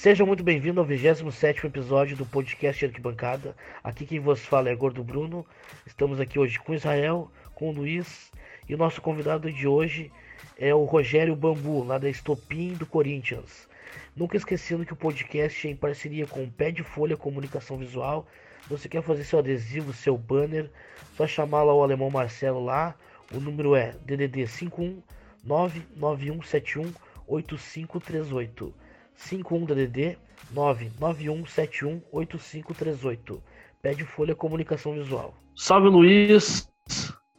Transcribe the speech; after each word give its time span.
Seja 0.00 0.24
muito 0.24 0.42
bem-vindo 0.42 0.80
ao 0.80 0.86
27 0.86 1.66
episódio 1.66 2.16
do 2.16 2.24
podcast 2.24 2.86
Arquibancada. 2.86 3.54
Aqui 3.84 4.06
quem 4.06 4.18
vos 4.18 4.40
fala 4.40 4.70
é 4.70 4.74
Gordo 4.74 5.04
Bruno. 5.04 5.44
Estamos 5.86 6.18
aqui 6.18 6.38
hoje 6.38 6.58
com 6.58 6.72
Israel, 6.72 7.30
com 7.54 7.70
Luiz 7.70 8.32
e 8.66 8.74
o 8.74 8.78
nosso 8.78 9.02
convidado 9.02 9.52
de 9.52 9.68
hoje 9.68 10.10
é 10.56 10.74
o 10.74 10.84
Rogério 10.84 11.36
Bambu, 11.36 11.84
lá 11.84 11.98
da 11.98 12.08
Estopim 12.08 12.72
do 12.72 12.86
Corinthians. 12.86 13.68
Nunca 14.16 14.38
esquecendo 14.38 14.86
que 14.86 14.94
o 14.94 14.96
podcast 14.96 15.68
é 15.68 15.70
em 15.70 15.76
parceria 15.76 16.26
com 16.26 16.44
o 16.44 16.50
Pé 16.50 16.70
de 16.70 16.82
Folha 16.82 17.14
Comunicação 17.14 17.76
Visual. 17.76 18.26
Você 18.70 18.88
quer 18.88 19.02
fazer 19.02 19.24
seu 19.24 19.38
adesivo, 19.38 19.92
seu 19.92 20.16
banner, 20.16 20.70
só 21.14 21.26
chamar 21.26 21.62
lá 21.62 21.74
o 21.74 21.82
alemão 21.82 22.08
Marcelo 22.08 22.64
lá. 22.64 22.94
O 23.34 23.38
número 23.38 23.76
é 23.76 23.94
DDD 24.06 24.46
51 24.46 25.02
99171 25.44 26.90
8538. 27.26 28.74
51 29.20 29.64
DDD 29.66 30.16
99171 30.52 32.02
8538. 32.12 33.42
Pé 33.82 33.94
de 33.94 34.04
Folha 34.04 34.34
Comunicação 34.34 34.94
Visual. 34.94 35.34
Salve 35.54 35.88
Luiz! 35.88 36.68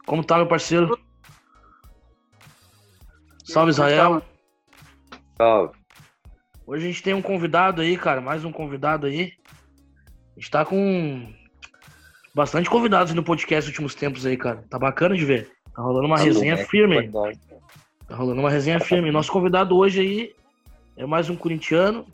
Como 0.06 0.24
tá, 0.24 0.36
meu 0.36 0.46
parceiro? 0.46 0.98
Salve 3.44 3.70
Israel! 3.70 4.22
Salve. 5.36 5.76
Hoje 6.66 6.84
a 6.84 6.88
gente 6.88 7.02
tem 7.02 7.14
um 7.14 7.22
convidado 7.22 7.82
aí, 7.82 7.96
cara, 7.96 8.20
mais 8.20 8.44
um 8.44 8.52
convidado 8.52 9.06
aí. 9.06 9.32
A 10.36 10.40
gente 10.40 10.50
tá 10.50 10.64
com 10.64 11.32
bastante 12.34 12.70
convidados 12.70 13.12
no 13.12 13.22
podcast 13.22 13.68
nos 13.68 13.74
últimos 13.74 13.94
tempos 13.94 14.24
aí, 14.24 14.36
cara. 14.36 14.64
Tá 14.70 14.78
bacana 14.78 15.16
de 15.16 15.24
ver. 15.24 15.50
Tá 15.74 15.82
rolando 15.82 16.06
uma 16.06 16.16
Tá 16.16 16.22
resenha 16.22 16.56
né? 16.56 16.64
firme. 16.64 17.00
Verdade. 17.00 17.40
Tá 18.06 18.16
rolando 18.16 18.40
uma 18.40 18.50
resenha 18.50 18.80
firme. 18.80 19.10
Nosso 19.10 19.32
convidado 19.32 19.76
hoje 19.76 20.00
aí 20.00 20.41
é 20.96 21.06
mais 21.06 21.28
um 21.28 21.36
corintiano. 21.36 22.06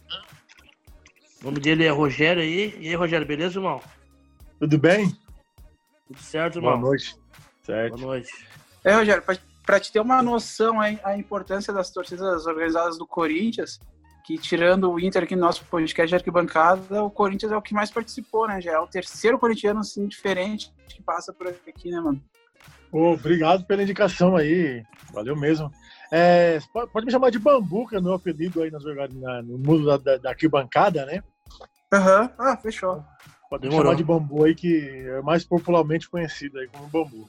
O 1.41 1.45
nome 1.45 1.61
dele 1.61 1.85
é 1.85 1.91
Rogério 1.91 2.43
aí. 2.43 2.77
E 2.81 2.89
aí, 2.89 2.95
Rogério, 2.95 3.27
beleza, 3.27 3.59
irmão? 3.59 3.81
Tudo 4.59 4.79
bem? 4.79 5.17
Tudo 6.07 6.21
certo, 6.21 6.61
Boa 6.61 6.75
irmão? 6.75 6.89
noite. 6.89 7.17
Certo. 7.63 7.97
Boa 7.97 8.07
noite. 8.07 8.33
É, 8.85 8.95
Rogério, 8.95 9.23
pra, 9.23 9.37
pra 9.65 9.81
te 9.81 9.93
ter 9.93 10.01
uma 10.01 10.23
noção 10.23 10.81
aí, 10.81 10.99
a 11.05 11.17
importância 11.17 11.73
das 11.73 11.91
torcidas 11.91 12.47
organizadas 12.47 12.99
do 12.99 13.07
Corinthians, 13.07 13.79
que 14.25 14.37
tirando 14.37 14.91
o 14.91 15.01
Inter 15.01 15.23
aqui 15.23 15.37
no 15.37 15.43
nosso 15.43 15.65
podcast 15.67 16.09
de 16.09 16.15
arquibancada, 16.15 17.03
o 17.03 17.11
Corinthians 17.11 17.53
é 17.53 17.57
o 17.57 17.63
que 17.63 17.75
mais 17.75 17.91
participou, 17.91 18.49
né? 18.49 18.61
Já 18.61 18.73
é 18.73 18.79
o 18.79 18.87
terceiro 18.87 19.39
corintiano, 19.39 19.81
assim, 19.81 20.07
diferente 20.07 20.73
que 20.89 21.03
passa 21.03 21.33
por 21.33 21.47
aqui, 21.47 21.91
né, 21.91 22.01
mano? 22.01 22.23
Ô, 22.91 23.13
obrigado 23.13 23.65
pela 23.65 23.83
indicação 23.83 24.37
aí. 24.37 24.83
Valeu 25.13 25.37
mesmo. 25.37 25.71
É, 26.11 26.59
pode, 26.93 27.05
me 27.07 27.13
chamar 27.13 27.31
de 27.31 27.39
Bambu, 27.39 27.87
que 27.87 27.97
é 27.97 28.01
meu 28.01 28.15
apelido 28.15 28.63
aí 28.63 28.71
nas 28.71 28.83
na- 28.85 29.43
no 29.43 29.59
mundo 29.59 29.85
da, 29.87 29.97
da, 29.99 30.17
da 30.17 30.31
arquibancada, 30.31 31.05
né? 31.05 31.23
Aham, 31.93 32.31
ah, 32.39 32.57
fechou. 32.57 33.05
Pode 33.51 33.63
me 33.65 33.69
Demorou. 33.71 33.93
chamar 33.93 33.97
de 33.97 34.05
Bambu 34.05 34.45
aí, 34.45 34.55
que 34.55 35.07
é 35.07 35.23
mais 35.23 35.45
popularmente 35.45 36.09
conhecido 36.09 36.59
aí 36.59 36.69
como 36.69 36.89
Bambu. 36.89 37.29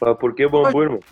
Mas 0.00 0.18
por 0.18 0.34
que 0.34 0.46
bambu, 0.48 0.82
irmão? 0.82 1.04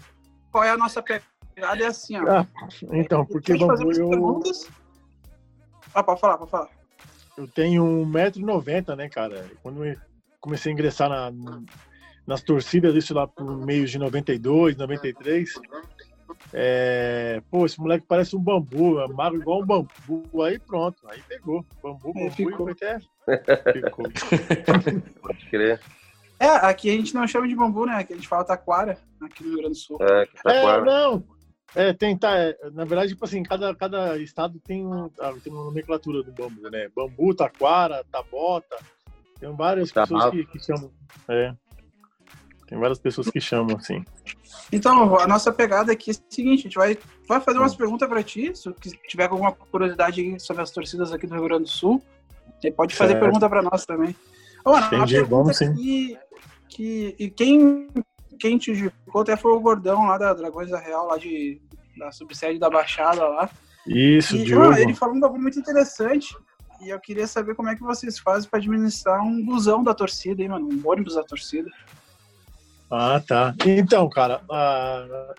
Qual 0.50 0.64
é 0.64 0.70
a 0.70 0.76
nossa 0.76 1.02
pegada? 1.02 1.82
É 1.82 1.86
assim, 1.86 2.16
ó. 2.18 2.26
Ah, 2.28 2.46
então, 2.92 3.24
porque 3.24 3.56
Bambu, 3.56 3.92
eu, 3.92 4.08
perguntas. 4.08 4.70
Ah, 5.94 6.02
pode 6.02 6.20
falar, 6.20 6.38
pode 6.38 6.50
falar. 6.50 6.68
eu 7.36 7.46
tenho 7.48 7.84
1,90m, 7.84 8.96
né, 8.96 9.08
cara? 9.08 9.50
Quando 9.62 9.84
eu 9.84 9.96
comecei 10.40 10.70
a 10.70 10.74
ingressar 10.74 11.08
na, 11.08 11.30
nas 12.26 12.42
torcidas, 12.42 12.94
isso 12.94 13.12
lá 13.14 13.26
por 13.26 13.44
meios 13.64 13.90
de 13.90 13.98
92, 13.98 14.76
93. 14.76 15.52
É, 16.52 17.42
pô, 17.50 17.64
esse 17.64 17.80
moleque 17.80 18.06
parece 18.06 18.36
um 18.36 18.40
bambu, 18.40 19.00
é 19.00 19.08
magro 19.08 19.40
igual 19.40 19.62
um 19.62 19.66
bambu. 19.66 20.42
Aí 20.42 20.58
pronto, 20.58 20.98
aí 21.08 21.22
pegou. 21.28 21.64
Bambu, 21.82 22.12
bambu 22.12 22.30
ficou. 22.30 22.70
e 22.70 22.74
foi 22.74 22.90
até. 22.90 23.72
Ficou. 23.72 24.04
Pode 25.22 25.46
crer. 25.50 25.80
É, 26.38 26.48
aqui 26.48 26.90
a 26.90 26.92
gente 26.92 27.14
não 27.14 27.26
chama 27.26 27.46
de 27.46 27.54
bambu, 27.54 27.86
né? 27.86 27.94
Aqui 27.94 28.12
a 28.12 28.16
gente 28.16 28.28
fala 28.28 28.44
taquara, 28.44 28.98
aqui 29.20 29.44
no 29.44 29.50
Rio 29.50 29.58
Grande 29.58 29.74
do 29.74 29.78
Sul. 29.78 29.98
É, 30.00 30.26
tá 30.42 30.52
É, 30.52 30.80
não. 30.80 31.24
É, 31.74 31.92
tentar. 31.92 32.36
é, 32.36 32.56
na 32.72 32.84
verdade, 32.84 33.12
tipo 33.12 33.24
assim, 33.24 33.42
cada, 33.42 33.74
cada 33.74 34.18
estado 34.18 34.60
tem, 34.60 34.84
um, 34.84 35.08
ah, 35.20 35.32
tem 35.42 35.52
uma 35.52 35.64
nomenclatura 35.64 36.22
do 36.22 36.32
bambu, 36.32 36.68
né? 36.68 36.88
Bambu, 36.94 37.34
taquara, 37.34 38.04
tabota. 38.10 38.76
Tem 39.38 39.50
várias 39.56 39.90
Tarrafo. 39.90 40.14
pessoas 40.14 40.30
que, 40.32 40.46
que 40.46 40.64
chamam. 40.64 40.92
É. 41.28 41.54
Tem 42.72 42.80
várias 42.80 42.98
pessoas 42.98 43.28
que 43.28 43.38
chamam, 43.38 43.76
assim. 43.76 44.02
Então, 44.72 45.18
a 45.18 45.26
nossa 45.26 45.52
pegada 45.52 45.92
aqui 45.92 46.10
é 46.10 46.14
a 46.14 46.16
seguinte, 46.30 46.60
a 46.60 46.62
gente 46.62 46.74
vai, 46.76 46.96
vai 47.28 47.38
fazer 47.38 47.58
umas 47.58 47.74
perguntas 47.76 48.08
pra 48.08 48.22
ti, 48.22 48.50
se 48.56 48.72
tiver 49.06 49.24
alguma 49.28 49.52
curiosidade 49.52 50.40
sobre 50.40 50.62
as 50.62 50.70
torcidas 50.70 51.12
aqui 51.12 51.26
do 51.26 51.34
Rio 51.34 51.44
Grande 51.44 51.64
do 51.64 51.68
Sul, 51.68 52.02
você 52.58 52.70
pode 52.72 52.94
fazer 52.96 53.12
Certo. 53.12 53.24
pergunta 53.24 53.46
pra 53.46 53.60
nós 53.60 53.84
também. 53.84 54.16
Ô, 54.64 54.70
mano, 54.72 54.86
uma 54.86 54.96
Entendi, 55.04 55.22
vamos 55.22 55.58
sim. 55.58 55.74
que, 55.74 56.18
que 56.70 57.14
e 57.18 57.28
quem, 57.28 57.90
quem 58.40 58.56
te 58.56 58.70
indicou 58.70 59.20
até 59.20 59.36
foi 59.36 59.52
o 59.52 59.60
Gordão 59.60 60.06
lá 60.06 60.16
da 60.16 60.32
Dragões 60.32 60.70
da 60.70 60.80
Real, 60.80 61.08
lá 61.08 61.18
de, 61.18 61.60
da 61.98 62.10
subsede 62.10 62.58
da 62.58 62.70
Baixada 62.70 63.28
lá. 63.28 63.50
Isso, 63.86 64.34
E, 64.34 64.44
Diogo. 64.44 64.72
ó, 64.72 64.76
ele 64.78 64.94
falou 64.94 65.14
um 65.14 65.20
bagulho 65.20 65.42
muito 65.42 65.58
interessante, 65.58 66.34
e 66.80 66.88
eu 66.88 66.98
queria 66.98 67.26
saber 67.26 67.54
como 67.54 67.68
é 67.68 67.74
que 67.76 67.82
vocês 67.82 68.18
fazem 68.18 68.48
pra 68.48 68.58
administrar 68.58 69.22
um 69.22 69.44
busão 69.44 69.84
da 69.84 69.92
torcida, 69.92 70.40
hein, 70.40 70.48
mano, 70.48 70.70
um 70.72 70.80
ônibus 70.88 71.16
da 71.16 71.22
torcida. 71.22 71.68
Ah, 72.94 73.18
tá. 73.26 73.54
Então, 73.66 74.06
cara, 74.10 74.42
ah, 74.50 75.34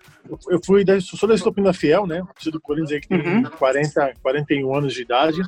eu- 0.50 0.60
fui 0.66 0.84
da, 0.84 1.00
sou 1.00 1.28
da 1.28 1.36
Estopina 1.36 1.72
Fiel, 1.72 2.04
né? 2.04 2.20
Do 2.46 2.60
Corinthians 2.60 2.90
aí 2.92 3.00
que 3.00 3.06
tem 3.08 3.20
Uhum. 3.20 3.42
40, 3.44 4.12
41 4.20 4.74
anos 4.74 4.92
de 4.92 5.02
idade. 5.02 5.40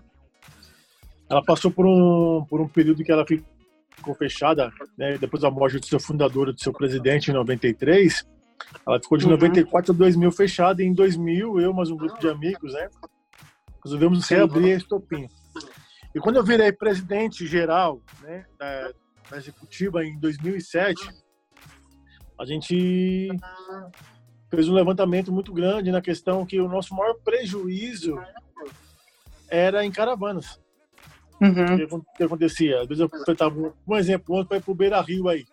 Ela 1.29 1.43
passou 1.45 1.69
por 1.69 1.85
um, 1.85 2.45
por 2.49 2.61
um 2.61 2.69
período 2.69 3.03
que 3.03 3.11
ela 3.11 3.27
ficou 3.27 4.15
fechada, 4.15 4.71
né? 4.97 5.19
Depois 5.19 5.43
da 5.43 5.51
morte 5.51 5.81
do 5.81 5.87
seu 5.87 5.99
fundador, 5.99 6.53
do 6.53 6.61
seu 6.61 6.73
presidente, 6.73 7.33
em 7.33 7.35
93. 7.35 8.25
Ela 8.87 9.01
ficou 9.03 9.19
de 9.19 9.25
Uhum. 9.25 9.33
94 9.33 9.93
a 9.93 9.97
2000 9.97 10.31
fechada. 10.31 10.85
E 10.85 10.87
em 10.87 10.93
2000, 10.95 11.59
eu 11.61 11.73
mais 11.75 11.91
um 11.91 11.97
grupo 11.97 12.21
de 12.21 12.29
amigos, 12.29 12.73
né? 12.73 12.89
Resolvemos 13.85 14.29
reabrir 14.29 14.75
a 14.75 14.77
Estopim. 14.77 15.27
E 16.15 16.21
quando 16.21 16.37
eu 16.37 16.45
virei 16.45 16.71
presidente 16.71 17.45
geral, 17.49 18.01
né? 18.23 18.45
Da, 18.57 18.93
da 19.29 19.37
executiva 19.39 20.05
em 20.05 20.17
2007, 20.21 21.11
a 22.39 22.45
gente 22.45 23.29
fez 24.51 24.69
um 24.69 24.75
levantamento 24.75 25.33
muito 25.33 25.53
grande 25.53 25.91
na 25.91 26.01
questão 26.01 26.47
que 26.47 26.61
o 26.61 26.69
nosso 26.69 26.95
maior 26.95 27.15
prejuízo 27.25 28.17
era 29.49 29.85
em 29.85 29.91
caravanas. 29.91 30.61
O 31.75 31.77
que, 31.77 31.83
acon- 31.83 32.05
que 32.17 32.23
acontecia? 32.25 32.81
Às 32.81 32.89
vezes 32.89 33.01
eu 33.01 33.09
fretava, 33.25 33.75
um 33.87 33.97
exemplo, 33.97 34.35
ônibus 34.35 34.49
para 34.49 34.57
ir 34.59 34.63
para 34.63 34.73
o 34.73 34.75
Beira 34.75 35.01
Rio 35.01 35.29
aí. 35.29 35.47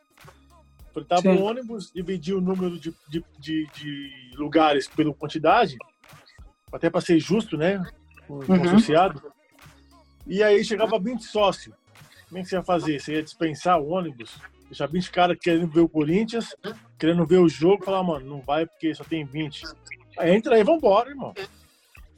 Fretava 0.93 1.21
um 1.27 1.43
ônibus, 1.43 1.91
dividia 1.93 2.37
o 2.37 2.41
número 2.41 2.79
de, 2.79 2.93
de, 3.07 3.23
de, 3.39 3.67
de 3.73 4.31
lugares 4.37 4.87
pela 4.87 5.13
quantidade, 5.13 5.75
até 6.71 6.89
para 6.89 7.01
ser 7.01 7.19
justo, 7.19 7.57
né? 7.57 7.83
Com, 8.27 8.35
Uhum. 8.47 8.61
associado. 8.63 9.21
E 10.25 10.41
aí 10.41 10.63
chegava 10.63 10.97
20 10.99 11.23
sócios. 11.23 11.75
Como 12.29 12.37
é 12.39 12.41
que 12.43 12.47
você 12.49 12.55
ia 12.55 12.63
fazer? 12.63 12.99
Você 12.99 13.13
ia 13.15 13.23
dispensar 13.23 13.79
o 13.81 13.89
ônibus? 13.89 14.39
Deixar 14.73 14.87
20 14.87 15.11
caras 15.11 15.37
querendo 15.39 15.67
ver 15.67 15.81
o 15.81 15.87
Corinthians, 15.87 16.55
querendo 16.97 17.23
ver 17.27 17.37
o 17.37 17.47
jogo, 17.47 17.85
falar, 17.85 18.01
mano, 18.01 18.25
não 18.25 18.41
vai 18.41 18.65
porque 18.65 18.91
só 18.95 19.03
tem 19.03 19.23
20. 19.23 19.61
Aí 20.17 20.33
entra 20.33 20.55
aí, 20.55 20.63
vambora, 20.63 21.11
irmão. 21.11 21.31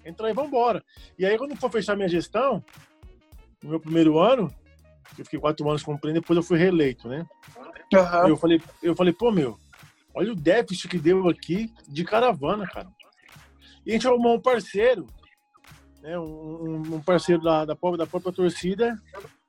Entra 0.05 0.27
aí, 0.27 0.33
vambora. 0.33 0.81
E 1.19 1.25
aí, 1.25 1.37
quando 1.37 1.53
for 1.57 1.69
fechar 1.69 1.97
minha 1.97 2.07
gestão, 2.07 2.63
no 3.61 3.71
meu 3.71 3.79
primeiro 3.79 4.17
ano, 4.17 4.55
eu 5.19 5.25
fiquei 5.25 5.37
quatro 5.37 5.67
anos 5.69 5.83
presidente, 5.83 6.21
depois 6.21 6.37
eu 6.37 6.43
fui 6.43 6.57
reeleito, 6.57 7.09
né? 7.09 7.27
Aham. 7.93 8.29
Eu 8.29 8.37
falei, 8.37 8.61
eu 8.81 8.95
falei, 8.95 9.11
pô, 9.11 9.33
meu, 9.33 9.59
olha 10.13 10.31
o 10.31 10.35
déficit 10.35 10.87
que 10.87 10.97
deu 10.97 11.27
aqui 11.27 11.73
de 11.89 12.05
caravana, 12.05 12.65
cara. 12.65 12.87
E 13.85 13.89
a 13.89 13.93
gente 13.95 14.07
arrumou 14.07 14.33
um 14.33 14.41
parceiro, 14.41 15.07
né? 16.01 16.17
Um, 16.17 16.95
um 16.95 17.01
parceiro 17.01 17.41
da, 17.41 17.65
da, 17.65 17.75
própria, 17.75 17.97
da 17.97 18.07
própria 18.07 18.31
torcida, 18.31 18.97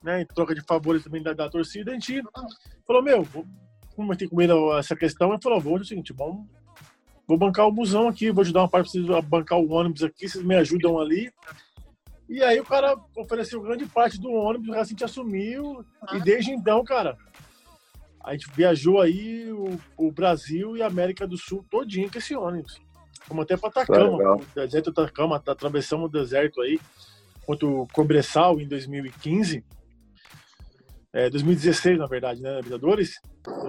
né? 0.06 0.22
Em 0.22 0.26
troca 0.26 0.54
de 0.54 0.62
favores 0.62 1.02
também 1.02 1.22
da, 1.22 1.32
da 1.32 1.50
torcida, 1.50 1.90
a 1.90 1.94
gente 1.94 2.22
falou, 2.86 3.02
meu, 3.02 3.24
vou 3.24 3.44
conversei 3.96 4.28
com 4.28 4.40
ele 4.40 4.52
essa 4.78 4.94
questão 4.94 5.34
e 5.34 5.42
falou, 5.42 5.58
vou 5.58 5.72
fazer 5.72 5.84
o 5.84 5.88
seguinte, 5.88 6.12
vamos, 6.12 6.46
vou 7.26 7.38
bancar 7.38 7.66
o 7.66 7.72
busão 7.72 8.08
aqui, 8.08 8.30
vou 8.30 8.42
ajudar 8.42 8.60
uma 8.60 8.68
parte 8.68 8.92
pra 8.92 9.00
vocês 9.00 9.10
a 9.10 9.22
bancar 9.22 9.58
o 9.58 9.70
ônibus 9.70 10.02
aqui, 10.02 10.28
vocês 10.28 10.44
me 10.44 10.54
ajudam 10.54 10.98
ali. 10.98 11.32
E 12.28 12.42
aí 12.42 12.60
o 12.60 12.64
cara 12.64 12.96
ofereceu 13.16 13.62
grande 13.62 13.86
parte 13.86 14.20
do 14.20 14.30
ônibus, 14.30 14.68
o 14.68 14.72
resto 14.72 14.90
a 14.90 14.90
gente 14.90 15.04
assumiu, 15.04 15.84
e 16.12 16.20
desde 16.20 16.50
então, 16.50 16.84
cara, 16.84 17.16
a 18.22 18.32
gente 18.32 18.50
viajou 18.54 19.00
aí 19.00 19.50
o, 19.50 19.80
o 19.96 20.12
Brasil 20.12 20.76
e 20.76 20.82
a 20.82 20.86
América 20.86 21.26
do 21.26 21.38
Sul 21.38 21.64
todinho 21.70 22.10
com 22.10 22.18
esse 22.18 22.36
ônibus. 22.36 22.80
Fomos 23.22 23.44
até 23.44 23.56
para 23.56 23.70
Atacama, 23.70 24.18
Legal. 24.18 24.36
o 24.36 24.54
deserto 24.54 24.92
do 24.92 25.00
Atacama, 25.00 25.42
atravessamos 25.46 26.06
o 26.06 26.12
deserto 26.12 26.60
aí, 26.60 26.78
contra 27.46 27.66
o 27.66 27.86
Cobressal 27.88 28.60
em 28.60 28.68
2015. 28.68 29.64
É, 31.16 31.30
2016, 31.30 31.96
na 31.96 32.06
verdade, 32.06 32.42
né, 32.42 32.56
Libertadores. 32.56 33.18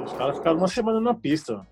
Os 0.05 0.11
caras 0.11 0.35
ficaram 0.35 0.57
uma 0.57 0.67
semana 0.67 0.99
na 0.99 1.13
pista. 1.13 1.65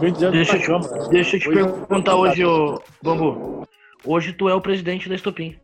Deixa 0.00 0.26
eu 0.26 0.30
te, 0.30 0.50
Atacama. 0.50 1.08
deixa 1.08 1.36
eu 1.36 1.40
te 1.40 1.48
perguntar 1.48 2.14
hoje, 2.14 2.44
ô, 2.44 2.80
Bambu. 3.02 3.66
Hoje 4.04 4.32
tu 4.32 4.48
é 4.48 4.54
o 4.54 4.60
presidente 4.60 5.08
da 5.08 5.16
Estopim. 5.16 5.56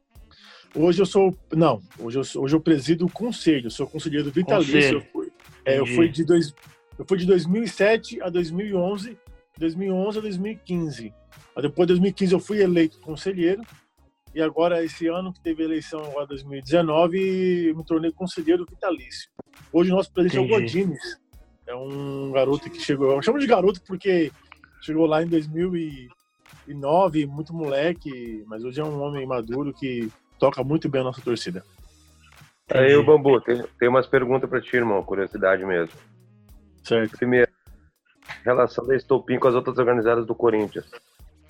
Hoje 0.74 1.00
eu 1.00 1.06
sou. 1.06 1.32
Não, 1.54 1.80
hoje 1.96 2.18
eu, 2.18 2.42
hoje 2.42 2.56
eu 2.56 2.60
presido 2.60 3.06
o 3.06 3.10
conselho, 3.10 3.70
sou 3.70 3.86
conselheiro 3.86 4.32
vitalício. 4.32 4.74
Conselho. 4.74 4.98
Eu 4.98 5.12
fui, 5.12 5.32
é, 5.64 5.78
eu, 5.78 5.86
fui 5.86 6.08
de 6.08 6.24
dois, 6.24 6.52
eu 6.98 7.04
fui 7.08 7.18
de 7.18 7.24
2007 7.24 8.20
a 8.20 8.28
2011, 8.28 9.16
2011 9.58 10.18
a 10.18 10.20
2015. 10.22 11.14
Aí 11.54 11.62
depois 11.62 11.86
de 11.86 11.92
2015 11.92 12.32
eu 12.32 12.40
fui 12.40 12.60
eleito 12.60 12.98
conselheiro. 12.98 13.62
E 14.36 14.42
agora, 14.42 14.84
esse 14.84 15.08
ano 15.08 15.32
que 15.32 15.40
teve 15.40 15.64
eleição, 15.64 15.98
agora 16.04 16.26
2019, 16.26 17.68
eu 17.70 17.74
me 17.74 17.82
tornei 17.82 18.12
conselheiro 18.12 18.66
vitalício. 18.68 19.30
Hoje 19.72 19.90
o 19.90 19.96
nosso 19.96 20.12
presidente 20.12 20.36
é 20.36 20.42
o 20.42 20.44
Entendi. 20.44 20.82
Godines. 20.82 21.18
É 21.66 21.74
um 21.74 22.32
garoto 22.32 22.68
que 22.68 22.78
chegou. 22.78 23.12
Eu 23.12 23.22
chamo 23.22 23.38
de 23.38 23.46
garoto 23.46 23.80
porque 23.86 24.30
chegou 24.82 25.06
lá 25.06 25.22
em 25.22 25.26
2009, 25.26 27.24
muito 27.24 27.54
moleque, 27.54 28.44
mas 28.46 28.62
hoje 28.62 28.78
é 28.78 28.84
um 28.84 29.00
homem 29.00 29.26
maduro 29.26 29.72
que 29.72 30.12
toca 30.38 30.62
muito 30.62 30.86
bem 30.86 31.00
a 31.00 31.04
nossa 31.04 31.22
torcida. 31.22 31.64
Aí, 32.70 32.92
Entendi. 32.92 32.96
o 32.96 33.04
Bambu, 33.06 33.40
tem, 33.40 33.64
tem 33.78 33.88
umas 33.88 34.06
perguntas 34.06 34.50
pra 34.50 34.60
ti, 34.60 34.76
irmão, 34.76 35.02
curiosidade 35.02 35.64
mesmo. 35.64 35.98
Certo. 36.84 37.16
Primeiro, 37.16 37.50
relação 38.44 38.86
da 38.86 38.94
Estopim 38.94 39.38
com 39.38 39.48
as 39.48 39.54
outras 39.54 39.78
organizadas 39.78 40.26
do 40.26 40.34
Corinthians. 40.34 40.84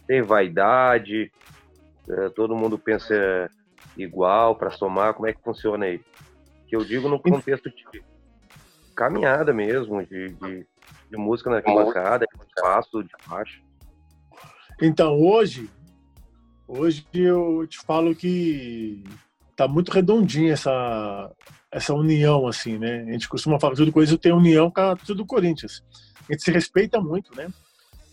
Tem 0.07 0.23
vaidade? 0.23 1.33
É, 2.09 2.29
todo 2.31 2.57
mundo 2.57 2.79
pensa 2.79 3.51
igual 3.97 4.57
para 4.57 4.71
somar? 4.71 5.15
Como 5.15 5.29
é 5.29 5.33
que 5.33 5.43
funciona 5.43 5.87
aí? 5.87 6.01
Que 6.69 6.77
eu 6.77 6.85
digo 6.85 7.09
no 7.09 7.21
contexto 7.21 7.71
de 7.71 8.03
caminhada 8.95 9.53
mesmo, 9.53 10.05
de, 10.05 10.31
de, 10.31 10.67
de 11.11 11.17
música 11.17 11.51
na 11.51 11.57
arquibancada, 11.57 12.27
de 12.27 12.45
espaço, 12.45 13.03
de 13.03 13.11
faixa. 13.21 13.61
Então, 14.81 15.21
hoje, 15.21 15.71
hoje 16.67 17.07
eu 17.15 17.67
te 17.67 17.79
falo 17.79 18.15
que 18.15 19.05
tá 19.55 19.67
muito 19.67 19.91
redondinha 19.91 20.53
essa, 20.53 21.33
essa 21.71 21.95
união, 21.95 22.47
assim, 22.47 22.79
né? 22.79 23.05
A 23.09 23.13
gente 23.13 23.29
costuma 23.29 23.59
falar 23.59 23.73
que 23.73 23.81
tudo 23.81 23.93
coisa 23.93 24.19
tem 24.19 24.33
união 24.33 24.71
com 24.71 24.81
a 24.81 24.97
torcida 24.97 25.15
do 25.15 25.27
Corinthians. 25.27 25.83
A 26.29 26.33
gente 26.33 26.43
se 26.43 26.51
respeita 26.51 27.01
muito, 27.01 27.35
né? 27.37 27.49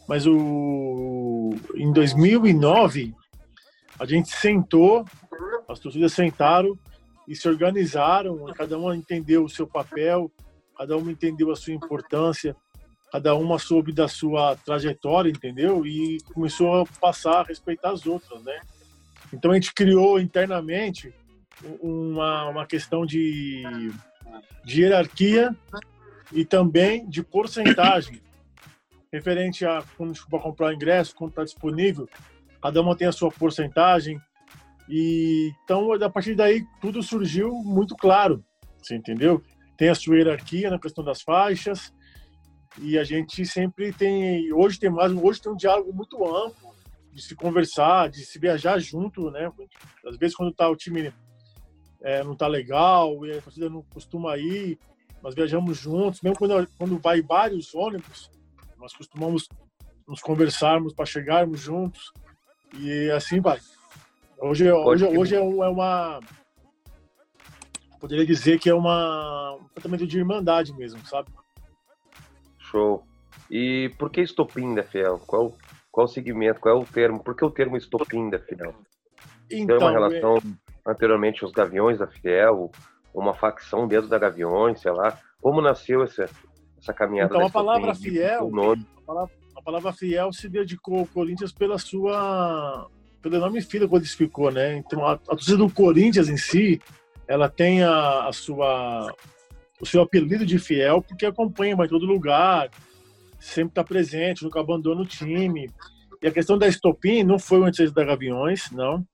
Mas 0.07 0.25
o, 0.25 1.53
em 1.75 1.91
2009, 1.91 3.13
a 3.99 4.05
gente 4.05 4.29
sentou, 4.29 5.05
as 5.67 5.79
torcidas 5.79 6.13
sentaram 6.13 6.77
e 7.27 7.35
se 7.35 7.47
organizaram, 7.47 8.45
cada 8.53 8.77
uma 8.77 8.95
entendeu 8.95 9.43
o 9.43 9.49
seu 9.49 9.67
papel, 9.67 10.31
cada 10.77 10.97
uma 10.97 11.11
entendeu 11.11 11.51
a 11.51 11.55
sua 11.55 11.73
importância, 11.73 12.55
cada 13.11 13.35
uma 13.35 13.59
soube 13.59 13.93
da 13.93 14.07
sua 14.07 14.55
trajetória, 14.55 15.29
entendeu? 15.29 15.85
E 15.85 16.17
começou 16.33 16.81
a 16.81 16.85
passar 16.99 17.41
a 17.41 17.43
respeitar 17.43 17.91
as 17.91 18.05
outras, 18.05 18.41
né? 18.43 18.59
Então 19.31 19.51
a 19.51 19.53
gente 19.53 19.73
criou 19.73 20.19
internamente 20.19 21.13
uma, 21.79 22.49
uma 22.49 22.65
questão 22.65 23.05
de, 23.05 23.63
de 24.65 24.81
hierarquia 24.81 25.55
e 26.31 26.43
também 26.43 27.07
de 27.07 27.23
porcentagem 27.23 28.21
referente 29.11 29.63
a 29.63 29.83
quando 29.95 30.15
for 30.15 30.41
comprar 30.41 30.73
ingresso, 30.73 31.15
quando 31.15 31.29
está 31.29 31.43
disponível, 31.43 32.09
cada 32.63 32.81
uma 32.81 32.95
tem 32.95 33.07
a 33.07 33.11
sua 33.11 33.29
porcentagem. 33.29 34.17
E 34.87 35.51
então 35.63 35.91
a 35.91 36.09
partir 36.09 36.33
daí 36.33 36.65
tudo 36.79 37.03
surgiu 37.03 37.51
muito 37.51 37.93
claro, 37.95 38.43
você 38.81 38.95
entendeu? 38.95 39.43
Tem 39.77 39.89
a 39.89 39.95
sua 39.95 40.15
hierarquia 40.15 40.69
na 40.69 40.79
questão 40.79 41.03
das 41.03 41.21
faixas, 41.21 41.93
e 42.79 42.97
a 42.97 43.03
gente 43.03 43.45
sempre 43.45 43.91
tem 43.91 44.51
hoje 44.53 44.79
tem 44.79 44.89
mais 44.89 45.11
hoje 45.11 45.41
tem 45.41 45.51
um 45.51 45.57
diálogo 45.57 45.93
muito 45.93 46.23
amplo 46.25 46.73
de 47.11 47.21
se 47.21 47.35
conversar 47.35 48.09
de 48.09 48.25
se 48.25 48.39
viajar 48.39 48.79
junto 48.79 49.29
né? 49.29 49.51
Às 50.05 50.17
vezes 50.17 50.35
quando 50.35 50.53
tá 50.53 50.69
o 50.69 50.75
time 50.75 51.13
é, 52.01 52.23
não 52.23 52.35
tá 52.35 52.47
legal 52.47 53.25
e 53.25 53.37
a 53.37 53.41
torcida 53.41 53.69
não 53.69 53.83
costuma 53.83 54.37
ir 54.37 54.79
nós 55.21 55.35
viajamos 55.35 55.77
juntos 55.77 56.21
mesmo 56.21 56.37
quando 56.37 56.67
quando 56.77 56.97
vai 56.99 57.21
vários 57.21 57.73
ônibus 57.75 58.29
nós 58.77 58.93
costumamos 58.93 59.47
nos 60.07 60.21
conversarmos 60.21 60.93
para 60.93 61.05
chegarmos 61.05 61.59
juntos 61.59 62.11
e 62.79 63.11
assim 63.11 63.39
vai 63.39 63.59
hoje 64.39 64.71
hoje 64.71 65.05
hoje 65.05 65.35
é 65.35 65.39
é 65.39 65.41
uma 65.41 66.19
poderia 67.99 68.25
dizer 68.25 68.59
que 68.59 68.69
é 68.69 68.73
uma 68.73 69.55
um 69.61 69.67
tratamento 69.73 70.05
de 70.07 70.17
irmandade 70.17 70.73
mesmo 70.73 71.05
sabe 71.05 71.29
Show. 72.73 73.03
E 73.51 73.91
por 73.99 74.09
que 74.09 74.19
estopim 74.21 74.73
da 74.73 74.81
Fiel? 74.81 75.19
Qual, 75.27 75.53
qual 75.91 76.05
o 76.05 76.09
segmento? 76.09 76.59
Qual 76.59 76.75
é 76.75 76.79
o 76.79 76.85
termo? 76.85 77.19
Por 77.23 77.35
que 77.35 77.45
o 77.45 77.51
termo 77.51 77.77
estopim 77.77 78.27
da 78.31 78.39
Fiel? 78.39 78.73
Tem 79.47 79.61
então 79.61 79.77
uma 79.77 79.89
é- 79.91 79.93
relação 79.93 80.37
anteriormente 80.85 81.43
aos 81.43 81.53
Gaviões 81.53 81.99
da 81.99 82.07
Fiel, 82.07 82.71
uma 83.13 83.35
facção 83.35 83.87
dentro 83.87 84.09
da 84.09 84.17
Gaviões, 84.17 84.81
sei 84.81 84.91
lá. 84.91 85.19
Como 85.39 85.61
nasceu 85.61 86.01
essa, 86.03 86.27
essa 86.79 86.93
caminhada 86.93 87.35
Então, 87.35 87.45
a 87.45 87.51
palavra 87.51 87.93
fiel- 87.93 88.47
O 88.47 88.49
nome. 88.49 88.87
A 88.97 89.01
palavra 89.01 89.35
fiel 89.93 90.33
se 90.33 90.49
dedicou 90.49 90.99
ao 90.99 91.07
Corinthians 91.07 91.51
pela 91.51 91.77
sua 91.77 92.89
pelo 93.21 93.39
nome 93.39 93.61
filho 93.61 93.87
quando 93.87 94.03
isso 94.03 94.17
ficou, 94.17 94.51
né? 94.51 94.75
Então 94.75 95.05
a, 95.05 95.13
a 95.13 95.17
torcida 95.17 95.57
do 95.57 95.69
Corinthians 95.69 96.27
em 96.27 96.35
si, 96.35 96.81
ela 97.25 97.49
tem 97.49 97.81
a, 97.81 98.27
a 98.27 98.33
sua 98.33 99.13
o 99.79 99.85
seu 99.85 100.01
apelido 100.01 100.45
de 100.45 100.59
fiel 100.59 101.01
porque 101.01 101.25
acompanha 101.25 101.73
em 101.73 101.87
todo 101.87 102.05
lugar, 102.05 102.69
sempre 103.39 103.71
está 103.71 103.83
presente, 103.83 104.43
nunca 104.43 104.59
abandona 104.59 105.01
o 105.01 105.05
time. 105.05 105.69
E 106.21 106.27
a 106.27 106.31
questão 106.31 106.57
da 106.57 106.67
Estopim 106.67 107.23
não 107.23 107.39
foi 107.39 107.63
antes 107.63 107.91
da 107.91 108.03
Gaviões, 108.03 108.71
não. 108.71 109.05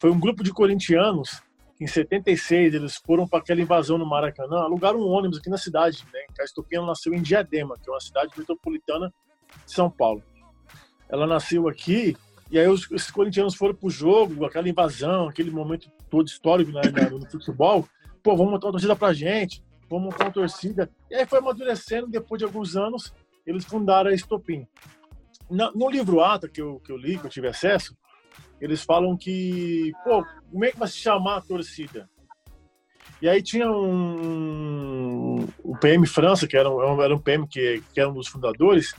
Foi 0.00 0.10
um 0.10 0.20
grupo 0.20 0.42
de 0.42 0.52
corintianos 0.52 1.42
que 1.76 1.84
em 1.84 1.88
76 1.88 2.74
eles 2.74 2.96
foram 3.04 3.26
para 3.26 3.40
aquela 3.40 3.60
invasão 3.60 3.98
no 3.98 4.06
Maracanã, 4.06 4.58
alugaram 4.58 5.00
um 5.00 5.08
ônibus 5.08 5.38
aqui 5.38 5.50
na 5.50 5.58
cidade, 5.58 6.04
né? 6.12 6.20
A 6.38 6.44
Estopim 6.44 6.76
nasceu 6.86 7.12
em 7.12 7.22
Diadema, 7.22 7.76
que 7.76 7.88
é 7.88 7.92
uma 7.92 8.00
cidade 8.00 8.32
metropolitana 8.36 9.12
São 9.66 9.90
Paulo. 9.90 10.22
Ela 11.08 11.26
nasceu 11.26 11.68
aqui 11.68 12.16
e 12.50 12.58
aí 12.58 12.68
os, 12.68 12.88
os 12.90 13.10
corintianos 13.10 13.54
foram 13.54 13.74
pro 13.74 13.90
jogo, 13.90 14.44
aquela 14.44 14.68
invasão, 14.68 15.28
aquele 15.28 15.50
momento 15.50 15.90
todo 16.10 16.26
histórico 16.28 16.70
né, 16.72 16.82
no 17.10 17.28
futebol. 17.28 17.86
Pô, 18.22 18.36
vamos 18.36 18.52
montar 18.52 18.66
uma 18.66 18.72
torcida 18.72 18.96
pra 18.96 19.12
gente, 19.12 19.62
vamos 19.88 20.06
montar 20.06 20.26
uma 20.26 20.32
torcida. 20.32 20.90
E 21.10 21.14
aí 21.14 21.26
foi 21.26 21.38
amadurecendo, 21.38 22.06
depois 22.06 22.38
de 22.38 22.44
alguns 22.44 22.76
anos, 22.76 23.12
eles 23.46 23.64
fundaram 23.64 24.10
a 24.10 24.14
Estopim. 24.14 24.66
Na- 25.50 25.72
no 25.72 25.90
livro 25.90 26.20
Ata, 26.22 26.48
que 26.48 26.60
eu, 26.62 26.80
que 26.80 26.90
eu 26.90 26.96
li, 26.96 27.18
que 27.18 27.26
eu 27.26 27.30
tive 27.30 27.48
acesso, 27.48 27.96
eles 28.60 28.82
falam 28.82 29.16
que, 29.16 29.92
pô, 30.04 30.24
como 30.50 30.64
é 30.64 30.70
que 30.70 30.78
vai 30.78 30.88
se 30.88 30.96
chamar 30.96 31.36
a 31.36 31.40
torcida? 31.40 32.08
E 33.20 33.28
aí 33.28 33.42
tinha 33.42 33.70
um, 33.70 35.46
o 35.62 35.76
PM 35.76 36.06
França, 36.06 36.46
que 36.46 36.56
era 36.56 36.70
um, 36.70 37.02
era 37.02 37.14
um 37.14 37.18
PM 37.18 37.46
que, 37.46 37.82
que 37.92 38.00
era 38.00 38.08
um 38.08 38.14
dos 38.14 38.28
fundadores, 38.28 38.94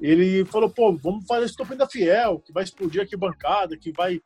ele 0.00 0.44
falou, 0.46 0.70
pô, 0.70 0.92
vamos 0.96 1.26
fazer 1.26 1.42
esse 1.44 1.52
estopim 1.52 1.76
da 1.76 1.86
Fiel, 1.88 2.38
que 2.40 2.52
vai 2.52 2.64
explodir 2.64 3.02
aqui 3.02 3.16
bancada, 3.16 3.76
que 3.76 3.92
vai 3.92 4.20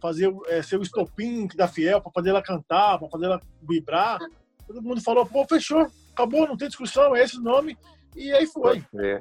fazer 0.00 0.32
é, 0.46 0.62
ser 0.62 0.78
o 0.78 0.82
estopim 0.82 1.46
da 1.54 1.68
Fiel, 1.68 2.00
para 2.00 2.10
fazer 2.12 2.30
ela 2.30 2.42
cantar, 2.42 2.98
para 2.98 3.08
fazer 3.08 3.26
ela 3.26 3.40
vibrar. 3.62 4.18
Todo 4.66 4.82
mundo 4.82 5.00
falou, 5.02 5.24
pô, 5.26 5.44
fechou, 5.46 5.86
acabou, 6.12 6.46
não 6.48 6.56
tem 6.56 6.68
discussão, 6.68 7.14
é 7.14 7.22
esse 7.22 7.38
o 7.38 7.42
nome. 7.42 7.76
E 8.16 8.32
aí 8.32 8.46
foi. 8.46 8.82
É. 8.98 9.20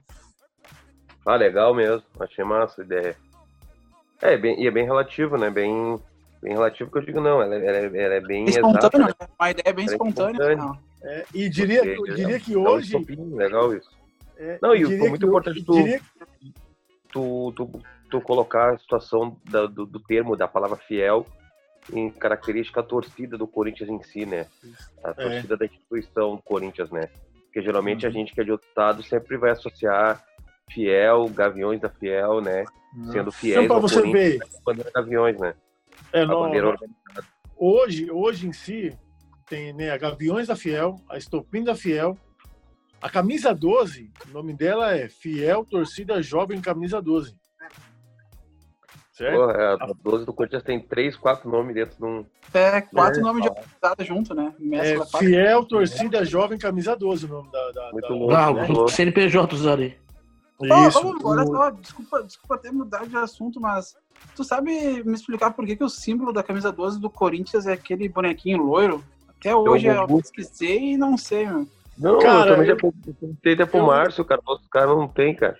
Ah, 1.25 1.35
legal 1.35 1.75
mesmo. 1.75 2.03
Achei 2.19 2.43
massa 2.43 2.81
a 2.81 2.85
ideia. 2.85 3.15
É, 4.21 4.37
bem, 4.37 4.61
e 4.61 4.67
é 4.67 4.71
bem 4.71 4.85
relativo, 4.85 5.37
né? 5.37 5.49
Bem, 5.49 5.99
bem 6.41 6.53
relativo 6.53 6.89
que 6.91 6.97
eu 6.97 7.05
digo, 7.05 7.21
não. 7.21 7.41
Ela, 7.41 7.55
é- 7.55 7.65
ela, 7.65 7.77
é- 7.77 8.03
ela 8.03 8.13
é 8.15 8.21
bem 8.21 8.45
exata, 8.47 8.67
Espontâneo, 8.67 9.07
né? 9.07 9.13
né? 9.19 9.27
Uma 9.39 9.51
ideia 9.51 9.73
bem 9.73 9.85
Ela 9.85 9.91
é 9.91 9.95
espontânea. 9.95 10.31
espontânea. 10.31 10.55
não. 10.57 10.79
É, 11.01 11.25
e 11.33 11.49
diria, 11.49 11.85
eu 11.85 12.03
diria 12.15 12.39
que 12.39 12.53
É 12.53 12.57
um 12.57 12.67
hoje. 12.67 12.97
legal 13.33 13.73
isso. 13.75 13.89
É, 14.39 14.57
Não, 14.61 14.73
e 14.73 14.85
foi 14.97 15.09
muito 15.09 15.25
importante 15.27 15.63
tu- 15.63 15.73
diria- 15.83 16.01
Tu, 17.11 17.53
tu, 17.55 17.71
tu 18.09 18.21
colocar 18.21 18.73
a 18.73 18.77
situação 18.77 19.35
da- 19.45 19.65
do, 19.65 19.85
do 19.85 19.99
termo, 19.99 20.35
da 20.35 20.47
palavra 20.47 20.77
fiel, 20.77 21.25
em 21.91 22.11
característica 22.11 22.81
a 22.81 22.83
torcida 22.83 23.35
do 23.37 23.47
Corinthians 23.47 23.89
em 23.89 24.01
si, 24.03 24.25
né? 24.25 24.45
A 25.03 25.13
torcida 25.13 25.57
da 25.57 25.65
instituição 25.65 26.35
do 26.35 26.41
Corinthians, 26.43 26.91
né? 26.91 27.09
Porque 27.45 27.63
geralmente 27.63 28.05
a 28.05 28.09
Uhum. 28.09 28.13
gente 28.13 28.33
que 28.33 28.41
é 28.41 28.43
de 28.43 28.51
outro 28.51 28.67
estado 28.67 29.01
sempre 29.01 29.37
vai 29.37 29.49
associar 29.51 30.23
fiel, 30.71 31.27
gaviões 31.29 31.81
da 31.81 31.89
fiel, 31.89 32.41
né? 32.41 32.63
Sendo 33.11 33.31
fiéis 33.31 33.65
Então, 33.65 33.81
você 33.81 33.95
Corinthians, 34.01 34.39
ver, 34.39 34.63
bandeira 34.63 34.91
gaviões, 34.93 35.39
né? 35.39 35.55
é, 36.13 36.21
A 36.21 36.25
não, 36.27 36.39
bandeira 36.41 36.75
hoje, 37.57 38.11
hoje 38.11 38.47
em 38.47 38.53
si, 38.53 38.95
tem 39.47 39.73
né, 39.73 39.89
a 39.89 39.97
Gaviões 39.97 40.47
da 40.47 40.55
Fiel, 40.55 40.95
a 41.09 41.17
Estopim 41.17 41.63
da 41.63 41.73
Fiel, 41.75 42.15
a 43.01 43.09
camisa 43.09 43.53
12, 43.53 44.11
o 44.29 44.33
nome 44.33 44.53
dela 44.53 44.95
é 44.95 45.07
Fiel 45.09 45.63
Torcida 45.65 46.21
Jovem 46.21 46.59
Camisa 46.61 47.01
12. 47.01 47.35
Certo? 49.13 49.35
Pô, 49.35 49.51
é, 49.51 49.73
a 49.73 49.93
12 50.01 50.25
do 50.25 50.33
Corinthians 50.33 50.63
tem 50.63 50.79
três, 50.79 51.17
quatro 51.17 51.49
nomes 51.49 51.75
dentro 51.75 51.97
de 51.97 52.05
um. 52.05 52.25
É, 52.53 52.79
quatro 52.81 53.19
É, 53.19 53.23
nomes 53.23 53.43
de 53.43 53.49
organizada 53.49 54.03
junto, 54.05 54.33
né? 54.33 54.53
É. 54.73 55.05
Fiel 55.17 55.65
Torcida 55.65 56.23
Jovem 56.23 56.57
Camisa 56.57 56.95
12 56.95 57.25
o 57.25 57.29
nome 57.29 57.51
da. 57.51 57.71
da 57.71 57.91
Muito 57.91 58.07
da- 58.07 58.15
louco, 58.15 58.33
Ah, 58.33 58.53
né? 58.53 58.67
o 58.69 58.87
CNPJ, 58.87 59.57
Zari. 59.57 59.99
Isso. 60.61 61.01
vamos 61.01 61.19
embora, 61.19 61.45
só, 61.45 61.69
desculpa, 61.69 62.23
desculpa 62.23 62.55
até 62.55 62.69
mudar 62.71 63.05
de 63.07 63.15
assunto, 63.15 63.61
mas 63.61 63.95
tu 64.35 64.43
sabe 64.43 65.03
me 65.05 65.13
explicar 65.13 65.51
por 65.51 65.65
que, 65.65 65.75
que 65.75 65.83
o 65.83 65.89
símbolo 65.89 66.33
da 66.33 66.43
camisa 66.43 66.69
12 66.71 66.99
do 66.99 67.09
Corinthians 67.09 67.65
é 67.65 67.73
aquele 67.73 68.09
bonequinho 68.09 68.61
loiro? 68.61 69.01
Até 69.29 69.55
hoje 69.55 69.87
eu 69.87 70.01
Gugu. 70.05 70.21
pesquisei 70.21 70.93
e 70.93 70.97
não 70.97 71.17
sei, 71.17 71.45
meu. 71.47 71.65
Não, 71.99 72.19
Cara, 72.19 72.51
eu 72.51 72.53
também 72.55 72.67
já 72.67 72.75
perguntei 72.75 73.53
até 73.53 73.65
pro 73.65 73.79
eu- 73.79 73.85
Márcio, 73.85 74.23
cara. 74.25 74.41
Os 74.47 74.67
caras 74.69 74.95
não 74.95 75.07
tem, 75.07 75.35
cara. 75.35 75.57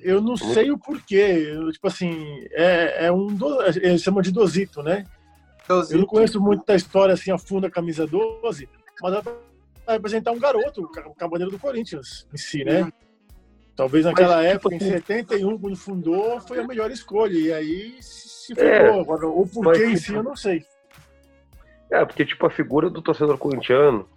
Eu 0.00 0.20
não 0.20 0.36
sei 0.36 0.70
o 0.70 0.78
porquê. 0.78 1.50
Eu, 1.54 1.70
tipo 1.72 1.86
assim, 1.86 2.44
é, 2.50 3.06
é 3.06 3.12
um. 3.12 3.26
Do, 3.28 3.62
eles 3.62 4.02
chamam 4.02 4.20
de 4.22 4.30
dosito, 4.32 4.82
né? 4.82 5.04
Eu 5.90 5.98
não 5.98 6.06
conheço 6.06 6.40
muito 6.40 6.64
da 6.64 6.74
história 6.74 7.12
assim 7.14 7.30
a 7.30 7.38
fundo 7.38 7.62
da 7.62 7.70
camisa 7.70 8.06
12, 8.06 8.68
mas 9.02 9.12
ela 9.12 9.22
vai 9.22 9.34
representar 9.96 10.32
um 10.32 10.38
garoto, 10.38 10.82
o 10.82 10.88
ca- 10.88 11.06
o 11.08 11.14
cavaleiro 11.14 11.50
do 11.50 11.58
Corinthians 11.58 12.26
em 12.32 12.36
si, 12.38 12.64
né? 12.64 12.90
Talvez 13.76 14.04
naquela 14.06 14.36
Mas, 14.36 14.46
tipo 14.52 14.56
época, 14.56 14.74
em 14.74 14.78
assim- 14.78 14.90
71, 14.90 15.58
quando 15.58 15.76
fundou, 15.76 16.40
foi 16.40 16.58
a 16.60 16.66
melhor 16.66 16.90
escolha. 16.90 17.38
E 17.38 17.52
aí 17.52 17.96
se 18.02 18.28
se 18.48 18.52
É, 18.52 18.56
ferrou. 18.56 19.00
Agora, 19.02 19.26
o 19.28 19.46
porquê 19.46 19.60
mas, 19.68 19.78
em 19.80 19.94
tipo, 19.94 19.98
si, 20.06 20.14
eu 20.14 20.22
não 20.22 20.34
sei. 20.34 20.64
É, 21.90 22.04
porque, 22.04 22.24
tipo, 22.24 22.46
a 22.46 22.50
figura 22.50 22.88
do 22.88 23.02
torcedor 23.02 23.36
corintiano, 23.36 24.08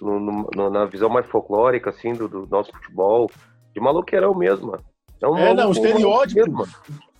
no- 0.00 0.48
no- 0.54 0.70
na 0.70 0.84
visão 0.86 1.08
mais 1.08 1.26
folclórica, 1.26 1.90
assim, 1.90 2.12
do, 2.14 2.28
do 2.28 2.46
nosso 2.46 2.70
futebol, 2.72 3.30
de 3.74 3.80
maloqueirão 3.80 4.34
mesmo. 4.34 4.74
É, 5.22 5.28
um 5.28 5.36
É, 5.36 5.48
não, 5.48 5.54
maluco- 5.54 5.68
o 5.68 5.72
estereótipo. 5.86 6.40
mesmo, 6.40 6.52
mano. 6.58 6.72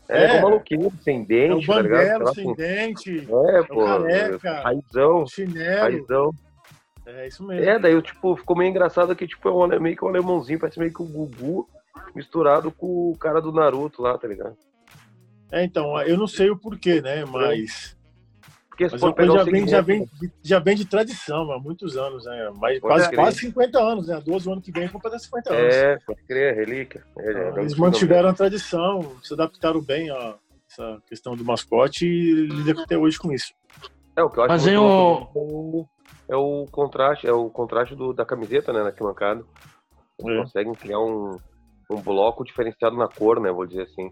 É, 0.09 0.25
É. 0.25 0.33
um 0.39 0.43
maluquinho, 0.43 0.93
sem 1.03 1.23
É 1.23 1.25
dente, 1.25 1.67
tá 1.67 1.81
ligado? 1.83 2.03
banguelo 2.03 2.35
Sei 2.35 2.45
sem 2.45 2.55
dente, 2.55 3.29
É, 3.31 3.61
o 3.61 3.67
pô. 3.67 3.85
careca, 3.85 4.61
Raizão, 4.63 5.27
chinelo. 5.27 5.81
raizão. 5.81 6.31
É 7.07 7.27
isso 7.29 7.45
mesmo. 7.45 7.69
É, 7.69 7.79
daí, 7.79 8.01
tipo, 8.03 8.37
ficou 8.37 8.57
meio 8.57 8.71
engraçado 8.71 9.15
que, 9.15 9.27
tipo, 9.27 9.49
é 9.49 9.53
um, 9.53 9.81
meio 9.81 9.97
que 9.97 10.05
um 10.05 10.09
alemãozinho, 10.09 10.59
parece 10.59 10.79
meio 10.79 10.93
que 10.93 11.03
o 11.03 11.07
Gugu 11.07 11.69
misturado 12.15 12.71
com 12.73 13.11
o 13.11 13.17
cara 13.19 13.41
do 13.41 13.53
Naruto 13.53 14.03
lá, 14.03 14.17
tá 14.19 14.27
ligado? 14.29 14.57
É, 15.53 15.65
então, 15.65 16.01
eu 16.03 16.17
não 16.17 16.27
sei 16.29 16.51
o 16.51 16.57
porquê, 16.57 17.01
né? 17.01 17.25
Mas, 17.25 17.97
Porque 18.89 19.23
mas 19.23 19.33
já 19.33 19.45
vem, 19.45 19.69
já, 19.69 19.81
vem, 19.81 20.09
já 20.43 20.59
vem 20.59 20.77
de 20.77 20.85
tradição, 20.87 21.53
há 21.53 21.59
muitos 21.59 21.97
anos, 21.97 22.25
né? 22.25 22.51
Mas 22.57 22.79
quase, 22.81 23.15
quase 23.15 23.39
50 23.41 23.79
anos, 23.79 24.07
né? 24.09 24.23
12 24.25 24.51
anos 24.51 24.65
que 24.65 24.73
vem 24.73 24.89
completa 24.89 25.19
50 25.19 25.53
anos. 25.53 25.75
É, 25.75 25.99
pode 26.07 26.23
crer, 26.23 26.55
relíquia. 26.55 27.05
É, 27.19 27.27
é, 27.27 27.31
Então, 27.31 27.59
é, 27.59 27.61
Eles 27.61 27.75
é, 27.75 27.77
mantiveram 27.77 28.29
a 28.31 28.33
tradição, 28.33 29.17
se 29.23 29.35
adaptaram 29.35 29.83
bem 29.83 30.11
a 30.11 30.35
essa 30.71 31.03
questão 31.07 31.37
do 31.37 31.45
mascote 31.45 32.07
e 32.07 32.47
lidam 32.47 32.85
até 32.85 32.97
hoje 32.97 33.19
com 33.19 33.33
isso. 33.33 33.53
É, 34.17 34.23
o 34.23 34.31
que 34.31 34.39
eu 34.39 34.45
acho 34.45 34.53
Mas 34.53 34.63
muito 34.63 34.77
é 34.77 34.79
o, 34.79 35.87
é 36.29 36.37
o 36.37 36.67
contraste, 36.71 37.27
é 37.27 37.33
o 37.33 37.51
contraste 37.51 37.95
do, 37.95 38.13
da 38.13 38.25
camiseta, 38.25 38.73
né, 38.73 38.81
na 38.81 38.87
arquibancada. 38.87 39.45
Eles 40.19 40.39
É. 40.39 40.43
conseguem 40.43 40.75
criar 40.75 41.01
um, 41.01 41.37
um 41.91 42.01
bloco 42.01 42.45
diferenciado 42.45 42.97
na 42.97 43.09
cor, 43.09 43.41
né, 43.41 43.51
vou 43.51 43.67
dizer 43.67 43.83
assim. 43.83 44.11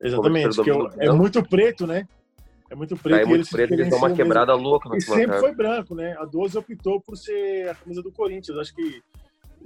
Exatamente, 0.00 0.56
porque 0.56 0.70
é 0.98 1.10
muito 1.12 1.42
preto, 1.42 1.86
né? 1.86 2.06
É 2.72 2.74
muito 2.74 2.96
preto. 2.96 3.16
Aí 3.16 3.22
é 3.22 3.26
muito 3.26 3.50
preto, 3.50 3.74
eles 3.74 3.90
dão 3.90 3.98
uma 3.98 4.14
quebrada 4.14 4.54
louca 4.54 4.88
na 4.88 4.94
mesmo. 4.94 5.14
E 5.14 5.18
sempre 5.18 5.38
foi 5.38 5.54
branco, 5.54 5.94
né? 5.94 6.16
A 6.18 6.24
12 6.24 6.56
optou 6.56 7.02
por 7.02 7.18
ser 7.18 7.68
a 7.68 7.74
camisa 7.74 8.02
do 8.02 8.10
Corinthians, 8.10 8.56
acho 8.56 8.74
que 8.74 9.02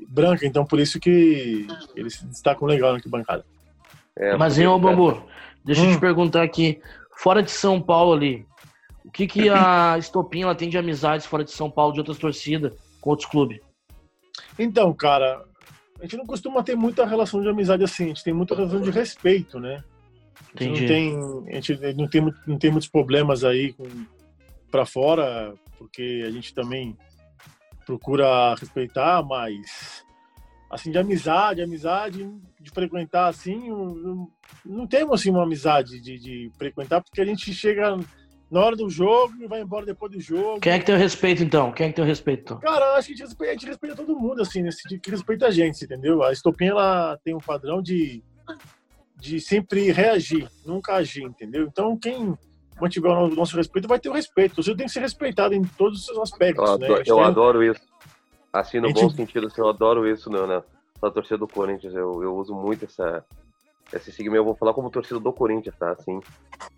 branca, 0.09 0.45
então 0.45 0.67
por 0.67 0.81
isso 0.81 0.99
que 0.99 1.69
eles 1.95 2.17
se 2.17 2.27
destacam 2.27 2.67
legal 2.67 2.91
na 2.91 2.97
arquibancada. 2.97 3.47
É, 4.19 4.37
Mas, 4.37 4.59
hein, 4.59 4.67
ô 4.67 4.77
Bambu, 4.77 5.25
deixa 5.65 5.83
eu 5.85 5.91
te 5.91 5.97
Hum. 5.97 6.01
perguntar 6.01 6.43
aqui, 6.43 6.81
fora 7.17 7.45
de 7.45 7.53
São 7.53 7.81
Paulo 7.81 8.13
ali, 8.13 8.45
o 9.05 9.11
que 9.13 9.29
que 9.29 9.49
a 9.49 9.97
Estopim 10.01 10.43
ela 10.43 10.57
tem 10.57 10.69
de 10.69 10.77
amizades 10.77 11.27
fora 11.27 11.45
de 11.45 11.53
São 11.53 11.71
Paulo, 11.71 11.93
de 11.93 12.01
outras 12.01 12.19
torcidas, 12.19 12.73
com 13.01 13.11
outros 13.11 13.31
clubes? 13.31 13.61
Então, 14.59 14.93
cara, 14.93 15.45
a 16.01 16.03
gente 16.03 16.17
não 16.17 16.27
costuma 16.27 16.61
ter 16.61 16.75
muita 16.75 17.07
relação 17.07 17.41
de 17.41 17.49
amizade 17.49 17.85
assim, 17.85 18.05
a 18.05 18.09
gente 18.09 18.25
tem 18.25 18.35
muita 18.35 18.57
relação 18.57 18.81
de 18.81 18.91
respeito, 18.91 19.61
né? 19.61 19.81
A 20.59 20.63
gente 20.63 20.71
Entendi. 20.73 20.81
não 20.81 20.87
tem, 21.45 21.49
a 21.51 21.55
gente 21.61 21.95
não 21.97 22.09
tem, 22.09 22.35
não 22.47 22.59
tem 22.59 22.71
muitos 22.71 22.89
problemas 22.89 23.45
aí 23.45 23.75
pra 24.71 24.87
fora, 24.87 25.55
porque 25.79 26.23
a 26.27 26.31
gente 26.31 26.55
também 26.55 26.97
procura 27.85 28.55
respeitar, 28.55 29.23
mas 29.23 30.05
assim, 30.71 30.91
de 30.91 30.99
amizade, 30.99 31.63
amizade, 31.63 32.29
de 32.61 32.71
frequentar 32.71 33.29
assim, 33.29 33.69
não, 33.71 34.29
não- 34.65 34.87
temos 34.87 35.21
assim 35.21 35.31
uma 35.31 35.45
amizade 35.45 36.01
de, 36.01 36.19
de 36.19 36.51
frequentar, 36.59 37.01
porque 37.03 37.21
a 37.21 37.25
gente 37.25 37.53
chega 37.55 37.97
na 38.51 38.61
hora 38.61 38.77
do 38.77 38.89
jogo 38.91 39.35
e 39.41 39.47
vai 39.47 39.61
embora 39.61 39.87
depois 39.87 40.11
do 40.13 40.21
jogo. 40.21 40.61
Quem 40.61 40.73
é 40.73 40.79
que 40.79 40.85
tem 40.85 40.95
o 40.95 40.99
respeito, 40.99 41.43
então? 41.43 41.71
Quem 41.73 41.87
é 41.87 41.89
que 41.91 41.97
tem 41.97 42.05
o 42.05 42.09
respeito? 42.09 42.57
Cara, 42.59 42.97
acho 42.97 43.09
que 43.09 43.15
a 43.15 43.17
gente 43.17 43.27
respeita, 43.27 43.51
a 43.53 43.55
gente 43.55 43.67
respeita 43.67 43.97
todo 43.97 44.19
mundo, 44.19 44.43
assim, 44.43 44.63
nesse 44.63 44.99
que 44.99 45.11
respeita 45.11 45.47
a 45.47 45.51
gente, 45.51 45.85
entendeu? 45.85 46.23
A 46.23 46.33
Estopinha, 46.33 46.71
ela 46.71 47.19
tem 47.25 47.35
um 47.35 47.39
padrão 47.41 47.81
de, 47.83 48.23
de 49.17 49.41
sempre 49.41 49.91
reagir, 49.91 50.49
nunca 50.65 50.95
agir, 50.95 51.23
entendeu? 51.25 51.65
Então, 51.67 51.97
quem 51.99 52.37
mantiver 52.81 53.11
o 53.11 53.29
nosso 53.35 53.57
respeito 53.57 53.89
vai 53.89 53.99
ter 53.99 54.09
o 54.09 54.13
respeito. 54.13 54.63
Você 54.63 54.75
tem 54.75 54.87
que 54.87 54.93
ser 54.93 55.01
respeitado 55.01 55.55
em 55.55 55.63
todos 55.63 56.01
os 56.01 56.05
seus 56.05 56.19
Eu, 56.19 56.23
aspectos, 56.23 56.65
né? 56.79 56.87
adoro, 56.87 56.97
gente 56.99 57.09
eu 57.09 57.17
tem- 57.17 57.25
adoro 57.25 57.63
isso. 57.65 57.81
Assim, 58.53 58.81
no 58.81 58.89
gente- 58.89 59.01
bom 59.01 59.11
sentido, 59.11 59.47
assim, 59.47 59.61
eu 59.61 59.69
adoro 59.69 60.07
isso 60.09 60.31
na, 60.31 60.47
na, 60.47 60.63
na 61.03 61.11
torcida 61.11 61.39
do 61.39 61.49
Corinthians. 61.49 61.95
Eu, 61.95 62.23
eu 62.23 62.35
uso 62.37 62.55
muito 62.55 62.85
essa, 62.85 63.25
esse 63.93 64.13
segmento. 64.13 64.41
Eu 64.41 64.45
vou 64.45 64.55
falar 64.57 64.73
como 64.75 64.91
torcida 64.91 65.19
do 65.21 65.33
Corinthians, 65.33 65.75
tá? 65.79 65.91
Assim, 65.93 66.21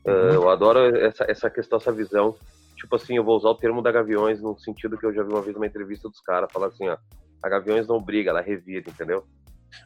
eh, 0.06 0.30
eu 0.34 0.48
adoro 0.48 0.96
essa, 0.96 1.24
essa 1.28 1.50
questão, 1.50 1.78
essa 1.78 1.92
visão. 1.92 2.34
Tipo 2.76 2.94
assim, 2.96 3.16
eu 3.16 3.24
vou 3.24 3.36
usar 3.36 3.48
o 3.50 3.54
termo 3.56 3.82
da 3.82 3.90
Gaviões 3.92 4.40
no 4.40 4.56
sentido 4.58 4.96
que 4.96 5.04
eu 5.06 5.12
já 5.12 5.22
vi 5.24 5.32
uma 5.32 5.42
vez 5.42 5.54
numa 5.54 5.66
entrevista 5.66 6.08
dos 6.08 6.20
caras, 6.20 6.50
falar 6.52 6.68
assim, 6.68 6.88
ó, 6.88 6.96
a 7.42 7.48
Gaviões 7.48 7.86
não 7.88 8.00
briga, 8.00 8.30
ela 8.30 8.40
revira, 8.40 8.88
entendeu? 8.88 9.24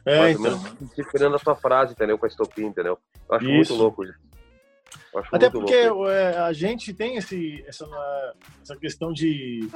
É, 0.05 0.31
então. 0.31 0.59
esperando 0.97 1.35
a 1.35 1.39
sua 1.39 1.55
frase, 1.55 1.93
entendeu? 1.93 2.17
Com 2.17 2.25
a 2.25 2.29
estopim, 2.29 2.65
entendeu? 2.65 2.97
Eu 3.29 3.35
acho 3.35 3.45
Isso. 3.45 3.55
muito 3.55 3.73
louco 3.75 4.03
isso. 4.03 4.19
Até 5.31 5.49
porque 5.49 5.87
louco. 5.89 6.09
é, 6.09 6.37
a 6.37 6.53
gente 6.53 6.93
tem 6.93 7.17
esse, 7.17 7.63
essa, 7.67 7.85
essa 8.61 8.75
questão 8.75 9.11
de. 9.11 9.67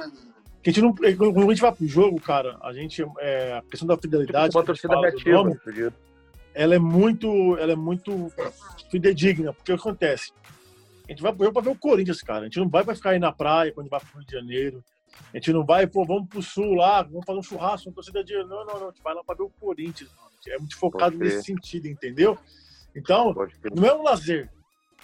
Que 0.62 0.70
a 0.70 0.72
gente 0.72 0.82
não, 0.82 0.94
quando 0.94 1.50
a 1.50 1.54
gente 1.54 1.60
vai 1.60 1.72
pro 1.72 1.86
jogo, 1.86 2.20
cara, 2.20 2.58
a 2.62 2.72
gente. 2.72 3.04
É, 3.18 3.58
a 3.58 3.62
questão 3.62 3.86
da 3.86 3.96
fidelidade. 3.96 4.56
uma 4.56 4.64
que 4.64 4.70
a 4.70 4.74
gente 4.74 4.82
torcida 4.82 4.94
fala 4.94 5.08
reativa, 5.08 5.36
nome, 5.36 5.52
acredito. 5.52 5.94
ela 6.54 6.74
é 6.74 6.78
muito, 6.78 7.56
ela 7.58 7.72
é 7.72 7.76
muito 7.76 8.32
fidedigna, 8.90 9.52
porque 9.52 9.72
o 9.72 9.76
que 9.76 9.80
acontece? 9.80 10.32
A 11.06 11.12
gente 11.12 11.22
vai 11.22 11.32
pro 11.32 11.44
jogo 11.44 11.54
pra 11.54 11.62
ver 11.62 11.70
o 11.70 11.78
Corinthians, 11.78 12.20
cara. 12.20 12.40
A 12.40 12.44
gente 12.44 12.58
não 12.58 12.68
vai 12.68 12.84
pra 12.84 12.94
ficar 12.94 13.10
aí 13.10 13.18
na 13.18 13.32
praia 13.32 13.72
quando 13.72 13.88
vai 13.88 14.00
pro 14.00 14.18
Rio 14.18 14.26
de 14.26 14.32
Janeiro. 14.32 14.84
A 15.32 15.36
gente 15.36 15.52
não 15.52 15.64
vai, 15.64 15.86
pô, 15.86 16.04
vamos 16.04 16.28
pro 16.28 16.42
sul 16.42 16.74
lá, 16.74 17.02
vamos 17.02 17.24
fazer 17.26 17.38
um 17.38 17.42
churrasco, 17.42 17.88
uma 17.88 17.94
torcida 17.94 18.24
de. 18.24 18.34
Não, 18.34 18.64
não, 18.64 18.80
não. 18.80 18.88
A 18.88 18.90
gente 18.90 19.02
vai 19.02 19.14
lá 19.14 19.22
pra 19.24 19.34
ver 19.34 19.42
o 19.42 19.50
Corinthians. 19.50 20.10
É 20.46 20.58
muito 20.58 20.76
focado 20.76 21.16
nesse 21.18 21.42
sentido, 21.42 21.86
entendeu? 21.88 22.38
Então, 22.94 23.34
não 23.74 23.86
é 23.86 23.94
um 23.94 24.02
lazer. 24.02 24.50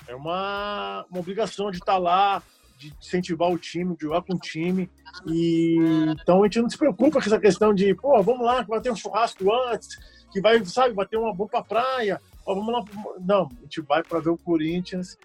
É 0.08 0.14
uma, 0.14 1.04
uma 1.10 1.20
obrigação 1.20 1.70
de 1.70 1.78
estar 1.78 1.98
lá, 1.98 2.42
de 2.78 2.92
incentivar 3.00 3.50
o 3.50 3.58
time, 3.58 3.96
de 3.96 4.02
jogar 4.02 4.22
com 4.22 4.34
o 4.34 4.38
time. 4.38 4.90
E 5.26 5.76
então 6.10 6.42
a 6.42 6.46
gente 6.46 6.60
não 6.60 6.70
se 6.70 6.78
preocupa 6.78 7.20
com 7.20 7.26
essa 7.26 7.38
questão 7.38 7.74
de, 7.74 7.94
pô, 7.94 8.20
vamos 8.22 8.44
lá, 8.44 8.62
que 8.64 8.70
vai 8.70 8.80
ter 8.80 8.90
um 8.90 8.96
churrasco 8.96 9.52
antes, 9.52 9.88
que 10.32 10.40
vai, 10.40 10.64
sabe, 10.64 10.94
vai 10.94 11.06
ter 11.06 11.16
uma 11.16 11.34
boa 11.34 11.48
pra 11.48 11.62
praia. 11.62 12.20
Ó, 12.46 12.54
vamos 12.54 12.72
lá. 12.72 12.84
Não, 13.20 13.48
a 13.58 13.62
gente 13.62 13.80
vai 13.80 14.02
para 14.02 14.20
ver 14.20 14.30
o 14.30 14.38
Corinthians. 14.38 15.16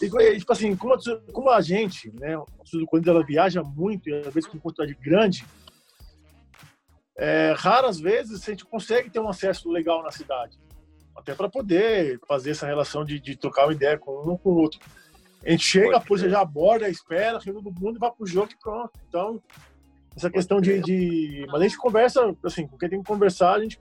E, 0.00 0.38
tipo 0.38 0.52
assim, 0.52 0.76
como 0.76 0.94
a, 0.94 0.98
como 1.32 1.50
a 1.50 1.60
gente, 1.60 2.12
né, 2.20 2.36
do 2.36 2.86
Corinthians, 2.86 3.16
ela 3.16 3.24
viaja 3.24 3.62
muito, 3.62 4.08
e 4.08 4.14
às 4.14 4.32
vezes 4.32 4.48
com 4.48 4.58
quantidade 4.58 4.94
grande, 4.94 5.44
é, 7.16 7.54
raras 7.56 8.00
vezes 8.00 8.42
a 8.42 8.50
gente 8.50 8.64
consegue 8.64 9.10
ter 9.10 9.20
um 9.20 9.28
acesso 9.28 9.70
legal 9.70 10.02
na 10.02 10.10
cidade 10.10 10.58
até 11.20 11.34
para 11.34 11.48
poder 11.48 12.18
fazer 12.26 12.50
essa 12.50 12.66
relação 12.66 13.04
de, 13.04 13.20
de 13.20 13.36
trocar 13.36 13.66
uma 13.66 13.72
ideia 13.72 13.98
com 13.98 14.22
um 14.28 14.36
com 14.36 14.50
o 14.50 14.56
outro. 14.56 14.80
A 15.44 15.50
gente 15.50 15.64
chega, 15.64 16.00
polícia 16.00 16.28
já 16.28 16.40
aborda, 16.40 16.88
espera, 16.88 17.40
chega 17.40 17.62
todo 17.62 17.80
mundo 17.80 17.96
e 17.96 17.98
vai 17.98 18.10
pro 18.10 18.26
jogo 18.26 18.50
e 18.52 18.58
pronto. 18.58 18.90
Então, 19.08 19.42
essa 20.16 20.30
questão 20.30 20.60
de, 20.60 20.80
de. 20.80 21.46
Mas 21.50 21.60
a 21.60 21.64
gente 21.64 21.78
conversa, 21.78 22.34
assim, 22.44 22.66
com 22.66 22.76
quem 22.76 22.88
tem 22.88 23.00
que 23.02 23.06
conversar, 23.06 23.54
a 23.54 23.60
gente, 23.62 23.78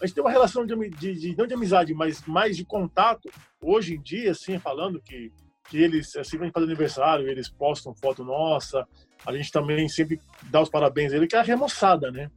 a 0.00 0.06
gente 0.06 0.14
tem 0.14 0.22
uma 0.24 0.30
relação 0.30 0.64
de, 0.64 0.74
de, 0.90 1.14
de- 1.14 1.36
não 1.36 1.46
de 1.46 1.54
amizade, 1.54 1.92
mas 1.94 2.24
mais 2.26 2.56
de 2.56 2.64
contato, 2.64 3.28
hoje 3.60 3.94
em 3.94 4.00
dia, 4.00 4.30
assim, 4.30 4.58
falando 4.58 5.00
que, 5.00 5.32
que 5.68 5.78
eles, 5.82 6.14
assim, 6.16 6.38
vem 6.38 6.50
fazer 6.52 6.66
aniversário, 6.66 7.28
eles 7.28 7.48
postam 7.48 7.94
foto 7.94 8.24
nossa, 8.24 8.86
a 9.26 9.32
gente 9.32 9.50
também 9.50 9.88
sempre 9.88 10.20
dá 10.50 10.60
os 10.62 10.68
parabéns 10.70 11.12
a 11.12 11.16
ele, 11.16 11.26
que 11.26 11.34
é 11.36 11.40
a 11.40 11.42
remoçada, 11.42 12.10
né? 12.12 12.30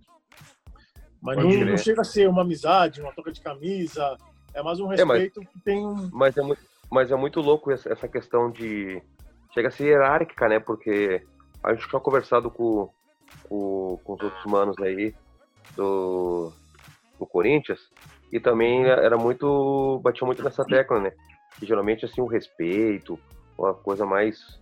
Mas 1.21 1.37
não, 1.37 1.49
não 1.49 1.77
chega 1.77 2.01
a 2.01 2.05
ser 2.05 2.27
uma 2.29 2.41
amizade, 2.41 3.01
uma 3.01 3.11
troca 3.13 3.31
de 3.31 3.41
camisa, 3.41 4.17
é 4.53 4.63
mais 4.63 4.79
um 4.79 4.91
É, 4.91 5.03
mas- 5.05 5.19
respeito 5.21 5.41
que 5.41 5.59
tem 5.63 5.85
um. 5.85 6.09
Mas 6.13 6.35
é, 6.37 6.41
muito, 6.41 6.61
mas 6.89 7.11
é 7.11 7.15
muito 7.15 7.41
louco 7.41 7.71
essa, 7.71 7.91
essa 7.91 8.07
questão 8.07 8.49
de. 8.51 9.01
Chega 9.53 9.67
a 9.67 9.71
ser 9.71 9.85
hierárquica, 9.85 10.47
né? 10.47 10.59
Porque 10.59 11.21
a 11.63 11.73
gente 11.73 11.87
tinha 11.89 11.99
conversado 11.99 12.49
com, 12.49 12.89
com, 13.47 13.99
com 14.03 14.13
os 14.13 14.21
outros 14.21 14.45
manos 14.45 14.75
aí 14.79 15.13
do, 15.75 16.51
do 17.17 17.25
Corinthians 17.25 17.79
e 18.31 18.39
também 18.39 18.85
era 18.85 19.17
muito. 19.17 19.99
batia 20.03 20.25
muito 20.25 20.43
nessa 20.43 20.63
tecla, 20.63 20.99
né? 20.99 21.11
Que 21.57 21.65
geralmente 21.65 22.05
assim 22.05 22.21
o 22.21 22.27
respeito, 22.27 23.19
uma 23.57 23.73
coisa 23.73 24.05
mais. 24.05 24.59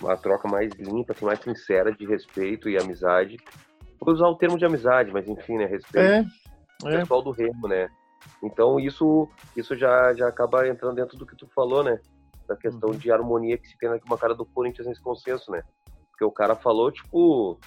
uma 0.00 0.16
troca 0.16 0.48
mais 0.48 0.72
limpa, 0.74 1.12
assim, 1.12 1.24
mais 1.24 1.40
sincera 1.40 1.92
de 1.92 2.06
respeito 2.06 2.68
e 2.68 2.78
amizade. 2.78 3.36
Vou 4.00 4.14
usar 4.14 4.28
o 4.28 4.36
termo 4.36 4.58
de 4.58 4.64
amizade, 4.64 5.12
mas 5.12 5.28
enfim, 5.28 5.58
né? 5.58 5.66
Respeito 5.66 5.98
É, 5.98 6.24
o 6.82 6.88
é. 6.88 6.98
pessoal 7.00 7.22
do 7.22 7.30
Remo, 7.30 7.68
né? 7.68 7.88
Então 8.42 8.80
isso, 8.80 9.28
isso 9.56 9.76
já, 9.76 10.14
já 10.14 10.28
acaba 10.28 10.66
entrando 10.66 10.96
dentro 10.96 11.18
do 11.18 11.26
que 11.26 11.36
tu 11.36 11.46
falou, 11.54 11.84
né? 11.84 12.00
Da 12.48 12.56
questão 12.56 12.90
uhum. 12.90 12.96
de 12.96 13.12
harmonia 13.12 13.58
que 13.58 13.68
se 13.68 13.78
tem 13.78 13.90
aqui 13.90 14.06
uma 14.06 14.18
cara 14.18 14.34
do 14.34 14.46
Corinthians 14.46 14.88
nesse 14.88 15.02
consenso, 15.02 15.50
né? 15.50 15.62
Porque 16.10 16.24
o 16.24 16.32
cara 16.32 16.56
falou, 16.56 16.90
tipo, 16.90 17.58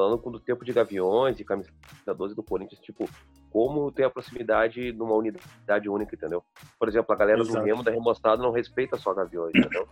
falando 0.00 0.18
do 0.30 0.40
tempo 0.40 0.64
de 0.64 0.72
Gaviões 0.72 1.38
e 1.38 1.44
camisa 1.44 1.70
12 2.06 2.34
do 2.34 2.42
Corinthians, 2.42 2.80
tipo, 2.80 3.08
como 3.50 3.92
ter 3.92 4.04
a 4.04 4.10
proximidade 4.10 4.92
numa 4.92 5.14
unidade 5.14 5.88
única, 5.88 6.14
entendeu? 6.14 6.42
Por 6.78 6.88
exemplo, 6.88 7.12
a 7.12 7.16
galera 7.16 7.40
Exato. 7.40 7.58
do 7.58 7.64
Remo 7.64 7.82
da 7.82 7.90
Remostado 7.90 8.42
não 8.42 8.50
respeita 8.50 8.96
só 8.96 9.12
Gaviões, 9.12 9.52
entendeu? 9.54 9.86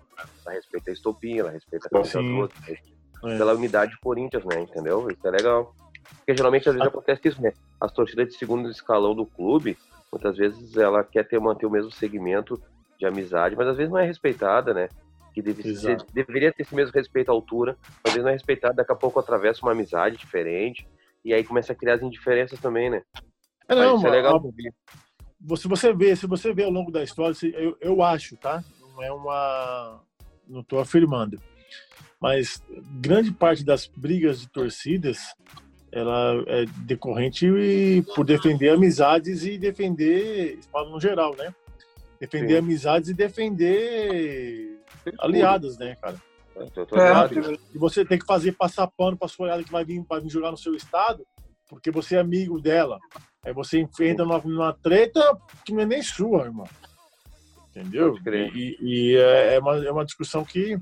Ela 0.46 0.54
respeita 0.54 0.90
a 0.90 0.94
Estopinha, 0.94 1.40
ela 1.40 1.50
respeita 1.50 1.88
a 1.88 1.90
camisa 1.90 2.22
12, 2.22 2.52
é. 2.68 3.36
pela 3.36 3.52
unidade 3.52 3.92
de 3.92 4.00
Corinthians, 4.00 4.44
né? 4.46 4.62
Entendeu? 4.62 5.10
Isso 5.10 5.26
é 5.26 5.30
legal. 5.30 5.74
Porque 6.16 6.34
geralmente 6.34 6.68
às 6.68 6.74
vezes 6.74 6.88
acontece 6.88 7.28
isso, 7.28 7.42
né? 7.42 7.52
As 7.78 7.92
torcidas 7.92 8.28
de 8.28 8.34
segundo 8.34 8.70
escalão 8.70 9.14
do 9.14 9.26
clube, 9.26 9.76
muitas 10.10 10.38
vezes 10.38 10.74
ela 10.76 11.04
quer 11.04 11.28
ter 11.28 11.38
manter 11.38 11.66
o 11.66 11.70
mesmo 11.70 11.90
segmento 11.90 12.58
de 12.98 13.04
amizade, 13.04 13.54
mas 13.54 13.68
às 13.68 13.76
vezes 13.76 13.92
não 13.92 13.98
é 13.98 14.06
respeitada, 14.06 14.72
né? 14.72 14.88
Que 15.42 15.52
deve 15.52 15.76
ser, 15.76 16.04
deveria 16.12 16.52
ter 16.52 16.62
esse 16.62 16.74
mesmo 16.74 16.92
respeito 16.92 17.30
à 17.30 17.32
altura, 17.32 17.76
mas 18.04 18.12
vezes 18.12 18.22
não 18.22 18.30
é 18.30 18.32
respeitada, 18.32 18.74
daqui 18.74 18.92
a 18.92 18.96
pouco 18.96 19.20
atravessa 19.20 19.62
uma 19.62 19.72
amizade 19.72 20.16
diferente, 20.16 20.86
e 21.24 21.32
aí 21.32 21.44
começa 21.44 21.72
a 21.72 21.76
criar 21.76 21.94
as 21.94 22.02
indiferenças 22.02 22.58
também, 22.60 22.90
né? 22.90 23.02
É, 23.68 23.74
não, 23.74 23.96
isso 23.96 24.06
é 24.06 24.10
legal. 24.10 24.42
Se 25.56 25.68
você 25.68 25.92
vê, 25.92 26.16
se 26.16 26.26
você 26.26 26.52
vê 26.52 26.64
ao 26.64 26.70
longo 26.70 26.90
da 26.90 27.02
história, 27.02 27.34
eu, 27.54 27.76
eu 27.80 28.02
acho, 28.02 28.36
tá? 28.36 28.64
Não 28.80 29.02
é 29.02 29.12
uma. 29.12 30.00
Não 30.48 30.60
estou 30.60 30.80
afirmando. 30.80 31.40
Mas 32.20 32.62
grande 33.00 33.30
parte 33.30 33.64
das 33.64 33.86
brigas 33.86 34.40
de 34.40 34.48
torcidas 34.48 35.34
ela 35.90 36.44
é 36.46 36.64
decorrente 36.84 37.46
por 38.14 38.24
defender 38.24 38.70
amizades 38.70 39.44
e 39.44 39.56
defender, 39.56 40.58
falo 40.70 40.90
no 40.90 41.00
geral, 41.00 41.34
né? 41.36 41.54
Defender 42.20 42.54
Sim. 42.54 42.58
amizades 42.58 43.08
e 43.08 43.14
defender 43.14 44.77
aliados, 45.18 45.78
né, 45.78 45.96
cara? 46.00 46.20
É, 46.56 47.58
e 47.74 47.78
você 47.78 48.04
tem 48.04 48.18
que 48.18 48.26
fazer 48.26 48.52
passar 48.52 48.88
pano 48.88 49.16
para 49.16 49.28
sua 49.28 49.46
olhada 49.46 49.62
que 49.62 49.70
vai 49.70 49.84
vir, 49.84 50.04
vai 50.08 50.20
vir 50.20 50.28
jogar 50.28 50.50
no 50.50 50.56
seu 50.56 50.74
estado, 50.74 51.24
porque 51.68 51.90
você 51.90 52.16
é 52.16 52.20
amigo 52.20 52.60
dela. 52.60 52.98
Aí 53.44 53.52
você 53.52 53.80
enfrenta 53.80 54.24
numa, 54.24 54.38
numa 54.38 54.72
treta 54.72 55.20
que 55.64 55.72
não 55.72 55.82
é 55.82 55.86
nem 55.86 56.02
sua, 56.02 56.46
irmão. 56.46 56.66
Entendeu? 57.70 58.16
E, 58.54 58.76
e 58.80 59.16
é, 59.16 59.54
é, 59.54 59.58
uma, 59.60 59.76
é 59.84 59.90
uma 59.90 60.04
discussão 60.04 60.44
que 60.44 60.76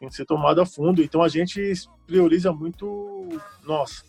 tem 0.00 0.08
que 0.08 0.16
ser 0.16 0.24
tomada 0.24 0.62
a 0.62 0.66
fundo. 0.66 1.00
Então 1.00 1.22
a 1.22 1.28
gente 1.28 1.72
prioriza 2.06 2.52
muito 2.52 3.28
nós. 3.64 4.04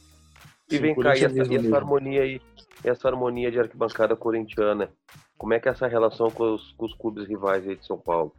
E 0.72 0.77
vem 0.80 0.96
cá, 0.96 1.15
e 1.15 1.24
essa, 1.24 1.38
e 1.38 1.56
essa 1.56 1.75
harmonia 1.75 2.24
aí, 2.24 2.42
essa 2.84 3.08
harmonia 3.08 3.51
de 3.51 3.60
arquibancada 3.60 4.15
corintiana, 4.15 4.92
como 5.38 5.53
é 5.53 5.60
que 5.60 5.68
é 5.68 5.72
essa 5.72 5.88
relação 5.88 6.32
com 6.32 6.56
os, 6.56 6.72
com 6.72 6.86
os 6.86 6.96
clubes 6.96 7.27
rivais 7.27 7.68
aí 7.68 7.75
de 7.75 7.86
São 7.86 7.98
Paulo? 7.98 8.34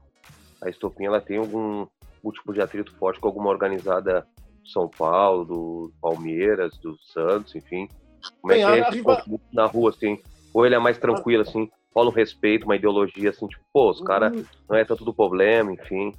A 0.62 0.68
Estopinha, 0.68 1.08
ela 1.08 1.20
tem 1.20 1.38
algum, 1.38 1.86
algum 2.16 2.32
tipo 2.32 2.52
de 2.52 2.60
atrito 2.60 2.92
forte 2.94 3.20
com 3.20 3.28
alguma 3.28 3.50
organizada 3.50 4.26
do 4.62 4.68
São 4.68 4.88
Paulo, 4.88 5.44
do 5.44 5.92
Palmeiras, 6.00 6.76
do 6.78 6.96
Santos, 7.12 7.54
enfim? 7.54 7.88
Como 8.40 8.52
é 8.52 8.56
que 8.56 8.62
é 8.62 8.78
esse 8.80 8.90
rival... 8.92 9.22
na 9.52 9.66
rua, 9.66 9.90
assim? 9.90 10.18
Ou 10.52 10.64
ele 10.64 10.74
é 10.74 10.78
mais 10.78 10.98
tranquilo, 10.98 11.42
assim, 11.42 11.70
rola 11.94 12.10
um 12.10 12.12
respeito, 12.12 12.64
uma 12.64 12.76
ideologia, 12.76 13.30
assim, 13.30 13.46
tipo, 13.46 13.62
pô, 13.72 13.90
os 13.90 14.00
caras 14.00 14.32
uhum. 14.32 14.44
não 14.68 14.76
é 14.76 14.84
tanto 14.84 15.04
do 15.04 15.12
problema, 15.12 15.72
enfim. 15.72 16.12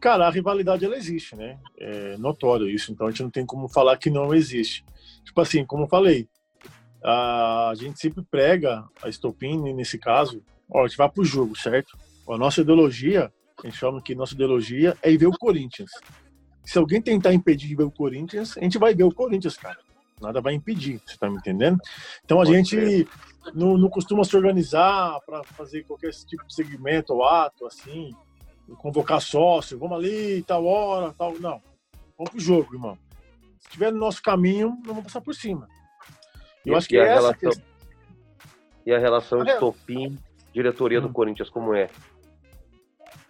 Cara, 0.00 0.26
a 0.26 0.30
rivalidade, 0.30 0.84
ela 0.84 0.96
existe, 0.96 1.36
né? 1.36 1.58
É 1.78 2.16
notório 2.16 2.68
isso, 2.68 2.90
então 2.90 3.06
a 3.06 3.10
gente 3.10 3.22
não 3.22 3.30
tem 3.30 3.44
como 3.44 3.68
falar 3.68 3.98
que 3.98 4.08
não 4.08 4.32
existe. 4.32 4.84
Tipo 5.24 5.40
assim, 5.42 5.64
como 5.64 5.84
eu 5.84 5.88
falei, 5.88 6.28
a 7.02 7.72
gente 7.74 7.98
sempre 8.00 8.22
prega 8.22 8.84
a 9.02 9.08
estopim, 9.08 9.58
nesse 9.74 9.98
caso, 9.98 10.42
ó, 10.70 10.84
a 10.84 10.86
gente 10.86 10.96
vai 10.96 11.10
pro 11.10 11.24
jogo, 11.24 11.56
certo? 11.56 11.98
A 12.28 12.38
nossa 12.38 12.60
ideologia, 12.60 13.32
a 13.66 13.70
gente 13.70 13.78
chama 13.78 14.02
que 14.02 14.14
nossa 14.14 14.34
ideologia 14.34 14.96
é 15.02 15.10
ir 15.10 15.18
ver 15.18 15.26
o 15.26 15.38
Corinthians. 15.38 15.90
Se 16.64 16.78
alguém 16.78 17.00
tentar 17.00 17.32
impedir 17.32 17.68
de 17.68 17.74
ver 17.74 17.84
o 17.84 17.90
Corinthians, 17.90 18.56
a 18.56 18.60
gente 18.60 18.78
vai 18.78 18.94
ver 18.94 19.04
o 19.04 19.12
Corinthians, 19.12 19.56
cara. 19.56 19.78
Nada 20.20 20.40
vai 20.40 20.52
impedir, 20.52 21.00
você 21.04 21.16
tá 21.16 21.30
me 21.30 21.36
entendendo? 21.36 21.78
Então 22.24 22.40
a 22.40 22.44
Pode 22.44 22.54
gente 22.54 23.08
não, 23.54 23.78
não, 23.78 23.88
costuma 23.88 24.22
se 24.22 24.36
organizar 24.36 25.18
para 25.24 25.42
fazer 25.44 25.84
qualquer 25.84 26.10
tipo 26.10 26.46
de 26.46 26.54
segmento 26.54 27.14
ou 27.14 27.24
ato, 27.24 27.66
assim, 27.66 28.14
convocar 28.76 29.20
sócio, 29.20 29.78
vamos 29.78 29.96
ali, 29.96 30.42
tal 30.42 30.66
hora, 30.66 31.14
tal. 31.16 31.32
Não. 31.40 31.62
Vamos 32.18 32.30
pro 32.32 32.40
jogo, 32.40 32.74
irmão. 32.74 32.98
Se 33.58 33.68
estiver 33.68 33.90
no 33.90 33.98
nosso 33.98 34.22
caminho, 34.22 34.70
não 34.84 34.94
vamos 34.94 35.04
passar 35.04 35.22
por 35.22 35.34
cima. 35.34 35.66
Eu 36.66 36.74
e, 36.74 36.76
acho 36.76 36.88
que 36.88 36.98
é 36.98 37.00
essa 37.00 37.32
relação, 37.32 37.62
E 38.84 38.92
a 38.92 38.98
relação 38.98 39.42
de 39.42 39.58
Topim, 39.58 40.18
diretoria 40.52 40.98
hum. 40.98 41.02
do 41.02 41.12
Corinthians, 41.12 41.48
como 41.48 41.74
é? 41.74 41.88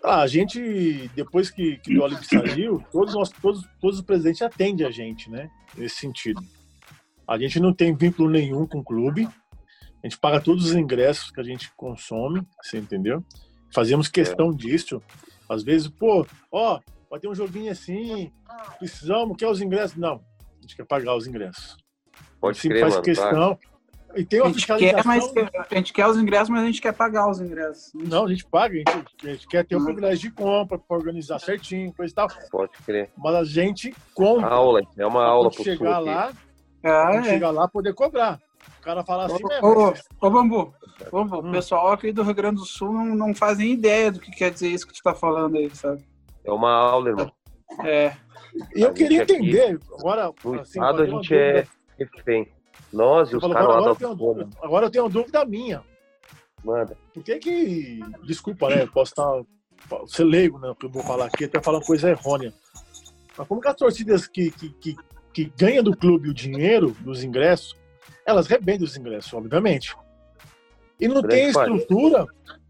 Ah, 0.02 0.22
a 0.22 0.26
gente, 0.26 1.10
depois 1.14 1.50
que, 1.50 1.76
que 1.78 1.98
o 1.98 2.02
Olive 2.02 2.24
saiu, 2.26 2.84
todos, 2.90 3.14
nós, 3.14 3.28
todos, 3.30 3.66
todos 3.80 3.98
os 3.98 4.04
presidentes 4.04 4.42
atendem 4.42 4.86
a 4.86 4.90
gente, 4.90 5.30
né? 5.30 5.50
Nesse 5.76 5.96
sentido. 5.96 6.42
A 7.28 7.38
gente 7.38 7.60
não 7.60 7.72
tem 7.72 7.94
vínculo 7.94 8.28
nenhum 8.28 8.66
com 8.66 8.78
o 8.78 8.84
clube. 8.84 9.28
A 10.02 10.06
gente 10.06 10.18
paga 10.18 10.40
todos 10.40 10.64
os 10.64 10.74
ingressos 10.74 11.30
que 11.30 11.40
a 11.40 11.44
gente 11.44 11.70
consome, 11.76 12.42
você 12.62 12.78
entendeu? 12.78 13.24
Fazemos 13.72 14.08
questão 14.08 14.50
é. 14.50 14.54
disso. 14.54 15.02
Às 15.48 15.62
vezes, 15.62 15.88
pô, 15.88 16.26
ó, 16.50 16.80
vai 17.10 17.20
ter 17.20 17.28
um 17.28 17.34
joguinho 17.34 17.70
assim, 17.70 18.32
precisamos, 18.78 19.36
quer 19.36 19.48
os 19.48 19.60
ingressos? 19.60 19.96
Não, 19.96 20.14
a 20.14 20.60
gente 20.62 20.76
quer 20.76 20.86
pagar 20.86 21.14
os 21.14 21.26
ingressos. 21.26 21.76
Pode 22.40 22.58
a 22.58 22.62
gente 22.62 22.70
crer, 22.70 22.80
faz 22.80 22.94
mano, 22.94 23.04
questão. 23.04 23.54
Tá. 23.54 23.69
E 24.14 24.24
tem 24.24 24.40
uma 24.40 24.50
a 24.50 24.78
Quer, 24.78 25.04
mas, 25.04 25.32
a 25.70 25.74
gente 25.74 25.92
quer 25.92 26.06
os 26.06 26.16
ingressos, 26.16 26.48
mas 26.48 26.62
a 26.62 26.66
gente 26.66 26.80
quer 26.80 26.92
pagar 26.92 27.28
os 27.30 27.40
ingressos. 27.40 27.92
Não, 27.94 28.24
a 28.24 28.28
gente 28.28 28.44
paga, 28.44 28.74
a 28.74 28.78
gente, 28.78 29.14
a 29.22 29.32
gente 29.32 29.46
quer 29.46 29.64
ter 29.64 29.76
o 29.76 29.80
um 29.80 29.84
privilégio 29.84 30.30
de 30.30 30.34
compra 30.34 30.78
para 30.78 30.96
organizar 30.96 31.38
certinho, 31.38 31.92
coisa 31.92 32.12
e 32.12 32.14
tal. 32.14 32.28
Pode 32.50 32.72
crer. 32.84 33.10
Mas 33.16 33.34
a 33.34 33.44
gente 33.44 33.94
compra. 34.14 34.48
Aula, 34.48 34.82
é 34.96 35.06
uma 35.06 35.24
aula 35.24 35.50
para 35.50 35.62
chegar 35.62 35.98
lá, 35.98 36.32
ah, 36.82 37.14
é. 37.14 37.22
chegar 37.22 37.50
lá 37.50 37.68
poder 37.68 37.94
cobrar. 37.94 38.40
O 38.78 38.82
cara 38.82 39.04
fala 39.04 39.26
assim 39.26 39.44
mesmo. 39.44 39.66
Ô, 39.66 39.94
ô 40.26 40.30
Bambu, 40.30 40.74
Bambu 41.10 41.36
hum. 41.36 41.48
o 41.48 41.52
pessoal 41.52 41.92
aqui 41.92 42.12
do 42.12 42.22
Rio 42.22 42.34
Grande 42.34 42.56
do 42.56 42.66
Sul 42.66 42.92
não, 42.92 43.04
não 43.04 43.34
faz 43.34 43.58
nem 43.58 43.72
ideia 43.72 44.10
do 44.10 44.18
que 44.18 44.30
quer 44.30 44.50
dizer 44.50 44.68
isso 44.68 44.86
que 44.86 44.94
tu 44.94 45.02
tá 45.02 45.14
falando 45.14 45.56
aí, 45.56 45.70
sabe? 45.70 46.02
É 46.44 46.50
uma 46.50 46.72
aula, 46.72 47.10
irmão. 47.10 47.32
É. 47.84 48.12
E 48.74 48.80
eu 48.80 48.92
queria 48.92 49.22
entender, 49.22 49.78
agora. 49.98 50.32
No 50.44 50.54
assim, 50.54 50.78
estado 50.78 51.02
a 51.02 51.06
gente 51.06 51.34
é 51.34 51.66
refém. 51.98 52.48
Nós 52.92 53.30
e 53.30 53.36
os 53.36 53.42
caras 53.42 53.68
lá 53.68 53.94
da 53.94 54.10
agora, 54.10 54.48
agora 54.62 54.86
eu 54.86 54.90
tenho 54.90 55.04
uma 55.04 55.10
dúvida 55.10 55.44
minha. 55.44 55.82
Manda. 56.64 56.96
Por 57.14 57.22
que 57.22 57.38
que. 57.38 58.00
Desculpa, 58.24 58.68
né? 58.68 58.86
Posso 58.86 59.12
estar. 59.12 59.42
Ser 60.06 60.24
leigo, 60.24 60.58
né? 60.58 60.74
Que 60.78 60.86
eu 60.86 60.90
vou 60.90 61.02
falar 61.02 61.26
aqui, 61.26 61.44
até 61.44 61.60
falar 61.60 61.78
uma 61.78 61.86
coisa 61.86 62.10
errônea. 62.10 62.52
Mas 63.36 63.48
como 63.48 63.60
que 63.60 63.68
as 63.68 63.76
torcidas 63.76 64.26
que, 64.26 64.50
que, 64.50 64.70
que, 64.74 64.96
que 65.32 65.52
ganham 65.56 65.82
do 65.82 65.96
clube 65.96 66.28
o 66.28 66.34
dinheiro 66.34 66.94
dos 67.00 67.24
ingressos 67.24 67.74
elas 68.30 68.46
revendem 68.46 68.84
os 68.84 68.96
ingressos, 68.96 69.32
obviamente. 69.32 69.94
E 70.98 71.08
não 71.08 71.22
tem 71.22 71.48
estrutura, 71.48 72.26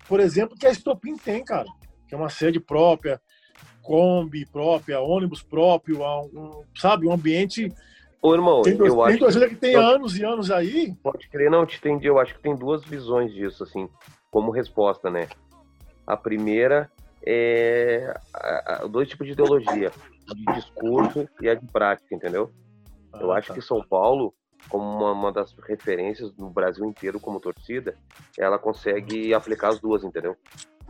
por 0.09 0.21
exemplo, 0.21 0.57
que 0.57 0.67
a 0.67 0.71
Estopim 0.71 1.17
tem, 1.17 1.45
cara. 1.45 1.69
Que 2.09 2.15
é 2.15 2.19
uma 2.19 2.31
sede 2.31 2.61
própria, 2.61 3.21
Kombi 3.83 4.47
própria, 4.47 5.01
ônibus 5.01 5.43
próprio, 5.43 6.03
um, 6.03 6.65
sabe, 6.77 7.07
um 7.07 7.13
ambiente. 7.13 7.73
Ô, 8.23 8.35
irmão, 8.35 8.63
tem, 8.63 8.75
eu 8.75 8.79
tem 8.79 9.27
acho 9.27 9.39
que, 9.39 9.49
que 9.49 9.57
tem 9.57 9.73
eu, 9.73 9.81
anos 9.81 10.17
e 10.19 10.25
anos 10.25 10.51
aí. 10.51 10.95
Pode 11.03 11.29
crer, 11.29 11.51
não, 11.51 11.65
te 11.65 11.79
entendi. 11.79 12.07
Eu 12.07 12.19
acho 12.19 12.35
que 12.35 12.43
tem 12.43 12.55
duas 12.55 12.85
visões 12.85 13.33
disso, 13.33 13.63
assim, 13.63 13.89
como 14.31 14.51
resposta, 14.51 15.11
né? 15.11 15.29
A 16.07 16.17
primeira 16.17 16.91
é 17.25 18.15
a, 18.35 18.83
a, 18.83 18.87
dois 18.87 19.09
tipos 19.09 19.27
de 19.27 19.33
ideologia, 19.33 19.91
de 20.27 20.55
discurso 20.55 21.29
e 21.41 21.49
a 21.49 21.55
de 21.55 21.67
prática, 21.67 22.15
entendeu? 22.15 22.51
Ah, 23.13 23.21
eu 23.21 23.33
acho 23.33 23.49
tá. 23.49 23.55
que 23.55 23.63
São 23.63 23.83
Paulo 23.83 24.35
como 24.69 24.85
uma, 24.85 25.13
uma, 25.13 25.33
das 25.33 25.55
referências 25.67 26.37
no 26.37 26.51
Brasil 26.51 26.85
inteiro 26.85 27.19
como 27.19 27.41
torcida, 27.41 27.97
ela 28.39 28.59
consegue 28.59 29.33
aplicar 29.33 29.69
as 29.69 29.81
duas, 29.81 30.05
entendeu? 30.05 30.37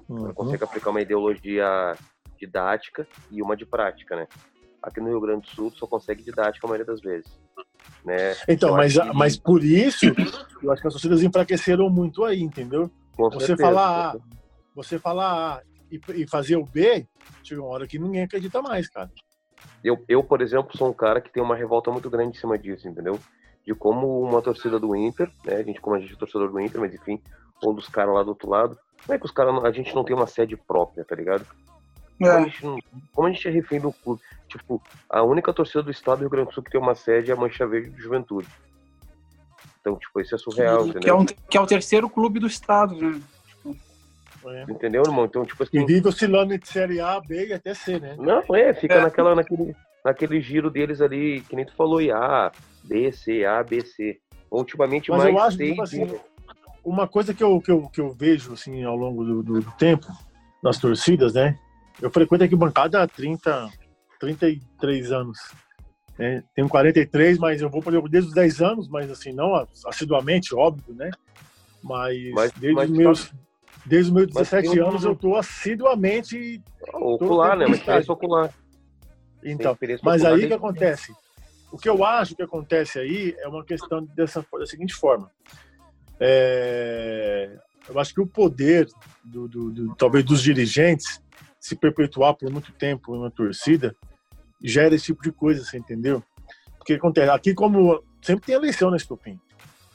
Uhum. 0.09 0.25
Ela 0.25 0.35
consegue 0.35 0.65
aplicar 0.65 0.91
uma 0.91 1.01
ideologia 1.01 1.97
didática 2.37 3.07
e 3.31 3.41
uma 3.41 3.57
de 3.57 3.65
prática, 3.65 4.17
né? 4.17 4.27
Aqui 4.83 5.01
no 5.01 5.09
Rio 5.09 5.21
Grande 5.21 5.43
do 5.43 5.49
Sul 5.49 5.73
só 5.73 5.87
consegue 5.87 6.23
didática 6.23 6.67
a 6.67 6.69
maioria 6.69 6.87
das 6.87 7.01
vezes. 7.01 7.31
Né? 8.05 8.35
Então, 8.49 8.77
mas, 8.77 8.99
que... 8.99 9.13
mas 9.13 9.37
por 9.37 9.63
isso, 9.63 10.07
eu 10.63 10.73
acho 10.73 10.81
que 10.81 10.89
as 10.89 10.95
torcidas 10.95 11.23
enfraqueceram 11.23 11.91
muito 11.91 12.25
aí, 12.25 12.41
entendeu? 12.41 12.91
Com 13.17 13.31
você 13.31 13.47
certeza, 13.47 13.69
falar 13.69 14.11
A, 14.11 14.17
você 14.75 14.99
falar 14.99 15.57
A 15.57 15.63
e, 15.91 16.01
e 16.23 16.27
fazer 16.27 16.57
o 16.57 16.65
B, 16.65 17.07
chega 17.43 17.61
uma 17.61 17.71
hora 17.71 17.87
que 17.87 17.99
ninguém 17.99 18.23
acredita 18.23 18.63
mais, 18.63 18.89
cara. 18.89 19.11
Eu, 19.85 20.03
eu, 20.09 20.25
por 20.25 20.41
exemplo, 20.41 20.77
sou 20.77 20.89
um 20.89 20.95
cara 20.95 21.21
que 21.21 21.31
tem 21.31 21.43
uma 21.43 21.57
revolta 21.57 21.91
muito 21.91 22.09
grande 22.09 22.37
em 22.37 22.41
cima 22.41 22.59
disso, 22.59 22.89
entendeu? 22.89 23.19
de 23.67 23.75
como 23.75 24.21
uma 24.21 24.43
torcida 24.43 24.79
do 24.79 24.97
Inter, 24.97 25.31
né? 25.45 25.57
A 25.57 25.63
gente, 25.63 25.81
como 25.81 25.97
a 25.97 26.01
gente 26.01 26.13
é 26.13 26.17
torcedor 26.17 26.51
do 26.51 26.61
Inter, 26.61 26.81
mas 26.81 26.95
enfim, 26.95 27.21
um 27.65 27.75
dos 27.75 27.89
caras 27.89 28.15
lá 28.15 28.23
do 28.23 28.31
outro 28.31 28.49
lado, 28.49 28.79
como 29.05 29.15
é 29.15 29.19
que 29.19 29.25
os 29.25 29.31
caras, 29.31 29.65
a 29.65 29.71
gente 29.71 29.95
não 29.95 30.05
tem 30.05 30.17
uma 30.17 30.27
sede 30.27 30.57
própria, 30.57 31.05
tá 31.05 31.15
ligado? 31.15 31.47
É. 32.21 32.25
Como, 32.25 32.33
a 32.33 32.43
gente 32.43 32.65
não, 32.65 32.79
como 33.13 33.29
a 33.29 33.33
gente 33.33 33.49
é 33.49 33.51
refém 33.51 33.81
do 33.81 33.93
clube? 33.93 34.21
Tipo, 34.49 34.83
a 35.09 35.23
única 35.23 35.53
torcida 35.53 35.83
do 35.83 35.91
estado 35.91 36.19
do 36.19 36.21
Rio 36.23 36.31
Grande 36.31 36.49
do 36.49 36.55
Sul 36.55 36.63
que 36.63 36.71
tem 36.71 36.81
uma 36.81 36.95
sede 36.95 37.31
é 37.31 37.35
a 37.35 37.37
Mancha 37.37 37.67
Verde 37.67 37.91
de 37.91 38.03
Juventude. 38.03 38.49
Então, 39.81 39.97
tipo, 39.97 40.21
isso 40.21 40.35
é 40.35 40.39
surreal, 40.39 40.85
que, 40.85 40.91
entendeu? 40.91 41.01
Que 41.01 41.11
é, 41.11 41.15
um, 41.15 41.25
que 41.25 41.59
é 41.59 41.61
o 41.61 41.67
terceiro 41.67 42.11
clube 42.11 42.39
do 42.39 42.47
estado, 42.47 42.95
né? 42.95 43.21
É. 44.47 44.63
Entendeu, 44.71 45.03
irmão? 45.05 45.27
Então, 45.27 45.45
tipo 45.45 45.63
assim. 45.63 45.81
E 45.81 45.85
vive 45.85 46.09
oscilando 46.09 46.55
entre 46.55 46.71
Série 46.71 47.01
A, 47.01 47.21
B 47.21 47.49
e 47.49 47.53
até 47.53 47.75
C, 47.75 47.99
né? 47.99 48.17
Não, 48.19 48.43
é, 48.55 48.73
fica 48.73 48.95
é. 48.95 49.03
Naquela, 49.03 49.35
naquele, 49.35 49.77
naquele 50.05 50.41
giro 50.41 50.71
deles 50.71 51.01
ali, 51.01 51.43
que 51.43 51.55
nem 51.55 51.65
tu 51.65 51.75
falou, 51.75 52.01
A, 52.15 52.51
B, 52.85 53.13
C, 53.13 53.45
A, 53.45 53.63
B, 53.63 53.83
C. 53.83 54.19
Ultimamente 54.51 55.11
Mas 55.11 55.23
mais 55.25 55.35
eu 55.35 55.41
acho, 55.41 55.57
C, 55.59 55.67
tipo 55.69 55.83
assim, 55.83 56.21
uma 56.83 57.07
coisa 57.07 57.33
que 57.35 57.45
eu, 57.45 57.61
que 57.61 57.71
eu, 57.71 57.89
que 57.89 58.01
eu 58.01 58.13
vejo 58.13 58.53
assim, 58.55 58.83
ao 58.83 58.97
longo 58.97 59.25
do, 59.25 59.43
do, 59.43 59.61
do 59.61 59.71
tempo, 59.73 60.07
nas 60.63 60.79
torcidas, 60.79 61.35
né? 61.35 61.57
Eu 62.01 62.11
frequento 62.11 62.45
aqui 62.45 62.57
bancada 62.57 63.03
há 63.03 63.07
30, 63.07 63.71
33 64.19 65.13
anos. 65.13 65.39
Né? 66.19 66.43
Tenho 66.55 66.69
43, 66.69 67.39
mas 67.39 67.63
eu 67.63 67.71
vou 67.71 67.83
desde 68.09 68.29
os 68.29 68.35
10 68.35 68.61
anos, 68.61 68.89
mas 68.89 69.11
assim, 69.11 69.33
não 69.33 69.55
assiduamente, 69.87 70.55
óbvio, 70.55 70.95
né? 70.95 71.11
Mas, 71.83 72.31
mas 72.33 72.53
desde 72.53 72.75
mas, 72.75 72.91
os 72.91 72.97
meus. 72.97 73.33
Desde 73.87 74.11
os 74.11 74.15
meus 74.15 74.27
17 74.29 74.79
anos 74.79 75.05
eu 75.05 75.13
estou 75.13 75.37
assiduamente. 75.37 76.63
Ocular, 76.93 77.57
né? 77.57 77.67
Uma 77.67 77.77
experiência 77.77 78.13
ocular. 78.13 78.53
Então, 79.43 79.77
mas 80.03 80.23
aí 80.23 80.45
o 80.45 80.49
que 80.49 80.53
acontece? 80.53 81.15
O 81.73 81.79
que 81.79 81.89
eu 81.89 82.05
acho 82.05 82.35
que 82.35 82.43
acontece 82.43 82.99
aí 82.99 83.35
é 83.39 83.49
uma 83.49 83.65
questão 83.65 84.05
dessa, 84.05 84.45
da 84.53 84.67
seguinte 84.67 84.95
forma. 84.95 85.31
É, 86.19 87.59
eu 87.89 87.99
acho 87.99 88.13
que 88.13 88.21
o 88.21 88.27
poder, 88.27 88.87
do, 89.25 89.49
do, 89.49 89.71
do, 89.71 89.95
talvez 89.95 90.25
dos 90.25 90.43
dirigentes, 90.43 91.23
se 91.61 91.77
perpetuar 91.77 92.35
por 92.35 92.51
muito 92.51 92.73
tempo 92.73 93.15
uma 93.15 93.31
torcida, 93.31 93.95
gera 94.63 94.95
esse 94.95 95.07
tipo 95.07 95.23
de 95.23 95.31
coisa, 95.31 95.63
você 95.63 95.79
entendeu? 95.79 96.23
Porque 96.79 96.95
acontece, 96.95 97.31
aqui 97.31 97.55
como 97.55 98.03
sempre 98.23 98.47
tem 98.47 98.55
eleição 98.55 98.91
na 98.91 98.97
Estopim. 98.97 99.39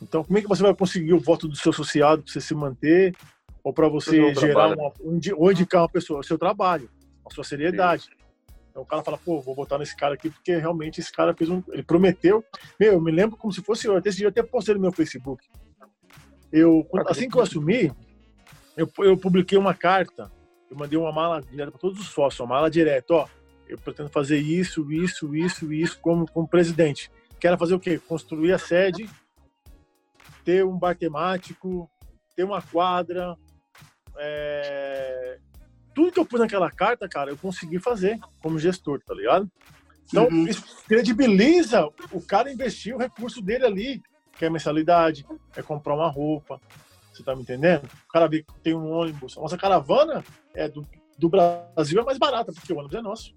Então, 0.01 0.23
como 0.23 0.38
é 0.38 0.41
que 0.41 0.47
você 0.47 0.62
vai 0.62 0.75
conseguir 0.75 1.13
o 1.13 1.19
voto 1.19 1.47
do 1.47 1.56
seu 1.56 1.71
associado 1.71 2.21
para 2.21 2.32
você 2.32 2.39
se 2.39 2.54
manter 2.54 3.15
ou 3.63 3.73
para 3.73 3.89
você 3.89 4.34
gerar 4.36 4.67
uma, 4.67 4.93
ou 5.36 5.51
indicar 5.51 5.82
uma 5.82 5.89
pessoa, 5.89 6.19
o 6.19 6.23
seu 6.23 6.38
trabalho, 6.38 6.89
a 7.25 7.34
sua 7.34 7.43
seriedade? 7.43 8.04
Sim. 8.04 8.25
Então 8.69 8.84
o 8.84 8.86
cara 8.86 9.01
fala, 9.01 9.17
pô, 9.17 9.39
vou 9.39 9.56
botar 9.56 9.78
nesse 9.78 9.95
cara 9.95 10.15
aqui 10.15 10.30
porque 10.30 10.54
realmente 10.58 10.99
esse 10.99 11.12
cara 11.12 11.34
fez 11.34 11.49
um, 11.49 11.63
ele 11.69 11.82
prometeu. 11.82 12.43
Meu, 12.78 12.93
eu 12.93 13.01
me 13.01 13.10
lembro 13.10 13.38
como 13.38 13.54
se 13.54 13.62
fosse 13.62 13.88
eu, 13.88 13.95
até 13.95 14.10
esse 14.10 14.17
dia 14.17 14.28
eu 14.28 14.30
até 14.32 14.43
postei 14.43 14.75
no 14.75 14.82
meu 14.82 14.91
Facebook. 14.91 15.47
Eu, 16.51 16.86
assim 17.08 17.30
que 17.30 17.38
eu 17.38 17.41
assumi, 17.41 17.91
eu, 18.75 18.91
eu 18.99 19.17
publiquei 19.17 19.58
uma 19.58 19.73
carta, 19.73 20.30
eu 20.69 20.78
mandei 20.78 20.97
uma 20.97 21.12
mala 21.12 21.41
direta 21.41 21.71
para 21.71 21.80
todos 21.80 21.99
os 21.99 22.08
sócios, 22.08 22.39
uma 22.39 22.56
mala 22.56 22.69
direta, 22.69 23.13
ó, 23.13 23.28
eu 23.67 23.78
pretendo 23.78 24.10
fazer 24.10 24.38
isso, 24.38 24.91
isso, 24.91 25.36
isso, 25.36 25.73
isso 25.73 25.99
como, 25.99 26.30
como 26.32 26.47
presidente. 26.47 27.12
Quero 27.39 27.58
fazer 27.58 27.75
o 27.75 27.80
quê? 27.80 27.99
Construir 27.99 28.54
a 28.54 28.58
sede, 28.58 29.10
ter 30.43 30.63
um 30.65 30.78
bar 30.78 30.95
temático, 30.95 31.89
ter 32.36 32.43
uma 32.43 32.62
quadra. 32.62 33.36
É... 34.17 35.39
Tudo 35.93 36.12
que 36.12 36.19
eu 36.19 36.25
pus 36.25 36.39
naquela 36.39 36.69
carta, 36.69 37.08
cara, 37.08 37.32
eu 37.32 37.38
consegui 37.38 37.80
fazer 37.80 38.19
como 38.41 38.60
gestor, 38.60 39.01
tá 39.06 39.13
ligado? 39.13 39.49
Então, 40.08 40.28
uhum. 40.28 40.47
isso 40.47 40.63
credibiliza 40.88 41.88
o 42.12 42.21
cara 42.21 42.51
investir 42.51 42.93
o 42.93 42.99
recurso 42.99 43.41
dele 43.41 43.65
ali, 43.65 44.04
que 44.38 44.45
é 44.45 44.49
mensalidade, 44.49 45.25
é 45.56 45.62
comprar 45.62 45.95
uma 45.95 46.10
roupa. 46.10 46.62
Você 47.15 47.23
tá 47.23 47.34
me 47.34 47.43
entendendo? 47.43 47.86
O 47.86 48.12
cara 48.12 48.28
vê 48.28 48.43
que 48.43 48.60
tem 48.62 48.75
um 48.75 48.91
ônibus. 48.91 49.38
A 49.38 49.41
nossa 49.41 49.58
caravana 49.58 50.23
é 50.54 50.67
do, 50.67 50.86
do 51.17 51.30
Brasil 51.30 52.01
é 52.01 52.04
mais 52.04 52.17
barata, 52.17 52.51
porque 52.51 52.73
o 52.73 52.78
ônibus 52.78 52.97
é 52.97 53.01
nosso. 53.01 53.34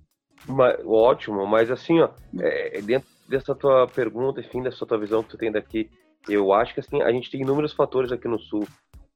Mas, 0.46 0.78
ótimo, 0.84 1.46
mas 1.46 1.70
assim, 1.70 2.00
ó, 2.00 2.10
é, 2.40 2.80
dentro 2.80 3.08
dessa 3.28 3.54
tua 3.54 3.86
pergunta, 3.86 4.40
enfim, 4.40 4.62
dessa 4.62 4.84
tua 4.84 4.98
visão 4.98 5.22
que 5.22 5.30
tu 5.30 5.38
tem 5.38 5.52
daqui, 5.52 5.90
eu 6.28 6.52
acho 6.52 6.74
que 6.74 6.80
assim, 6.80 7.02
a 7.02 7.12
gente 7.12 7.30
tem 7.30 7.42
inúmeros 7.42 7.72
fatores 7.72 8.10
aqui 8.10 8.26
no 8.26 8.38
Sul. 8.38 8.66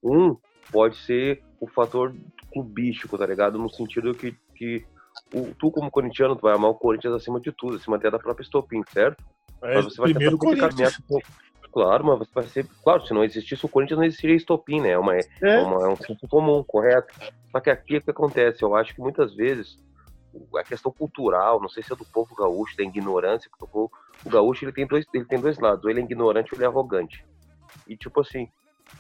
Um 0.03 0.37
pode 0.71 0.97
ser 0.99 1.43
o 1.61 1.67
fator 1.67 2.15
clubístico, 2.53 3.19
tá 3.19 3.27
ligado? 3.27 3.59
No 3.59 3.69
sentido 3.69 4.15
que, 4.15 4.37
que 4.55 4.85
o, 5.35 5.53
tu, 5.59 5.71
como 5.71 5.91
corintiano, 5.91 6.37
tu 6.37 6.43
vai 6.43 6.55
amar 6.55 6.71
o 6.71 6.75
Corinthians 6.75 7.15
acima 7.15 7.41
de 7.41 7.51
tudo, 7.53 7.77
acima 7.77 7.97
até 7.97 8.11
da 8.11 8.19
própria 8.19 8.45
Estopim, 8.45 8.83
certo? 8.93 9.25
É, 9.63 9.77
mas 9.77 9.85
você 9.87 10.01
vai 10.01 10.11
primeiro 10.11 10.39
Corinthians. 10.39 11.01
Claro, 11.73 12.05
mas 12.05 12.29
vai 12.35 12.45
ser. 12.45 12.67
Claro, 12.85 13.07
se 13.07 13.15
não 13.15 13.25
existisse 13.25 13.65
o 13.65 13.69
Corinthians, 13.69 13.99
não 13.99 14.05
existiria 14.05 14.37
Estopim, 14.37 14.81
né? 14.81 14.91
É, 14.91 14.99
uma, 14.99 15.17
é. 15.17 15.23
é 15.41 15.63
uma, 15.63 15.87
é 15.87 15.89
um 15.89 15.97
senso 15.97 16.29
comum, 16.29 16.63
correto? 16.63 17.15
Só 17.51 17.61
que 17.61 17.71
aqui 17.71 17.97
o 17.97 18.03
que 18.03 18.11
acontece? 18.11 18.63
Eu 18.63 18.77
acho 18.77 18.95
que 18.95 19.01
muitas 19.01 19.35
vezes 19.35 19.79
a 20.57 20.65
questão 20.65 20.93
cultural, 20.93 21.61
não 21.61 21.69
sei 21.69 21.83
se 21.83 21.93
é 21.93 21.97
do 21.97 22.05
povo 22.05 22.35
gaúcho, 22.35 22.77
da 22.77 22.83
ignorância, 22.83 23.51
porque 23.51 23.77
o, 23.77 23.91
o 24.25 24.31
gaúcho 24.31 24.65
ele 24.65 24.73
tem 24.73 24.87
dois, 24.87 25.07
ele 25.13 25.25
tem 25.25 25.41
dois 25.41 25.59
lados, 25.59 25.85
ou 25.85 25.91
ele 25.91 26.01
é 26.01 26.05
ignorante 26.05 26.53
ou 26.53 26.59
ele 26.59 26.65
é 26.65 26.69
arrogante. 26.69 27.25
E 27.87 27.97
tipo 27.97 28.21
assim, 28.21 28.49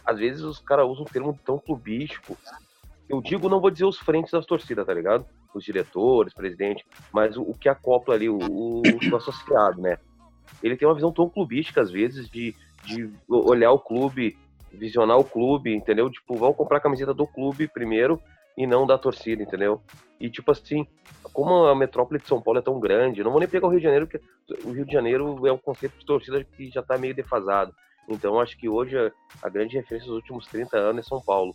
às 0.05 0.19
vezes 0.19 0.43
os 0.43 0.59
caras 0.59 0.87
usam 0.87 1.03
um 1.05 1.13
termo 1.13 1.39
tão 1.45 1.59
clubístico. 1.59 2.37
Eu 3.09 3.21
digo, 3.21 3.49
não 3.49 3.61
vou 3.61 3.71
dizer 3.71 3.85
os 3.85 3.99
frentes 3.99 4.33
das 4.33 4.47
torcidas, 4.47 4.87
tá 4.87 4.95
ligado? 4.95 5.27
Os 5.55 5.65
diretores, 5.65 6.33
presidente, 6.33 6.85
mas 7.13 7.37
o, 7.37 7.43
o 7.43 7.55
que 7.55 7.69
acopla 7.69 8.15
ali, 8.15 8.29
o, 8.29 8.39
o, 8.39 8.83
o, 8.83 9.17
associado, 9.17 9.81
né? 9.81 9.99
Ele 10.63 10.77
tem 10.77 10.87
uma 10.87 10.95
visão 10.95 11.13
tão 11.13 11.29
clubística, 11.29 11.81
às 11.81 11.91
vezes, 11.91 12.29
de, 12.29 12.55
de 12.85 13.11
olhar 13.29 13.73
o 13.73 13.79
clube, 13.79 14.37
visionar 14.73 15.19
o 15.19 15.25
clube, 15.25 15.75
entendeu? 15.75 16.11
Tipo, 16.11 16.35
vamos 16.37 16.57
comprar 16.57 16.79
a 16.79 16.81
camiseta 16.81 17.13
do 17.13 17.27
clube 17.27 17.69
primeiro 17.69 18.21
e 18.57 18.67
não 18.67 18.87
da 18.87 18.99
torcida, 18.99 19.43
entendeu? 19.43 19.81
E 20.21 20.31
tipo 20.31 20.51
assim, 20.51 20.87
como 21.33 21.67
a 21.67 21.75
metrópole 21.75 22.21
de 22.21 22.29
São 22.29 22.41
Paulo 22.41 22.59
é 22.59 22.63
tão 22.63 22.79
grande, 22.79 23.23
não 23.23 23.31
vou 23.31 23.41
nem 23.41 23.49
pegar 23.49 23.67
o 23.67 23.71
Rio 23.71 23.81
de 23.81 23.85
Janeiro, 23.85 24.07
porque 24.07 24.25
o 24.65 24.71
Rio 24.71 24.85
de 24.85 24.93
Janeiro 24.93 25.47
é 25.47 25.53
um 25.53 25.59
conceito 25.59 25.99
de 25.99 26.07
torcida 26.07 26.45
que 26.45 26.71
já 26.71 26.81
está 26.81 26.97
meio 26.99 27.15
defasado. 27.15 27.75
Então 28.09 28.41
acho 28.41 28.57
que 28.59 28.69
hoje 28.69 28.97
a, 28.99 29.11
a, 29.43 29.49
grande 29.49 29.77
referência 29.77 30.09
dos 30.09 30.17
últimos 30.17 30.47
30 30.47 30.77
anos 30.77 31.07
é 31.07 31.09
São 31.09 31.21
Paulo. 31.21 31.55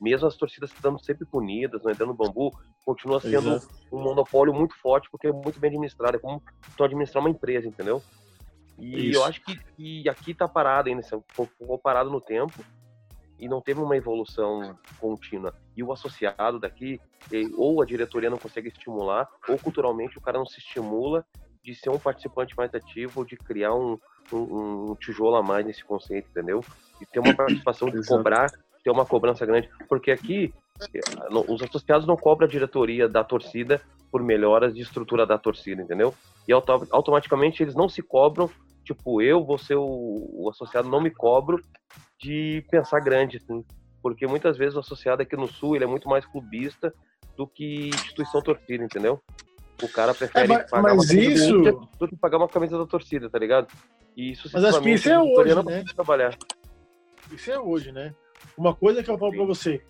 Mesmo 0.00 0.26
as 0.26 0.36
torcidas 0.36 0.70
estando 0.70 1.02
sempre 1.02 1.24
punidas, 1.24 1.82
não 1.82 1.90
entrando 1.90 2.10
no 2.10 2.14
bambu, 2.14 2.52
continua 2.84 3.20
sendo 3.20 3.54
Exato. 3.54 3.68
um 3.90 4.00
monopólio 4.00 4.52
muito 4.52 4.76
forte 4.76 5.08
porque 5.10 5.28
é 5.28 5.32
muito 5.32 5.58
bem 5.58 5.68
administrado, 5.68 6.16
é 6.16 6.20
como 6.20 6.42
tu 6.76 6.84
administrar 6.84 7.22
uma 7.22 7.30
empresa, 7.30 7.66
entendeu? 7.66 8.02
E 8.78 9.10
Isso. 9.10 9.18
eu 9.18 9.24
acho 9.24 9.40
que, 9.42 9.56
que 9.56 10.08
aqui 10.08 10.32
está 10.32 10.48
parado 10.48 10.88
ainda, 10.88 11.02
ficou 11.02 11.78
parado 11.78 12.10
no 12.10 12.20
tempo 12.20 12.64
e 13.38 13.48
não 13.48 13.60
teve 13.60 13.80
uma 13.80 13.96
evolução 13.96 14.76
contínua. 15.00 15.54
E 15.76 15.82
o 15.82 15.92
associado 15.92 16.58
daqui, 16.58 17.00
ou 17.56 17.82
a 17.82 17.86
diretoria 17.86 18.30
não 18.30 18.38
consegue 18.38 18.68
estimular, 18.68 19.28
ou 19.48 19.58
culturalmente 19.58 20.18
o 20.18 20.20
cara 20.20 20.38
não 20.38 20.46
se 20.46 20.58
estimula 20.58 21.24
de 21.62 21.74
ser 21.74 21.90
um 21.90 21.98
participante 21.98 22.54
mais 22.56 22.74
ativo, 22.74 23.20
ou 23.20 23.24
de 23.24 23.36
criar 23.36 23.74
um, 23.74 23.98
um, 24.32 24.90
um 24.90 24.94
tijolo 24.96 25.36
a 25.36 25.42
mais 25.42 25.64
nesse 25.64 25.84
conceito, 25.84 26.28
entendeu? 26.28 26.62
E 27.00 27.06
ter 27.06 27.20
uma 27.20 27.32
participação 27.34 27.90
de 27.90 28.06
cobrar, 28.06 28.50
ter 28.82 28.90
uma 28.90 29.06
cobrança 29.06 29.46
grande. 29.46 29.68
Porque 29.88 30.10
aqui, 30.10 30.52
eh, 30.92 31.00
os 31.48 31.62
associados 31.62 32.06
não 32.06 32.16
cobram 32.16 32.46
a 32.46 32.50
diretoria 32.50 33.08
da 33.08 33.24
torcida 33.24 33.80
por 34.12 34.22
melhoras 34.22 34.74
de 34.74 34.82
estrutura 34.82 35.26
da 35.26 35.38
torcida, 35.38 35.82
entendeu? 35.82 36.14
E 36.46 36.52
automaticamente 36.52 37.62
eles 37.62 37.74
não 37.74 37.88
se 37.88 38.02
cobram 38.02 38.48
tipo, 38.84 39.22
eu 39.22 39.44
vou 39.44 39.58
ser 39.58 39.76
o, 39.76 39.84
o, 40.32 40.48
associado, 40.50 40.88
não 40.88 41.00
me 41.00 41.10
cobro 41.10 41.60
de 42.20 42.64
pensar 42.70 43.00
grande, 43.00 43.38
assim, 43.38 43.64
porque 44.02 44.26
muitas 44.26 44.56
vezes 44.56 44.76
o 44.76 44.80
associado 44.80 45.22
aqui 45.22 45.36
no 45.36 45.48
Sul 45.48 45.74
ele 45.74 45.84
é 45.84 45.88
muito 45.88 46.08
mais 46.08 46.24
clubista 46.26 46.92
do 47.36 47.46
que 47.46 47.88
instituição 47.88 48.42
torcida, 48.42 48.84
entendeu? 48.84 49.20
O 49.82 49.88
cara 49.88 50.14
prefere 50.14 50.52
é, 50.52 50.56
mas, 50.56 50.70
pagar 50.70 50.94
mas 50.94 51.10
uma 51.10 51.20
isso... 51.20 51.62
do 51.98 52.08
que 52.08 52.16
pagar 52.16 52.36
uma 52.36 52.48
camisa 52.48 52.78
da 52.78 52.86
torcida, 52.86 53.28
tá 53.28 53.38
ligado? 53.38 53.66
E 54.16 54.30
isso 54.30 54.48
mas 54.52 54.64
acho 54.64 54.80
que 54.80 54.90
isso 54.90 55.08
é 55.08 55.18
hoje, 55.18 55.62
né? 55.64 55.84
Trabalhar. 55.94 56.36
Isso 57.32 57.50
é 57.50 57.58
hoje, 57.58 57.90
né? 57.90 58.14
Uma 58.56 58.74
coisa 58.74 59.02
que 59.02 59.10
eu 59.10 59.18
falo 59.18 59.32
para 59.32 59.44
você, 59.44 59.82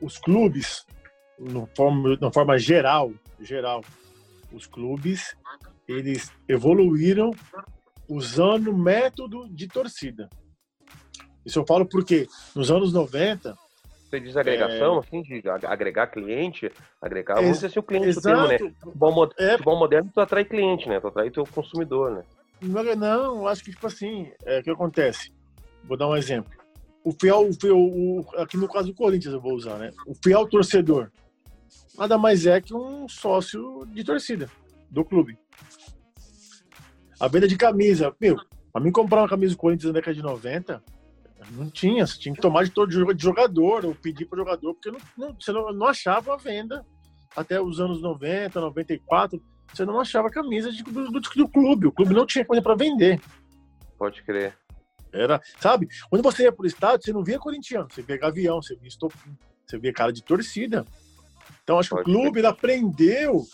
os 0.00 0.18
clubes, 0.18 0.84
no 1.38 1.68
forma, 1.76 2.16
na 2.20 2.32
forma 2.32 2.58
geral, 2.58 3.12
geral, 3.38 3.82
os 4.52 4.66
clubes, 4.66 5.36
eles 5.86 6.32
evoluíram 6.48 7.30
usando 8.10 8.76
método 8.76 9.48
de 9.48 9.68
torcida. 9.68 10.28
Isso 11.46 11.58
eu 11.60 11.66
falo 11.66 11.86
porque 11.86 12.26
nos 12.54 12.70
anos 12.70 12.92
90. 12.92 13.56
Você 14.08 14.20
diz 14.20 14.36
agregação, 14.36 14.96
é... 14.96 14.98
assim, 14.98 15.22
de 15.22 15.48
agregar 15.48 16.08
cliente, 16.08 16.70
agregar, 17.00 17.36
vamos 17.36 17.52
dizer 17.52 17.68
assim, 17.68 17.78
o 17.78 17.82
cliente 17.82 18.08
Exato. 18.08 18.26
termo, 18.26 18.48
né? 18.48 18.58
Futebol, 18.58 19.30
é... 19.38 19.50
futebol 19.52 19.78
moderno, 19.78 20.10
tu 20.12 20.20
atrai 20.20 20.44
cliente, 20.44 20.88
né? 20.88 20.98
Tu 21.00 21.06
atrai 21.06 21.30
teu 21.30 21.46
consumidor, 21.46 22.10
né? 22.10 22.24
Não, 22.96 23.46
acho 23.46 23.64
que, 23.64 23.70
tipo 23.70 23.86
assim, 23.86 24.30
é, 24.44 24.58
o 24.58 24.62
que 24.62 24.70
acontece? 24.70 25.32
Vou 25.84 25.96
dar 25.96 26.08
um 26.08 26.16
exemplo. 26.16 26.52
O 27.02 27.12
fiel, 27.12 27.48
o 27.48 27.54
fiel 27.54 27.78
o, 27.78 28.26
aqui 28.36 28.56
no 28.56 28.68
caso 28.68 28.88
do 28.88 28.94
Corinthians 28.94 29.32
eu 29.32 29.40
vou 29.40 29.54
usar, 29.54 29.78
né? 29.78 29.92
O 30.06 30.14
fiel 30.14 30.46
torcedor 30.46 31.10
nada 31.96 32.18
mais 32.18 32.46
é 32.46 32.60
que 32.60 32.74
um 32.74 33.08
sócio 33.08 33.86
de 33.92 34.02
torcida 34.02 34.50
do 34.90 35.04
clube. 35.04 35.38
A 37.20 37.28
venda 37.28 37.46
de 37.46 37.56
camisa, 37.56 38.14
meu, 38.20 38.36
pra 38.72 38.82
mim 38.82 38.90
comprar 38.90 39.20
uma 39.22 39.28
camisa 39.28 39.54
do 39.54 39.58
Corinthians 39.58 39.92
na 39.92 39.98
década 39.98 40.14
de 40.14 40.22
90, 40.22 40.82
não 41.52 41.70
tinha, 41.70 42.06
você 42.06 42.18
tinha 42.18 42.34
que 42.34 42.40
tomar 42.40 42.64
de 42.64 42.70
todo 42.70 43.14
de 43.14 43.22
jogador, 43.22 43.84
ou 43.84 43.94
pedir 43.94 44.24
para 44.26 44.36
o 44.36 44.40
jogador, 44.40 44.74
porque 44.74 44.90
não, 44.90 44.98
não, 45.16 45.36
você 45.38 45.52
não, 45.52 45.72
não 45.72 45.86
achava 45.86 46.34
a 46.34 46.36
venda 46.36 46.84
até 47.36 47.60
os 47.60 47.78
anos 47.80 48.00
90, 48.02 48.60
94, 48.60 49.42
você 49.72 49.84
não 49.84 50.00
achava 50.00 50.30
camisa 50.30 50.72
de, 50.72 50.82
do, 50.82 51.10
do, 51.10 51.20
do 51.20 51.48
clube, 51.48 51.86
o 51.86 51.92
clube 51.92 52.14
não 52.14 52.26
tinha 52.26 52.44
coisa 52.44 52.62
para 52.62 52.74
vender. 52.74 53.20
Pode 53.98 54.22
crer. 54.22 54.56
Era, 55.12 55.40
sabe? 55.58 55.88
Quando 56.08 56.22
você 56.22 56.44
ia 56.44 56.52
pro 56.52 56.66
estádio, 56.66 57.04
você 57.04 57.12
não 57.12 57.22
via 57.24 57.38
corintiano, 57.38 57.88
você 57.90 58.00
via 58.02 58.16
gavião, 58.16 58.62
você 58.62 58.76
via 58.76 58.88
estopim, 58.88 59.36
você 59.66 59.78
via 59.78 59.92
cara 59.92 60.12
de 60.12 60.22
torcida. 60.22 60.84
Então, 61.62 61.78
acho 61.78 61.90
Pode 61.90 62.04
que 62.04 62.10
o 62.10 62.14
clube 62.14 62.40
ele 62.40 62.46
aprendeu 62.46 63.44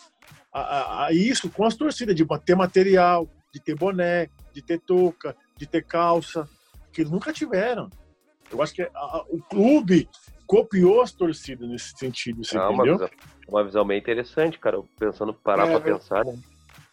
a, 0.53 0.61
a- 0.61 1.07
a 1.07 1.13
isso 1.13 1.51
com 1.51 1.65
as 1.65 1.75
torcidas, 1.75 2.15
de 2.15 2.27
ter 2.45 2.55
material, 2.55 3.29
de 3.57 3.63
ter 3.63 3.75
boné, 3.75 4.29
de 4.53 4.61
ter 4.63 4.79
touca, 4.79 5.35
de 5.57 5.67
ter 5.67 5.83
calça, 5.83 6.47
que 6.93 7.03
nunca 7.05 7.33
tiveram. 7.33 7.89
Eu 8.53 8.61
acho 8.63 8.75
que 8.75 8.83
a- 8.83 8.91
a- 8.95 9.25
o 9.31 9.41
clube 9.43 10.07
copiou 10.47 11.01
as 11.01 11.11
torcidas 11.13 11.67
nesse 11.69 11.97
sentido, 11.97 12.45
você 12.45 12.57
Ah, 12.59 12.69
uma, 12.69 12.85
entendeu? 12.85 12.95
visão, 12.99 13.09
uma 13.49 13.65
visão 13.65 13.85
bem 13.87 13.99
interessante, 13.99 14.59
cara. 14.59 14.79
Pensando, 14.99 15.33
parar 15.33 15.67
É, 15.67 15.71
pra 15.71 15.79
ver- 15.81 15.95
pensar, 15.95 16.25
né? 16.25 16.39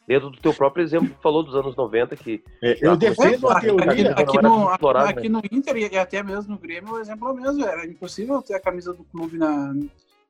Dentro 0.08 0.30
do 0.30 0.38
teu 0.40 0.54
próprio 0.54 0.84
exemplo, 0.84 1.10
que 1.16 1.22
falou 1.22 1.44
dos 1.44 1.56
anos 1.56 1.76
90, 1.76 2.16
que 2.16 2.44
É, 2.62 2.78
eu 2.82 2.96
defendo 2.96 3.48
a 3.50 3.60
teoria. 3.60 4.12
aqui, 4.14 4.42
no, 4.42 4.70
aqui, 4.70 4.86
aqui 5.18 5.30
no 5.30 5.42
Inter 5.52 5.78
e 5.78 5.98
até 5.98 6.22
mesmo 6.24 6.54
no 6.54 6.60
Grêmio, 6.60 6.94
o 6.94 7.00
exemplo 7.00 7.28
é 7.28 7.32
o 7.32 7.36
mesmo. 7.36 7.64
Era 7.66 7.86
impossível 7.86 8.42
ter 8.42 8.54
a 8.56 8.60
camisa 8.60 8.94
do 8.94 9.04
clube 9.06 9.38
na, 9.38 9.74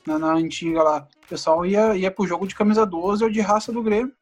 na, 0.06 0.19
na 0.19 0.34
antiga 0.34 0.84
lá. 0.84 1.08
O 1.26 1.28
pessoal 1.28 1.65
ia, 1.65 1.96
ia 1.96 2.12
pro 2.12 2.28
jogo 2.28 2.46
de 2.48 2.54
camisa 2.56 2.86
12 2.86 3.24
ou 3.24 3.30
de 3.32 3.39
raça 3.41 3.72
do 3.72 3.82
Grêmio. 3.82 4.13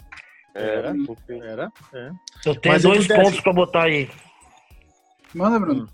Era, 0.55 0.87
Era. 0.89 0.97
enfim, 0.97 1.41
Era, 1.41 1.71
é. 1.93 2.11
Eu 2.45 2.55
tenho 2.55 2.73
Mas 2.73 2.83
dois 2.83 3.07
pontos 3.07 3.39
pra 3.41 3.53
botar 3.53 3.83
aí. 3.83 4.09
Manda, 5.33 5.59
Bruno. 5.59 5.87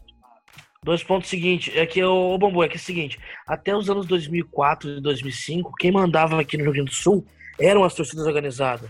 Dois 0.84 1.04
pontos 1.04 1.30
seguintes. 1.30 1.76
É 1.76 1.86
que, 1.86 2.04
ô 2.04 2.38
Bambu, 2.38 2.64
é 2.64 2.68
que 2.70 2.76
é 2.76 2.80
o 2.80 2.82
seguinte: 2.84 3.20
até 3.46 3.76
os 3.76 3.90
anos 3.90 4.06
2004 4.08 4.98
e 4.98 5.02
2005, 5.02 5.74
quem 5.80 5.92
mandava 5.92 6.40
aqui 6.40 6.58
no 6.58 6.64
Rio 6.64 6.74
Grande 6.74 6.90
do 6.92 6.96
Sul 6.96 7.26
eram 7.60 7.84
as 7.84 7.94
torcidas 7.94 8.26
organizadas. 8.26 8.90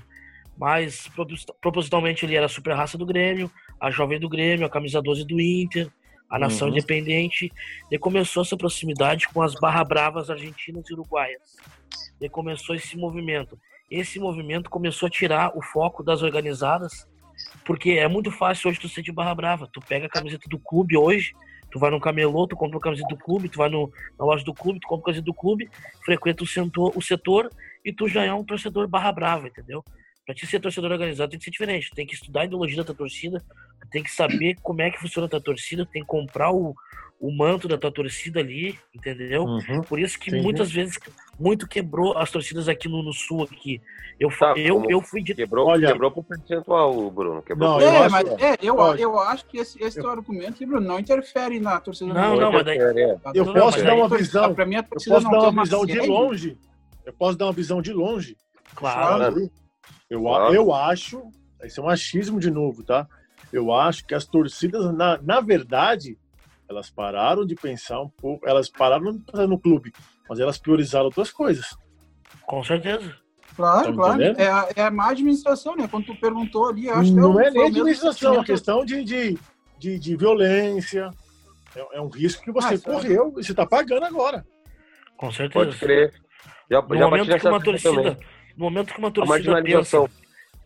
Mas 0.58 1.08
propos- 1.10 1.46
propositalmente 1.62 2.26
ele 2.26 2.36
era 2.36 2.46
a 2.48 2.50
super 2.50 2.74
raça 2.76 2.98
do 2.98 3.06
Grêmio, 3.06 3.50
a 3.80 3.92
jovem 3.92 4.20
do 4.20 4.28
Grêmio, 4.30 4.66
a 4.66 4.70
camisa 4.70 5.02
12 5.02 5.26
do 5.26 5.40
Inter, 5.40 5.88
a 6.30 6.38
nação 6.40 6.68
Uhum. 6.68 6.74
independente. 6.74 7.52
E 7.92 7.98
começou 7.98 8.44
essa 8.44 8.58
proximidade 8.58 9.28
com 9.30 9.42
as 9.42 9.54
barra 9.56 9.84
bravas 9.84 10.30
argentinas 10.30 10.90
e 10.90 10.94
uruguaias. 10.94 11.56
E 12.20 12.28
começou 12.28 12.76
esse 12.76 12.98
movimento. 12.98 13.58
Esse 13.90 14.20
movimento 14.20 14.70
começou 14.70 15.08
a 15.08 15.10
tirar 15.10 15.58
o 15.58 15.62
foco 15.62 16.04
das 16.04 16.22
organizadas, 16.22 17.08
porque 17.66 17.92
é 17.92 18.08
muito 18.08 18.32
fácil 18.32 18.70
hoje 18.70 18.80
tu 18.80 18.90
ser 18.90 19.02
de 19.02 19.12
barra 19.12 19.34
brava. 19.34 19.70
Tu 19.72 19.80
pega 19.80 20.08
a 20.08 20.10
camiseta 20.10 20.50
do 20.50 20.60
clube 20.60 20.98
hoje, 20.98 21.34
tu 21.72 21.80
vai 21.80 21.90
no 21.90 22.00
camelô, 22.00 22.46
tu 22.48 22.56
compra 22.56 22.78
a 22.78 22.82
camiseta 22.82 23.08
do 23.08 23.18
clube, 23.18 23.48
tu 23.48 23.58
vai 23.58 23.70
no, 23.70 23.92
na 24.20 24.26
loja 24.26 24.44
do 24.44 24.54
clube, 24.54 24.80
tu 24.80 24.88
compra 24.88 25.04
a 25.04 25.06
camiseta 25.06 25.26
do 25.26 25.34
clube, 25.34 25.70
frequenta 26.04 26.44
o 26.44 26.48
setor, 26.48 26.92
o 26.96 27.02
setor 27.02 27.50
e 27.84 27.94
tu 27.94 28.10
já 28.10 28.24
é 28.24 28.34
um 28.34 28.44
torcedor 28.44 28.88
barra 28.88 29.12
brava, 29.12 29.48
entendeu? 29.48 29.84
Pra 30.26 30.36
te 30.36 30.46
ser 30.46 30.60
torcedor 30.60 30.92
organizado 30.92 31.30
tem 31.30 31.40
que 31.40 31.46
ser 31.46 31.52
diferente. 31.52 31.92
Tem 31.96 32.06
que 32.06 32.14
estudar 32.14 32.42
a 32.42 32.46
ideologia 32.46 32.78
da 32.78 32.84
tua 32.84 32.96
torcida, 32.96 33.42
tem 33.90 34.04
que 34.04 34.12
saber 34.12 34.58
como 34.62 34.82
é 34.82 34.92
que 34.92 35.00
funciona 35.00 35.28
a 35.28 35.30
tua 35.30 35.40
torcida, 35.40 35.86
tem 35.86 36.02
que 36.02 36.08
comprar 36.08 36.52
o, 36.52 36.76
o 37.20 37.32
manto 37.36 37.68
da 37.68 37.78
tua 37.78 37.92
torcida 37.92 38.40
ali, 38.40 38.78
entendeu? 38.94 39.44
Uhum. 39.44 39.82
Por 39.82 40.00
isso 40.00 40.20
que 40.20 40.30
Entendi. 40.30 40.44
muitas 40.44 40.72
vezes 40.72 41.00
muito 41.40 41.68
quebrou 41.68 42.16
as 42.18 42.30
torcidas 42.30 42.70
aqui 42.70 42.88
no, 42.88 43.02
no 43.02 43.12
sul 43.12 43.44
aqui. 43.44 43.82
Eu, 44.20 44.30
Tá, 44.38 44.54
eu, 44.56 44.86
eu 44.90 45.02
fui 45.02 45.22
de 45.24 45.34
quebrou, 45.34 45.68
Olha- 45.68 45.92
quebrou 45.92 46.12
por 46.12 46.24
percentual, 46.24 47.10
Bruno. 47.12 47.42
Quebrou 47.42 47.80
Não, 47.80 47.82
é, 47.82 47.98
acho- 48.00 48.12
mas 48.12 48.28
é, 48.40 48.58
eu, 48.62 48.76
eu 48.98 49.20
acho 49.20 49.46
que 49.48 49.58
esse, 49.58 49.82
esse 49.84 50.00
teu 50.00 50.10
argumento, 50.10 50.66
Bruno, 50.66 50.86
não 50.88 51.00
interfere 51.00 51.60
na 51.60 51.80
torcida 51.80 52.14
Não, 52.14 52.36
do 52.36 52.42
não, 52.42 52.52
mas 52.52 52.66
daí- 52.66 52.78
É, 52.78 53.16
Tá? 53.16 53.32
Eu 53.34 53.46
Não, 53.46 53.54
posso 53.54 53.78
mas 53.78 53.84
dar 53.88 53.96
uma 53.96 54.10
visão. 54.10 54.54
Pra 54.56 54.66
mim, 54.66 54.76
a 54.76 54.80
Eu 54.80 54.84
torcida 54.84 55.16
posso 55.16 55.26
não 55.26 55.40
dar 55.40 55.50
uma 55.50 55.64
visão 55.64 55.86
de 55.86 56.00
longe. 56.02 56.58
Eu 57.06 57.14
posso 57.14 57.38
dar 57.38 57.46
uma 57.46 57.54
visão 57.54 57.82
de 57.82 57.94
longe. 57.94 58.38
claro. 58.76 59.24
sabe? 59.24 59.52
Eu, 60.10 60.22
Claro. 60.22 60.54
eu 60.54 60.74
acho, 60.74 61.24
esse 61.64 61.80
é 61.80 61.84
um 61.84 61.90
achismo 61.90 62.40
de 62.40 62.50
novo, 62.52 62.84
tá? 62.84 63.08
Eu 63.52 63.74
acho 63.74 64.06
que 64.06 64.14
as 64.14 64.26
torcidas, 64.26 64.94
na, 64.94 65.18
na 65.22 65.40
verdade, 65.42 66.18
elas 66.70 66.90
pararam 66.90 67.46
de 67.46 67.56
pensar 67.56 68.02
um 68.02 68.10
pouco, 68.10 68.48
elas 68.48 68.70
pararam 68.70 69.12
de 69.12 69.20
pensar 69.24 69.48
no 69.48 69.60
clube, 69.60 69.94
mas 70.30 70.40
elas 70.40 70.58
priorizaram 70.58 71.06
outras 71.06 71.32
coisas. 71.32 71.76
Com 72.46 72.64
certeza. 72.64 73.16
Claro, 73.56 73.88
Tá 73.88 73.94
claro. 73.94 74.14
entendendo? 74.22 74.40
É, 74.40 74.48
a- 74.52 74.70
é 74.76 74.82
a 74.84 74.92
má 74.92 75.10
administração, 75.10 75.76
né? 75.76 75.88
Quando 75.90 76.06
tu 76.08 76.16
perguntou 76.20 76.70
ali, 76.70 76.88
eu 76.88 76.96
acho 76.96 77.10
que 77.12 77.16
Não 77.18 77.34
eu- 77.34 77.40
é 77.40 77.50
o 77.50 77.54
nem 77.54 77.68
administração, 77.68 78.34
é 78.34 78.38
uma 78.38 78.46
questão 78.46 78.86
de, 78.86 79.04
de, 79.04 79.38
de, 79.80 79.98
de 80.00 80.16
violência. 80.16 81.10
É, 81.76 81.98
é 81.98 82.02
um 82.02 82.08
risco 82.10 82.44
que 82.44 82.52
você 82.52 82.68
Ah, 82.68 82.74
é- 82.74 82.78
correu 82.78 83.30
e 83.38 83.44
você 83.44 83.52
está 83.52 83.66
pagando 83.66 84.06
agora. 84.06 84.46
Com 85.18 85.32
certeza. 85.32 85.66
Pode 85.66 85.78
crer. 85.80 86.14
Já, 86.70 86.82
No 86.82 86.96
já 86.96 87.06
momento 87.10 87.40
que 87.40 87.48
uma 87.48 87.64
torcida, 87.64 88.18
no 88.56 88.66
momento 88.66 88.94
que 88.94 89.00
uma 89.00 89.12
torcida 89.12 89.64
pensa, 89.64 90.10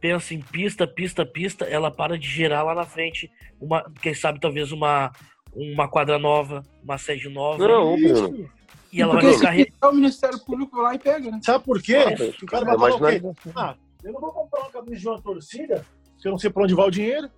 pensa 0.02 0.34
em 0.34 0.42
pista, 0.42 0.86
pista, 0.88 1.26
pista, 1.26 1.66
ela 1.66 1.92
para 1.92 2.18
de 2.18 2.28
gerar 2.28 2.64
lá 2.64 2.74
na 2.76 2.84
frente 2.86 3.32
uma, 3.60 3.84
quem 4.02 4.14
sabe 4.14 4.40
talvez 4.40 4.72
uma 4.72 5.12
uma 5.56 5.88
quadra 5.88 6.18
nova, 6.18 6.64
uma 6.84 6.98
sede 6.98 7.30
nova 7.30 7.66
Não, 7.68 7.96
Isso. 7.98 8.28
Bruno. 8.30 8.50
e 8.92 9.02
ela 9.02 9.14
vai 9.14 9.22
Porque 9.22 9.34
se 9.34 9.40
ficar 9.40 9.52
re- 9.52 9.90
o 9.90 9.96
Ministério 9.96 10.40
Público 10.40 10.76
vai 10.78 10.86
lá 10.86 10.96
e 10.96 11.00
pega, 11.00 11.32
né? 11.32 11.40
Sabe 11.44 11.64
por 11.66 11.82
quê? 11.82 11.96
Ah, 11.98 12.44
o 12.44 12.46
cara 12.46 12.64
é 12.64 12.76
vai 12.78 12.92
falar 12.92 12.96
o 13.22 13.34
quê? 13.36 13.52
Ah, 13.56 13.76
eu 14.04 14.14
não 14.14 14.22
vou 14.22 14.32
comprar 14.32 14.62
uma 14.62 14.70
camisa 14.72 15.00
de 15.02 15.08
uma 15.08 15.22
torcida 15.22 15.86
se 16.18 16.28
eu 16.28 16.32
não 16.32 16.38
sei 16.40 16.50
para 16.50 16.64
onde 16.64 16.74
vai 16.76 16.88
o 16.88 16.92
dinheiro. 16.92 17.30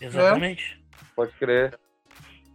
exatamente. 0.00 0.80
Pode 1.14 1.32
crer. 1.32 1.78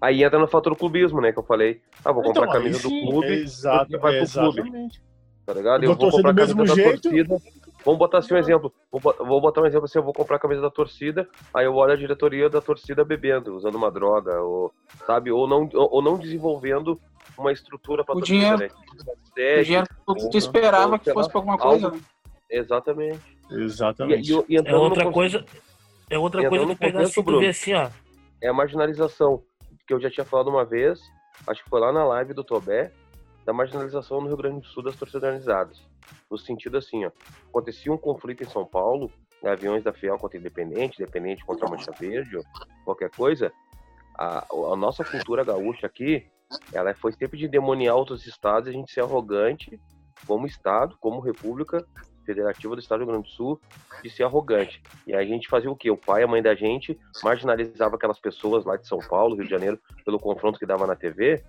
Aí 0.02 0.24
entra 0.24 0.38
no 0.40 0.48
fator 0.48 0.76
clubismo, 0.76 1.22
né? 1.22 1.32
Que 1.32 1.40
eu 1.40 1.44
falei. 1.44 1.82
Ah, 2.04 2.12
vou 2.12 2.22
comprar 2.24 2.44
a 2.44 2.46
Então, 2.48 2.58
aí 2.58 2.64
camisa 2.64 2.82
do 2.84 2.90
clube, 2.90 3.28
exato, 3.34 3.92
vai 4.00 4.20
pro 4.20 4.30
clube. 4.32 4.60
exatamente. 4.60 5.02
tá 5.46 5.54
ligado? 5.54 5.84
Eu 5.84 5.92
Eu 5.92 5.96
vou 5.96 6.12
comprar 6.12 6.30
a 6.30 6.34
do 6.34 6.38
camisa 6.38 6.54
da 6.56 6.62
mesmo 6.62 6.76
jeito. 6.76 7.02
torcida. 7.02 7.38
Vamos 7.86 8.00
botar 8.00 8.18
assim 8.18 8.34
um 8.34 8.38
exemplo. 8.38 8.74
Vou, 8.92 9.00
bo- 9.00 9.16
vou 9.20 9.40
botar 9.40 9.62
um 9.62 9.66
exemplo 9.68 9.86
assim, 9.86 10.00
eu 10.00 10.04
vou 10.04 10.12
comprar 10.14 10.38
a 10.38 10.40
camisa 10.40 10.60
da 10.60 10.72
torcida, 10.72 11.30
aí 11.54 11.66
eu 11.66 11.76
olho 11.76 11.94
a 11.94 11.96
diretoria 11.96 12.50
da 12.50 12.60
torcida 12.60 13.06
bebendo, 13.06 13.56
usando 13.56 13.76
uma 13.76 13.92
droga, 13.92 14.42
ou, 14.42 14.74
sabe? 15.06 15.32
Ou 15.32 15.48
não, 15.48 15.70
ou, 15.72 16.02
não 16.02 16.18
desenvolvendo 16.18 17.00
uma 17.38 17.52
estrutura 17.52 18.04
para 18.04 18.16
O 18.16 18.20
torcida, 18.20 18.40
dinheiro. 18.40 18.58
né? 18.58 18.68
O 18.68 19.40
É, 19.40 19.62
dinheiro 19.62 19.86
que 20.18 20.30
tu 20.32 20.38
esperava 20.38 20.94
ou, 20.94 21.00
que 21.00 21.14
fosse 21.14 21.30
pra 21.30 21.38
alguma 21.40 21.58
coisa, 21.60 21.86
algo- 21.86 21.98
né? 21.98 22.04
Exatamente. 22.50 23.22
E, 23.52 23.56
Exatamente. 23.56 24.32
e, 24.34 24.36
e 24.50 24.56
É 24.58 24.60
entrando 24.60 24.78
no 24.80 24.84
outra 24.86 25.12
coisa, 25.12 25.46
é 26.10 26.18
outra 26.18 26.50
coisa 26.50 26.66
tu 26.66 26.76
pegar 26.78 26.92
contexto, 27.00 27.20
assim, 27.20 27.24
tu 27.40 27.46
assim, 27.46 27.74
ó. 27.76 27.90
é 28.42 28.48
a 28.48 28.54
marginalização, 28.54 29.44
que 29.88 29.94
eu 29.94 30.00
já 30.00 30.10
tinha 30.10 30.26
falado 30.26 30.48
uma 30.50 30.66
vez, 30.66 31.00
acho 31.48 31.64
que 31.64 31.70
foi 31.70 31.80
lá 31.80 31.92
na 31.92 32.04
live 32.04 32.34
do 32.34 32.44
Tobé, 32.44 32.92
da 33.46 33.54
marginalização 33.54 34.20
no 34.20 34.28
Rio 34.28 34.38
Grande 34.38 34.62
do 34.62 34.68
Sul 34.68 34.84
das 34.84 34.96
torcidas 34.96 35.24
organizadas. 35.24 35.82
No 36.30 36.38
sentido 36.38 36.78
assim, 36.78 37.06
ó, 37.06 37.12
acontecia 37.50 37.94
um 37.94 37.98
conflito 37.98 38.44
em 38.44 38.50
São 38.50 38.66
Paulo, 38.66 39.12
né, 39.42 39.52
aviões 39.52 39.84
da 39.84 39.94
Fiel 39.94 40.18
contra 40.18 40.38
Independente, 40.38 41.02
Independente 41.02 41.46
contra 41.46 41.68
a 41.68 41.70
Mancha 41.70 41.92
Verde, 41.92 42.40
qualquer 42.84 43.12
coisa, 43.12 43.52
a, 44.18 44.46
a 44.72 44.76
nossa 44.76 45.04
cultura 45.04 45.44
gaúcha 45.44 45.86
aqui, 45.86 46.26
ela 46.74 46.94
foi 46.96 47.12
sempre 47.12 47.38
de 47.38 47.48
demoniar 47.48 47.96
outros 47.96 48.26
estados 48.26 48.68
a 48.68 48.72
gente 48.72 48.92
ser 48.92 49.02
arrogante 49.02 49.80
como 50.26 50.48
estado, 50.48 50.98
como 51.00 51.20
república 51.20 51.86
federativa 52.26 52.76
do 52.76 52.82
estado 52.82 53.00
do 53.00 53.06
Rio 53.06 53.14
Grande 53.14 53.30
do 53.30 53.34
Sul, 53.36 53.62
de 54.02 54.10
ser 54.10 54.24
arrogante. 54.24 54.82
E 55.06 55.14
aí 55.14 55.26
a 55.26 55.30
gente 55.30 55.48
fazia 55.48 55.70
o 55.70 55.76
quê? 55.76 55.92
O 55.92 55.98
pai 55.98 56.22
e 56.22 56.24
a 56.24 56.28
mãe 56.28 56.42
da 56.42 56.56
gente 56.56 57.00
marginalizava 57.24 57.96
aquelas 57.96 58.20
pessoas 58.20 58.66
lá 58.66 58.76
de 58.76 58.88
São 58.88 58.98
Paulo, 58.98 59.36
Rio 59.36 59.44
de 59.44 59.50
Janeiro, 59.52 59.80
pelo 60.04 60.20
confronto 60.20 60.58
que 60.58 60.66
dava 60.66 60.88
na 60.88 60.96
TV, 60.96 61.44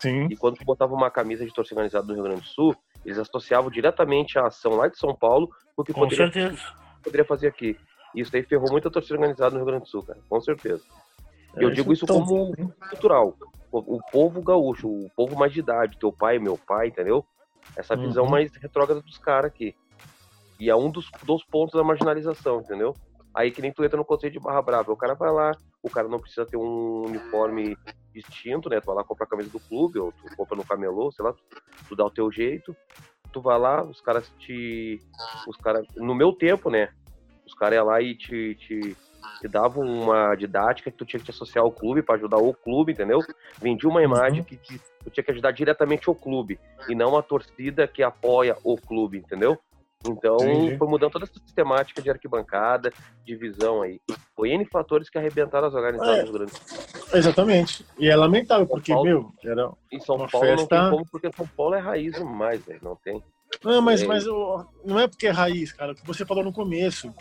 Sim. 0.00 0.26
e 0.30 0.36
quando 0.36 0.56
tu 0.56 0.64
botava 0.64 0.94
uma 0.94 1.10
camisa 1.10 1.44
de 1.44 1.52
torcida 1.52 1.80
organizada 1.80 2.06
no 2.06 2.14
Rio 2.14 2.22
Grande 2.24 2.40
do 2.40 2.46
Sul, 2.46 2.74
eles 3.04 3.18
associavam 3.18 3.70
diretamente 3.70 4.38
a 4.38 4.46
ação 4.46 4.72
lá 4.76 4.88
de 4.88 4.98
São 4.98 5.14
Paulo 5.14 5.48
com 5.76 5.82
o 5.82 5.84
que 5.84 5.92
Com 5.92 6.00
poderia, 6.00 6.30
certeza. 6.30 6.62
poderia 7.02 7.24
fazer 7.24 7.46
aqui. 7.48 7.78
E 8.14 8.20
isso 8.20 8.34
aí 8.34 8.42
ferrou 8.42 8.70
muita 8.70 8.90
torcida 8.90 9.14
organizada 9.14 9.50
no 9.50 9.56
Rio 9.58 9.66
Grande 9.66 9.84
do 9.84 9.88
Sul, 9.88 10.02
cara, 10.02 10.18
com 10.28 10.40
certeza. 10.40 10.82
E 11.58 11.62
eu 11.62 11.70
É, 11.70 11.72
digo 11.72 11.92
isso 11.92 12.04
então, 12.04 12.24
como 12.24 12.56
cultural. 12.90 13.36
O, 13.72 13.96
o 13.96 14.00
povo 14.10 14.42
gaúcho, 14.42 14.88
o 14.88 15.10
povo 15.14 15.36
mais 15.36 15.52
de 15.52 15.60
idade, 15.60 15.98
teu 15.98 16.12
pai, 16.12 16.38
meu 16.38 16.58
pai, 16.58 16.88
entendeu? 16.88 17.24
Essa 17.76 17.94
visão 17.96 18.24
Uhum. 18.24 18.30
mais 18.30 18.50
retrógrada 18.56 19.00
dos 19.00 19.16
caras 19.18 19.50
aqui. 19.50 19.74
E 20.58 20.68
é 20.68 20.74
um 20.76 20.90
dos, 20.90 21.08
dos 21.24 21.44
pontos 21.44 21.74
da 21.78 21.84
marginalização, 21.84 22.60
entendeu? 22.60 22.94
Aí 23.32 23.50
que 23.50 23.62
nem 23.62 23.72
tu 23.72 23.84
entra 23.84 23.96
no 23.96 24.04
conceito 24.04 24.32
de 24.34 24.40
barra 24.40 24.60
brava. 24.60 24.92
O 24.92 24.96
cara 24.96 25.14
vai 25.14 25.30
lá, 25.32 25.52
o 25.82 25.88
cara 25.88 26.08
não 26.08 26.18
precisa 26.18 26.44
ter 26.44 26.56
um 26.56 27.04
uniforme 27.06 27.76
distinto, 28.12 28.68
né? 28.68 28.80
Tu 28.80 28.86
vai 28.86 28.96
lá 28.96 29.04
comprar 29.04 29.26
a 29.26 29.28
camisa 29.28 29.50
do 29.50 29.60
clube, 29.60 29.98
ou 29.98 30.12
tu 30.12 30.24
compra 30.36 30.56
no 30.56 30.64
camelô, 30.64 31.10
sei 31.12 31.24
lá, 31.24 31.32
tu, 31.32 31.40
tu 31.88 31.96
dá 31.96 32.04
o 32.04 32.10
teu 32.10 32.30
jeito. 32.30 32.76
Tu 33.32 33.40
vai 33.40 33.58
lá, 33.58 33.82
os 33.82 34.00
caras 34.00 34.28
te. 34.38 35.00
Os 35.48 35.56
caras. 35.58 35.86
No 35.96 36.14
meu 36.14 36.32
tempo, 36.32 36.70
né? 36.70 36.88
Os 37.46 37.54
caras 37.54 37.76
iam 37.76 37.86
lá 37.86 38.00
e 38.00 38.14
te, 38.16 38.54
te, 38.56 38.96
te 39.40 39.48
davam 39.48 39.84
uma 39.84 40.34
didática 40.34 40.90
que 40.90 40.96
tu 40.96 41.04
tinha 41.04 41.20
que 41.20 41.26
te 41.26 41.30
associar 41.30 41.64
ao 41.64 41.72
clube 41.72 42.02
para 42.02 42.16
ajudar 42.16 42.38
o 42.38 42.52
clube, 42.54 42.92
entendeu? 42.92 43.20
Vendia 43.62 43.88
uma 43.88 44.02
imagem 44.02 44.44
que 44.44 44.56
te- 44.56 44.80
tu 45.04 45.10
tinha 45.10 45.24
que 45.24 45.30
ajudar 45.30 45.52
diretamente 45.52 46.10
o 46.10 46.14
clube 46.14 46.58
e 46.88 46.94
não 46.94 47.16
a 47.16 47.22
torcida 47.22 47.88
que 47.88 48.02
apoia 48.02 48.56
o 48.62 48.76
clube, 48.76 49.18
entendeu? 49.18 49.58
Então, 50.06 50.36
Entendi. 50.36 50.78
foi 50.78 50.88
mudando 50.88 51.10
toda 51.12 51.24
essa 51.26 51.34
sistemática 51.34 52.00
de 52.00 52.08
arquibancada, 52.08 52.90
de 53.24 53.36
visão 53.36 53.82
aí. 53.82 54.00
Foi 54.34 54.48
N 54.50 54.64
fatores 54.64 55.10
que 55.10 55.18
arrebentaram 55.18 55.68
as 55.68 55.74
organizadas 55.74 56.18
É. 56.20 56.24
do 56.24 56.32
Grande. 56.32 56.52
Exatamente. 57.12 57.84
E 57.98 58.08
é 58.08 58.16
lamentável, 58.16 58.66
porque, 58.66 58.92
Paulo- 58.92 59.06
meu, 59.08 59.32
era. 59.44 59.70
Em 59.92 60.00
São 60.00 60.16
Paulo 60.16 60.46
não 60.46 60.56
festa- 60.58 60.80
tem 60.82 60.90
como, 60.90 61.06
porque 61.10 61.30
São 61.36 61.46
Paulo 61.46 61.74
é 61.74 61.78
raiz 61.80 62.14
demais, 62.14 62.64
velho. 62.64 62.80
Não 62.82 62.96
tem. 62.96 63.22
Não, 63.62 63.82
mas, 63.82 64.02
É. 64.02 64.06
mas 64.06 64.24
não 64.24 64.98
é 64.98 65.06
porque 65.06 65.26
é 65.26 65.30
raiz, 65.30 65.72
cara. 65.72 65.92
O 65.92 65.94
que 65.94 66.06
você 66.06 66.24
falou 66.24 66.42
no 66.44 66.52
começo. 66.52 67.12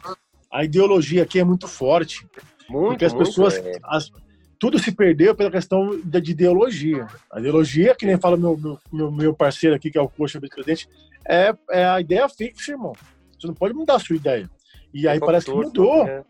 A 0.52 0.64
ideologia 0.64 1.24
aqui 1.24 1.40
é 1.40 1.44
muito 1.44 1.68
forte. 1.68 2.26
Muito, 2.70 2.90
Porque 2.92 3.06
as 3.06 3.14
muito, 3.14 3.28
pessoas. 3.28 3.58
é. 3.58 3.74
as- 3.84 4.12
tudo 4.60 4.78
se 4.78 4.92
perdeu 4.92 5.34
pela 5.34 5.50
questão 5.50 6.00
de, 6.04 6.22
de 6.22 6.32
ideologia. 6.32 7.08
A 7.32 7.40
ideologia, 7.40 7.96
que 7.96 8.06
nem 8.06 8.18
fala 8.20 8.38
meu, 8.38 8.56
meu, 8.58 8.78
meu, 8.92 9.12
meu 9.12 9.34
parceiro 9.34 9.76
aqui, 9.76 9.90
que 9.90 9.98
é 9.98 10.02
o 10.02 10.08
coxa 10.10 10.40
vice-presidente, 10.40 10.88
é, 11.30 11.54
é 11.70 11.86
a 11.86 12.02
ideia 12.02 12.28
fixa, 12.28 12.72
irmão. 12.72 12.94
Você 13.40 13.48
não 13.48 13.54
pode 13.54 13.74
mudar 13.74 13.96
a 13.96 14.00
sua 14.00 14.16
ideia. 14.16 14.50
E 14.94 15.08
aí 15.08 15.20
parece 15.20 15.46
que 15.46 15.54
mudou. 15.54 16.04
Né? 16.04 16.24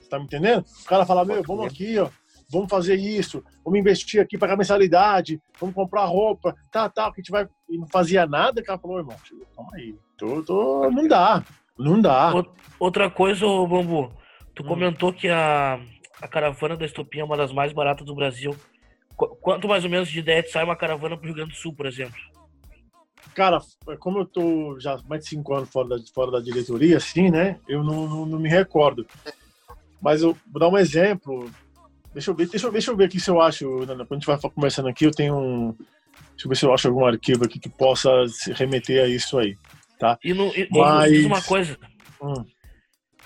Você 0.00 0.08
tá 0.08 0.18
me 0.18 0.24
entendendo? 0.24 0.64
O 0.82 0.84
cara 0.86 1.04
fala, 1.04 1.24
meu, 1.24 1.42
vamos 1.42 1.66
aqui, 1.66 1.98
ó, 1.98 2.08
vamos 2.50 2.70
fazer 2.70 2.96
isso, 2.96 3.44
vamos 3.62 3.78
investir 3.78 4.20
aqui, 4.20 4.38
pagar 4.38 4.56
mensalidade, 4.56 5.40
vamos 5.60 5.74
comprar 5.74 6.06
roupa, 6.06 6.54
tá, 6.72 6.88
tá, 6.88 7.12
que 7.12 7.20
a 7.20 7.22
gente 7.22 7.30
vai. 7.30 7.46
E 7.68 7.76
não 7.76 7.86
fazia 7.88 8.26
nada, 8.26 8.60
o 8.60 8.64
cara 8.64 8.78
falou, 8.78 8.98
irmão, 8.98 9.16
calma 9.54 9.70
aí, 9.74 9.94
tô, 10.16 10.42
tô, 10.42 10.90
não 10.90 11.06
dá, 11.06 11.44
não 11.78 12.00
dá. 12.00 12.32
Outra 12.80 13.10
coisa, 13.10 13.44
Bambu, 13.44 14.10
tu 14.54 14.62
hum. 14.62 14.66
comentou 14.66 15.12
que 15.12 15.28
a, 15.28 15.78
a 16.22 16.28
caravana 16.28 16.76
da 16.76 16.86
Estopinha 16.86 17.22
é 17.22 17.26
uma 17.26 17.36
das 17.36 17.52
mais 17.52 17.72
baratas 17.72 18.06
do 18.06 18.14
Brasil. 18.14 18.56
Quanto 19.14 19.68
mais 19.68 19.84
ou 19.84 19.90
menos 19.90 20.08
de 20.08 20.20
ideia 20.20 20.44
sai 20.48 20.64
uma 20.64 20.76
caravana 20.76 21.16
pro 21.16 21.26
Rio 21.26 21.34
Grande 21.34 21.50
do 21.50 21.56
Sul, 21.56 21.74
por 21.74 21.86
exemplo? 21.86 22.16
Cara, 23.38 23.60
como 24.00 24.18
eu 24.18 24.26
tô 24.26 24.80
já 24.80 24.98
mais 25.08 25.22
de 25.22 25.28
cinco 25.28 25.54
anos 25.54 25.70
fora 25.70 25.90
da, 25.90 25.98
fora 26.12 26.32
da 26.32 26.40
diretoria, 26.40 26.96
assim, 26.96 27.30
né? 27.30 27.60
Eu 27.68 27.84
não, 27.84 28.08
não, 28.08 28.26
não 28.26 28.36
me 28.40 28.48
recordo. 28.48 29.06
Mas 30.02 30.22
eu 30.22 30.36
vou 30.50 30.58
dar 30.58 30.68
um 30.68 30.76
exemplo. 30.76 31.48
Deixa 32.12 32.32
eu 32.32 32.34
ver, 32.34 32.48
deixa 32.48 32.66
eu, 32.66 32.72
deixa 32.72 32.90
eu 32.90 32.96
ver 32.96 33.04
aqui 33.04 33.20
se 33.20 33.30
eu 33.30 33.40
acho. 33.40 33.64
Quando 33.86 34.02
a 34.10 34.14
gente 34.14 34.26
vai 34.26 34.36
conversando 34.40 34.88
aqui, 34.88 35.04
eu 35.04 35.12
tenho 35.12 35.38
um. 35.38 35.72
Deixa 36.30 36.46
eu 36.46 36.48
ver 36.48 36.56
se 36.56 36.66
eu 36.66 36.74
acho 36.74 36.88
algum 36.88 37.06
arquivo 37.06 37.44
aqui 37.44 37.60
que 37.60 37.68
possa 37.68 38.10
se 38.26 38.52
remeter 38.54 39.04
a 39.04 39.06
isso 39.06 39.38
aí. 39.38 39.56
Tá? 40.00 40.18
E, 40.24 40.34
no, 40.34 40.48
e 40.56 40.66
Mas... 40.72 41.12
diz 41.12 41.24
uma 41.24 41.40
coisa. 41.40 41.78
Hum. 42.20 42.44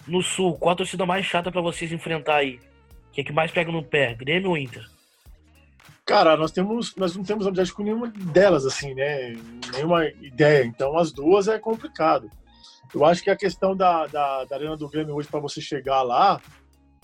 No 0.07 0.21
sul, 0.21 0.59
qual 0.59 0.75
a 0.75 0.77
torcida 0.77 1.07
mais 1.07 1.25
chata 1.25 1.51
para 1.51 1.63
vocês 1.63 1.91
enfrentar 1.91 2.37
aí? 2.37 2.61
que 3.13 3.23
é 3.23 3.25
que 3.25 3.33
mais 3.33 3.51
pega 3.51 3.73
no 3.73 3.83
pé, 3.83 4.15
Grêmio 4.15 4.51
ou 4.51 4.59
Inter? 4.59 4.85
Cara, 6.05 6.37
nós 6.37 6.51
temos, 6.51 6.95
nós 6.97 7.17
não 7.17 7.23
temos 7.23 7.47
amizade 7.47 7.73
com 7.73 7.83
nenhuma 7.83 8.09
delas, 8.09 8.67
assim, 8.67 8.93
né? 8.95 9.35
Nenhuma 9.73 10.07
ideia. 10.07 10.65
Então, 10.65 10.99
as 10.99 11.13
duas 11.13 11.47
é 11.47 11.59
complicado. 11.59 12.29
Eu 12.93 13.05
acho 13.05 13.23
que 13.23 13.31
a 13.31 13.37
questão 13.37 13.77
da, 13.77 14.07
da, 14.07 14.45
da 14.45 14.57
Arena 14.57 14.77
do 14.77 14.89
Grêmio 14.89 15.15
hoje, 15.15 15.29
para 15.29 15.41
você 15.41 15.61
chegar 15.61 16.03
lá, 16.03 16.41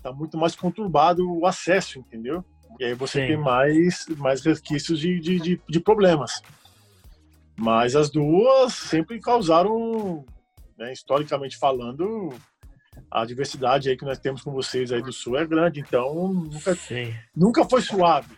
tá 0.02 0.12
muito 0.12 0.36
mais 0.36 0.54
conturbado 0.54 1.24
o 1.30 1.46
acesso, 1.46 1.98
entendeu? 2.00 2.44
E 2.78 2.84
aí 2.84 2.94
você 2.94 3.20
Sim. 3.20 3.26
tem 3.28 3.36
mais, 3.36 4.06
mais 4.16 4.42
resquícios 4.44 4.98
de, 4.98 5.18
de, 5.18 5.38
de, 5.38 5.60
de, 5.68 5.80
problemas. 5.80 6.42
Mas 7.56 7.96
as 7.96 8.10
duas 8.10 8.74
sempre 8.74 9.18
causaram, 9.20 10.24
né, 10.76 10.92
historicamente 10.92 11.56
falando, 11.56 12.32
a 13.10 13.24
diversidade 13.24 13.88
aí 13.88 13.96
que 13.96 14.04
nós 14.04 14.18
temos 14.18 14.42
com 14.42 14.52
vocês 14.52 14.92
aí 14.92 15.02
do 15.02 15.12
Sul 15.12 15.38
é 15.38 15.46
grande, 15.46 15.80
então 15.80 16.32
nunca, 16.32 16.78
nunca 17.34 17.64
foi 17.64 17.80
suave, 17.80 18.28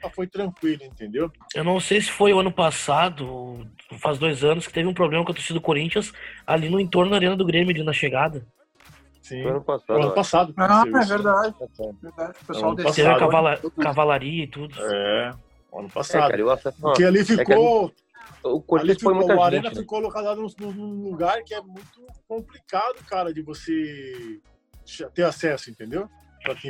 nunca 0.00 0.10
foi 0.10 0.26
tranquilo, 0.26 0.82
entendeu? 0.84 1.30
Eu 1.54 1.62
não 1.62 1.78
sei 1.78 2.00
se 2.00 2.10
foi 2.10 2.32
o 2.32 2.40
ano 2.40 2.50
passado, 2.50 3.66
faz 3.98 4.18
dois 4.18 4.42
anos, 4.42 4.66
que 4.66 4.72
teve 4.72 4.88
um 4.88 4.94
problema 4.94 5.24
com 5.24 5.32
a 5.32 5.34
torcida 5.34 5.58
do 5.58 5.62
Corinthians 5.62 6.12
ali 6.46 6.68
no 6.70 6.80
entorno 6.80 7.10
da 7.10 7.16
Arena 7.16 7.36
do 7.36 7.44
Grêmio, 7.44 7.74
ali 7.74 7.84
na 7.84 7.92
chegada. 7.92 8.44
Sim. 9.20 9.42
Foi 9.42 9.50
ano 9.50 9.62
passado. 9.62 9.86
Foi 9.86 10.02
ano 10.02 10.14
passado 10.14 10.54
ah, 10.56 10.84
é 10.86 10.90
verdade. 11.04 11.54
verdade. 12.00 12.34
O 12.42 12.46
pessoal 12.46 12.76
Teve 12.76 13.06
a 13.06 13.18
cavala, 13.18 13.60
cavalaria 13.80 14.44
e 14.44 14.46
tudo. 14.46 14.74
É, 14.78 15.30
ano 15.72 15.90
passado. 15.90 16.32
É, 16.32 16.44
cara, 16.44 16.72
Porque 16.80 17.04
ali 17.04 17.24
ficou. 17.24 17.92
É 17.96 18.10
o 18.42 18.60
Corinthians 18.62 19.02
foi 19.02 19.12
muita 19.12 19.34
o 19.34 19.42
Arena 19.42 19.64
gente, 19.64 19.74
né? 19.74 19.80
ficou 19.82 19.98
colocado 20.00 20.40
num, 20.58 20.72
num, 20.72 21.10
lugar 21.10 21.42
que 21.42 21.52
é 21.52 21.60
muito 21.60 22.06
complicado, 22.26 22.96
cara, 23.06 23.34
de 23.34 23.42
você 23.42 24.40
ter 25.14 25.24
acesso, 25.24 25.70
entendeu? 25.70 26.08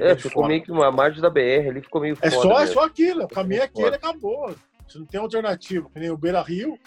É, 0.01 0.17
ficou 0.17 0.47
meio 0.47 0.63
que 0.63 0.73
uma 0.73 0.91
margem 0.91 1.23
da 1.23 1.31
BR, 1.31 1.69
ali 1.69 1.81
ficou 1.81 2.01
meio 2.01 2.17
É 2.21 2.31
só, 2.31 2.61
é 2.61 2.67
só 2.67 2.85
aquilo, 2.85 3.25
o 3.25 3.29
caminho 3.29 3.63
é 3.63 3.65
aquele 3.65 3.95
acabou. 3.95 4.55
Você 4.87 4.99
não 4.99 5.07
tem 5.07 5.21
alternativa, 5.21 5.89
que 5.93 6.01
nem 6.01 6.11
o 6.11 6.17
Beira 6.17 6.43
Rio, 6.43 6.79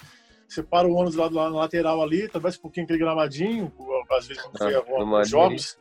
você 0.48 0.62
para 0.62 0.88
o 0.88 0.94
ônibus 0.94 1.16
lá, 1.16 1.30
lá 1.30 1.50
na 1.50 1.58
lateral 1.58 2.02
ali, 2.02 2.28
talvez 2.28 2.58
um 2.58 2.62
pouquinho 2.62 2.84
aquele 2.84 3.00
gramadinho, 3.00 3.72
às 4.12 4.28
vezes 4.28 4.44
não 4.44 4.52
foi 4.52 4.76
ah, 4.76 4.78
alguns 4.78 5.30
jogos. 5.30 5.78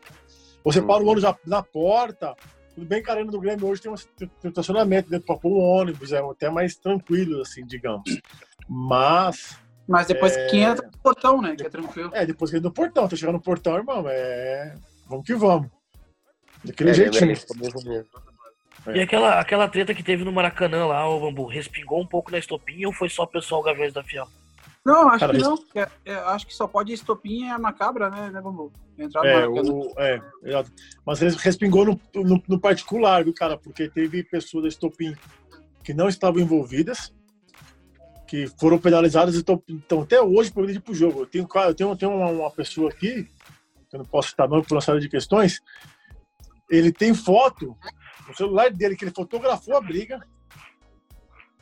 Você 0.64 0.80
hum. 0.80 0.86
para 0.86 1.02
o 1.02 1.06
ônibus 1.06 1.34
na 1.44 1.62
porta, 1.62 2.36
tudo 2.74 2.86
bem 2.86 3.02
que 3.02 3.10
a 3.10 3.14
Arena 3.14 3.30
do 3.30 3.40
Grêmio 3.40 3.66
hoje 3.66 3.82
tem 3.82 3.92
um, 3.92 3.96
tem 3.96 4.28
um 4.44 4.48
estacionamento 4.48 5.10
dentro 5.10 5.26
para 5.26 5.36
pôr 5.36 5.50
um 5.50 5.60
ônibus, 5.60 6.12
é 6.12 6.20
até 6.20 6.48
mais 6.48 6.76
tranquilo, 6.76 7.42
assim, 7.42 7.66
digamos. 7.66 8.20
Mas. 8.68 9.58
Mas 9.86 10.06
depois 10.06 10.36
é... 10.36 10.46
que 10.46 10.58
entra 10.58 10.86
no 10.86 10.98
portão, 10.98 11.42
né? 11.42 11.56
Que 11.56 11.66
é 11.66 11.68
tranquilo. 11.68 12.10
É, 12.14 12.24
depois 12.24 12.50
que 12.50 12.56
entra 12.56 12.68
no 12.68 12.74
portão. 12.74 13.08
Tá 13.08 13.16
chegando 13.16 13.34
no 13.34 13.42
portão, 13.42 13.76
irmão, 13.76 14.04
é. 14.08 14.74
Vamos 15.08 15.26
que 15.26 15.34
vamos. 15.34 15.68
Daquele 16.64 16.90
é, 16.90 16.94
jeitinho. 16.94 17.32
É. 18.86 18.96
E 18.96 19.00
aquela, 19.00 19.38
aquela 19.40 19.68
treta 19.68 19.94
que 19.94 20.02
teve 20.02 20.24
no 20.24 20.32
Maracanã 20.32 20.86
lá, 20.86 21.08
o 21.08 21.20
Bambu, 21.20 21.46
respingou 21.46 22.00
um 22.00 22.06
pouco 22.06 22.30
na 22.30 22.38
estopinha 22.38 22.86
ou 22.86 22.92
foi 22.92 23.08
só 23.08 23.22
o 23.22 23.28
pessoal 23.28 23.62
Gaviões 23.62 23.92
da 23.92 24.02
Fiel? 24.02 24.26
Não, 24.84 25.08
acho 25.08 25.20
Cara, 25.20 25.32
que 25.32 25.38
não. 25.38 25.56
É, 25.74 25.88
é, 26.04 26.14
acho 26.14 26.46
que 26.46 26.54
só 26.54 26.66
pode 26.66 26.92
estopinha 26.92 27.48
e 27.48 27.50
a 27.50 27.58
macabra, 27.58 28.10
né, 28.10 28.30
né 28.30 28.40
Bambu? 28.40 28.72
Entrar 28.98 29.24
é, 29.24 29.46
o, 29.46 29.92
é, 29.96 30.20
mas 31.06 31.22
ele 31.22 31.34
respingou 31.36 31.84
no, 31.84 32.00
no, 32.14 32.42
no, 32.46 32.60
particular, 32.60 33.24
viu, 33.24 33.32
cara? 33.32 33.56
Porque 33.56 33.88
teve 33.88 34.22
pessoas 34.24 34.64
da 34.64 34.68
estopim 34.68 35.16
que 35.82 35.94
não 35.94 36.08
estavam 36.08 36.40
envolvidas 36.40 37.12
que 38.32 38.46
foram 38.58 38.78
penalizadas 38.78 39.34
e 39.34 39.40
estão 39.40 40.00
até 40.02 40.18
hoje 40.18 40.50
por 40.50 40.68
ir 40.68 40.80
para 40.80 40.92
o 40.92 40.94
jogo. 40.94 41.20
Eu 41.20 41.26
tenho, 41.26 41.46
eu 41.54 41.74
tenho, 41.74 41.90
eu 41.90 41.96
tenho 41.96 42.12
uma, 42.12 42.30
uma, 42.30 42.50
pessoa 42.50 42.88
aqui, 42.90 43.24
que 43.90 43.96
eu 43.96 43.98
não 43.98 44.06
posso 44.06 44.30
citar 44.30 44.48
nome 44.48 44.62
por 44.62 44.74
uma 44.74 44.80
série 44.80 45.00
de 45.00 45.08
questões, 45.10 45.60
ele 46.72 46.90
tem 46.90 47.12
foto 47.12 47.76
no 48.26 48.34
celular 48.34 48.70
dele 48.70 48.96
que 48.96 49.04
ele 49.04 49.12
fotografou 49.14 49.76
a 49.76 49.80
briga. 49.80 50.20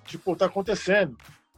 Tipo, 0.04 0.36
tá 0.36 0.46
acontecendo. 0.46 1.16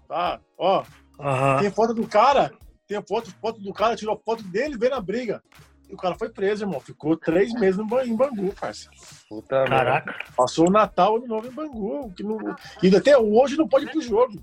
Tá? 0.08 0.40
Ó, 0.56 0.82
uhum. 1.18 1.58
tem 1.60 1.70
foto 1.70 1.92
do 1.92 2.06
cara, 2.06 2.52
tem 2.86 3.00
foto, 3.06 3.30
foto 3.40 3.60
do 3.60 3.72
cara, 3.72 3.94
tirou 3.94 4.20
foto 4.24 4.42
dele 4.42 4.78
vendo 4.78 4.94
a 4.94 5.00
briga. 5.00 5.42
E 5.88 5.94
o 5.94 5.98
cara 5.98 6.14
foi 6.14 6.30
preso, 6.30 6.64
irmão. 6.64 6.80
Ficou 6.80 7.14
três 7.14 7.52
meses 7.52 7.78
em 7.78 8.16
Bangu, 8.16 8.54
parceiro. 8.58 8.96
Puta 9.28 9.64
Caraca. 9.66 10.14
Passou 10.34 10.68
o 10.68 10.70
Natal 10.70 11.20
de 11.20 11.28
novo 11.28 11.46
em 11.46 11.50
Bangu. 11.50 12.10
Que 12.16 12.22
não... 12.22 12.38
E 12.82 12.96
até 12.96 13.18
hoje 13.18 13.58
não 13.58 13.68
pode 13.68 13.84
ir 13.84 13.90
pro 13.90 14.00
jogo. 14.00 14.42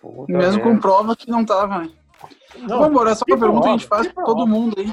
Puta 0.00 0.32
Mesmo 0.32 0.60
com 0.60 0.80
prova 0.80 1.14
que 1.14 1.30
não 1.30 1.44
tava, 1.44 1.78
né? 1.78 1.92
Não, 2.58 2.68
Vamos 2.68 2.88
embora, 2.88 3.10
essa 3.12 3.24
é 3.28 3.32
uma 3.32 3.40
pergunta 3.40 3.62
que 3.62 3.68
a 3.68 3.76
gente 3.76 3.86
faz 3.86 4.08
pra 4.08 4.24
todo 4.24 4.46
mundo 4.46 4.74
aí. 4.78 4.92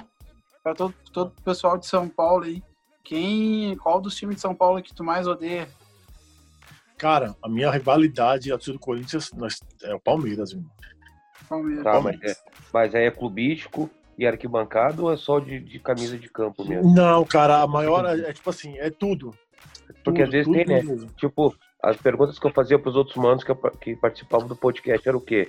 Pra 0.63 0.73
todo, 0.73 0.93
todo 1.13 1.33
o 1.37 1.41
pessoal 1.41 1.77
de 1.77 1.85
São 1.85 2.07
Paulo 2.07 2.43
aí. 2.43 2.63
Quem, 3.03 3.75
qual 3.77 3.99
dos 3.99 4.15
times 4.15 4.35
de 4.35 4.41
São 4.41 4.53
Paulo 4.53 4.81
que 4.81 4.93
tu 4.93 5.03
mais 5.03 5.27
odeia? 5.27 5.67
Cara, 6.97 7.35
a 7.41 7.47
minha 7.47 7.71
rivalidade 7.71 8.51
do 8.51 8.79
Corinthians 8.79 9.31
é 9.83 9.95
o 9.95 9.99
Palmeiras, 9.99 10.51
irmão. 10.51 10.69
Palmeiras. 11.47 11.83
Tá, 11.83 11.99
mas, 12.01 12.21
é, 12.21 12.35
mas 12.73 12.93
aí 12.93 13.05
é 13.05 13.11
clubístico 13.11 13.89
e 14.17 14.27
arquibancado 14.27 15.05
ou 15.05 15.13
é 15.13 15.17
só 15.17 15.39
de, 15.39 15.59
de 15.59 15.79
camisa 15.79 16.17
de 16.17 16.29
campo 16.29 16.65
mesmo? 16.65 16.93
Não, 16.93 17.23
cara, 17.23 17.61
a 17.61 17.67
maior 17.67 18.05
é, 18.05 18.29
é 18.29 18.33
tipo 18.33 18.49
assim, 18.49 18.77
é 18.77 18.89
tudo. 18.89 19.33
É 19.89 19.93
tudo 19.93 20.03
Porque 20.03 20.21
às 20.21 20.29
vezes 20.29 20.45
tudo, 20.45 20.55
tem, 20.55 20.65
né? 20.67 21.07
Tipo, 21.15 21.55
as 21.81 21.95
perguntas 21.97 22.37
que 22.37 22.45
eu 22.45 22.51
fazia 22.51 22.77
para 22.77 22.89
os 22.89 22.95
outros 22.95 23.15
manos 23.15 23.43
que, 23.43 23.55
que 23.81 23.95
participavam 23.95 24.47
do 24.47 24.55
podcast 24.55 25.07
era 25.07 25.17
o 25.17 25.21
quê? 25.21 25.47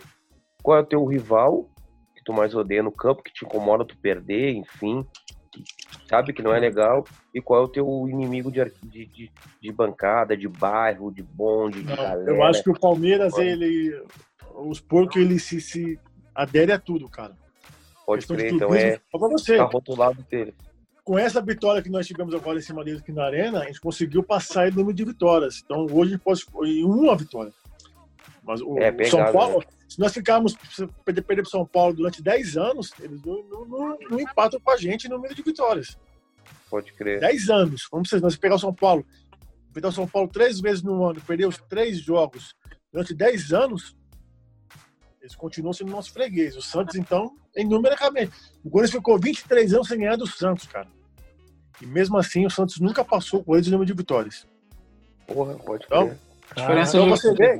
Qual 0.62 0.78
é 0.78 0.80
o 0.80 0.86
teu 0.86 1.04
rival 1.04 1.68
que 2.20 2.24
tu 2.24 2.32
mais 2.32 2.54
odeia 2.54 2.82
no 2.82 2.92
campo, 2.92 3.22
que 3.22 3.32
te 3.32 3.44
incomoda 3.44 3.84
tu 3.84 3.96
perder, 3.96 4.52
enfim, 4.52 5.04
sabe 6.08 6.32
que 6.32 6.42
não 6.42 6.54
é 6.54 6.60
legal, 6.60 7.04
e 7.34 7.40
qual 7.40 7.62
é 7.62 7.64
o 7.64 7.68
teu 7.68 8.06
inimigo 8.08 8.52
de, 8.52 8.62
de, 8.82 9.06
de, 9.06 9.32
de 9.60 9.72
bancada, 9.72 10.36
de 10.36 10.46
bairro, 10.46 11.10
de 11.10 11.22
bonde, 11.22 11.82
de 11.82 11.88
não, 11.88 11.96
galera. 11.96 12.30
Eu 12.30 12.42
acho 12.44 12.62
que 12.62 12.70
o 12.70 12.78
Palmeiras, 12.78 13.36
ele. 13.38 13.98
Os 14.54 14.78
porcos, 14.78 15.16
ele 15.16 15.38
se, 15.38 15.60
se 15.60 15.98
adere 16.34 16.70
a 16.70 16.78
tudo, 16.78 17.08
cara. 17.08 17.34
Pode 18.04 18.26
crer, 18.26 18.52
então 18.52 18.74
é. 18.74 19.00
Pra 19.10 19.28
você. 19.28 19.56
Tá 19.56 19.64
rotulado 19.64 20.22
dele 20.30 20.54
com 21.02 21.18
essa 21.18 21.40
vitória 21.42 21.82
que 21.82 21.88
nós 21.88 22.06
tivemos 22.06 22.32
agora 22.34 22.58
em 22.58 22.62
cima 22.62 22.84
deles 22.84 23.00
aqui 23.00 23.10
na 23.10 23.24
Arena, 23.24 23.62
a 23.62 23.64
gente 23.64 23.80
conseguiu 23.80 24.22
passar 24.22 24.68
o 24.68 24.74
número 24.74 24.92
de 24.92 25.04
vitórias. 25.04 25.60
Então 25.64 25.86
hoje 25.90 26.12
a 26.12 26.16
gente 26.16 26.22
pode 26.22 26.70
em 26.70 26.84
uma 26.84 27.16
vitória. 27.16 27.52
Mas 28.44 28.60
o, 28.60 28.78
é, 28.78 29.04
São 29.04 29.32
Paulo, 29.32 29.58
né? 29.58 29.64
Se 29.90 29.98
nós 29.98 30.14
ficarmos 30.14 30.54
perder, 31.04 31.22
perder 31.22 31.42
para 31.42 31.50
São 31.50 31.66
Paulo 31.66 31.94
durante 31.94 32.22
10 32.22 32.56
anos, 32.56 32.92
eles 33.00 33.20
não, 33.22 33.42
não, 33.42 33.64
não, 33.64 33.98
não, 34.08 34.20
empatam 34.20 34.60
com 34.60 34.70
a 34.70 34.76
gente 34.76 35.08
no 35.08 35.16
número 35.16 35.34
de 35.34 35.42
vitórias. 35.42 35.98
Pode 36.70 36.92
crer. 36.92 37.18
10 37.18 37.50
anos. 37.50 37.88
Vamos 37.90 38.08
nós 38.12 38.36
pegar 38.36 38.54
o 38.54 38.58
São 38.60 38.72
Paulo, 38.72 39.04
pegar 39.74 39.88
o 39.88 39.92
São 39.92 40.06
Paulo 40.06 40.28
três 40.28 40.60
vezes 40.60 40.84
no 40.84 41.04
ano, 41.04 41.20
perder 41.20 41.46
os 41.46 41.58
três 41.68 41.98
jogos 41.98 42.54
durante 42.92 43.12
10 43.12 43.52
anos, 43.52 43.96
eles 45.20 45.34
continuam 45.34 45.72
sendo 45.72 45.90
nosso 45.90 46.12
freguês. 46.12 46.56
O 46.56 46.62
Santos, 46.62 46.94
então, 46.94 47.34
em 47.56 47.66
numericamente. 47.66 48.30
O 48.64 48.70
Corinthians 48.70 48.96
ficou 48.96 49.18
23 49.18 49.74
anos 49.74 49.88
sem 49.88 49.98
ganhar 49.98 50.16
do 50.16 50.26
Santos, 50.26 50.68
cara. 50.68 50.86
E 51.82 51.86
mesmo 51.86 52.16
assim, 52.16 52.46
o 52.46 52.50
Santos 52.50 52.78
nunca 52.78 53.04
passou 53.04 53.42
com 53.42 53.56
eles 53.56 53.66
o 53.66 53.72
número 53.72 53.86
de 53.86 53.92
vitórias. 53.92 54.46
Porra, 55.26 55.54
pode 55.54 55.84
então, 55.84 56.16
a 56.52 56.54
diferença 56.54 56.96
então 56.96 57.08
você 57.08 57.34
vê. 57.34 57.58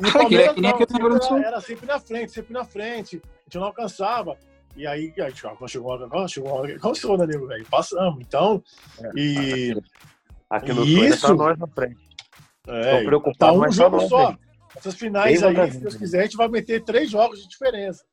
E 0.00 0.08
o 0.08 0.12
Palmeiras 0.12 0.56
não, 0.56 1.36
era, 1.38 1.46
era 1.46 1.60
sempre 1.60 1.86
na 1.86 1.98
frente, 2.00 2.32
sempre 2.32 2.52
na 2.52 2.64
frente. 2.64 3.16
A 3.24 3.44
gente 3.44 3.56
não 3.56 3.64
alcançava. 3.64 4.36
E 4.76 4.86
aí, 4.86 5.12
aí 5.18 5.32
quando 5.56 5.70
chegou 5.70 5.94
uma 5.96 6.06
hora, 6.06 6.28
chegou 6.28 6.50
uma 6.50 6.60
hora, 6.60 6.78
cansou, 6.78 7.16
né, 7.16 7.26
nego, 7.26 7.46
velho? 7.46 7.64
Passamos. 7.66 8.20
Então, 8.20 8.62
é, 9.00 9.10
e 9.16 9.76
Aqui 10.50 10.72
no 10.72 10.84
Sul 10.84 11.02
ainda 11.02 11.08
tá 11.10 11.14
Isso. 11.16 11.34
nós 11.34 11.58
na 11.58 11.66
frente. 11.66 11.96
É, 12.68 12.98
Tô 12.98 13.06
preocupado, 13.06 13.36
tá 13.38 13.52
um 13.52 13.58
mas 13.58 13.76
tá 13.76 13.82
jogo 13.84 14.00
só. 14.08 14.26
velho. 14.26 14.38
Essas 14.76 14.94
finais 14.94 15.40
Bem 15.40 15.58
aí, 15.58 15.72
se. 15.72 15.78
Deus 15.78 15.96
quiser, 15.96 16.20
a 16.20 16.22
gente 16.24 16.36
vai 16.36 16.48
meter 16.48 16.84
três 16.84 17.08
jogos 17.10 17.40
de 17.40 17.48
diferença. 17.48 18.04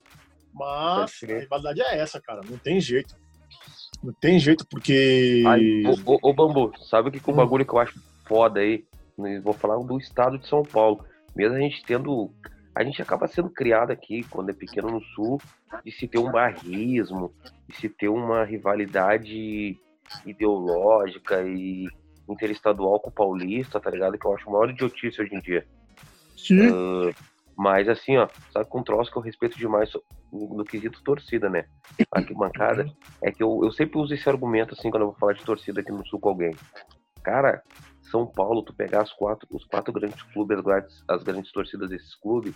Mas 0.54 1.12
a 1.24 1.26
rivalidade 1.40 1.82
é 1.82 1.98
essa, 1.98 2.22
cara. 2.22 2.42
Não 2.50 2.58
tem 2.58 2.80
jeito. 2.80 3.16
Não 4.02 4.14
tem 4.14 4.40
jeito, 4.40 4.66
porque. 4.68 5.44
Aí, 5.48 5.84
ô, 6.06 6.34
Bambu, 6.34 6.72
sabe 6.90 7.10
o 7.10 7.12
que, 7.12 7.20
que 7.20 7.30
o 7.30 7.34
Hum. 7.34 7.38
bagulho 7.38 7.66
que 7.66 7.74
eu 7.74 7.80
acho 7.80 8.00
foda 8.26 8.60
aí? 8.62 8.86
Vou 9.44 9.54
falar 9.54 9.78
do 9.78 9.98
estado 9.98 10.38
de 10.38 10.48
São 10.48 10.64
Paulo. 10.64 11.06
Mesmo 11.36 11.56
a 11.56 11.60
gente 11.60 11.84
tendo. 11.86 12.32
A 12.76 12.84
gente 12.84 13.02
acaba 13.02 13.28
sendo 13.28 13.50
criado 13.50 13.92
aqui, 13.92 14.24
quando 14.30 14.50
é 14.50 14.54
pequeno 14.54 14.90
no 14.92 15.02
sul, 15.02 15.40
de 15.86 15.92
se 15.92 16.08
ter 16.08 16.18
um 16.18 16.32
barrismo, 16.32 17.32
de 17.70 17.76
se 17.76 17.88
ter 17.90 18.08
uma 18.10 18.44
rivalidade 18.44 19.78
ideológica 20.26 21.42
e 21.44 21.88
interestadual 22.28 23.00
com 23.00 23.10
o 23.10 23.14
paulista, 23.14 23.80
tá 23.80 23.90
ligado? 23.92 24.18
Que 24.18 24.26
eu 24.26 24.34
acho 24.36 24.50
a 24.50 24.52
maior 24.52 24.70
idiotice 24.70 25.22
hoje 25.22 25.36
em 25.36 25.40
dia. 25.40 25.66
que- 26.36 26.68
Ah, 26.70 27.12
mas 27.56 27.88
assim, 27.88 28.18
ó, 28.18 28.28
sabe 28.52 28.68
com 28.70 28.80
um 28.80 28.84
troço 28.84 29.12
que 29.12 29.18
eu 29.18 29.22
respeito 29.22 29.56
demais 29.58 29.92
no, 30.32 30.64
quesito 30.66 31.02
torcida, 31.04 31.50
né? 31.50 31.66
Arquibancada, 32.12 32.86
é 33.24 33.32
que 33.32 33.44
eu, 33.44 33.60
eu 33.64 33.72
sempre 33.72 34.00
uso 34.00 34.14
esse 34.14 34.28
argumento 34.28 34.74
assim 34.74 34.90
quando 34.90 35.04
eu 35.04 35.10
vou 35.10 35.18
falar 35.20 35.34
de 35.34 35.44
torcida 35.44 35.82
aqui 35.82 35.92
no 35.92 36.06
sul 36.08 36.20
com 36.20 36.30
alguém. 36.30 36.56
Cara, 37.24 37.62
São 38.14 38.28
Paulo, 38.28 38.62
tu 38.62 38.72
pegar 38.72 39.02
as 39.02 39.12
quatro, 39.12 39.48
os 39.50 39.66
quatro 39.66 39.92
grandes 39.92 40.22
clubes, 40.22 40.60
as 40.60 40.64
grandes, 40.64 41.04
as 41.08 41.24
grandes 41.24 41.52
torcidas 41.52 41.90
desses 41.90 42.14
clubes, 42.14 42.54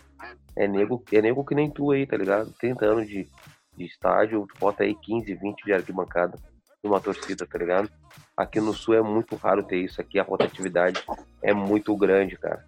é 0.55 0.67
nego, 0.67 1.03
é 1.11 1.19
nego 1.19 1.43
que 1.43 1.55
nem 1.55 1.67
tu 1.67 1.89
aí, 1.89 2.05
tá 2.05 2.15
ligado? 2.15 2.53
30 2.59 2.85
anos 2.85 3.07
de, 3.07 3.27
de 3.75 3.83
estádio, 3.83 4.45
tu 4.53 4.59
bota 4.59 4.83
aí 4.83 4.93
15, 4.93 5.33
20 5.33 5.63
de 5.65 5.73
arquibancada 5.73 6.37
numa 6.83 7.01
torcida, 7.01 7.47
tá 7.47 7.57
ligado? 7.57 7.89
Aqui 8.37 8.61
no 8.61 8.71
sul 8.71 8.93
é 8.93 9.01
muito 9.01 9.35
raro 9.35 9.63
ter 9.63 9.77
isso, 9.77 9.99
aqui 9.99 10.19
a 10.19 10.23
rotatividade 10.23 11.03
é 11.41 11.55
muito 11.55 11.95
grande, 11.97 12.37
cara. 12.37 12.63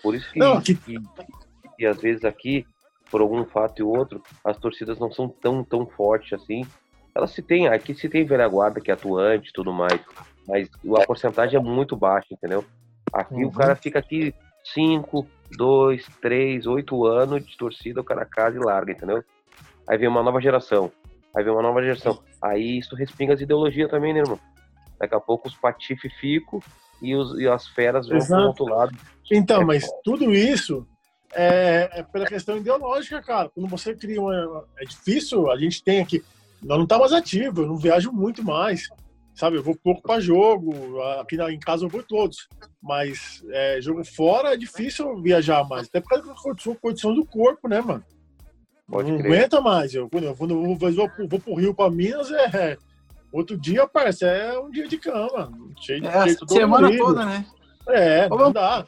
Por 0.00 0.14
isso 0.14 0.32
que, 0.32 0.38
Não, 0.38 0.62
que 0.62 1.84
às 1.84 2.00
vezes 2.00 2.24
aqui, 2.24 2.64
por 3.10 3.20
algum 3.20 3.44
fato 3.44 3.80
e 3.80 3.82
outro, 3.82 4.22
as 4.44 4.56
torcidas 4.56 5.00
não 5.00 5.10
são 5.10 5.28
tão, 5.28 5.64
tão 5.64 5.84
fortes 5.84 6.32
assim. 6.40 6.64
Elas 7.12 7.32
se 7.32 7.42
tem, 7.42 7.66
aqui 7.66 7.92
se 7.92 8.08
tem 8.08 8.24
velha 8.24 8.46
guarda 8.46 8.80
que 8.80 8.88
é 8.88 8.94
atuante 8.94 9.50
e 9.50 9.52
tudo 9.52 9.72
mais, 9.72 10.00
mas 10.50 10.68
a 11.00 11.06
porcentagem 11.06 11.56
é 11.58 11.62
muito 11.62 11.96
baixa, 11.96 12.26
entendeu? 12.32 12.64
Aqui 13.12 13.34
Uhum. 13.42 13.46
o 13.48 13.52
cara 13.52 13.74
fica 13.76 13.98
aqui 13.98 14.34
5, 14.74 15.26
2, 15.56 16.06
3, 16.20 16.66
8 16.66 17.06
anos 17.06 17.46
de 17.46 17.56
torcida, 17.56 18.00
o 18.00 18.04
cara 18.04 18.24
casa 18.26 18.56
e 18.56 18.60
larga, 18.60 18.92
entendeu? 18.92 19.24
Aí 19.88 19.96
vem 19.96 20.08
uma 20.08 20.22
nova 20.22 20.40
geração. 20.40 20.90
Aí 21.36 21.42
vem 21.44 21.52
uma 21.52 21.62
nova 21.62 21.82
geração. 21.82 22.18
Aí 22.42 22.78
isso 22.78 22.94
respinga 22.94 23.34
as 23.34 23.40
ideologias 23.40 23.90
também, 23.90 24.12
né, 24.12 24.20
irmão? 24.20 24.38
Daqui 24.98 25.14
a 25.14 25.20
pouco 25.20 25.48
os 25.48 25.54
patife 25.56 26.08
ficam 26.10 26.60
e, 27.00 27.14
os, 27.16 27.38
e 27.40 27.48
as 27.48 27.66
feras 27.68 28.08
vão 28.08 28.18
pro 28.18 28.36
outro 28.48 28.64
lado. 28.66 28.96
Então, 29.30 29.62
É 29.62 29.64
mas 29.64 29.84
foda. 29.86 30.00
tudo 30.04 30.34
isso 30.34 30.86
é, 31.32 31.88
é 32.00 32.02
pela 32.02 32.26
questão 32.26 32.56
ideológica, 32.58 33.22
cara. 33.22 33.48
Quando 33.48 33.68
você 33.68 33.94
cria 33.94 34.20
uma. 34.20 34.64
É 34.78 34.84
difícil, 34.84 35.50
a 35.50 35.56
gente 35.56 35.82
tem 35.82 36.00
aqui. 36.00 36.22
Nós 36.62 36.78
não 36.78 36.86
tá 36.86 36.98
mais 36.98 37.12
ativo, 37.12 37.62
eu 37.62 37.66
não 37.68 37.76
viajo 37.76 38.12
muito 38.12 38.44
mais. 38.44 38.88
Sabe, 39.40 39.56
eu 39.56 39.62
vou 39.62 39.74
pouco 39.74 40.02
para 40.02 40.20
jogo, 40.20 41.00
aqui 41.18 41.34
na- 41.34 41.50
em 41.50 41.58
casa 41.58 41.86
eu 41.86 41.88
vou 41.88 42.02
todos. 42.02 42.46
Mas 42.82 43.42
é, 43.48 43.80
jogo 43.80 44.04
fora 44.04 44.52
é 44.52 44.56
difícil 44.56 45.16
viajar 45.22 45.66
mais. 45.66 45.86
Até 45.88 45.98
por 45.98 46.10
causa 46.10 46.26
da 46.26 46.34
condição, 46.34 46.74
condição 46.74 47.14
do 47.14 47.24
corpo, 47.24 47.66
né, 47.66 47.80
mano? 47.80 48.04
Pode 48.86 49.10
não 49.10 49.16
crer. 49.16 49.32
aguenta 49.32 49.58
mais. 49.62 49.94
Eu, 49.94 50.10
quando 50.10 50.24
eu, 50.24 50.36
quando 50.36 50.50
eu 50.50 50.62
vou, 50.76 50.90
vou, 50.92 51.08
pro- 51.08 51.26
vou 51.28 51.40
pro 51.40 51.54
Rio, 51.54 51.74
para 51.74 51.90
Minas, 51.90 52.30
é. 52.30 52.76
Outro 53.32 53.56
dia, 53.56 53.86
parece, 53.88 54.26
é 54.26 54.58
um 54.58 54.70
dia 54.70 54.86
de 54.86 54.98
cama. 54.98 55.50
Cheio 55.80 56.02
de 56.02 56.06
É, 56.08 56.28
semana 56.46 56.80
dolorido. 56.82 57.04
toda, 57.06 57.24
né? 57.24 57.46
É, 57.88 58.26
Ô, 58.30 58.36
não 58.36 58.52
dá. 58.52 58.84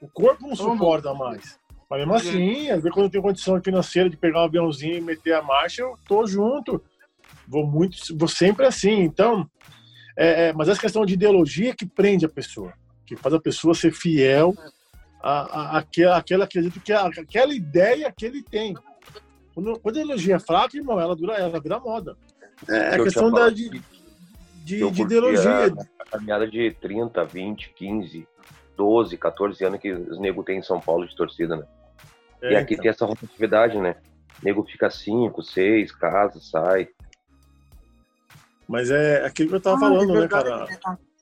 O 0.00 0.08
corpo 0.08 0.46
não 0.46 0.54
vamos- 0.54 0.74
suporta 0.78 1.12
mais. 1.14 1.58
Mas 1.90 1.98
mesmo 1.98 2.14
assim, 2.14 2.70
às 2.70 2.76
vezes 2.80 2.92
quando 2.92 3.06
eu 3.06 3.10
tenho 3.10 3.24
condição 3.24 3.60
financeira 3.60 4.08
de 4.08 4.16
pegar 4.16 4.42
um 4.42 4.44
aviãozinho 4.44 4.98
e 4.98 5.00
meter 5.00 5.32
a 5.34 5.42
marcha, 5.42 5.82
eu 5.82 5.98
tô 6.06 6.24
junto. 6.28 6.80
Vou 7.48 7.66
muito, 7.66 7.96
vou 8.16 8.28
sempre 8.28 8.66
assim. 8.66 9.00
Então, 9.00 9.48
é, 10.16 10.48
é, 10.48 10.52
mas 10.52 10.68
essa 10.68 10.80
questão 10.80 11.04
de 11.04 11.14
ideologia 11.14 11.74
que 11.74 11.84
prende 11.84 12.24
a 12.24 12.28
pessoa, 12.28 12.72
que 13.04 13.14
faz 13.16 13.34
a 13.34 13.40
pessoa 13.40 13.74
ser 13.74 13.92
fiel 13.92 14.54
à, 15.22 15.76
à, 15.76 15.78
àquela, 15.78 16.16
àquela, 16.16 16.44
acredito 16.44 16.80
que 16.80 16.92
é 16.92 16.96
aquela 16.96 17.54
ideia 17.54 18.12
que 18.16 18.24
ele 18.24 18.42
tem. 18.42 18.74
Quando, 19.54 19.78
quando 19.78 19.96
a 19.98 20.00
ideologia 20.00 20.36
é 20.36 20.38
fraca, 20.38 20.76
irmão, 20.76 20.98
ela 20.98 21.14
dura, 21.14 21.34
ela 21.34 21.60
vira 21.60 21.78
moda. 21.78 22.16
É 22.68 22.94
a 22.94 22.96
Eu 22.96 23.04
questão 23.04 23.30
da, 23.30 23.50
de, 23.50 23.68
de, 23.68 23.80
de 24.64 24.80
curtia 24.80 25.04
ideologia. 25.04 25.74
A 26.00 26.04
caminhada 26.10 26.48
de 26.48 26.70
30, 26.72 27.24
20, 27.24 27.74
15, 27.74 28.28
12, 28.76 29.16
14 29.16 29.64
anos 29.64 29.80
que 29.80 29.92
os 29.92 30.18
nego 30.18 30.42
tem 30.42 30.58
em 30.58 30.62
São 30.62 30.80
Paulo 30.80 31.06
de 31.06 31.14
torcida, 31.14 31.56
né? 31.56 31.64
É, 32.42 32.52
e 32.52 32.56
aqui 32.56 32.74
então. 32.74 32.82
tem 32.82 32.90
essa 32.90 33.04
rotatividade, 33.04 33.78
né? 33.78 33.96
O 34.40 34.44
nego 34.44 34.64
fica 34.64 34.88
5, 34.90 35.42
6, 35.42 35.92
casa, 35.92 36.40
sai. 36.40 36.88
Mas 38.68 38.90
é 38.90 39.24
aquilo 39.24 39.48
que 39.50 39.54
eu 39.56 39.60
tava 39.60 39.76
Ah, 39.76 39.80
falando, 39.80 40.16
é 40.16 40.20
né, 40.20 40.28
cara? 40.28 40.66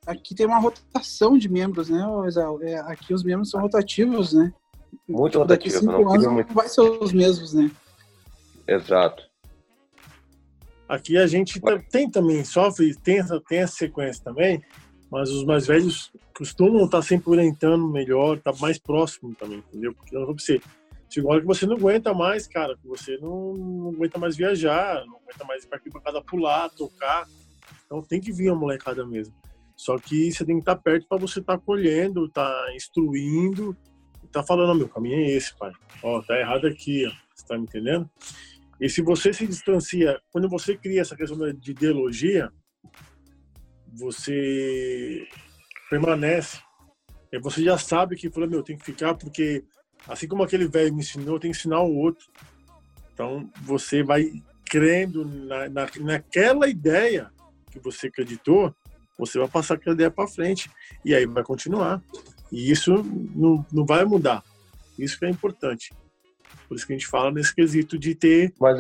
Aqui 0.06 0.34
tem 0.34 0.46
uma 0.46 0.58
rotação 0.58 1.36
de 1.38 1.48
membros, 1.48 1.88
né, 1.88 2.02
Exal? 2.26 2.62
É, 2.62 2.76
aqui 2.80 3.14
os 3.14 3.22
membros 3.22 3.50
são 3.50 3.60
rotativos, 3.60 4.32
né? 4.32 4.52
Muito 5.08 5.32
Tipo, 5.32 5.44
daqui 5.44 5.68
rotativo, 5.68 5.80
cinco 5.80 5.92
não 5.92 5.98
anos 6.00 6.12
fica 6.12 6.26
não 6.26 6.34
muito. 6.34 6.54
vai 6.54 6.68
ser 6.68 6.80
os 6.82 7.12
mesmos, 7.12 7.54
né? 7.54 7.70
Exato. 8.66 9.22
Aqui 10.88 11.16
a 11.16 11.26
gente 11.26 11.60
tem 11.90 12.10
também, 12.10 12.44
sofre, 12.44 12.94
tem 12.96 13.18
essa, 13.18 13.40
tem 13.40 13.58
essa 13.60 13.74
sequência 13.74 14.22
também, 14.22 14.62
mas 15.10 15.30
os 15.30 15.44
mais 15.44 15.66
velhos 15.66 16.12
costumam 16.36 16.84
estar 16.84 17.00
sempre 17.02 17.30
orientando 17.30 17.88
melhor, 17.88 18.38
tá 18.38 18.52
mais 18.60 18.78
próximo 18.78 19.34
também, 19.34 19.58
entendeu? 19.58 19.94
Porque 19.94 20.14
eu 20.14 20.20
não 20.20 20.26
vou 20.26 20.38
você. 20.38 20.60
Chega 21.14 21.28
uma 21.28 21.34
hora 21.34 21.42
que 21.42 21.46
você 21.46 21.64
não 21.64 21.76
aguenta 21.76 22.12
mais, 22.12 22.48
cara, 22.48 22.76
que 22.76 22.88
você 22.88 23.16
não, 23.18 23.54
não 23.54 23.90
aguenta 23.90 24.18
mais 24.18 24.36
viajar, 24.36 25.06
não 25.06 25.18
aguenta 25.18 25.44
mais 25.44 25.62
ir 25.62 25.68
pra 25.68 25.78
aqui 25.78 25.88
pra 25.88 26.00
casa 26.00 26.20
pular, 26.20 26.68
tocar. 26.70 27.24
Então 27.86 28.02
tem 28.02 28.20
que 28.20 28.32
vir 28.32 28.48
a 28.48 28.54
molecada 28.56 29.06
mesmo. 29.06 29.32
Só 29.76 29.96
que 29.96 30.32
você 30.32 30.44
tem 30.44 30.56
que 30.56 30.62
estar 30.62 30.74
perto 30.74 31.06
para 31.06 31.16
você 31.16 31.38
estar 31.38 31.56
colhendo, 31.58 32.28
tá 32.28 32.66
instruindo, 32.74 33.76
tá 34.32 34.42
falando, 34.42 34.70
"Ó, 34.70 34.74
meu 34.74 34.88
caminho 34.88 35.20
é 35.20 35.30
esse, 35.30 35.56
pai. 35.56 35.70
Ó, 36.02 36.20
tá 36.20 36.36
errado 36.36 36.66
aqui, 36.66 37.06
ó. 37.06 37.12
Você 37.32 37.46
tá 37.46 37.56
me 37.56 37.62
entendendo? 37.62 38.10
E 38.80 38.88
se 38.88 39.00
você 39.00 39.32
se 39.32 39.46
distancia, 39.46 40.20
quando 40.32 40.48
você 40.48 40.76
cria 40.76 41.00
essa 41.00 41.14
questão 41.14 41.38
de 41.52 41.70
ideologia, 41.70 42.50
você 43.92 45.28
permanece. 45.88 46.58
E 47.30 47.38
você 47.38 47.62
já 47.62 47.78
sabe 47.78 48.16
que, 48.16 48.30
falou, 48.30 48.50
meu, 48.50 48.64
tem 48.64 48.76
que 48.76 48.84
ficar 48.84 49.14
porque, 49.14 49.64
assim 50.08 50.28
como 50.28 50.42
aquele 50.42 50.66
velho 50.66 50.94
me 50.94 51.00
ensinou, 51.00 51.38
tem 51.38 51.50
que 51.50 51.56
ensinar 51.56 51.80
o 51.80 51.94
outro. 51.94 52.26
Então, 53.12 53.48
você 53.62 54.02
vai 54.02 54.32
crendo 54.66 55.24
na, 55.24 55.68
na, 55.68 55.86
naquela 56.00 56.68
ideia 56.68 57.30
que 57.70 57.78
você 57.78 58.08
acreditou, 58.08 58.74
você 59.18 59.38
vai 59.38 59.48
passar 59.48 59.74
aquela 59.74 59.94
ideia 59.94 60.10
para 60.10 60.28
frente. 60.28 60.70
E 61.04 61.14
aí 61.14 61.26
vai 61.26 61.44
continuar. 61.44 62.02
E 62.50 62.70
isso 62.70 62.92
não, 63.34 63.64
não 63.72 63.84
vai 63.84 64.04
mudar. 64.04 64.42
Isso 64.98 65.18
que 65.18 65.24
é 65.24 65.30
importante. 65.30 65.92
Por 66.68 66.76
isso 66.76 66.86
que 66.86 66.92
a 66.92 66.96
gente 66.96 67.06
fala 67.06 67.30
nesse 67.30 67.54
quesito 67.54 67.98
de 67.98 68.14
ter 68.14 68.52
Mas 68.58 68.78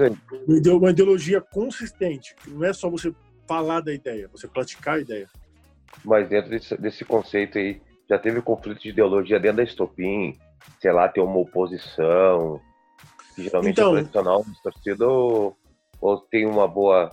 uma 0.68 0.90
ideologia 0.90 1.40
consistente. 1.40 2.34
que 2.36 2.50
Não 2.50 2.64
é 2.64 2.72
só 2.72 2.88
você 2.88 3.14
falar 3.46 3.80
da 3.80 3.92
ideia, 3.92 4.28
você 4.32 4.48
praticar 4.48 4.96
a 4.96 5.00
ideia. 5.00 5.28
mas 6.04 6.28
dentro 6.28 6.50
desse, 6.50 6.76
desse 6.76 7.04
conceito 7.04 7.58
aí, 7.58 7.80
já 8.08 8.18
teve 8.18 8.40
conflito 8.40 8.82
de 8.82 8.88
ideologia 8.88 9.38
dentro 9.38 9.58
da 9.58 9.62
Estopim, 9.62 10.38
sei 10.80 10.92
lá, 10.92 11.08
ter 11.08 11.20
uma 11.20 11.38
oposição, 11.38 12.60
que 13.34 13.44
geralmente 13.44 13.72
Então- 13.72 13.90
é 13.96 14.00
tradicional 14.00 14.44
de 14.44 14.62
torcida, 14.62 15.06
ou, 15.08 15.56
ou 16.00 16.18
tem 16.18 16.46
uma 16.46 16.68
boa, 16.68 17.10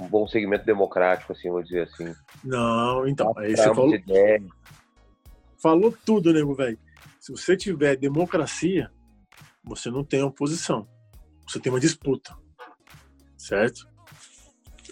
um 0.00 0.06
bom 0.08 0.26
segmento 0.26 0.64
democrático, 0.64 1.32
assim, 1.32 1.50
vou 1.50 1.62
dizer 1.62 1.82
assim. 1.82 2.14
Não, 2.44 3.06
então, 3.06 3.32
aí 3.36 3.56
você 3.56 3.74
falou, 3.74 3.94
ideias. 3.94 4.42
falou 5.60 5.94
tudo, 6.04 6.32
nego 6.32 6.54
velho. 6.54 6.78
Se 7.18 7.32
você 7.32 7.56
tiver 7.56 7.96
democracia, 7.96 8.90
você 9.62 9.90
não 9.90 10.02
tem 10.04 10.22
oposição. 10.22 10.88
Você 11.46 11.60
tem 11.60 11.70
uma 11.72 11.80
disputa. 11.80 12.34
Certo? 13.36 13.86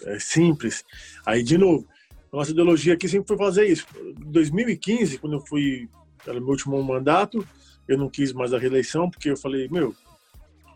É 0.05 0.19
simples. 0.19 0.83
Aí, 1.25 1.41
de 1.43 1.57
novo, 1.57 1.87
nossa 2.31 2.51
ideologia 2.51 2.93
aqui 2.93 3.07
sempre 3.07 3.27
foi 3.27 3.37
fazer 3.37 3.65
isso. 3.65 3.85
Em 3.97 4.31
2015, 4.31 5.17
quando 5.17 5.33
eu 5.33 5.45
fui, 5.45 5.89
era 6.27 6.39
meu 6.39 6.49
último 6.49 6.81
mandato, 6.83 7.45
eu 7.89 7.97
não 7.97 8.07
quis 8.07 8.31
mais 8.31 8.53
a 8.53 8.59
reeleição, 8.59 9.09
porque 9.09 9.31
eu 9.31 9.35
falei, 9.35 9.67
meu, 9.67 9.95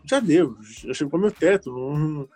já 0.04 0.18
deu, 0.18 0.56
já 0.60 0.92
chegou 0.92 1.12
para 1.12 1.20
meu 1.20 1.30
teto. 1.30 1.70
Não, 1.70 2.28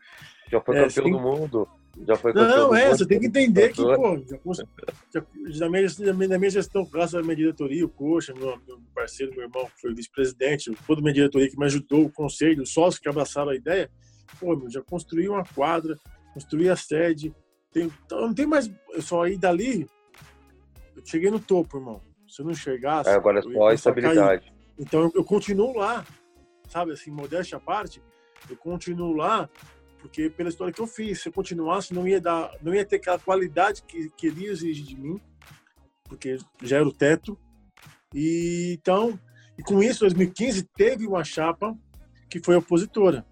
Já 0.48 0.60
foi 0.60 0.78
É, 0.78 0.88
campeão 0.88 1.10
do 1.10 1.20
mundo. 1.20 1.68
Já 2.06 2.14
foi 2.14 2.32
campeão 2.32 2.56
Não, 2.56 2.68
do 2.68 2.74
é, 2.76 2.84
mundo, 2.86 2.96
você 2.96 3.06
tem 3.06 3.18
que 3.18 3.26
entender 3.26 3.72
que, 3.72 3.82
pô, 3.82 4.16
já, 4.54 4.64
já, 5.12 5.26
já, 5.48 5.68
minha, 5.68 6.28
na 6.28 6.38
minha 6.38 6.50
gestão, 6.50 6.84
graças 6.84 7.16
à 7.16 7.22
minha 7.22 7.34
diretoria, 7.34 7.84
o 7.84 7.88
Coxa, 7.88 8.32
meu, 8.32 8.56
meu 8.68 8.80
parceiro, 8.94 9.32
meu 9.32 9.42
irmão, 9.42 9.66
que 9.66 9.80
foi 9.80 9.92
vice-presidente, 9.92 10.70
toda 10.86 11.00
a 11.00 11.02
minha 11.02 11.14
diretoria 11.14 11.50
que 11.50 11.58
me 11.58 11.66
ajudou, 11.66 12.04
o 12.04 12.12
conselho, 12.12 12.62
os 12.62 12.72
sócios 12.72 13.00
que 13.00 13.08
abraçaram 13.08 13.50
a 13.50 13.56
ideia, 13.56 13.90
pô, 14.38 14.56
meu, 14.56 14.70
já 14.70 14.80
construí 14.80 15.28
uma 15.28 15.44
quadra, 15.44 15.98
construí 16.32 16.70
a 16.70 16.76
sede, 16.76 17.34
tem, 17.72 17.90
então, 18.06 18.20
não 18.20 18.32
tem 18.32 18.46
mais, 18.46 18.70
eu 18.92 19.02
só 19.02 19.26
ir 19.26 19.38
dali, 19.38 19.88
cheguei 21.04 21.32
no 21.32 21.40
topo, 21.40 21.78
irmão. 21.78 22.00
Se 22.28 22.42
eu 22.42 22.44
não 22.44 22.52
enxergasse. 22.52 23.08
É, 23.08 23.14
agora 23.14 23.38
é 23.38 23.42
só 23.42 23.68
a 23.68 23.74
estabilidade. 23.74 24.57
Então 24.78 25.02
eu, 25.02 25.12
eu, 25.16 25.24
continuo 25.24 25.76
lá, 25.76 26.06
sabe, 26.68 26.92
assim, 26.92 27.10
modéstia 27.10 27.58
à 27.58 27.60
parte, 27.60 28.00
eu 28.48 28.56
continuo 28.56 29.12
lá, 29.14 29.48
porque 30.00 30.30
pela 30.30 30.48
história 30.48 30.72
que 30.72 30.80
eu 30.80 30.86
fiz, 30.86 31.20
se 31.20 31.28
eu 31.28 31.32
continuasse, 31.32 31.92
não 31.92 32.06
ia 32.06 32.20
dar, 32.20 32.52
não 32.62 32.74
ia 32.74 32.84
ter 32.84 32.96
aquela 32.96 33.18
qualidade 33.18 33.82
que 33.82 34.08
queria 34.10 34.50
exigir 34.50 34.84
de 34.84 34.96
mim, 34.96 35.20
porque 36.04 36.38
já 36.62 36.76
era 36.76 36.86
o 36.86 36.92
teto. 36.92 37.38
E 38.14 38.76
então, 38.78 39.18
e 39.58 39.62
com 39.62 39.82
isso, 39.82 40.00
2015 40.00 40.62
teve 40.76 41.06
uma 41.06 41.24
chapa 41.24 41.76
que 42.30 42.40
foi 42.40 42.54
opositora. 42.56 43.26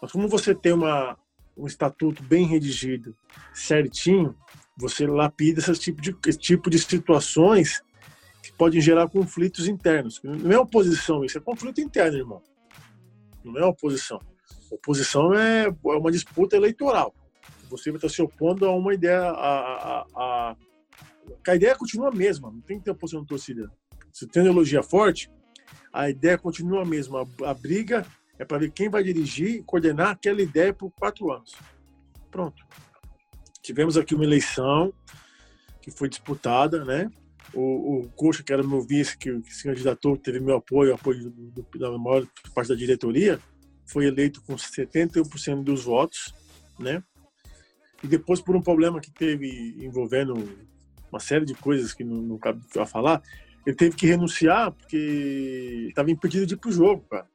Mas 0.00 0.12
como 0.12 0.28
você 0.28 0.54
tem 0.54 0.72
uma, 0.72 1.18
um 1.56 1.66
estatuto 1.66 2.22
bem 2.22 2.46
redigido, 2.46 3.16
certinho, 3.52 4.34
você 4.76 5.06
lapida 5.06 5.60
esse 5.60 5.74
tipo 5.74 6.00
de, 6.00 6.16
esse 6.26 6.38
tipo 6.38 6.70
de 6.70 6.78
situações 6.78 7.82
podem 8.60 8.78
gerar 8.78 9.08
conflitos 9.08 9.66
internos. 9.66 10.20
Não 10.22 10.52
é 10.52 10.58
oposição, 10.58 11.24
isso 11.24 11.38
é 11.38 11.40
conflito 11.40 11.80
interno, 11.80 12.18
irmão. 12.18 12.42
Não 13.42 13.56
é 13.56 13.64
oposição. 13.64 14.20
Oposição 14.70 15.32
é, 15.32 15.64
é 15.64 15.96
uma 15.96 16.12
disputa 16.12 16.56
eleitoral. 16.56 17.14
Você 17.70 17.90
vai 17.90 17.96
estar 17.96 18.10
se 18.10 18.20
opondo 18.20 18.66
a 18.66 18.76
uma 18.76 18.92
ideia. 18.92 19.30
A, 19.30 20.02
a, 20.02 20.06
a, 20.14 20.56
a 21.48 21.56
ideia 21.56 21.74
continua 21.74 22.08
a 22.08 22.14
mesma, 22.14 22.50
não 22.50 22.60
tem 22.60 22.78
que 22.78 22.84
ter 22.84 22.90
oposição 22.90 23.22
de 23.22 23.28
torcida. 23.28 23.72
Se 24.12 24.26
tem 24.26 24.42
ideologia 24.42 24.82
forte, 24.82 25.30
a 25.90 26.10
ideia 26.10 26.36
continua 26.36 26.82
a 26.82 26.84
mesma. 26.84 27.26
A, 27.42 27.50
a 27.52 27.54
briga 27.54 28.04
é 28.38 28.44
para 28.44 28.58
ver 28.58 28.72
quem 28.72 28.90
vai 28.90 29.02
dirigir 29.02 29.60
e 29.60 29.62
coordenar 29.62 30.10
aquela 30.10 30.42
ideia 30.42 30.74
por 30.74 30.90
quatro 30.90 31.32
anos. 31.32 31.54
Pronto. 32.30 32.62
Tivemos 33.62 33.96
aqui 33.96 34.14
uma 34.14 34.24
eleição 34.24 34.92
que 35.80 35.90
foi 35.90 36.10
disputada, 36.10 36.84
né? 36.84 37.10
O, 37.54 38.00
o 38.00 38.08
Coxa, 38.10 38.42
que 38.42 38.52
era 38.52 38.62
meu 38.62 38.82
vice, 38.82 39.16
que, 39.16 39.40
que 39.40 39.54
se 39.54 39.64
candidatou, 39.64 40.16
teve 40.16 40.40
meu 40.40 40.56
apoio, 40.56 40.94
apoio 40.94 41.30
do, 41.30 41.50
do, 41.50 41.78
da 41.78 41.90
maior 41.98 42.26
parte 42.54 42.68
da 42.68 42.74
diretoria, 42.74 43.38
foi 43.86 44.06
eleito 44.06 44.42
com 44.42 44.54
71% 44.54 45.62
dos 45.62 45.84
votos, 45.84 46.34
né? 46.78 47.02
E 48.02 48.06
depois, 48.06 48.40
por 48.40 48.56
um 48.56 48.62
problema 48.62 49.00
que 49.00 49.10
teve 49.10 49.76
envolvendo 49.84 50.34
uma 51.10 51.20
série 51.20 51.44
de 51.44 51.54
coisas 51.54 51.92
que 51.92 52.04
não, 52.04 52.16
não 52.22 52.38
cabe 52.38 52.60
falar, 52.86 53.20
ele 53.66 53.76
teve 53.76 53.96
que 53.96 54.06
renunciar 54.06 54.72
porque 54.72 55.86
estava 55.88 56.10
impedido 56.10 56.46
de 56.46 56.54
ir 56.54 56.56
para 56.56 56.70
o 56.70 56.72
jogo, 56.72 57.04
cara 57.10 57.26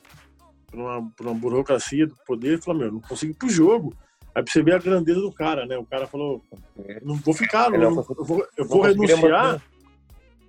por 0.75 0.79
uma, 0.79 1.11
por 1.15 1.25
uma 1.25 1.35
burocracia 1.35 2.05
do 2.05 2.15
poder, 2.25 2.61
falou, 2.61 2.81
meu, 2.81 2.91
não 2.91 2.99
consigo 2.99 3.31
ir 3.31 3.35
pro 3.35 3.49
jogo. 3.49 3.95
Aí 4.33 4.43
pra 4.43 4.51
você 4.51 4.61
ver 4.61 4.75
a 4.75 4.79
grandeza 4.79 5.21
do 5.21 5.31
cara, 5.31 5.65
né? 5.65 5.77
O 5.77 5.85
cara 5.85 6.05
falou, 6.05 6.43
não 7.01 7.15
vou 7.15 7.33
ficar, 7.33 7.69
não, 7.69 7.79
não, 7.79 8.05
eu 8.17 8.25
vou, 8.25 8.47
eu 8.57 8.65
vou 8.65 8.81
renunciar. 8.81 9.61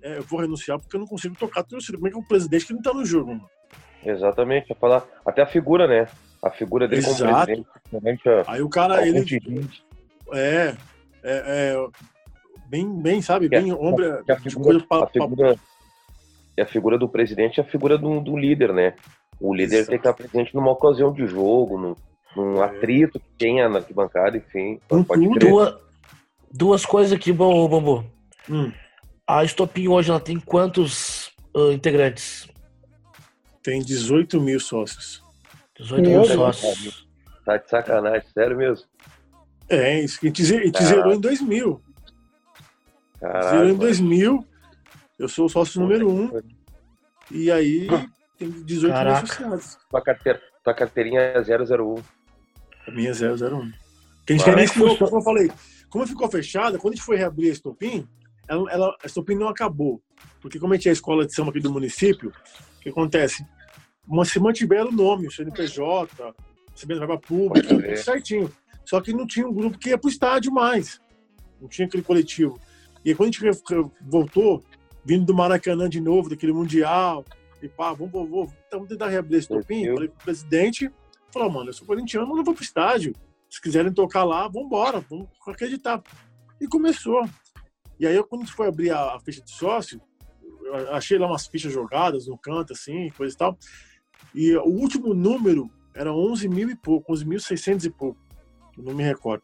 É, 0.07 0.17
eu 0.19 0.23
vou 0.23 0.39
renunciar 0.39 0.79
porque 0.79 0.95
eu 0.95 1.01
não 1.01 1.07
consigo 1.07 1.35
tocar 1.35 1.63
torcida. 1.63 1.97
Como 1.97 2.07
é 2.07 2.11
que 2.11 2.15
é 2.15 2.19
um 2.19 2.23
presidente 2.23 2.65
que 2.65 2.73
não 2.73 2.81
tá 2.81 2.93
no 2.93 3.05
jogo, 3.05 3.31
mano? 3.31 3.49
Exatamente, 4.05 4.73
falar 4.79 5.05
até 5.25 5.41
a 5.41 5.45
figura, 5.45 5.85
né? 5.85 6.07
A 6.41 6.49
figura 6.49 6.87
dele 6.87 7.05
Exato. 7.05 7.51
como 7.51 7.65
presidente. 7.89 8.23
Aí 8.47 8.61
o 8.61 8.69
cara, 8.69 9.05
ele. 9.05 9.25
É, 10.33 10.75
é, 11.23 11.73
é, 11.73 11.87
bem, 12.69 13.01
bem, 13.01 13.21
sabe, 13.21 13.49
bem 13.49 13.73
homem 13.73 14.09
a 14.29 14.39
figura, 14.39 14.79
pra, 14.79 15.03
a 15.03 15.07
figura, 15.07 15.55
pra... 16.55 16.63
a 16.63 16.67
figura 16.67 16.97
do 16.97 17.09
presidente 17.09 17.59
é 17.59 17.63
a 17.63 17.67
figura 17.67 17.97
do, 17.97 18.21
do 18.21 18.37
líder, 18.37 18.71
né? 18.71 18.93
O 19.41 19.53
líder 19.53 19.77
Exato. 19.77 19.89
tem 19.89 19.99
que 19.99 20.07
estar 20.07 20.13
presente 20.13 20.55
numa 20.55 20.71
ocasião 20.71 21.11
de 21.11 21.27
jogo, 21.27 21.77
num, 21.77 21.95
num 22.35 22.61
é. 22.61 22.65
atrito 22.65 23.19
que 23.19 23.29
tenha 23.37 23.67
na 23.67 23.79
arquibancada, 23.79 24.37
enfim. 24.37 24.79
Pode 24.87 25.27
duas, 25.39 25.75
duas 26.51 26.85
coisas 26.85 27.11
aqui, 27.11 27.33
bom, 27.33 27.67
Bambu. 27.67 28.05
Hum. 28.49 28.71
A 29.27 29.43
Estopim 29.43 29.89
hoje 29.89 30.09
ela 30.09 30.21
tem 30.21 30.39
quantos 30.39 31.33
uh, 31.53 31.71
integrantes? 31.73 32.47
Tem 33.61 33.81
18 33.81 34.39
mil 34.39 34.57
sócios. 34.57 35.21
18 35.77 36.09
mil 36.09 36.23
sócios. 36.23 37.07
Tá 37.45 37.57
de 37.57 37.69
sacanagem, 37.69 38.27
sério 38.33 38.57
mesmo? 38.57 38.87
É, 39.67 39.99
isso. 39.99 40.19
A 40.23 40.25
gente, 40.27 40.41
a 40.41 40.45
gente 40.45 40.83
zerou 40.83 41.13
em 41.13 41.19
2000. 41.19 41.81
Caraca, 43.19 43.49
zerou 43.49 43.69
em 43.69 43.75
2000. 43.75 44.47
Eu 45.19 45.27
sou 45.27 45.45
o 45.45 45.49
sócio 45.49 45.81
número 45.81 46.09
1. 46.09 46.23
Um, 46.23 46.41
e 47.29 47.51
aí 47.51 47.87
tem 48.37 48.49
18 48.49 48.93
Caraca. 48.93 49.17
mil 49.17 49.23
associados. 49.25 49.77
Tua, 49.89 50.01
carteira, 50.01 50.41
tua 50.63 50.73
carteirinha 50.73 51.19
é 51.19 51.41
001. 51.41 51.95
A 52.87 52.91
minha 52.91 53.09
é 53.09 53.13
001. 53.13 53.71
Que 54.25 54.33
a 54.33 54.37
gente 54.37 54.51
nem 54.51 54.67
como 54.67 55.17
eu 55.17 55.21
falei, 55.21 55.51
como 55.89 56.07
ficou 56.07 56.29
fechada, 56.29 56.77
quando 56.77 56.93
a 56.93 56.95
gente 56.95 57.05
foi 57.05 57.17
reabrir 57.17 57.49
a 57.49 57.53
Estopim, 57.53 58.07
ela, 58.47 58.71
ela, 58.71 58.97
a 59.03 59.07
Estopim 59.07 59.35
não 59.35 59.47
acabou. 59.47 60.01
Porque 60.41 60.59
como 60.59 60.73
a 60.73 60.75
gente 60.75 60.87
é 60.87 60.91
a 60.91 60.93
escola 60.93 61.25
de 61.25 61.33
samba 61.33 61.51
aqui 61.51 61.59
do 61.59 61.71
município, 61.71 62.29
o 62.77 62.81
que 62.81 62.89
acontece? 62.89 63.45
Uma, 64.07 64.23
se 64.25 64.39
mantiveram 64.39 64.89
o 64.89 64.91
nome, 64.91 65.27
o 65.27 65.31
CNPJ, 65.31 66.33
recebendo 66.71 66.99
verba 66.99 67.17
pública, 67.17 67.67
tudo 67.67 67.97
certinho. 67.97 68.51
Só 68.85 69.01
que 69.01 69.11
não 69.11 69.27
tinha 69.27 69.47
um 69.47 69.53
grupo 69.53 69.77
que 69.77 69.89
ia 69.89 69.97
pro 69.97 70.09
estádio 70.09 70.51
mais. 70.51 71.01
Não 71.59 71.67
tinha 71.67 71.87
aquele 71.87 72.03
coletivo. 72.03 72.59
E 73.03 73.09
aí, 73.09 73.15
quando 73.15 73.29
a 73.29 73.31
gente 73.31 73.91
voltou, 74.01 74.63
vindo 75.03 75.25
do 75.25 75.33
Maracanã 75.33 75.89
de 75.89 75.99
novo, 75.99 76.29
daquele 76.29 76.53
Mundial, 76.53 77.25
e 77.61 77.67
pá, 77.67 77.93
vamos, 77.93 78.11
vamos, 78.11 78.29
vamos, 78.29 78.53
vamos 78.71 78.87
tentar 78.87 79.07
reabrir 79.07 79.39
esse 79.39 79.47
topim. 79.47 79.85
Falei 79.93 80.09
pro 80.09 80.23
presidente, 80.23 80.91
falou, 81.31 81.51
mano, 81.51 81.69
eu 81.69 81.73
sou 81.73 81.87
corintiano, 81.87 82.27
não 82.27 82.43
vou 82.43 82.53
pro 82.53 82.63
estádio. 82.63 83.13
Se 83.49 83.61
quiserem 83.61 83.91
tocar 83.91 84.23
lá, 84.23 84.47
vamos 84.47 84.67
embora, 84.67 84.99
vamos 85.09 85.27
acreditar. 85.47 86.01
E 86.59 86.67
começou. 86.67 87.23
E 87.99 88.05
aí, 88.05 88.21
quando 88.23 88.43
a 88.43 88.45
gente 88.45 88.55
foi 88.55 88.67
abrir 88.67 88.91
a, 88.91 89.15
a 89.15 89.19
ficha 89.19 89.41
de 89.41 89.51
sócio, 89.51 90.01
eu 90.63 90.93
achei 90.93 91.17
lá 91.17 91.27
umas 91.27 91.47
fichas 91.47 91.71
jogadas 91.71 92.27
no 92.27 92.37
canto, 92.37 92.73
assim, 92.73 93.09
coisa 93.11 93.33
e 93.33 93.37
tal. 93.37 93.57
E 94.33 94.55
o 94.57 94.65
último 94.65 95.13
número 95.13 95.69
era 95.93 96.13
11 96.13 96.47
mil 96.47 96.69
e 96.69 96.75
pouco, 96.75 97.13
11.600 97.13 97.85
e 97.85 97.89
pouco. 97.89 98.19
não 98.77 98.93
me 98.93 99.03
recordo. 99.03 99.43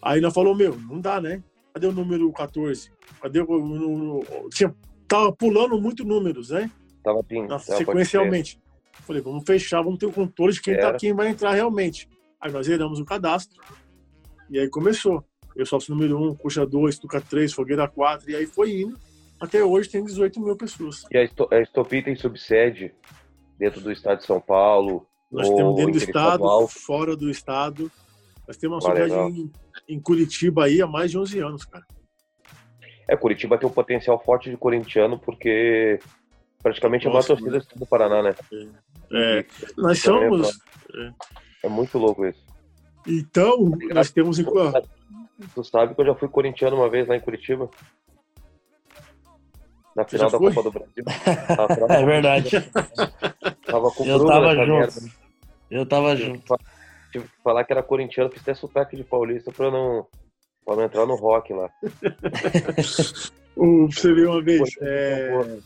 Aí 0.00 0.20
nós 0.20 0.32
falou, 0.32 0.54
meu, 0.54 0.78
não 0.78 1.00
dá, 1.00 1.20
né? 1.20 1.42
Cadê 1.72 1.86
o 1.86 1.92
número 1.92 2.30
14? 2.32 2.92
Cadê 3.20 3.40
o. 3.40 3.46
o, 3.46 4.18
o 4.20 4.48
tinha, 4.50 4.74
tava 5.08 5.32
pulando 5.32 5.80
muito 5.80 6.04
números, 6.04 6.50
né? 6.50 6.70
Tava 7.02 7.22
pin, 7.24 7.46
sequencialmente. 7.58 8.60
Falei, 9.00 9.20
vamos 9.20 9.44
fechar, 9.44 9.82
vamos 9.82 9.98
ter 9.98 10.06
o 10.06 10.12
controle 10.12 10.52
de 10.52 10.62
quem, 10.62 10.76
tá, 10.78 10.94
quem 10.94 11.12
vai 11.12 11.28
entrar 11.28 11.52
realmente. 11.52 12.08
Aí 12.40 12.52
nós 12.52 12.66
zeramos 12.66 13.00
o 13.00 13.04
cadastro. 13.04 13.60
E 14.50 14.58
aí 14.58 14.68
começou. 14.68 15.24
Eu 15.54 15.64
sócio 15.66 15.94
número 15.94 16.18
1, 16.18 16.28
um, 16.28 16.34
Coxa 16.34 16.66
2, 16.66 16.98
Tuca 16.98 17.20
3, 17.20 17.52
Fogueira 17.52 17.88
4, 17.88 18.30
e 18.30 18.36
aí 18.36 18.46
foi 18.46 18.82
indo. 18.82 18.98
Até 19.40 19.62
hoje 19.62 19.88
tem 19.88 20.04
18 20.04 20.40
mil 20.40 20.56
pessoas. 20.56 21.04
E 21.10 21.18
a 21.18 21.60
Estopi 21.60 22.02
tem 22.02 22.16
subsede 22.16 22.92
dentro 23.58 23.80
do 23.80 23.92
estado 23.92 24.18
de 24.18 24.26
São 24.26 24.40
Paulo? 24.40 25.06
Nós 25.30 25.48
temos 25.48 25.76
dentro 25.76 25.92
do 25.92 25.98
estado, 25.98 26.68
fora 26.68 27.16
do 27.16 27.30
estado. 27.30 27.90
Nós 28.46 28.56
temos 28.56 28.84
uma 28.84 28.92
ah, 28.92 28.96
subsede 28.96 29.40
em, 29.40 29.52
em 29.88 30.00
Curitiba 30.00 30.64
aí 30.64 30.80
há 30.80 30.86
mais 30.86 31.10
de 31.10 31.18
11 31.18 31.38
anos, 31.40 31.64
cara. 31.64 31.84
É, 33.08 33.16
Curitiba 33.16 33.58
tem 33.58 33.68
um 33.68 33.72
potencial 33.72 34.18
forte 34.22 34.50
de 34.50 34.56
corintiano, 34.56 35.18
porque 35.18 35.98
praticamente 36.62 37.06
Nossa, 37.06 37.34
a 37.34 37.36
maior 37.36 37.52
torcida 37.52 37.78
do 37.78 37.86
Paraná, 37.86 38.22
né? 38.22 38.34
É, 39.12 39.38
é 39.40 39.46
nós 39.76 39.98
somos. 40.00 40.58
É. 40.94 41.12
é. 41.64 41.68
muito 41.68 41.98
louco 41.98 42.24
isso. 42.26 42.42
Então, 43.06 43.72
nós 43.92 44.10
temos. 44.10 44.38
Em... 44.38 44.44
Tu 45.54 45.64
sabe 45.64 45.94
que 45.94 46.00
eu 46.00 46.06
já 46.06 46.14
fui 46.14 46.28
corintiano 46.28 46.76
uma 46.76 46.88
vez 46.88 47.08
lá 47.08 47.16
em 47.16 47.20
Curitiba? 47.20 47.68
Na 49.94 50.04
final 50.04 50.30
da 50.30 50.38
Copa 50.38 50.62
do 50.62 50.72
Brasil. 50.72 51.04
é 51.88 52.04
verdade. 52.04 52.50
Tava 53.66 53.90
com 53.90 54.04
eu 54.04 54.26
tava 54.26 54.54
junto. 54.54 54.72
Merda. 54.72 55.00
Eu 55.70 55.86
tava 55.86 56.16
junto. 56.16 56.56
Tive 57.12 57.28
que 57.28 57.42
falar 57.42 57.64
que 57.64 57.72
era 57.72 57.82
corintiano, 57.82 58.30
fiz 58.30 58.42
até 58.42 58.54
sotaque 58.54 58.96
de 58.96 59.04
paulista 59.04 59.52
pra 59.52 59.70
não, 59.70 60.06
pra 60.64 60.74
não 60.76 60.82
entrar 60.82 61.06
no 61.06 61.14
rock 61.14 61.52
lá. 61.52 61.70
você 63.56 64.12
viu 64.14 64.32
uma 64.32 64.42
vez. 64.42 64.76
É... 64.80 65.58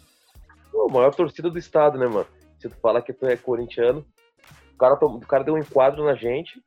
Pô, 0.71 0.89
maior 0.91 1.15
torcida 1.15 1.51
do 1.51 1.59
estado, 1.59 1.99
né, 1.99 2.07
mano? 2.07 2.27
Se 2.59 2.69
tu 2.69 2.77
falar 2.77 3.01
que 3.01 3.15
tu 3.15 3.27
é 3.27 3.37
corintiano, 3.37 4.05
o 4.75 4.77
cara, 4.79 4.95
o 4.95 5.21
cara 5.21 5.45
deu 5.45 5.55
um 5.55 5.59
enquadro 5.59 6.05
na 6.05 6.15
gente, 6.15 6.63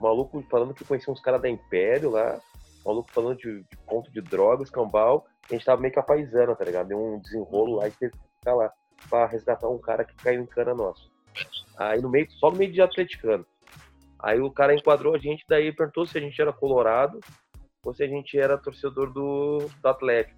maluco 0.00 0.42
falando 0.50 0.74
que 0.74 0.84
conhecia 0.84 1.12
uns 1.12 1.20
caras 1.20 1.42
da 1.42 1.48
Império 1.48 2.10
lá, 2.10 2.40
maluco 2.84 3.10
falando 3.12 3.38
de, 3.38 3.62
de 3.62 3.76
ponto 3.86 4.10
de 4.10 4.20
drogas, 4.20 4.70
cambal, 4.70 5.26
a 5.48 5.54
gente 5.54 5.64
tava 5.64 5.80
meio 5.80 5.92
que 5.92 6.00
apaisando, 6.00 6.56
tá 6.56 6.64
ligado? 6.64 6.88
Deu 6.88 6.98
um 6.98 7.18
desenrolo 7.18 7.76
lá 7.76 7.88
e 7.88 7.92
teve 7.92 8.12
que 8.12 8.18
ficar 8.38 8.54
lá 8.54 8.72
pra 9.08 9.26
resgatar 9.26 9.68
um 9.68 9.78
cara 9.78 10.04
que 10.04 10.14
caiu 10.16 10.42
em 10.42 10.46
cana 10.46 10.74
nosso. 10.74 11.10
Aí 11.76 12.00
no 12.00 12.08
meio, 12.08 12.30
só 12.32 12.50
no 12.50 12.56
meio 12.56 12.72
de 12.72 12.80
atleticano. 12.80 13.46
Aí 14.18 14.40
o 14.40 14.50
cara 14.50 14.74
enquadrou 14.74 15.14
a 15.14 15.18
gente, 15.18 15.44
daí 15.48 15.72
perguntou 15.72 16.06
se 16.06 16.16
a 16.16 16.20
gente 16.20 16.40
era 16.40 16.52
colorado 16.52 17.20
ou 17.84 17.94
se 17.94 18.02
a 18.02 18.08
gente 18.08 18.38
era 18.38 18.58
torcedor 18.58 19.12
do, 19.12 19.58
do 19.80 19.88
Atlético. 19.88 20.36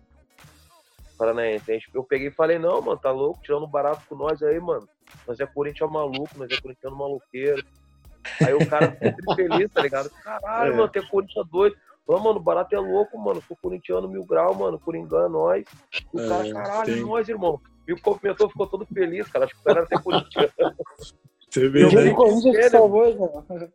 Paranaense. 1.17 1.83
Eu 1.93 2.05
peguei 2.05 2.29
e 2.29 2.33
falei, 2.33 2.59
não, 2.59 2.81
mano, 2.81 2.99
tá 2.99 3.11
louco, 3.11 3.43
tirando 3.43 3.67
barato 3.67 4.05
com 4.09 4.15
nós 4.15 4.41
aí, 4.43 4.61
mano. 4.61 4.89
Nós 5.27 5.41
é 5.41 5.47
Corinthians 5.47 5.91
maluco, 5.91 6.31
nós 6.37 6.51
é 6.51 6.61
Corinthians 6.61 6.93
maluqueiro. 6.93 7.65
Aí 8.45 8.55
o 8.55 8.67
cara 8.69 8.93
ficou 8.93 9.35
feliz, 9.35 9.71
tá 9.73 9.83
ligado? 9.83 10.11
Caralho, 10.23 10.73
é. 10.73 10.77
mano, 10.77 10.89
tem 10.89 11.07
Corinthians 11.07 11.47
doido. 11.49 11.77
Falou, 12.07 12.23
mano, 12.23 12.39
o 12.39 12.43
barato 12.43 12.75
é 12.75 12.79
louco, 12.79 13.19
mano. 13.19 13.43
Sou 13.47 13.57
corintiano 13.61 14.09
mil 14.09 14.25
grau, 14.25 14.55
mano. 14.55 14.79
Coringão 14.79 15.27
é 15.27 15.29
nós. 15.29 15.65
O 16.13 16.21
É, 16.21 16.29
cara, 16.29 16.53
caralho, 16.53 16.91
é 16.91 16.95
tem. 16.95 17.05
nós, 17.05 17.29
irmão. 17.29 17.61
E 17.87 17.93
o 17.93 18.01
comentou, 18.01 18.49
ficou 18.49 18.67
todo 18.67 18.87
feliz, 18.87 19.29
cara. 19.29 19.45
Acho 19.45 19.55
que 19.55 19.61
o 19.61 19.65
cara 19.65 19.79
era 19.81 19.87
até 19.87 19.99
corintiano. 20.03 20.49
Você 21.51 21.69
vê, 21.69 21.85
O 21.85 21.93
né? 21.93 22.11
Corinthians 22.15 22.43
que 22.45 22.53
Sério? 22.63 22.71
salvou, 22.71 23.13
já. 23.59 23.69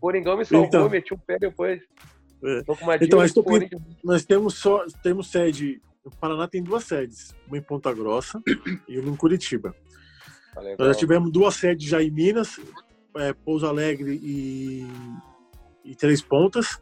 Coringão 0.00 0.36
me 0.36 0.44
salvou, 0.44 0.66
Então. 0.66 0.88
meti 0.88 1.12
um 1.14 1.18
pé 1.18 1.38
depois. 1.38 1.80
É. 2.42 2.58
Então, 2.60 2.76
mas 3.20 3.32
tô 3.32 3.42
Corinthians. 3.44 3.82
Nós 4.02 4.24
temos 4.24 4.54
só 4.54 4.84
temos 5.02 5.30
sede. 5.30 5.80
O 6.02 6.10
Paraná 6.10 6.48
tem 6.48 6.62
duas 6.62 6.84
sedes, 6.84 7.34
uma 7.46 7.58
em 7.58 7.62
Ponta 7.62 7.92
Grossa 7.92 8.40
e 8.88 8.98
uma 8.98 9.10
em 9.10 9.16
Curitiba. 9.16 9.74
Tá. 10.54 10.62
Nós 10.78 10.88
já 10.88 10.94
tivemos 10.94 11.30
duas 11.30 11.54
sedes 11.54 11.86
já 11.86 12.02
em 12.02 12.10
Minas, 12.10 12.58
é, 13.16 13.32
Pouso 13.32 13.66
Alegre 13.66 14.18
e, 14.22 14.86
e 15.84 15.94
Três 15.94 16.22
Pontas. 16.22 16.80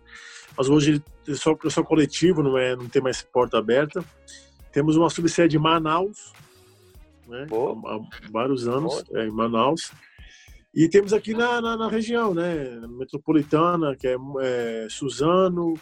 Mas 0.56 0.68
hoje 0.68 1.02
é 1.26 1.34
só, 1.34 1.56
é 1.64 1.70
só 1.70 1.82
coletivo, 1.82 2.42
não, 2.42 2.58
é, 2.58 2.74
não 2.74 2.88
tem 2.88 3.00
mais 3.00 3.22
porta 3.22 3.58
aberta. 3.58 4.04
Temos 4.72 4.96
uma 4.96 5.08
subsede 5.08 5.56
em 5.56 5.60
Manaus, 5.60 6.32
né, 7.26 7.46
há, 7.50 7.94
há 7.94 8.30
vários 8.30 8.66
anos, 8.66 9.04
é, 9.14 9.26
em 9.26 9.30
Manaus. 9.30 9.92
E 10.74 10.88
temos 10.88 11.12
aqui 11.12 11.32
na, 11.32 11.60
na, 11.60 11.76
na 11.76 11.88
região, 11.88 12.34
né, 12.34 12.80
metropolitana, 12.88 13.96
que 13.96 14.06
é, 14.06 14.16
é 14.40 14.86
Suzano, 14.90 15.74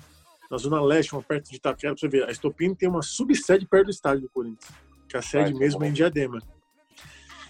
na 0.51 0.59
Zona 0.59 0.81
Leste, 0.81 1.13
uma 1.13 1.23
perto 1.23 1.51
de 1.51 1.57
Itaquera. 1.57 1.95
Pra 1.95 2.01
você 2.01 2.09
ver, 2.09 2.25
a 2.25 2.31
Estopim 2.31 2.75
tem 2.75 2.89
uma 2.89 3.03
subsede 3.03 3.67
perto 3.67 3.87
do 3.87 3.91
estádio 3.91 4.23
do 4.23 4.31
Corinthians, 4.31 4.71
que 5.09 5.17
a 5.17 5.23
sede 5.23 5.53
tá 5.53 5.59
mesmo 5.59 5.85
é 5.85 5.89
em 5.89 5.93
Diadema. 5.93 6.41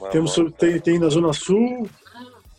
Mas, 0.00 0.12
Temos, 0.12 0.34
tem, 0.58 0.80
tem 0.80 0.98
na 0.98 1.08
Zona 1.08 1.32
Sul, 1.32 1.88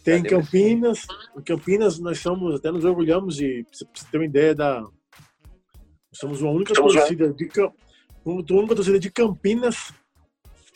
tem 0.08 0.24
Cadê? 0.24 0.36
Campinas. 0.36 1.06
Em 1.38 1.42
Campinas 1.42 2.00
nós 2.00 2.20
somos, 2.20 2.56
até 2.56 2.72
nos 2.72 2.86
orgulhamos 2.86 3.36
de, 3.36 3.66
pra 3.66 3.88
você 3.94 4.06
ter 4.10 4.18
uma 4.18 4.26
ideia 4.26 4.56
da. 4.56 4.80
Nós 4.80 4.92
somos 6.14 6.42
uma 6.42 6.52
única 6.52 6.74
torcida 6.74 7.34
de 7.34 7.50
única 8.26 8.76
torcida 8.76 9.00
de 9.00 9.12
Campinas 9.12 9.94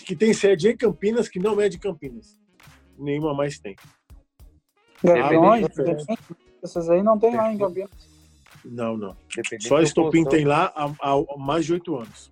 que 0.05 0.17
tem 0.17 0.33
sede 0.33 0.67
em 0.67 0.75
Campinas 0.75 1.29
que 1.29 1.39
não 1.39 1.61
é 1.61 1.69
de 1.69 1.79
Campinas. 1.79 2.37
Nenhuma 2.97 3.33
mais 3.33 3.57
tem. 3.57 3.73
Garões, 5.01 5.65
Independente- 5.65 6.05
essas 6.61 6.89
aí 6.89 7.01
não 7.01 7.17
tem 7.17 7.33
lá 7.33 7.53
em 7.53 7.57
Campinas. 7.57 7.89
Não, 8.65 8.97
não. 8.97 9.15
Independente 9.31 9.69
Só 9.69 9.81
Estopim 9.81 10.25
tem 10.25 10.43
lá 10.43 10.73
há, 10.75 10.91
há 11.01 11.37
mais 11.37 11.65
de 11.65 11.73
oito 11.73 11.95
anos. 11.95 12.31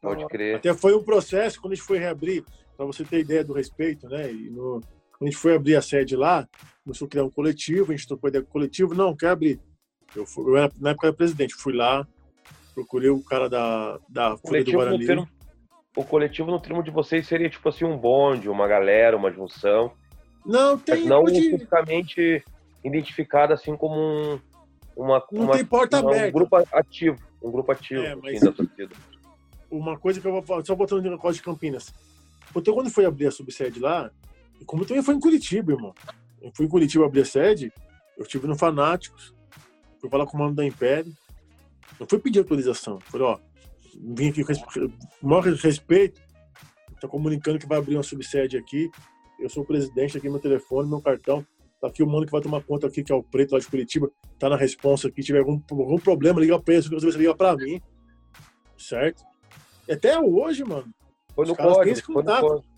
Pode 0.00 0.26
crer. 0.26 0.56
Até 0.56 0.74
foi 0.74 0.92
um 0.96 1.04
processo, 1.04 1.60
quando 1.60 1.72
a 1.72 1.76
gente 1.76 1.86
foi 1.86 1.98
reabrir, 2.00 2.44
para 2.76 2.84
você 2.84 3.04
ter 3.04 3.20
ideia 3.20 3.44
do 3.44 3.52
respeito, 3.52 4.08
né? 4.08 4.30
E 4.32 4.50
no, 4.50 4.80
quando 5.22 5.28
a 5.28 5.30
gente 5.30 5.36
foi 5.40 5.54
abrir 5.54 5.76
a 5.76 5.82
sede 5.82 6.16
lá, 6.16 6.48
começou 6.82 7.06
a 7.06 7.08
criar 7.08 7.24
um 7.24 7.30
coletivo, 7.30 7.92
a 7.92 7.96
gente 7.96 8.08
trocou 8.08 8.28
ideia 8.28 8.42
com 8.42 8.48
o 8.50 8.52
coletivo, 8.52 8.92
não, 8.92 9.14
quer 9.14 9.28
abrir. 9.28 9.60
Eu, 10.16 10.26
fui, 10.26 10.44
eu 10.50 10.56
era, 10.56 10.72
na 10.80 10.90
época 10.90 11.06
era 11.06 11.16
presidente, 11.16 11.54
fui 11.54 11.72
lá, 11.72 12.04
procurei 12.74 13.08
o 13.08 13.22
cara 13.22 13.48
da, 13.48 14.00
da 14.08 14.36
Folha 14.36 14.64
do 14.64 14.72
Guarani. 14.72 15.06
termo, 15.06 15.28
o 15.96 16.02
coletivo 16.04 16.50
no 16.50 16.58
termo 16.60 16.82
de 16.82 16.90
vocês 16.90 17.24
seria 17.28 17.48
tipo 17.48 17.68
assim 17.68 17.84
um 17.84 17.96
bonde, 17.96 18.48
uma 18.48 18.66
galera, 18.66 19.16
uma 19.16 19.30
junção, 19.30 19.92
Não, 20.44 20.76
tem, 20.76 21.06
não 21.06 21.22
pode- 21.22 21.38
especificamente 21.38 22.42
identificada 22.84 23.54
assim 23.54 23.76
como 23.76 23.94
um, 23.94 24.40
uma, 24.96 25.24
não 25.30 25.44
uma- 25.44 25.52
tem 25.54 25.64
porta 25.64 26.00
uma- 26.00 26.06
um 26.10 26.14
aberta. 26.14 26.32
grupo 26.32 26.56
ativo, 26.72 27.16
um 27.40 27.50
grupo 27.52 27.70
ativo 27.70 28.02
É, 28.02 28.10
assim, 28.12 28.20
mas- 28.24 28.40
da 28.40 28.50
torcida. 28.52 28.94
Uma 29.70 29.96
coisa 29.96 30.20
que 30.20 30.26
eu 30.26 30.32
vou 30.32 30.42
falar, 30.42 30.64
só 30.64 30.74
botando 30.74 31.04
no 31.04 31.10
negócio 31.12 31.36
de 31.36 31.42
Campinas. 31.42 31.94
Então, 32.54 32.74
quando 32.74 32.90
foi 32.90 33.04
abrir 33.06 33.28
a 33.28 33.30
subsede 33.30 33.78
lá, 33.80 34.10
como 34.64 34.84
também 34.84 35.02
foi 35.02 35.14
em 35.14 35.20
Curitiba, 35.20 35.72
irmão. 35.72 35.94
Eu 36.40 36.50
fui 36.54 36.66
em 36.66 36.68
Curitiba 36.68 37.06
abrir 37.06 37.22
a 37.22 37.24
sede, 37.24 37.72
eu 38.16 38.24
estive 38.24 38.46
no 38.46 38.56
Fanáticos, 38.56 39.34
fui 40.00 40.10
falar 40.10 40.26
com 40.26 40.36
o 40.36 40.40
mano 40.40 40.54
da 40.54 40.64
Império, 40.64 41.12
eu 41.98 42.06
fui 42.08 42.18
pedir 42.18 42.40
autorização. 42.40 42.98
Falei, 43.00 43.26
ó, 43.26 43.38
vim 43.96 44.30
aqui 44.30 44.44
com 44.44 44.52
o 45.22 45.28
maior 45.28 45.42
respeito, 45.42 46.20
tá 47.00 47.08
comunicando 47.08 47.58
que 47.58 47.66
vai 47.66 47.78
abrir 47.78 47.96
uma 47.96 48.02
subsede 48.02 48.56
aqui, 48.56 48.90
eu 49.40 49.48
sou 49.48 49.62
o 49.62 49.66
presidente, 49.66 50.16
aqui 50.16 50.28
meu 50.28 50.40
telefone, 50.40 50.88
meu 50.88 51.00
cartão, 51.00 51.46
tá 51.80 51.88
aqui 51.88 52.02
o 52.02 52.06
mano 52.06 52.24
que 52.24 52.32
vai 52.32 52.40
tomar 52.40 52.62
conta 52.62 52.86
aqui, 52.86 53.02
que 53.02 53.12
é 53.12 53.14
o 53.14 53.22
Preto 53.22 53.52
lá 53.52 53.58
de 53.58 53.66
Curitiba, 53.66 54.10
tá 54.38 54.48
na 54.48 54.56
responsa 54.56 55.08
aqui, 55.08 55.22
tiver 55.22 55.40
algum, 55.40 55.60
algum 55.70 55.98
problema, 55.98 56.40
liga 56.40 56.60
pra 56.60 56.74
ele, 56.74 56.82
você 56.82 57.18
liga 57.18 57.34
pra 57.34 57.56
mim, 57.56 57.80
certo? 58.78 59.24
E 59.88 59.92
até 59.92 60.18
hoje, 60.18 60.64
mano, 60.64 60.92
Foi 61.34 61.46
no 61.46 61.56
código, 61.56 62.12
foi 62.12 62.22
no 62.22 62.40
código. 62.40 62.71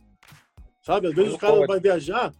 Sabe? 0.84 1.08
Às 1.08 1.14
vezes 1.14 1.30
Não 1.30 1.36
o 1.36 1.40
cara 1.40 1.54
pode. 1.54 1.66
vai 1.66 1.80
viajar, 1.80 2.32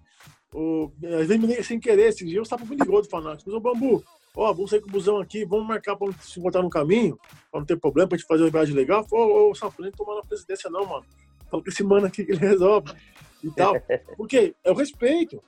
o, 0.55 0.93
às 1.21 1.27
vezes 1.27 1.67
sem 1.67 1.81
querer. 1.81 2.09
Esse 2.09 2.25
dia 2.25 2.39
eu 2.39 2.43
estava 2.43 2.65
me 2.65 2.77
ligou 2.77 3.01
do 3.03 3.09
fanático. 3.09 3.51
Mas, 3.51 3.57
ô 3.57 3.61
Bambu, 3.61 4.05
ó, 4.37 4.53
vamos 4.53 4.71
sair 4.71 4.81
com 4.81 4.89
o 4.89 4.93
busão 4.93 5.19
aqui, 5.19 5.45
vamos 5.45 5.67
marcar 5.67 5.97
pra 5.97 6.13
se 6.21 6.39
encontrar 6.39 6.63
no 6.63 6.71
caminho, 6.71 7.19
pra 7.51 7.61
não 7.61 7.67
ter 7.67 7.77
problema, 7.79 8.09
pra 8.09 8.19
gente 8.19 8.27
fazer 8.27 8.43
uma 8.45 8.51
viagem 8.51 8.75
legal. 8.75 9.07
Ô, 9.11 9.51
ô 9.51 9.55
Sapo, 9.55 9.81
nem 9.83 9.91
tomar 9.91 10.17
na 10.17 10.23
presidência, 10.23 10.69
não, 10.71 10.85
mano. 10.87 11.05
Fala 11.51 11.63
com 11.63 11.69
esse 11.71 11.83
mano 11.83 12.07
aqui 12.07 12.25
que 12.25 12.33
ele 12.33 12.39
resolve. 12.47 12.93
E 13.43 13.51
tal. 13.51 13.75
Por 14.17 14.27
quê? 14.29 14.55
É 14.65 14.71
o 14.71 14.75
respeito. 14.75 15.43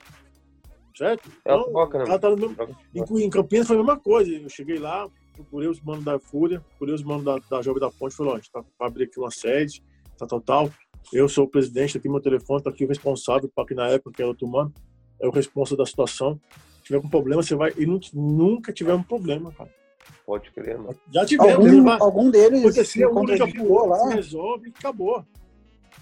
Certo? 0.95 1.29
É 1.45 1.51
a 1.51 1.55
Então, 1.55 1.71
troca, 1.71 1.97
né? 1.99 2.03
o 2.03 2.07
cara 2.07 2.19
tá 2.19 2.29
no 2.31 2.35
mesmo- 2.37 2.57
em, 2.95 3.23
em 3.23 3.29
Campinas 3.29 3.67
foi 3.67 3.75
a 3.75 3.79
mesma 3.79 3.99
coisa. 3.99 4.31
Eu 4.31 4.49
cheguei 4.49 4.79
lá, 4.79 5.07
procurei 5.33 5.69
os 5.69 5.79
manos 5.81 6.03
da 6.03 6.17
Fúria, 6.19 6.59
procurei 6.71 6.95
os 6.95 7.03
manos 7.03 7.23
da, 7.23 7.37
da 7.37 7.61
Jovem 7.61 7.79
da 7.79 7.91
Ponte, 7.91 8.15
falei, 8.15 8.31
ó, 8.31 8.35
a 8.35 8.39
gente 8.39 8.51
tá 8.51 8.63
pra 8.77 8.87
abrir 8.87 9.03
aqui 9.03 9.19
uma 9.19 9.29
sede, 9.29 9.83
tal, 10.17 10.27
tal, 10.27 10.41
tal. 10.41 10.71
Eu 11.13 11.29
sou 11.29 11.45
o 11.45 11.47
presidente, 11.47 11.97
aqui 11.97 12.09
meu 12.09 12.19
telefone, 12.19 12.61
tá 12.61 12.69
aqui 12.69 12.83
o 12.85 12.87
responsável, 12.87 13.49
que 13.67 13.73
na 13.73 13.87
época 13.87 14.11
que 14.15 14.21
era 14.21 14.29
outro 14.29 14.47
mano, 14.47 14.73
é 15.21 15.27
o 15.27 15.31
responsável 15.31 15.77
da 15.77 15.85
situação. 15.85 16.39
Se 16.79 16.83
tiver 16.83 17.01
com 17.01 17.09
problema, 17.09 17.41
você 17.41 17.55
vai. 17.55 17.73
E 17.77 17.85
nu- 17.85 17.99
nunca 18.13 18.73
tivemos 18.73 19.05
problema, 19.07 19.51
cara. 19.51 19.69
Pode 20.25 20.51
crer, 20.51 20.77
mano. 20.77 20.95
Já 21.13 21.25
tivemos, 21.25 21.65
Algum, 21.65 21.81
mas 21.81 22.01
algum 22.01 22.29
deles 22.29 22.59
se 22.87 23.03
acontecia, 23.03 23.61
um 23.61 23.83
se 23.83 23.87
lá? 23.87 24.09
resolve 24.15 24.67
e 24.69 24.73
acabou. 24.77 25.25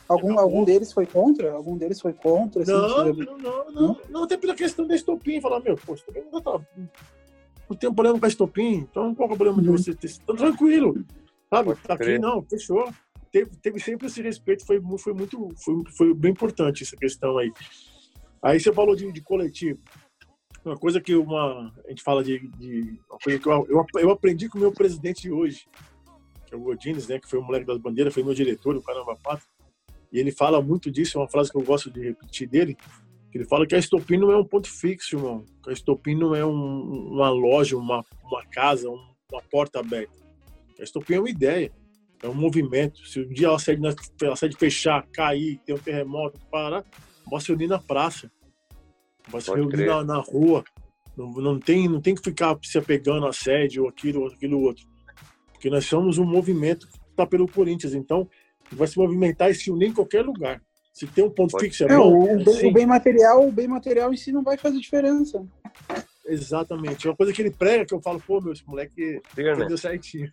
Algum, 0.08 0.28
acabou. 0.34 0.40
algum 0.44 0.64
deles 0.64 0.92
foi 0.92 1.06
contra? 1.06 1.52
Algum 1.54 1.78
deles 1.78 2.02
foi 2.02 2.14
contra? 2.14 2.62
assim, 2.64 2.72
Não, 2.72 3.14
se- 3.16 3.20
não, 3.26 3.38
não, 3.38 3.72
não, 3.72 3.98
não, 4.10 4.24
até 4.24 4.38
pela 4.38 4.54
questão 4.56 4.86
da 4.88 4.96
estopim, 4.96 5.40
falar, 5.42 5.60
meu, 5.60 5.76
pô, 5.76 5.94
estopim 5.94 6.22
não 6.32 6.42
tá. 6.42 6.60
Não 7.70 7.76
tem 7.78 7.92
problema 7.94 8.20
com 8.20 8.26
a 8.26 8.28
estopim, 8.28 8.76
então 8.90 9.16
qual 9.16 9.30
é 9.30 9.34
o 9.34 9.36
problema 9.38 9.62
de 9.62 9.70
Uhum. 9.70 9.78
você 9.78 9.94
ter. 9.96 10.12
Tá 10.26 10.34
tranquilo. 10.36 11.04
Sabe? 11.50 11.70
Pode 11.70 11.82
Tá 11.82 11.94
aqui, 11.96 12.04
crer. 12.04 12.20
não, 12.20 12.44
fechou. 12.44 12.88
Teve, 13.36 13.52
teve 13.58 13.80
sempre 13.82 14.08
esse 14.08 14.22
respeito, 14.22 14.66
foi, 14.66 14.82
foi 14.98 15.14
muito. 15.14 15.50
Foi, 15.62 15.76
foi 15.98 16.14
bem 16.14 16.32
importante 16.32 16.84
essa 16.84 16.96
questão 16.96 17.38
aí. 17.38 17.52
Aí 18.42 18.58
você 18.58 18.72
falou 18.72 18.96
de, 18.96 19.12
de 19.12 19.20
coletivo. 19.20 19.78
Uma 20.64 20.78
coisa 20.78 21.02
que 21.02 21.14
uma, 21.16 21.70
a 21.86 21.90
gente 21.90 22.02
fala 22.02 22.24
de. 22.24 22.48
de 22.58 22.98
uma 23.10 23.20
coisa 23.20 23.38
que 23.38 23.50
eu, 23.50 23.68
eu, 23.68 23.86
eu 24.00 24.10
aprendi 24.10 24.48
com 24.48 24.58
o 24.58 24.62
meu 24.62 24.72
presidente 24.72 25.24
de 25.24 25.32
hoje, 25.34 25.66
que 26.48 26.54
é 26.54 26.58
o 26.58 26.62
Godines, 26.62 27.10
né? 27.10 27.20
Que 27.20 27.28
foi 27.30 27.38
o 27.38 27.44
moleque 27.44 27.66
das 27.66 27.78
bandeiras, 27.78 28.14
foi 28.14 28.24
meu 28.24 28.34
diretor, 28.34 28.74
o 28.78 28.82
Caramba 28.82 29.18
Pato. 29.22 29.46
E 30.14 30.18
ele 30.18 30.32
fala 30.32 30.62
muito 30.62 30.90
disso, 30.90 31.18
é 31.18 31.22
uma 31.22 31.28
frase 31.28 31.52
que 31.52 31.58
eu 31.58 31.64
gosto 31.64 31.92
de 31.92 32.00
repetir 32.00 32.48
dele. 32.48 32.78
que 33.30 33.38
Ele 33.38 33.44
fala 33.44 33.68
que 33.68 33.76
a 33.76 33.78
estopim 33.78 34.16
não 34.16 34.32
é 34.32 34.38
um 34.38 34.46
ponto 34.46 34.70
fixo, 34.72 35.18
irmão. 35.18 35.44
Que 35.62 35.72
a 35.72 35.74
estopim 35.74 36.16
não 36.16 36.34
é 36.34 36.46
um- 36.46 37.10
uma 37.12 37.30
loja, 37.30 37.76
uma, 37.76 38.02
uma 38.24 38.46
casa, 38.46 38.90
um- 38.90 39.14
uma 39.30 39.42
porta 39.52 39.82
aberta. 39.82 40.16
A 40.80 40.84
estopim 40.84 41.16
é 41.16 41.20
uma 41.20 41.30
ideia, 41.30 41.70
é 42.24 42.28
um 42.28 42.34
movimento. 42.34 43.06
Se 43.06 43.20
um 43.22 43.28
dia 43.30 43.52
a 43.52 43.60
sede, 43.60 43.82
a 43.88 44.36
sede 44.36 44.56
fechar, 44.58 45.06
cair, 45.12 45.60
ter 45.66 45.74
um 45.74 45.78
terremoto, 45.78 46.40
parar, 46.52 46.84
vai 47.30 47.42
se 47.42 47.48
reunir 47.50 47.68
na 47.68 47.80
praça. 47.80 48.32
Vai 49.30 49.42
se 49.42 49.48
Pode 49.48 49.62
reunir 49.62 49.86
na, 49.86 50.04
na 50.04 50.18
rua. 50.20 50.64
Não, 51.18 51.32
não, 51.34 51.60
tem, 51.60 51.88
não 51.88 52.02
tem 52.02 52.14
que 52.14 52.22
ficar 52.22 52.58
se 52.64 52.78
apegando 52.78 53.26
à 53.26 53.32
sede 53.34 53.80
ou 53.80 53.88
aquilo 53.88 54.22
ou 54.22 54.28
aquilo 54.28 54.60
outro. 54.62 54.86
Porque 55.54 55.70
nós 55.70 55.86
somos 55.86 56.18
um 56.18 56.26
movimento 56.26 56.88
que 56.88 56.98
está 57.12 57.26
pelo 57.26 57.48
Corinthians. 57.48 57.94
Então, 57.94 58.30
vai 58.72 58.88
se 58.88 58.98
movimentar 58.98 59.50
e 59.50 59.56
se 59.56 59.72
unir 59.72 59.90
em 59.90 59.94
qualquer 59.94 60.24
lugar. 60.26 60.62
Se 60.94 61.08
tem 61.08 61.24
um 61.24 61.30
ponto 61.30 61.52
Pode- 61.52 61.66
fixo, 61.66 61.84
é 61.84 61.92
É, 61.92 61.98
bom. 61.98 62.24
o, 62.24 62.44
bem, 62.44 62.54
sim. 62.54 62.68
o 62.68 62.74
bem 62.74 62.86
material, 62.86 63.48
o 63.48 63.52
bem 63.52 63.68
material 63.68 64.14
em 64.14 64.18
si 64.18 64.32
não 64.32 64.44
vai 64.44 64.58
fazer 64.58 64.80
diferença. 64.80 65.46
Exatamente. 66.26 67.06
É 67.08 67.10
uma 67.10 67.16
coisa 67.16 67.32
que 67.34 67.42
ele 67.42 67.52
prega 67.52 67.86
que 67.86 67.94
eu 67.94 68.02
falo, 68.02 68.20
pô, 68.20 68.42
meu, 68.42 68.54
esse 68.54 68.68
moleque 68.68 69.22
Ser, 69.34 69.44
né? 69.44 69.54
entendeu 69.54 69.78
certinho. 69.78 70.32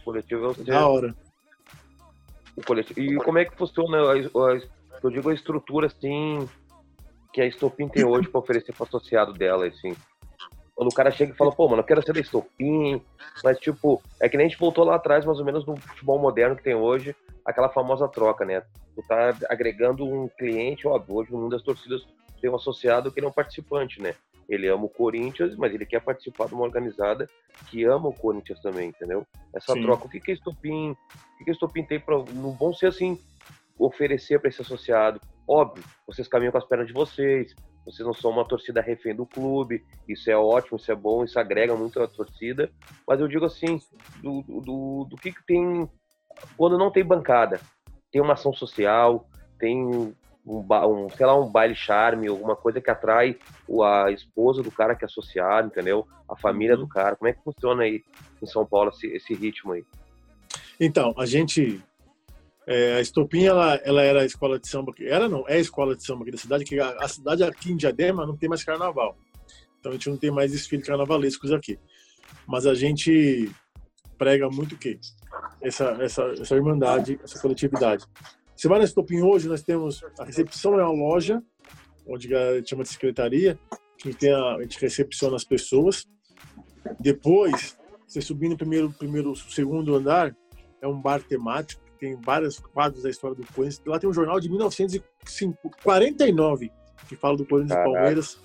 O 0.00 0.04
coletivo 0.04 0.44
é 0.44 0.48
o. 0.48 0.64
Da 0.64 0.88
hora. 0.88 1.14
o 2.56 2.62
coletivo. 2.64 3.00
E 3.00 3.16
como 3.16 3.38
é 3.38 3.44
que 3.44 3.56
funciona 3.56 3.98
a, 3.98 4.12
a- 4.14 4.60
eu 5.02 5.10
digo 5.10 5.28
a 5.30 5.34
estrutura 5.34 5.86
assim 5.88 6.48
que 7.32 7.40
a 7.40 7.46
Estopim 7.46 7.88
tem 7.88 8.04
hoje 8.04 8.28
para 8.28 8.40
oferecer 8.40 8.72
para 8.74 8.86
associado 8.86 9.32
dela, 9.32 9.66
assim. 9.66 9.96
Quando 10.74 10.88
o 10.90 10.94
cara 10.94 11.10
chega 11.10 11.32
e 11.32 11.36
fala, 11.36 11.50
pô, 11.52 11.66
mano, 11.68 11.80
eu 11.80 11.86
quero 11.86 12.02
ser 12.02 12.12
da 12.12 12.20
Estopim, 12.20 13.00
mas 13.42 13.58
tipo, 13.58 14.02
é 14.20 14.28
que 14.28 14.36
nem 14.36 14.46
a 14.46 14.48
gente 14.48 14.58
voltou 14.58 14.84
lá 14.84 14.96
atrás, 14.96 15.24
mais 15.24 15.38
ou 15.38 15.44
menos 15.44 15.66
no 15.66 15.76
futebol 15.76 16.18
moderno 16.18 16.56
que 16.56 16.62
tem 16.62 16.74
hoje, 16.74 17.14
aquela 17.44 17.68
famosa 17.68 18.06
troca, 18.08 18.44
né? 18.44 18.62
Tu 18.94 19.02
tá 19.08 19.34
agregando 19.48 20.04
um 20.04 20.28
cliente, 20.28 20.86
óbvio, 20.86 21.16
hoje 21.16 21.32
no 21.32 21.38
mundo 21.38 21.52
das 21.52 21.62
torcidas 21.62 22.06
tem 22.40 22.50
um 22.50 22.56
associado 22.56 23.10
que 23.10 23.18
ele 23.20 23.26
é 23.26 23.28
um 23.28 23.32
participante, 23.32 24.00
né? 24.00 24.14
Ele 24.52 24.68
ama 24.68 24.84
o 24.84 24.88
Corinthians, 24.88 25.56
mas 25.56 25.72
ele 25.72 25.86
quer 25.86 26.00
participar 26.00 26.46
de 26.46 26.54
uma 26.54 26.64
organizada 26.64 27.26
que 27.68 27.84
ama 27.84 28.08
o 28.08 28.14
Corinthians 28.14 28.60
também, 28.60 28.90
entendeu? 28.90 29.26
Essa 29.54 29.72
Sim. 29.72 29.82
troca, 29.82 30.06
o 30.06 30.08
que 30.08 30.20
que 30.20 30.30
a 30.30 30.34
Estopim, 30.34 30.90
o 30.90 31.38
que 31.38 31.44
que 31.44 31.50
a 31.50 31.54
Estopim 31.54 31.84
tem 31.84 31.98
para, 31.98 32.18
não 32.34 32.52
vão 32.52 32.74
ser 32.74 32.86
assim, 32.86 33.18
oferecer 33.78 34.38
para 34.38 34.50
esse 34.50 34.60
associado. 34.60 35.20
Óbvio, 35.48 35.82
vocês 36.06 36.28
caminham 36.28 36.52
com 36.52 36.58
as 36.58 36.66
pernas 36.66 36.86
de 36.86 36.92
vocês, 36.92 37.54
vocês 37.84 38.06
não 38.06 38.12
são 38.12 38.30
uma 38.30 38.46
torcida 38.46 38.80
refém 38.80 39.14
do 39.14 39.26
clube, 39.26 39.82
isso 40.08 40.30
é 40.30 40.36
ótimo, 40.36 40.76
isso 40.76 40.92
é 40.92 40.94
bom, 40.94 41.24
isso 41.24 41.38
agrega 41.38 41.74
muito 41.74 42.00
a 42.00 42.06
torcida, 42.06 42.70
mas 43.08 43.20
eu 43.20 43.28
digo 43.28 43.44
assim, 43.44 43.80
do, 44.22 44.42
do, 44.42 45.06
do 45.10 45.16
que, 45.16 45.32
que 45.32 45.44
tem 45.46 45.88
quando 46.56 46.78
não 46.78 46.90
tem 46.90 47.04
bancada, 47.04 47.60
tem 48.10 48.20
uma 48.20 48.34
ação 48.34 48.52
social, 48.52 49.26
tem 49.58 50.14
um, 50.46 50.64
um, 50.68 51.08
sei 51.10 51.26
lá, 51.26 51.38
um 51.38 51.50
baile 51.50 51.74
charme, 51.74 52.28
alguma 52.28 52.56
coisa 52.56 52.80
que 52.80 52.90
atrai 52.90 53.38
a 53.84 54.10
esposa 54.10 54.62
do 54.62 54.70
cara 54.70 54.94
que 54.94 55.04
é 55.04 55.06
associado, 55.06 55.68
entendeu? 55.68 56.06
A 56.28 56.36
família 56.36 56.74
uhum. 56.74 56.82
do 56.82 56.88
cara. 56.88 57.16
Como 57.16 57.28
é 57.28 57.32
que 57.32 57.42
funciona 57.42 57.84
aí 57.84 58.02
em 58.42 58.46
São 58.46 58.66
Paulo 58.66 58.90
esse, 58.90 59.06
esse 59.08 59.34
ritmo 59.34 59.72
aí? 59.72 59.84
Então, 60.80 61.14
a 61.16 61.26
gente 61.26 61.82
é, 62.66 62.94
a 62.96 63.00
Estopim, 63.00 63.44
ela, 63.44 63.74
ela 63.84 64.02
era 64.02 64.22
a 64.22 64.24
escola 64.24 64.58
de 64.58 64.68
samba, 64.68 64.92
era 65.00 65.28
não, 65.28 65.44
é 65.48 65.54
a 65.54 65.60
escola 65.60 65.96
de 65.96 66.04
samba 66.04 66.22
aqui 66.22 66.30
da 66.30 66.38
cidade, 66.38 66.64
que 66.64 66.78
a, 66.78 66.90
a, 66.90 67.08
cidade 67.08 67.42
aqui 67.42 67.72
em 67.72 67.76
Diadema 67.76 68.24
não 68.24 68.36
tem 68.36 68.48
mais 68.48 68.62
carnaval. 68.62 69.16
Então 69.80 69.90
a 69.90 69.94
gente 69.94 70.08
não 70.08 70.16
tem 70.16 70.30
mais 70.30 70.52
desfile 70.52 70.82
carnavalescos 70.82 71.50
aqui. 71.52 71.78
Mas 72.46 72.66
a 72.66 72.74
gente 72.74 73.50
prega 74.16 74.48
muito 74.48 74.76
o 74.76 74.78
quê? 74.78 74.98
Essa, 75.60 75.96
essa, 76.00 76.22
essa 76.38 76.54
irmandade, 76.54 77.18
essa 77.22 77.40
coletividade. 77.40 78.04
Você 78.62 78.68
vai 78.68 78.78
na 78.78 78.84
Estopim 78.84 79.20
hoje, 79.22 79.48
nós 79.48 79.60
temos, 79.60 80.04
a 80.16 80.24
recepção 80.24 80.78
é 80.78 80.84
uma 80.84 80.92
loja, 80.92 81.42
onde 82.06 82.32
a 82.32 82.58
gente 82.58 82.70
chama 82.70 82.84
de 82.84 82.90
secretaria, 82.90 83.58
gente, 84.00 84.16
tem 84.16 84.32
a, 84.32 84.54
a 84.54 84.62
gente 84.62 84.80
recepciona 84.80 85.34
as 85.34 85.42
pessoas. 85.42 86.06
Depois, 87.00 87.76
você 88.06 88.20
subir 88.20 88.48
no 88.48 88.56
primeiro, 88.56 88.88
primeiro, 88.92 89.34
segundo 89.34 89.96
andar, 89.96 90.32
é 90.80 90.86
um 90.86 91.02
bar 91.02 91.20
temático 91.20 91.82
tem 91.98 92.14
vários 92.14 92.60
quadros 92.60 93.02
da 93.02 93.10
história 93.10 93.34
do 93.34 93.44
Corinthians. 93.52 93.82
Lá 93.84 93.98
tem 93.98 94.08
um 94.08 94.12
jornal 94.12 94.38
de 94.38 94.48
1949 94.48 96.70
que 97.08 97.16
fala 97.16 97.36
do 97.36 97.44
Corinthians 97.44 97.80
e 97.80 97.82
Palmeiras. 97.82 98.38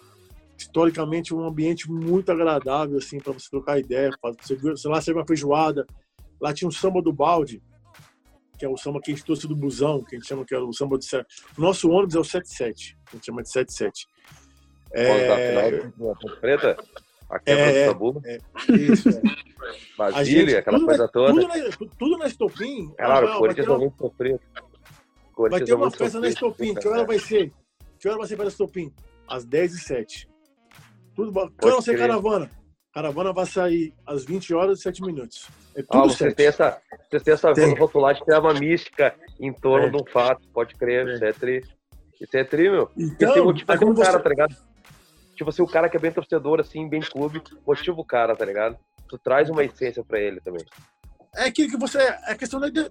Historicamente, 0.57 1.35
um 1.35 1.45
ambiente 1.45 1.91
muito 1.91 2.31
agradável, 2.31 2.97
assim, 2.97 3.19
para 3.19 3.33
você 3.33 3.47
trocar 3.51 3.77
ideia. 3.77 4.09
Você, 4.41 4.57
sei 4.77 4.89
lá, 4.89 4.99
serve 4.99 5.19
uma 5.19 5.27
feijoada. 5.27 5.85
Lá 6.41 6.55
tinha 6.55 6.67
um 6.67 6.71
samba 6.71 7.03
do 7.03 7.13
balde, 7.13 7.61
que 8.57 8.65
é 8.65 8.69
o 8.69 8.77
samba 8.77 8.99
que 9.01 9.11
a 9.11 9.15
gente 9.15 9.25
trouxe 9.25 9.47
do 9.47 9.55
busão, 9.55 10.03
que 10.03 10.15
a 10.15 10.19
gente 10.19 10.27
chama 10.27 10.45
que 10.45 10.53
é 10.53 10.59
o 10.59 10.73
samba 10.73 10.97
do... 10.97 11.05
O 11.57 11.61
nosso 11.61 11.89
ônibus 11.89 12.15
é 12.15 12.19
o 12.19 12.23
77, 12.23 12.97
a 13.07 13.15
gente 13.15 13.25
chama 13.25 13.43
de 13.43 13.49
77. 13.49 14.07
É... 14.93 15.81
Preta? 16.41 16.77
A 17.29 17.39
quebra 17.39 17.63
é, 17.63 17.85
do 17.85 17.91
tabu. 17.91 18.21
É, 18.25 18.39
isso, 18.73 19.09
é. 19.09 19.21
Basília, 19.97 20.59
aquela 20.59 20.79
coisa 20.79 21.07
toda. 21.09 21.33
Tudo 21.33 21.47
na, 21.47 21.87
tudo 21.99 22.17
na 22.17 22.27
Estopim. 22.27 22.93
Claro, 22.97 23.27
o 23.27 23.37
Corinthians 23.39 23.67
é 23.67 23.77
muito 23.77 23.97
sofrido. 23.97 24.39
Vai 25.37 25.61
ter 25.61 25.73
uma 25.73 25.91
festa 25.91 26.19
na 26.19 26.27
Estopim. 26.29 26.73
Que 26.73 26.87
hora 26.87 27.05
vai 27.05 27.19
ser? 27.19 27.51
Que 27.99 28.07
hora 28.07 28.17
vai 28.17 28.27
ser 28.27 28.37
para 28.37 28.45
a 28.45 28.47
Estopim? 28.47 28.93
Às 29.27 29.43
10 29.43 29.73
h 29.73 29.81
07 29.81 30.29
Tudo 31.15 31.31
bom. 31.31 31.49
Que 31.49 31.65
hora 31.65 31.75
vai 31.75 31.83
ser 31.83 31.97
caravana? 31.97 32.49
Caravana 32.93 33.33
vai 33.33 33.45
sair 33.45 33.93
às 34.05 34.23
20 34.23 34.53
horas 34.53 34.79
e 34.79 34.83
7 34.83 35.03
minutos. 35.03 35.47
É 35.77 35.83
tudo 35.83 36.05
ah, 36.05 36.07
você 36.09 36.33
tem 36.33 36.47
essa, 36.47 36.81
você 37.07 37.19
tem 37.19 37.33
essa 37.35 37.53
tem. 37.53 37.77
rotulagem 37.77 38.23
que 38.25 38.31
é 38.31 38.39
uma 38.39 38.51
mística 38.51 39.13
em 39.39 39.53
torno 39.53 39.85
é. 39.85 39.89
de 39.91 39.95
um 39.95 40.05
fato. 40.11 40.41
Pode 40.49 40.73
crer, 40.73 41.07
é. 41.07 41.13
isso 41.13 41.23
é 41.23 41.31
tri. 41.31 41.63
Isso 42.19 42.35
é 42.35 42.43
tri, 42.43 42.67
meu. 42.67 42.89
Então, 42.97 43.31
tem 43.31 43.43
motivo 43.43 43.91
um 43.91 43.93
cara, 43.93 44.19
tá 44.19 44.29
ligado? 44.29 44.55
Tipo 45.35 45.51
assim, 45.51 45.61
o 45.61 45.67
cara 45.67 45.87
que 45.87 45.95
é 45.95 45.99
bem 45.99 46.11
torcedor, 46.11 46.59
assim, 46.59 46.89
bem 46.89 46.99
clube, 46.99 47.43
motiva 47.65 48.01
o 48.01 48.03
cara, 48.03 48.35
tá 48.35 48.43
ligado? 48.43 48.75
Tu 49.07 49.19
traz 49.19 49.51
uma 49.51 49.63
essência 49.63 50.03
pra 50.03 50.19
ele 50.19 50.41
também. 50.41 50.65
É 51.35 51.43
aquilo 51.43 51.69
que 51.69 51.77
você. 51.77 51.99
É 52.25 52.33
questão 52.33 52.59
da. 52.59 52.69
Ide... 52.69 52.89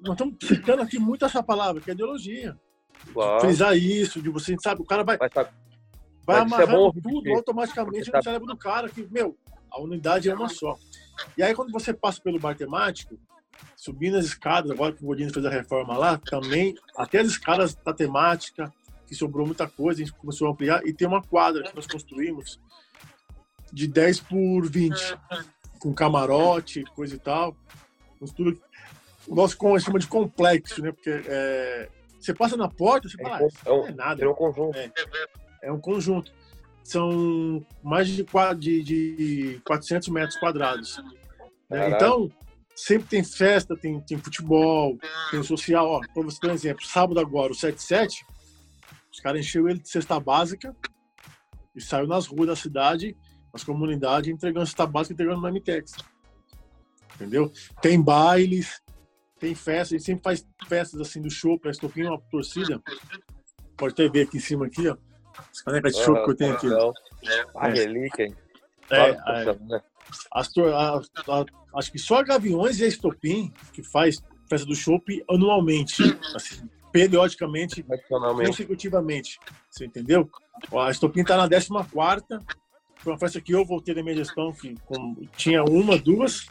Nós 0.00 0.12
estamos 0.12 0.36
citando 0.40 0.82
aqui 0.82 1.00
muito 1.00 1.24
essa 1.24 1.42
palavra, 1.42 1.82
que 1.82 1.90
é 1.90 1.94
ideologia. 1.94 2.56
Claro. 3.12 3.40
Frisar 3.40 3.76
isso, 3.76 4.22
de 4.22 4.30
você, 4.30 4.54
sabe, 4.62 4.82
o 4.82 4.86
cara 4.86 5.02
vai. 5.02 5.18
Vai, 5.18 5.28
vai 6.24 6.38
amarrar 6.38 6.68
é 6.68 6.72
bom, 6.72 6.92
tudo 6.92 7.34
automaticamente 7.34 8.12
no 8.12 8.22
cérebro 8.22 8.46
do 8.46 8.56
cara, 8.56 8.88
que, 8.88 9.04
meu, 9.10 9.36
a 9.74 9.80
unidade 9.80 10.30
é 10.30 10.34
uma 10.34 10.48
só. 10.48 10.78
E 11.36 11.42
aí, 11.42 11.54
quando 11.54 11.72
você 11.72 11.92
passa 11.92 12.20
pelo 12.20 12.38
bar 12.38 12.56
temático, 12.56 13.18
subindo 13.76 14.16
as 14.16 14.24
escadas, 14.24 14.70
agora 14.70 14.92
que 14.92 15.02
o 15.02 15.06
Godinho 15.06 15.32
fez 15.32 15.44
a 15.44 15.50
reforma 15.50 15.96
lá, 15.98 16.16
também, 16.18 16.74
até 16.96 17.18
as 17.18 17.28
escadas 17.28 17.74
da 17.74 17.92
temática, 17.92 18.72
que 19.06 19.14
sobrou 19.14 19.44
muita 19.44 19.68
coisa, 19.68 20.00
a 20.00 20.04
gente 20.04 20.16
começou 20.16 20.48
a 20.48 20.52
ampliar, 20.52 20.86
e 20.86 20.92
tem 20.92 21.06
uma 21.06 21.22
quadra 21.22 21.64
que 21.64 21.74
nós 21.74 21.86
construímos 21.86 22.60
de 23.72 23.88
10 23.88 24.20
por 24.20 24.68
20, 24.68 25.18
com 25.80 25.92
camarote, 25.92 26.84
coisa 26.94 27.16
e 27.16 27.18
tal. 27.18 27.56
Tudo, 28.36 28.58
o 29.26 29.34
nosso 29.34 29.58
chama 29.80 29.98
de 29.98 30.06
complexo, 30.06 30.80
né? 30.80 30.92
Porque 30.92 31.10
é, 31.10 31.88
você 32.18 32.32
passa 32.32 32.56
na 32.56 32.68
porta, 32.68 33.08
você 33.08 33.18
fala, 33.20 33.42
é, 33.42 33.44
ah, 33.44 33.50
não 33.66 33.86
é 33.88 33.92
nada. 33.92 34.24
É 34.24 34.28
um 34.28 34.34
conjunto. 34.34 34.78
É, 34.78 34.92
é 35.62 35.72
um 35.72 35.80
conjunto. 35.80 36.32
São 36.84 37.66
mais 37.82 38.06
de, 38.06 38.24
de, 38.58 38.82
de 38.82 39.60
400 39.64 40.08
metros 40.08 40.38
quadrados. 40.38 41.02
Né? 41.68 41.90
Então, 41.90 42.30
sempre 42.76 43.08
tem 43.08 43.24
festa, 43.24 43.76
tem, 43.76 44.00
tem 44.00 44.18
futebol, 44.18 44.98
tem 45.30 45.42
social. 45.42 45.86
Ó, 45.86 46.00
você 46.22 46.38
ter 46.38 46.50
um 46.50 46.54
exemplo, 46.54 46.86
sábado 46.86 47.18
agora, 47.18 47.52
o 47.52 47.54
77, 47.54 48.24
os 49.10 49.20
caras 49.20 49.40
encheram 49.40 49.68
ele 49.68 49.80
de 49.80 49.88
cesta 49.88 50.20
básica 50.20 50.76
e 51.74 51.80
saiu 51.80 52.06
nas 52.06 52.26
ruas 52.26 52.48
da 52.48 52.56
cidade, 52.56 53.16
nas 53.52 53.64
comunidades, 53.64 54.30
entregando 54.30 54.66
cesta 54.66 54.86
básica 54.86 55.12
e 55.12 55.14
entregando 55.14 55.40
no 55.40 55.52
MTEX. 55.52 55.94
Entendeu? 57.14 57.50
Tem 57.80 58.00
bailes, 58.00 58.80
tem 59.38 59.54
festas, 59.54 59.92
a 59.92 59.96
gente 59.96 60.04
sempre 60.04 60.24
faz 60.24 60.46
festas 60.66 61.00
assim 61.00 61.20
do 61.20 61.30
show, 61.30 61.58
para 61.58 61.70
estopim 61.70 62.04
uma 62.04 62.20
torcida. 62.30 62.82
Pode 63.76 63.92
até 63.92 64.08
ver 64.08 64.26
aqui 64.26 64.36
em 64.36 64.40
cima 64.40 64.66
aqui, 64.66 64.88
ó. 64.88 64.96
As 65.38 65.62
canecas 65.62 65.94
de 65.94 66.02
show 66.02 66.24
que 66.24 66.30
eu 66.30 66.36
tenho 66.36 66.54
aqui. 66.54 66.68
A 67.56 67.68
relíquia, 67.68 68.26
hein? 68.26 68.36
É, 68.90 69.10
é, 69.10 69.44
né? 69.44 69.80
as, 70.32 70.50
a, 70.58 70.96
a, 70.96 71.44
acho 71.76 71.90
que 71.90 71.98
só 71.98 72.18
a 72.18 72.22
Gaviões 72.22 72.78
e 72.80 72.84
a 72.84 72.88
Estopim 72.88 73.52
que 73.72 73.82
faz 73.82 74.16
festa 74.48 74.66
do 74.66 74.74
shopping 74.74 75.22
anualmente. 75.28 76.02
Assim, 76.34 76.68
periodicamente, 76.92 77.84
consecutivamente. 78.36 79.40
Você 79.70 79.84
entendeu? 79.86 80.30
A 80.72 80.90
Estopim 80.90 81.22
está 81.22 81.36
na 81.36 81.48
14 81.48 81.68
Foi 82.98 83.12
uma 83.12 83.18
festa 83.18 83.40
que 83.40 83.52
eu 83.52 83.64
voltei 83.64 83.94
da 83.94 84.02
minha 84.02 84.16
gestão, 84.16 84.52
que 84.52 84.74
com, 84.84 85.16
tinha 85.36 85.64
uma, 85.64 85.98
duas. 85.98 86.46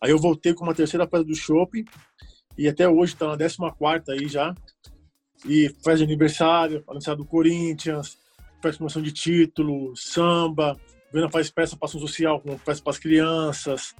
Aí 0.00 0.10
eu 0.10 0.18
voltei 0.18 0.54
com 0.54 0.62
uma 0.62 0.74
terceira 0.74 1.04
festa 1.04 1.24
do 1.24 1.34
shopping. 1.34 1.84
E 2.56 2.68
até 2.68 2.88
hoje 2.88 3.14
está 3.14 3.26
na 3.26 3.36
14 3.36 4.12
aí 4.12 4.28
já. 4.28 4.54
E 5.44 5.74
faz 5.84 6.00
aniversário, 6.00 6.84
aniversário 6.86 7.22
do 7.22 7.28
Corinthians, 7.28 8.18
faz 8.60 8.76
promoção 8.76 9.02
de 9.02 9.12
título, 9.12 9.96
samba. 9.96 10.76
Faz 11.30 11.50
peça 11.50 11.76
para 11.76 11.86
ação 11.86 12.00
social, 12.00 12.40
como 12.40 12.58
festa 12.58 12.82
para 12.82 12.90
as 12.90 12.98
crianças, 12.98 13.94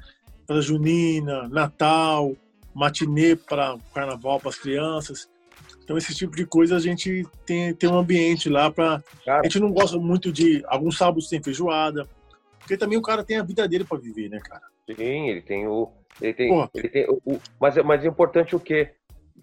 festa 0.47 0.61
junina, 0.61 1.49
Natal, 1.49 2.37
matinê 2.75 3.35
para 3.35 3.77
carnaval 3.95 4.39
para 4.39 4.51
as 4.51 4.59
crianças. 4.59 5.29
Então, 5.83 5.97
esse 5.97 6.15
tipo 6.15 6.37
de 6.37 6.45
coisa 6.45 6.77
a 6.77 6.81
gente 6.81 7.27
tem, 7.47 7.75
tem 7.75 7.89
um 7.89 7.99
ambiente 7.99 8.51
lá 8.51 8.71
para. 8.71 9.03
A 9.27 9.43
gente 9.45 9.59
não 9.59 9.73
gosta 9.73 9.99
muito 9.99 10.31
de. 10.31 10.63
Alguns 10.67 10.99
sábados 10.99 11.29
tem 11.29 11.43
feijoada, 11.43 12.07
porque 12.59 12.77
também 12.77 12.99
o 12.99 13.03
cara 13.03 13.25
tem 13.25 13.39
a 13.39 13.43
vida 13.43 13.67
dele 13.67 13.85
para 13.85 13.99
viver, 13.99 14.29
né, 14.29 14.39
cara? 14.39 14.63
Sim, 14.87 15.29
ele 15.29 15.41
tem 15.41 15.67
o. 15.67 15.91
Ele 16.21 16.35
tem, 16.35 16.69
ele 16.75 16.89
tem 16.89 17.07
o, 17.09 17.23
o, 17.25 17.41
mas, 17.59 17.77
mas 17.85 18.05
é 18.05 18.09
importante 18.09 18.55
o 18.55 18.61
quê? 18.61 18.91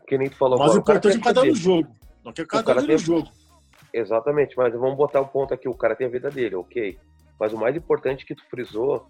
Que 0.08 0.18
nem 0.18 0.30
tu 0.30 0.36
falou. 0.36 0.60
Mas 0.60 0.76
o 0.76 0.78
importante 0.78 1.16
é 1.16 1.20
o 1.20 1.22
cara 1.22 1.36
tá 1.36 1.46
no 1.46 1.56
jogo. 1.56 1.88
Não 2.24 2.32
quer 2.32 2.44
o 2.44 2.48
cara, 2.48 2.62
o 2.62 2.66
cara 2.66 2.82
tá 2.82 2.88
no 2.88 2.98
jogo. 2.98 3.28
Exatamente, 3.96 4.58
mas 4.58 4.74
vamos 4.74 4.98
botar 4.98 5.22
o 5.22 5.28
ponto 5.28 5.54
aqui: 5.54 5.70
o 5.70 5.74
cara 5.74 5.96
tem 5.96 6.06
a 6.06 6.10
vida 6.10 6.30
dele, 6.30 6.56
ok. 6.56 7.00
Mas 7.40 7.54
o 7.54 7.58
mais 7.58 7.74
importante 7.78 8.26
que 8.26 8.36
tu 8.36 8.44
frisou 8.50 9.08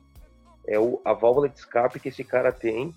é 0.68 0.80
o, 0.80 1.02
a 1.04 1.12
válvula 1.12 1.50
de 1.50 1.58
escape 1.58 2.00
que 2.00 2.10
esse 2.10 2.24
cara 2.24 2.52
tem 2.52 2.94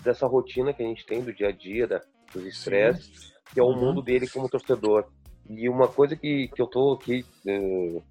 dessa 0.00 0.28
rotina 0.28 0.72
que 0.72 0.80
a 0.80 0.86
gente 0.86 1.04
tem 1.04 1.22
do 1.22 1.32
dia 1.32 1.48
a 1.48 1.52
dia, 1.52 1.88
da, 1.88 2.00
dos 2.32 2.46
estresses, 2.46 3.32
que 3.52 3.58
é 3.58 3.62
o 3.64 3.66
uhum. 3.66 3.80
mundo 3.80 4.02
dele 4.02 4.28
como 4.28 4.48
torcedor. 4.48 5.06
E 5.50 5.68
uma 5.68 5.88
coisa 5.88 6.14
que, 6.14 6.46
que 6.54 6.62
eu 6.62 6.68
tô 6.68 6.92
aqui, 6.92 7.24
uh, 7.46 8.02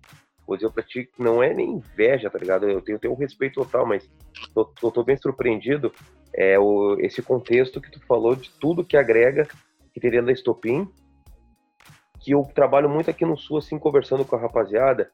vou 0.46 0.58
dizer 0.58 0.70
pra 0.72 0.84
ti, 0.84 1.10
não 1.18 1.42
é 1.42 1.54
nem 1.54 1.72
inveja, 1.72 2.30
tá 2.30 2.38
ligado? 2.38 2.70
Eu 2.70 2.82
tenho, 2.82 3.00
tenho 3.00 3.14
um 3.14 3.18
respeito 3.18 3.64
total, 3.64 3.86
mas 3.86 4.10
tô, 4.54 4.66
tô, 4.66 4.92
tô 4.92 5.02
bem 5.02 5.16
surpreendido. 5.16 5.94
É 6.36 6.60
o, 6.60 6.98
esse 7.00 7.22
contexto 7.22 7.80
que 7.80 7.90
tu 7.90 8.06
falou 8.06 8.36
de 8.36 8.50
tudo 8.60 8.84
que 8.84 8.98
agrega, 8.98 9.48
que 9.94 10.00
teria 10.02 10.22
da 10.22 10.32
Estopim, 10.32 10.92
que 12.24 12.32
eu 12.32 12.50
trabalho 12.56 12.90
muito 12.90 13.10
aqui 13.10 13.26
no 13.26 13.38
Sul, 13.38 13.58
assim, 13.58 13.78
conversando 13.78 14.24
com 14.24 14.38
a 14.38 14.40
rapaziada, 14.40 15.12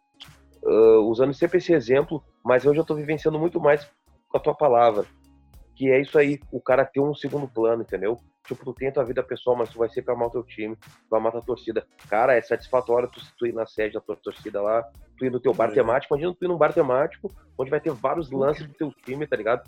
uh, 0.63 1.01
usando 1.09 1.33
sempre 1.33 1.57
esse 1.57 1.73
exemplo, 1.73 2.23
mas 2.45 2.65
hoje 2.65 2.79
eu 2.79 2.85
tô 2.85 2.93
vivenciando 2.93 3.39
muito 3.39 3.59
mais 3.59 3.89
com 4.29 4.37
a 4.37 4.39
tua 4.39 4.53
palavra, 4.53 5.05
que 5.75 5.89
é 5.89 5.99
isso 5.99 6.19
aí, 6.19 6.39
o 6.51 6.61
cara 6.61 6.85
ter 6.85 6.99
um 6.99 7.15
segundo 7.15 7.47
plano, 7.47 7.81
entendeu? 7.81 8.19
Tipo, 8.45 8.63
tu 8.63 8.73
tem 8.73 8.89
a 8.89 8.91
tua 8.91 9.03
vida 9.03 9.23
pessoal, 9.23 9.55
mas 9.55 9.69
tu 9.69 9.79
vai 9.79 9.89
ser 9.89 10.03
pra 10.03 10.13
amar 10.13 10.27
o 10.27 10.31
teu 10.31 10.43
time, 10.43 10.75
tu 10.75 11.09
vai 11.09 11.19
amar 11.19 11.29
a 11.29 11.33
tua 11.33 11.41
torcida. 11.41 11.85
Cara, 12.07 12.35
é 12.35 12.41
satisfatório 12.41 13.09
tu, 13.09 13.19
tu 13.37 13.47
ir 13.47 13.53
na 13.53 13.65
sede 13.65 13.95
da 13.95 14.01
tua 14.01 14.15
torcida 14.15 14.61
lá, 14.61 14.83
tu 15.17 15.25
ir 15.25 15.31
no 15.31 15.39
teu 15.39 15.53
bar 15.53 15.69
é. 15.69 15.73
temático. 15.73 16.13
Imagina 16.13 16.35
tu 16.37 16.45
ir 16.45 16.47
num 16.47 16.57
bar 16.57 16.73
temático, 16.73 17.31
onde 17.57 17.71
vai 17.71 17.79
ter 17.79 17.91
vários 17.91 18.31
lances 18.31 18.67
do 18.67 18.73
teu 18.73 18.91
time, 19.03 19.25
tá 19.25 19.35
ligado? 19.35 19.67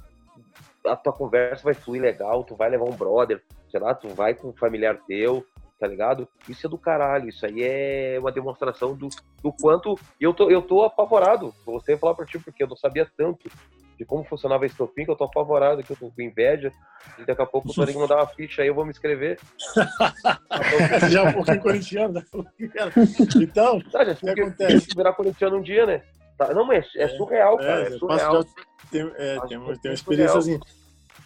A 0.85 0.95
tua 0.95 1.13
conversa 1.13 1.63
vai 1.63 1.73
fluir 1.73 2.01
legal, 2.01 2.43
tu 2.43 2.55
vai 2.55 2.69
levar 2.69 2.85
um 2.85 2.95
brother, 2.95 3.41
sei 3.69 3.79
lá, 3.79 3.95
tu 3.95 4.09
vai 4.09 4.33
com 4.33 4.49
um 4.49 4.53
familiar 4.53 4.99
teu, 5.07 5.45
tá 5.81 5.87
ligado? 5.87 6.27
Isso 6.47 6.67
é 6.67 6.69
do 6.69 6.77
caralho, 6.77 7.27
isso 7.27 7.43
aí 7.43 7.63
é 7.63 8.17
uma 8.19 8.31
demonstração 8.31 8.95
do, 8.95 9.09
do 9.41 9.51
quanto. 9.51 9.97
Eu 10.19 10.31
tô, 10.31 10.47
eu 10.47 10.61
tô 10.61 10.83
apavorado, 10.83 11.55
você 11.65 11.97
falar 11.97 12.13
pra 12.13 12.23
ti, 12.23 12.37
porque 12.37 12.61
eu 12.61 12.67
não 12.67 12.77
sabia 12.77 13.09
tanto 13.17 13.49
de 13.97 14.05
como 14.05 14.23
funcionava 14.23 14.63
a 14.63 14.67
estopim, 14.67 15.05
que 15.05 15.09
eu 15.09 15.15
tô 15.15 15.23
apavorado, 15.23 15.81
que 15.81 15.91
eu 15.91 15.97
tô 15.97 16.11
com 16.11 16.21
inveja, 16.21 16.71
e 17.17 17.25
daqui 17.25 17.41
a 17.41 17.47
pouco 17.47 17.71
o 17.71 17.73
Torinho 17.73 17.99
mandar 17.99 18.17
uma 18.17 18.27
ficha 18.27 18.61
aí, 18.61 18.67
eu 18.67 18.75
vou 18.75 18.85
me 18.85 18.91
inscrever. 18.91 19.39
Já 21.09 21.23
é 21.23 21.29
um 21.29 21.33
pouquinho 21.33 21.61
corintiano, 21.61 22.13
né? 22.13 22.23
Então, 23.41 23.81
tá, 23.81 24.05
já, 24.05 24.11
o 24.13 24.33
que 24.35 24.41
acontece? 24.41 24.87
virar 24.95 25.13
corintiano 25.13 25.57
um 25.57 25.61
dia, 25.63 25.87
né? 25.87 26.03
Tá, 26.37 26.53
não, 26.53 26.63
mas 26.63 26.85
é, 26.95 27.03
é 27.03 27.07
surreal, 27.09 27.59
é, 27.59 27.65
cara, 27.65 27.81
é 27.81 27.91
surreal. 27.91 28.45
Tem, 28.91 29.01
é, 29.15 29.39
tem, 29.39 29.47
tem 29.49 29.57
uma 29.57 29.93
experiência 29.93 30.37
assim. 30.37 30.59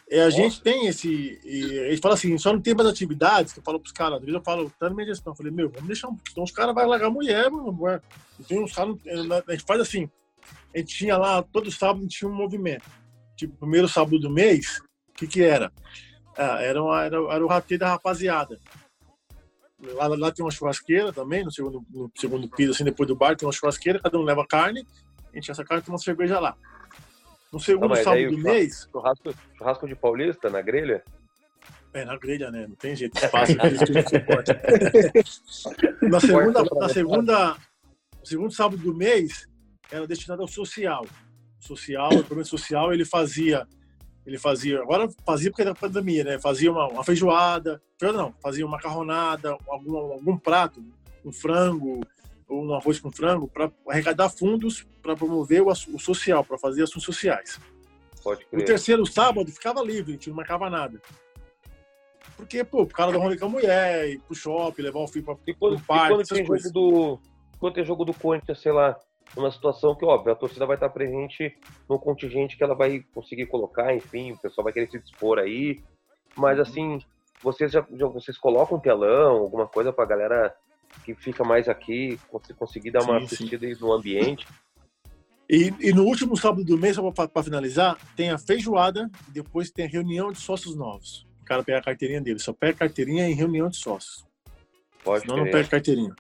É, 0.09 0.21
a 0.21 0.29
gente 0.29 0.61
tem 0.61 0.87
esse. 0.87 1.39
E, 1.43 1.63
eles 1.87 1.99
falam 1.99 2.15
assim, 2.15 2.37
só 2.37 2.53
não 2.53 2.61
tem 2.61 2.75
mais 2.75 2.87
atividades, 2.87 3.53
que 3.53 3.59
eu 3.59 3.63
falo 3.63 3.79
pros 3.79 3.91
caras, 3.91 4.15
às 4.15 4.19
vezes 4.19 4.35
eu 4.35 4.43
falo, 4.43 4.71
tá 4.79 4.87
na 4.89 4.95
minha 4.95 5.07
gestão, 5.07 5.33
eu 5.33 5.37
falei, 5.37 5.51
meu, 5.51 5.69
vamos 5.69 5.87
deixar 5.87 6.09
um. 6.09 6.17
Então 6.31 6.43
os 6.43 6.51
caras 6.51 6.75
vão 6.75 6.87
largar 6.87 7.07
a 7.07 7.11
mulher, 7.11 7.49
mano. 7.49 7.77
Então 8.39 8.63
os 8.63 8.73
caras. 8.73 8.95
A 9.47 9.51
gente 9.51 9.65
faz 9.65 9.81
assim, 9.81 10.09
a 10.73 10.77
gente 10.77 10.95
tinha 10.95 11.17
lá, 11.17 11.41
todo 11.41 11.71
sábado 11.71 12.07
tinha 12.07 12.29
um 12.29 12.35
movimento. 12.35 12.85
Tipo, 13.35 13.57
primeiro 13.57 13.87
sábado 13.87 14.19
do 14.19 14.29
mês, 14.29 14.79
o 15.09 15.13
que 15.13 15.27
que 15.27 15.43
era? 15.43 15.71
Ah, 16.37 16.61
era, 16.61 16.83
uma, 16.83 17.03
era, 17.03 17.17
era 17.17 17.45
o 17.45 17.47
rateio 17.47 17.79
da 17.79 17.89
rapaziada. 17.89 18.59
Lá, 19.79 20.07
lá 20.07 20.31
tem 20.31 20.43
uma 20.45 20.51
churrasqueira 20.51 21.11
também, 21.11 21.43
no 21.43 21.51
segundo, 21.51 21.83
no 21.89 22.11
segundo 22.15 22.47
piso, 22.49 22.71
assim, 22.71 22.83
depois 22.83 23.07
do 23.07 23.15
bar, 23.15 23.35
tem 23.35 23.45
uma 23.45 23.53
churrasqueira, 23.53 23.99
cada 23.99 24.17
um 24.17 24.23
leva 24.23 24.45
carne, 24.45 24.85
a 25.31 25.35
gente 25.35 25.51
essa 25.51 25.65
carne 25.65 25.81
e 25.81 25.85
toma 25.85 25.97
cerveja 25.97 26.39
lá. 26.39 26.55
No 27.55 27.59
segundo 27.61 27.95
não, 27.95 28.03
sábado 28.03 28.31
do 28.31 28.37
mês. 28.37 28.85
Churrasco, 28.91 29.33
churrasco 29.57 29.87
de 29.87 29.95
paulista 29.95 30.49
na 30.49 30.61
grelha? 30.61 31.01
É, 31.93 32.03
na 32.03 32.17
grelha, 32.17 32.51
né? 32.51 32.67
Não 32.67 32.75
tem 32.75 32.93
jeito. 32.93 33.17
Fácil, 33.17 33.55
na 36.03 36.19
segunda, 36.19 36.63
na 36.63 36.89
segunda, 36.89 37.55
no 38.19 38.25
segundo 38.25 38.51
sábado 38.51 38.75
do 38.75 38.93
mês, 38.93 39.47
era 39.89 40.05
destinado 40.05 40.41
ao 40.41 40.49
social. 40.49 41.05
Social, 41.57 42.09
o 42.09 42.25
programa 42.25 42.43
social, 42.43 42.93
ele 42.93 43.05
fazia, 43.05 43.65
ele 44.25 44.37
fazia, 44.37 44.81
agora 44.81 45.07
fazia 45.25 45.49
porque 45.49 45.61
era 45.61 45.73
pandemia, 45.73 46.25
né? 46.25 46.37
Fazia 46.37 46.69
uma, 46.69 46.89
uma 46.89 47.05
feijoada, 47.05 47.81
não, 48.01 48.33
fazia 48.43 48.65
uma 48.65 48.75
macarronada, 48.75 49.57
algum, 49.65 49.95
algum 49.95 50.37
prato, 50.37 50.83
um 51.23 51.31
frango, 51.31 52.01
ou 52.47 52.63
um 52.63 52.73
arroz 52.73 52.99
com 52.99 53.11
frango, 53.11 53.47
para 53.47 53.71
arrecadar 53.87 54.29
fundos 54.29 54.85
para 55.01 55.15
promover 55.15 55.61
o, 55.61 55.69
o 55.69 55.99
social, 55.99 56.43
para 56.43 56.57
fazer 56.57 56.83
ações 56.83 57.03
sociais. 57.03 57.59
Pode 58.23 58.45
crer. 58.45 58.61
O 58.61 58.65
terceiro 58.65 59.05
sábado 59.05 59.51
ficava 59.51 59.81
livre, 59.81 60.11
a 60.11 60.15
gente 60.15 60.29
não 60.29 60.37
marcava 60.37 60.69
nada. 60.69 61.01
Porque, 62.35 62.63
pô, 62.63 62.81
o 62.81 62.87
cara 62.87 63.11
da 63.11 63.17
rolê 63.17 63.37
com 63.37 63.45
a 63.45 63.49
mulher, 63.49 64.09
ir 64.09 64.19
pro 64.19 64.35
shopping, 64.35 64.81
levar 64.81 64.99
o 64.99 65.07
filho 65.07 65.25
para 65.25 65.33
o 65.33 65.81
parque, 65.81 66.15
quando 66.15 66.27
tem 66.27 66.45
coisas. 66.45 66.71
Jogo 66.71 66.73
do, 66.73 67.19
quando 67.59 67.73
tem 67.73 67.85
jogo 67.85 68.03
do 68.03 68.13
Corinthians, 68.13 68.61
sei 68.61 68.71
lá, 68.71 68.99
numa 69.35 69.51
situação 69.51 69.95
que, 69.95 70.03
óbvio, 70.05 70.33
a 70.33 70.35
torcida 70.35 70.65
vai 70.65 70.75
estar 70.75 70.89
presente 70.89 71.57
no 71.87 71.99
contingente 71.99 72.57
que 72.57 72.63
ela 72.63 72.75
vai 72.75 73.05
conseguir 73.13 73.45
colocar, 73.45 73.95
enfim, 73.95 74.31
o 74.31 74.37
pessoal 74.37 74.63
vai 74.63 74.73
querer 74.73 74.89
se 74.89 74.99
dispor 74.99 75.39
aí. 75.39 75.81
Mas, 76.35 76.59
assim, 76.59 76.99
vocês 77.41 77.71
já, 77.71 77.85
já 77.93 78.07
vocês 78.07 78.37
colocam 78.37 78.77
um 78.77 78.81
telão, 78.81 79.37
alguma 79.37 79.67
coisa 79.67 79.93
pra 79.93 80.05
galera 80.05 80.53
que 81.03 81.13
fica 81.15 81.43
mais 81.43 81.67
aqui, 81.67 82.19
conseguir 82.57 82.91
dar 82.91 83.03
uma 83.03 83.19
sim, 83.19 83.25
assistida 83.25 83.67
sim. 83.67 83.81
no 83.81 83.91
ambiente. 83.91 84.45
E, 85.49 85.71
e, 85.79 85.93
no 85.93 86.03
último 86.03 86.35
sábado 86.35 86.63
do 86.63 86.77
mês, 86.77 86.95
só 86.95 87.11
para 87.11 87.43
finalizar, 87.43 87.97
tem 88.15 88.31
a 88.31 88.37
feijoada 88.37 89.09
e 89.27 89.31
depois 89.31 89.69
tem 89.69 89.85
a 89.85 89.89
reunião 89.89 90.31
de 90.31 90.39
sócios 90.39 90.75
novos. 90.75 91.27
O 91.41 91.45
cara 91.45 91.63
pega 91.63 91.77
a 91.77 91.83
carteirinha 91.83 92.21
dele, 92.21 92.39
só 92.39 92.51
pega 92.51 92.73
a 92.73 92.79
carteirinha 92.79 93.29
em 93.29 93.35
reunião 93.35 93.69
de 93.69 93.77
sócios. 93.77 94.25
Pode 95.03 95.21
Senão 95.21 95.35
querer. 95.35 95.45
não 95.45 95.51
pega 95.51 95.69
carteirinha. 95.69 96.15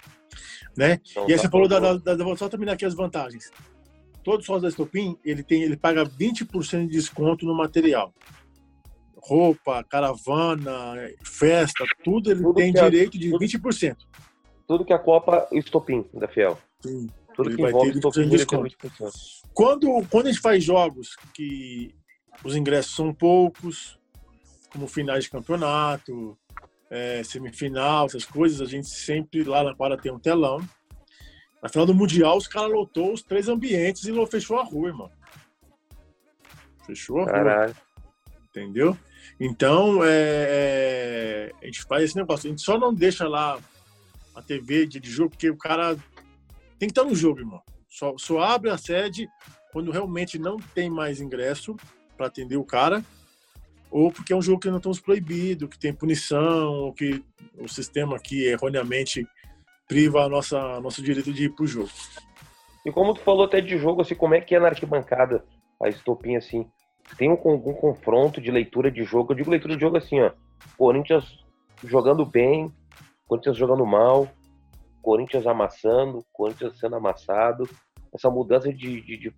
Né? 0.77 0.99
Então, 1.09 1.27
e 1.27 1.31
aí 1.31 1.37
tá 1.37 1.41
você 1.43 1.49
falou 1.49 1.67
da, 1.67 1.79
da, 1.79 2.15
da, 2.15 2.37
Só 2.37 2.47
terminar 2.47 2.73
aqui 2.73 2.85
as 2.85 2.93
vantagens. 2.93 3.51
Todo 4.23 4.43
sócio 4.43 4.61
da 4.63 4.67
Estopim, 4.67 5.17
ele, 5.25 5.41
tem, 5.41 5.63
ele 5.63 5.77
paga 5.77 6.03
20% 6.05 6.81
de 6.81 6.87
desconto 6.87 7.45
no 7.45 7.55
material. 7.55 8.13
Roupa, 9.15 9.83
caravana, 9.83 10.95
festa, 11.23 11.83
tudo 12.03 12.29
ele 12.29 12.43
tudo 12.43 12.55
tem 12.55 12.69
é 12.69 12.71
direito 12.73 13.17
é, 13.17 13.19
de 13.19 13.31
20%. 13.31 13.95
Tudo 14.67 14.85
que 14.85 14.93
a 14.93 14.99
Copa 14.99 15.47
Estopim 15.51 16.05
da 16.13 16.27
Fiel. 16.27 16.57
Sim. 16.81 17.09
Tudo 17.35 17.49
ele 17.49 17.57
que 17.57 17.63
envolve 17.63 17.91
Estopim, 17.91 18.29
20%. 18.29 19.11
Quando, 19.53 20.05
quando 20.09 20.27
a 20.27 20.31
gente 20.31 20.41
faz 20.41 20.63
jogos 20.63 21.15
que 21.33 21.93
os 22.43 22.55
ingressos 22.55 22.95
são 22.95 23.13
poucos, 23.13 23.99
como 24.71 24.87
finais 24.87 25.25
de 25.25 25.29
campeonato, 25.29 26.37
é, 26.89 27.23
semifinal, 27.23 28.05
essas 28.05 28.25
coisas, 28.25 28.61
a 28.61 28.65
gente 28.65 28.87
sempre 28.87 29.43
lá 29.43 29.63
na 29.63 29.75
quadra 29.75 29.97
tem 29.97 30.11
um 30.11 30.19
telão. 30.19 30.59
Na 31.61 31.69
final 31.69 31.85
do 31.85 31.95
Mundial, 31.95 32.37
os 32.37 32.47
caras 32.47 32.71
lotou 32.71 33.13
os 33.13 33.21
três 33.21 33.47
ambientes 33.47 34.05
e 34.05 34.27
fechou 34.27 34.59
a 34.59 34.63
rua, 34.63 34.89
irmão. 34.89 35.11
Fechou 36.85 37.21
a 37.21 37.25
Caralho. 37.25 37.73
rua. 37.73 37.85
Entendeu? 38.49 38.97
Então, 39.39 40.03
é, 40.03 40.09
é, 40.09 41.51
a 41.61 41.65
gente 41.65 41.83
faz 41.83 42.03
esse 42.03 42.15
negócio. 42.15 42.47
A 42.47 42.51
gente 42.51 42.61
só 42.61 42.77
não 42.77 42.93
deixa 42.93 43.27
lá 43.27 43.59
a 44.35 44.41
TV 44.41 44.87
jogo, 45.03 45.31
porque 45.31 45.49
o 45.49 45.57
cara 45.57 45.95
tem 46.77 46.87
que 46.87 46.91
estar 46.91 47.03
no 47.03 47.15
jogo, 47.15 47.39
irmão. 47.39 47.61
Só, 47.89 48.15
só 48.17 48.39
abre 48.39 48.69
a 48.69 48.77
sede 48.77 49.27
quando 49.71 49.91
realmente 49.91 50.37
não 50.37 50.57
tem 50.57 50.89
mais 50.89 51.21
ingresso 51.21 51.75
para 52.17 52.27
atender 52.27 52.57
o 52.57 52.63
cara 52.63 53.03
ou 53.95 54.11
porque 54.11 54.33
é 54.33 54.35
um 54.35 54.41
jogo 54.41 54.59
que 54.59 54.69
não 54.69 54.75
estamos 54.75 54.99
proibido, 54.99 55.69
que 55.69 55.79
tem 55.79 55.93
punição, 55.93 56.73
ou 56.73 56.93
que 56.93 57.23
o 57.57 57.65
sistema 57.67 58.17
aqui 58.17 58.43
erroneamente 58.45 59.25
priva 59.87 60.25
a 60.25 60.27
nossa 60.27 60.81
nosso 60.81 61.01
direito 61.01 61.31
de 61.31 61.45
ir 61.45 61.55
pro 61.55 61.65
jogo. 61.65 61.89
E 62.85 62.91
como 62.91 63.13
tu 63.13 63.21
falou 63.21 63.45
até 63.45 63.61
de 63.61 63.77
jogo, 63.77 64.01
assim, 64.01 64.13
como 64.13 64.33
é 64.33 64.41
que 64.41 64.53
é 64.53 64.59
na 64.59 64.67
arquibancada 64.67 65.45
a 65.81 65.87
estopinha 65.87 66.39
assim? 66.39 66.67
Tem 67.17 67.29
um, 67.29 67.39
algum 67.49 67.73
confronto 67.73 68.41
de 68.41 68.51
leitura 68.51 68.91
de 68.91 69.05
jogo? 69.05 69.31
Eu 69.31 69.37
digo 69.37 69.49
leitura 69.49 69.75
de 69.75 69.81
jogo 69.81 69.95
assim, 69.95 70.19
ó. 70.19 70.31
Corinthians 70.77 71.23
jogando 71.81 72.25
bem, 72.25 72.69
Corinthians 73.27 73.57
jogando 73.57 73.85
mal, 73.85 74.27
Corinthians 75.01 75.47
amassando, 75.47 76.25
Corinthians 76.31 76.77
sendo 76.77 76.95
amassado. 76.95 77.67
Essa 78.13 78.29
mudança 78.29 78.71
de, 78.71 79.01
de, 79.01 79.17
de, 79.17 79.33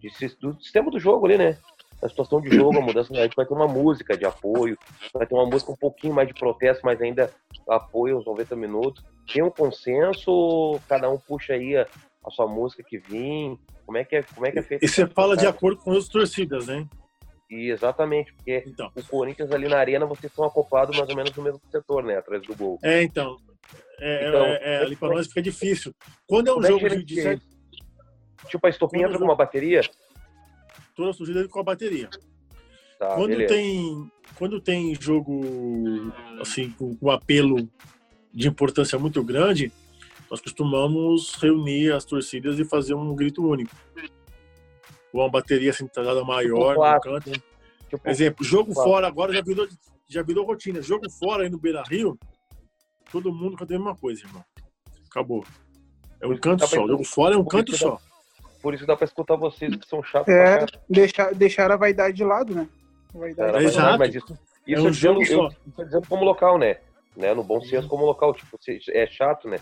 de 0.00 0.36
do 0.40 0.60
sistema 0.60 0.90
do 0.90 0.98
jogo 0.98 1.26
ali, 1.26 1.38
né? 1.38 1.58
a 2.02 2.08
situação 2.08 2.40
de 2.40 2.54
jogo, 2.54 2.78
a 2.78 2.80
mudança, 2.80 3.12
a 3.12 3.22
gente 3.22 3.34
vai 3.34 3.44
ter 3.44 3.54
uma 3.54 3.66
música 3.66 4.16
de 4.16 4.24
apoio, 4.24 4.78
vai 5.12 5.26
ter 5.26 5.34
uma 5.34 5.46
música 5.46 5.72
um 5.72 5.76
pouquinho 5.76 6.14
mais 6.14 6.28
de 6.28 6.34
protesto, 6.34 6.84
mas 6.84 7.00
ainda 7.00 7.30
apoio 7.68 8.16
aos 8.16 8.26
90 8.26 8.54
minutos. 8.54 9.04
Tem 9.32 9.42
um 9.42 9.50
consenso, 9.50 10.80
cada 10.88 11.10
um 11.10 11.18
puxa 11.18 11.54
aí 11.54 11.76
a, 11.76 11.86
a 12.24 12.30
sua 12.30 12.46
música 12.46 12.82
que 12.82 12.98
vim. 12.98 13.58
Como 13.84 13.98
é 13.98 14.04
que 14.04 14.16
é, 14.16 14.22
como 14.22 14.46
é, 14.46 14.52
que 14.52 14.58
é 14.58 14.62
feito? 14.62 14.84
E 14.84 14.88
você 14.88 15.06
fala 15.06 15.36
de 15.36 15.46
acordo 15.46 15.80
com 15.82 15.92
as 15.92 16.08
torcidas, 16.08 16.66
né? 16.66 16.86
E 17.50 17.70
exatamente, 17.70 18.32
porque 18.34 18.62
então. 18.66 18.90
o 18.94 19.02
Corinthians 19.02 19.50
ali 19.50 19.68
na 19.68 19.78
arena 19.78 20.04
vocês 20.04 20.30
estão 20.30 20.44
acoplados 20.44 20.96
mais 20.96 21.08
ou 21.08 21.16
menos 21.16 21.34
no 21.34 21.42
mesmo 21.42 21.60
setor, 21.70 22.04
né? 22.04 22.16
Atrás 22.18 22.42
do 22.42 22.54
gol. 22.54 22.78
É, 22.82 23.02
então. 23.02 23.36
É, 24.00 24.28
então, 24.28 24.44
é, 24.44 24.60
é 24.62 24.78
ali 24.78 24.96
para 24.96 25.08
nós 25.14 25.26
fica 25.26 25.42
difícil. 25.42 25.92
Quando 26.26 26.48
é 26.48 26.54
um 26.54 26.62
é 26.62 26.68
jogo 26.68 26.88
de, 26.88 27.02
de... 27.02 27.40
Tipo, 28.48 28.66
a 28.66 28.70
estopinha 28.70 29.06
entra 29.06 29.18
com 29.18 29.24
uma 29.24 29.34
bateria? 29.34 29.80
toda 30.98 31.10
a 31.12 31.14
torcida 31.14 31.48
com 31.48 31.60
a 31.60 31.62
bateria. 31.62 32.10
Tá, 32.98 33.14
quando 33.14 33.46
tem 33.46 34.10
quando 34.34 34.60
tem 34.60 34.94
jogo 35.00 36.12
assim 36.40 36.70
com, 36.70 36.96
com 36.96 37.10
um 37.10 37.68
de 38.34 38.48
importância 38.48 38.98
muito 38.98 39.22
grande, 39.22 39.72
nós 40.28 40.40
costumamos 40.40 41.34
reunir 41.36 41.92
as 41.92 42.04
torcidas 42.04 42.58
e 42.58 42.64
fazer 42.64 42.94
um 42.94 43.14
grito 43.14 43.46
único. 43.46 43.74
Com 45.18 45.24
uma 45.24 45.30
bateria 45.30 45.72
centralizada 45.72 46.24
maior 46.24 46.74
tipo 46.74 46.84
no 46.84 47.00
canto. 47.00 47.32
Tipo, 47.88 47.98
Por 47.98 48.08
exemplo, 48.08 48.44
jogo 48.44 48.72
quatro. 48.72 48.92
fora 48.92 49.08
agora 49.08 49.32
já 49.32 49.42
virou, 49.42 49.66
já 50.08 50.22
virou 50.22 50.46
rotina. 50.46 50.80
Jogo 50.80 51.10
fora 51.10 51.42
aí 51.42 51.50
no 51.50 51.58
Beira 51.58 51.82
Rio, 51.82 52.16
todo 53.10 53.32
mundo 53.32 53.56
canta 53.56 53.74
a 53.74 53.78
mesma 53.78 53.96
coisa, 53.96 54.24
irmão. 54.24 54.44
Acabou. 55.10 55.44
É 56.20 56.26
um 56.28 56.36
canto 56.36 56.64
só. 56.68 56.86
Jogo 56.86 57.02
fora 57.02 57.34
é 57.34 57.36
um 57.38 57.44
canto 57.44 57.76
só. 57.76 57.98
Por 58.62 58.74
isso 58.74 58.86
dá 58.86 58.96
pra 58.96 59.06
escutar 59.06 59.34
vocês 59.34 59.74
que 59.74 59.88
são 59.88 60.04
chatos. 60.04 60.32
É, 60.32 60.64
deixar, 60.88 61.34
deixar 61.34 61.72
a 61.72 61.76
vaidade 61.76 62.16
de 62.16 62.22
lado, 62.22 62.54
né? 62.54 62.68
Vaidade. 63.12 63.56
É, 63.56 63.62
exato. 63.64 63.98
Mas 63.98 64.14
isso, 64.14 64.38
isso 64.68 64.86
é 64.86 64.88
um 64.88 64.90
dizendo, 64.92 65.22
eu, 65.24 65.50
eu 65.78 65.84
dizendo 65.84 66.06
como 66.06 66.24
local, 66.24 66.58
né? 66.58 66.78
né? 67.16 67.34
No 67.34 67.42
bom 67.42 67.60
senso 67.60 67.88
como 67.88 68.06
local. 68.06 68.32
Tipo, 68.34 68.56
é 68.92 69.06
chato, 69.08 69.48
né? 69.48 69.58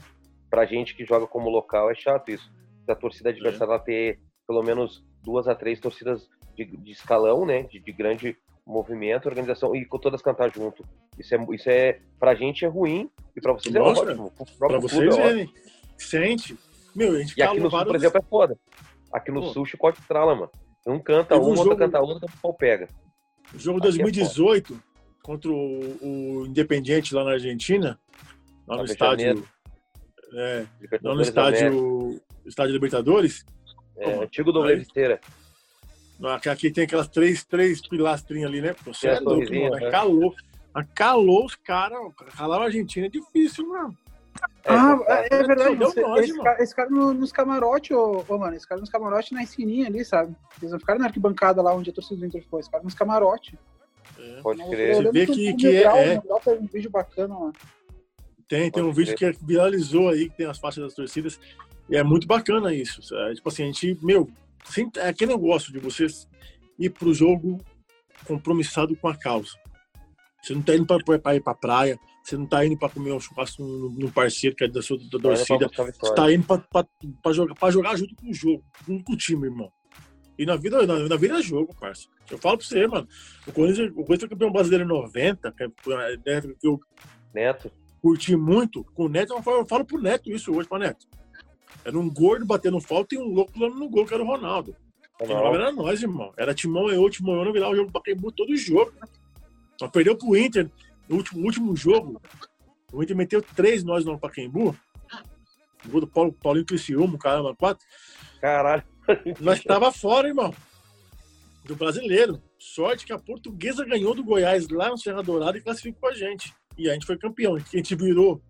Pra 0.51 0.67
gente 0.67 0.95
que 0.95 1.07
joga 1.07 1.27
como 1.27 1.49
local 1.49 1.91
é 1.91 1.95
chato 1.95 2.31
isso. 2.31 2.53
Da 2.85 2.95
torcida 2.95 3.31
adversária 3.31 3.73
é. 3.73 3.79
ter 3.79 4.27
pelo 4.47 4.63
menos 4.63 5.05
duas 5.23 5.49
a 5.49 5.55
três 5.55 5.81
torcidas 5.81 6.29
de, 6.55 6.65
de 6.65 6.93
escalão, 6.93 7.45
né? 7.45 7.65
De, 7.65 7.79
de, 7.79 7.93
grande 7.93 8.37
movimento, 8.67 9.27
organização 9.27 9.75
e 9.75 9.85
com 9.85 9.99
todas 9.99 10.23
cantar 10.23 10.53
junto. 10.53 10.85
Isso 11.19 11.35
é, 11.35 11.47
isso 11.53 11.71
é 11.71 12.01
pra 12.19 12.35
gente 12.35 12.65
é 12.65 12.69
ruim 12.69 13.11
e 13.37 13.41
pra 13.41 13.53
vocês 13.53 13.75
Nossa, 13.75 14.03
é 14.03 14.05
ótimo. 14.05 14.33
Pra 14.59 14.79
vocês 14.79 15.17
é, 15.17 15.47
sente. 15.99 16.57
Meu, 16.95 17.13
a 17.13 17.19
gente 17.19 17.37
e 17.37 17.43
aqui 17.43 17.61
no 17.61 17.71
Sul, 17.71 17.85
por 17.85 17.97
exemplo, 17.97 18.19
é 18.19 18.23
foda. 18.23 18.59
Aqui 19.13 19.31
no 19.31 19.43
Pô. 19.43 19.53
Sul, 19.53 19.67
chicote 19.67 20.01
trala, 20.09 20.35
mano. 20.35 20.51
Um 20.87 20.99
canta 21.01 21.37
um, 21.37 21.43
um 21.43 21.59
outro 21.59 21.77
canta 21.77 22.01
outro, 22.01 22.27
o 22.27 22.41
pau 22.41 22.55
pega. 22.55 22.89
O 23.53 23.59
jogo 23.59 23.79
Aqui 23.79 23.89
2018 23.89 24.75
é 24.75 24.77
contra 25.23 25.51
o, 25.51 25.97
o 26.01 26.47
Independiente 26.47 27.15
lá 27.15 27.25
na 27.25 27.33
Argentina, 27.33 27.99
lá 28.67 28.77
no 28.77 28.85
estádio. 28.85 29.47
É, 30.35 30.67
lá 31.03 31.15
no 31.15 31.23
estádio. 31.23 32.21
Estádio 32.47 32.73
Libertadores. 32.73 33.45
É, 33.99 34.13
antigo 34.23 34.53
do 34.53 34.69
Esteira. 34.71 35.21
Aqui 36.51 36.71
tem 36.71 36.85
aquelas 36.85 37.09
três, 37.09 37.45
três 37.45 37.87
pilastrinhas 37.87 38.51
ali, 38.51 38.63
né? 38.63 38.75
Você 38.85 39.09
é 39.09 39.21
louco, 39.21 39.55
mano. 39.55 39.77
É 39.77 39.91
calor. 39.91 40.35
A 40.73 40.85
calor 40.85 41.47
os 41.47 41.55
caras. 41.55 41.99
Calar 42.37 42.61
a 42.61 42.65
Argentina 42.65 43.07
é 43.07 43.09
difícil, 43.09 43.69
mano. 43.69 43.97
É, 44.65 44.73
ah, 44.73 44.99
é, 45.07 45.35
é 45.35 45.43
verdade. 45.43 45.83
Esse, 45.83 46.01
esse, 46.01 46.43
cara, 46.43 46.63
esse, 46.63 46.75
cara, 46.75 46.91
nos 46.91 47.33
camarotes, 47.33 47.97
ô, 47.97 48.25
ô, 48.29 48.39
mano, 48.39 48.57
esse 48.57 48.67
cara 48.67 48.81
nos 48.81 48.91
camarotes 48.91 49.31
na 49.31 49.43
esquininha 49.43 49.87
ali, 49.87 50.05
sabe? 50.05 50.35
Eles 50.61 50.73
não 50.73 50.79
ficaram 50.79 51.01
na 51.01 51.07
arquibancada 51.07 51.63
lá 51.63 51.75
onde 51.75 51.91
a 51.91 51.93
torcida 51.93 52.21
do 52.21 52.27
Inter 52.27 52.43
ficou, 52.43 52.61
esse 52.61 52.71
cara 52.71 52.83
nos 52.83 52.95
camarotes. 52.95 53.55
É. 54.19 54.41
Pode 54.43 54.63
crer. 54.69 54.97
Você 54.97 55.13
vê 55.13 55.27
que, 55.27 55.55
que 55.55 55.77
é. 55.77 56.15
é. 56.15 56.23
um 56.49 56.67
vídeo 56.67 56.91
bacana, 56.91 57.35
mano. 57.35 57.53
Tem, 58.49 58.71
tem 58.71 58.83
um 58.83 58.93
vídeo 58.93 59.17
que 59.17 59.37
viralizou 59.43 60.09
aí, 60.09 60.29
que 60.29 60.37
tem 60.37 60.47
as 60.47 60.59
faixas 60.59 60.85
das 60.85 60.95
torcidas. 60.95 61.41
E 61.89 61.97
é 61.97 62.03
muito 62.03 62.26
bacana 62.26 62.74
isso. 62.74 63.01
É, 63.14 63.34
tipo 63.34 63.49
assim, 63.49 63.64
a 63.64 63.66
gente, 63.66 63.99
meu, 64.03 64.28
é 64.97 65.09
aquele 65.09 65.32
negócio 65.32 65.72
de 65.72 65.78
você 65.78 66.07
ir 66.78 66.91
pro 66.91 67.14
jogo 67.14 67.59
compromissado 68.26 68.97
com 68.97 69.09
a 69.09 69.16
causa. 69.16 69.53
Você 70.43 70.55
não 70.55 70.62
tá 70.62 70.76
indo 70.76 70.87
para 70.87 71.34
ir 71.34 71.43
pra 71.43 71.55
praia, 71.55 71.99
você 72.22 72.37
não 72.37 72.47
tá 72.47 72.64
indo 72.64 72.76
para 72.76 72.89
comer 72.89 73.12
um 73.12 73.20
churrasco 73.20 73.62
no 73.62 74.11
parceiro 74.12 74.55
que 74.55 74.64
é 74.64 74.68
da 74.68 74.82
sua 74.82 74.99
da 74.99 75.18
torcida. 75.18 75.68
Você 75.68 76.14
tá 76.14 76.32
indo 76.32 76.45
para 76.47 77.32
jogar, 77.32 77.55
pra 77.55 77.70
jogar 77.70 77.97
junto 77.97 78.14
com 78.14 78.30
o 78.30 78.34
jogo, 78.34 78.64
junto 78.87 79.05
com 79.05 79.12
o 79.12 79.16
time, 79.16 79.47
irmão. 79.47 79.70
E 80.39 80.45
na 80.45 80.57
vida, 80.57 80.87
na, 80.87 81.09
na 81.09 81.16
vida 81.16 81.39
é 81.39 81.43
jogo, 81.43 81.74
parça. 81.74 82.09
Eu 82.30 82.39
falo 82.39 82.59
pra 82.59 82.66
você, 82.66 82.87
mano. 82.87 83.09
O 83.47 83.53
Corinthians, 83.53 83.91
o 83.91 83.95
Corinthians 83.95 84.20
foi 84.20 84.28
campeão 84.28 84.53
brasileiro 84.53 84.84
em 84.84 84.89
90, 84.89 85.53
que, 85.53 85.62
é, 85.64 85.66
é, 86.26 86.41
que 86.41 86.66
eu 86.66 86.80
Neto. 87.34 87.72
curti 88.03 88.37
muito. 88.37 88.84
Com 88.95 89.07
o 89.07 89.09
Neto, 89.09 89.32
eu 89.32 89.43
falo, 89.43 89.59
eu 89.59 89.66
falo 89.66 89.84
pro 89.84 90.01
Neto 90.01 90.30
isso 90.30 90.55
hoje, 90.55 90.68
pra 90.68 90.78
Neto. 90.78 91.07
Era 91.87 91.97
um 91.97 92.11
gordo 92.12 92.45
batendo 92.45 92.80
falta 92.80 93.14
e 93.14 93.18
um 93.18 93.32
louco 93.32 93.53
pulando 93.53 93.76
no 93.76 93.89
gol, 93.89 94.05
que 94.05 94.12
era 94.12 94.20
o 94.20 94.26
Ronaldo. 94.26 94.74
Quem 95.18 95.30
era 95.30 95.70
nós, 95.70 96.03
irmão. 96.03 96.34
Era 96.37 96.53
Timão 96.53 96.91
e 96.91 96.97
eu, 96.97 97.09
Timão 97.09 97.37
eu 97.37 97.45
não 97.45 97.53
virava 97.53 97.72
o 97.72 97.76
jogo 97.76 97.91
do 97.91 97.93
Pacaembu 97.93 98.32
todo 98.32 98.57
jogo. 98.57 98.93
Só 99.78 99.87
perdeu 99.87 100.18
pro 100.18 100.37
Inter 100.37 100.68
no 101.09 101.16
último, 101.16 101.45
último 101.45 101.76
jogo. 101.76 102.20
O 102.93 103.05
Inter 103.05 103.16
meteu 103.16 103.41
três 103.41 103.84
nós 103.84 104.05
no 104.05 104.18
Pacaembu. 104.18 104.76
O 105.84 105.89
gol 105.89 106.01
do 106.01 106.09
Paulo, 106.09 106.32
Paulinho 106.32 106.66
Criciúma, 106.66 107.16
caramba, 107.18 107.55
quatro. 107.55 107.87
Caralho. 108.41 108.82
Nós 109.41 109.62
tava 109.62 109.93
fora, 109.93 110.26
irmão. 110.26 110.53
Do 111.64 111.76
brasileiro. 111.76 112.43
Sorte 112.59 113.07
que 113.07 113.12
a 113.12 113.18
portuguesa 113.18 113.84
ganhou 113.84 114.12
do 114.12 114.24
Goiás 114.24 114.68
lá 114.68 114.91
no 114.91 114.99
Serra 114.99 115.22
Dourada 115.22 115.57
e 115.57 115.61
classificou 115.61 116.09
a 116.09 116.12
gente. 116.12 116.53
E 116.76 116.91
a 116.91 116.95
gente 116.95 117.07
foi 117.07 117.16
campeão. 117.16 117.55
A 117.55 117.59
gente 117.61 117.95
virou 117.95 118.43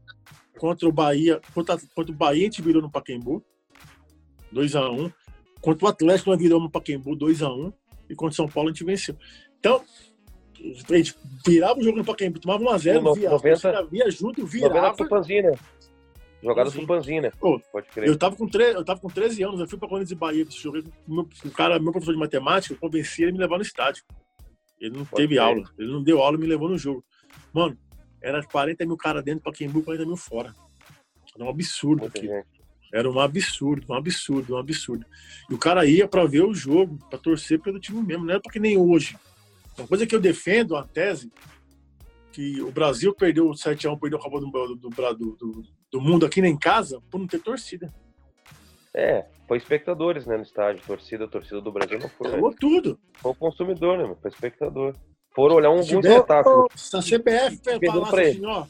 contra 0.59 0.89
o 0.89 0.93
Bahia, 0.93 1.41
contra, 1.55 1.79
contra 1.95 2.13
o 2.13 2.17
Bahia 2.17 2.43
a 2.43 2.45
gente 2.45 2.63
virou 2.63 2.83
no 2.83 2.91
Pacaembu, 2.91 3.45
2x1. 4.53 4.99
Um. 4.99 5.13
Contra 5.61 5.85
o 5.85 5.89
Atlético 5.89 6.31
nós 6.31 6.39
viramos 6.39 6.65
no 6.65 6.71
Pacaembu, 6.71 7.17
2x1. 7.17 7.67
Um. 7.67 7.73
E 8.09 8.15
contra 8.15 8.33
o 8.33 8.37
São 8.37 8.49
Paulo 8.49 8.69
a 8.69 8.73
gente 8.73 8.85
venceu. 8.85 9.17
Então, 9.59 9.83
a 10.91 10.97
gente 10.97 11.15
virava 11.45 11.79
o 11.79 11.83
jogo 11.83 11.99
no 11.99 12.05
Pacaembu, 12.05 12.39
tomava 12.39 12.65
1x0, 12.65 13.15
via, 13.15 13.31
90, 13.31 13.83
via 13.87 14.11
junto, 14.11 14.47
virava. 14.47 14.97
Tupanzina. 14.97 15.53
Jogada 16.43 16.71
do 16.71 16.87
Panzina. 16.87 17.33
Pode 17.73 17.89
crer. 17.89 18.09
Eu 18.09 18.17
tava, 18.17 18.37
com 18.37 18.47
tre... 18.47 18.73
eu 18.73 18.85
tava 18.85 19.01
com 19.01 19.09
13 19.09 19.43
anos, 19.43 19.61
eu 19.61 19.67
fui 19.67 19.79
pra 19.79 19.89
Corinthians 19.89 20.13
e 20.13 20.15
Bahia, 20.15 20.47
joguei 20.49 20.83
com 20.83 21.21
um 21.21 21.51
cara, 21.51 21.79
meu 21.79 21.91
professor 21.91 22.13
de 22.13 22.19
matemática, 22.19 22.75
eu 22.75 22.79
convenci 22.79 23.23
ele 23.23 23.31
a 23.31 23.35
me 23.35 23.39
levar 23.41 23.57
no 23.57 23.63
estádio. 23.63 24.05
Ele 24.81 24.99
não 24.99 25.05
Pode 25.05 25.23
teve 25.23 25.39
aula, 25.39 25.65
ele 25.79 25.91
não 25.91 26.03
deu 26.03 26.23
aula 26.23 26.37
e 26.37 26.41
me 26.41 26.47
levou 26.47 26.69
no 26.69 26.77
jogo. 26.77 27.05
Mano, 27.53 27.77
era 28.27 28.43
40 28.43 28.85
mil 28.85 28.97
caras 28.97 29.23
dentro, 29.23 29.43
para 29.43 29.53
Pacaembu, 29.53 29.85
40 29.85 30.05
mil 30.05 30.17
fora. 30.17 30.53
Era 31.35 31.45
um 31.45 31.49
absurdo 31.49 32.07
aqui. 32.07 32.29
Era 32.93 33.09
um 33.09 33.21
absurdo, 33.21 33.87
um 33.89 33.95
absurdo, 33.95 34.55
um 34.55 34.59
absurdo. 34.59 35.07
E 35.49 35.55
o 35.55 35.59
cara 35.59 35.87
ia 35.87 36.09
para 36.09 36.25
ver 36.25 36.43
o 36.43 36.53
jogo, 36.53 36.99
para 37.09 37.21
torcer 37.21 37.61
pelo 37.61 37.79
time 37.79 38.03
mesmo, 38.03 38.25
não 38.25 38.33
era 38.33 38.41
porque 38.41 38.59
nem 38.59 38.77
hoje. 38.77 39.17
Uma 39.79 39.87
coisa 39.87 40.07
que 40.07 40.15
eu 40.15 40.21
defendo, 40.21 40.75
a 40.75 40.83
tese, 40.83 41.31
que 42.33 42.61
o 42.63 42.73
Brasil 42.73 43.15
perdeu 43.15 43.49
o 43.49 43.53
7x1, 43.53 43.99
perdeu 44.01 44.19
a 44.19 44.23
Copa 44.23 44.41
do, 44.41 44.51
do, 44.51 44.91
do, 44.91 45.37
do, 45.37 45.63
do 45.93 46.01
mundo 46.01 46.27
aqui 46.27 46.41
nem 46.41 46.55
em 46.55 46.59
casa, 46.59 47.01
por 47.09 47.21
não 47.21 47.29
ter 47.29 47.41
torcida. 47.41 47.95
É, 48.93 49.27
foi 49.47 49.59
espectadores, 49.59 50.27
né, 50.27 50.37
no 50.37 50.43
estádio. 50.43 50.83
Torcida, 50.85 51.29
torcida 51.29 51.61
do 51.61 51.71
Brasil 51.71 51.99
não 52.01 52.09
foi. 52.09 52.31
Falou 52.31 52.53
tudo. 52.59 52.99
Foi 53.13 53.31
o 53.31 53.35
consumidor, 53.35 53.99
né, 53.99 54.17
foi 54.21 54.31
espectador 54.31 54.97
foram 55.37 55.57
olhar 55.57 55.71
um 55.71 55.85
bom 55.85 56.01
espetáculo. 56.01 56.69
Se 56.75 56.97
a 56.97 57.01
CBF 57.01 57.61
falasse 57.85 58.21
assim, 58.21 58.47
ó, 58.47 58.65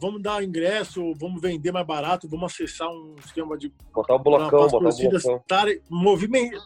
vamos 0.00 0.22
dar 0.22 0.44
ingresso, 0.44 1.12
vamos 1.16 1.42
vender 1.42 1.72
mais 1.72 1.84
barato, 1.84 2.28
vamos 2.28 2.52
acessar 2.52 2.88
um 2.88 3.16
esquema 3.18 3.58
de. 3.58 3.72
Botar 3.92 4.14
o 4.14 4.18
blocão, 4.20 4.60
botar 4.60 4.78
torcidas 4.78 5.24
o 5.24 5.28
blocão. 5.28 5.80
movimento, 5.90 6.62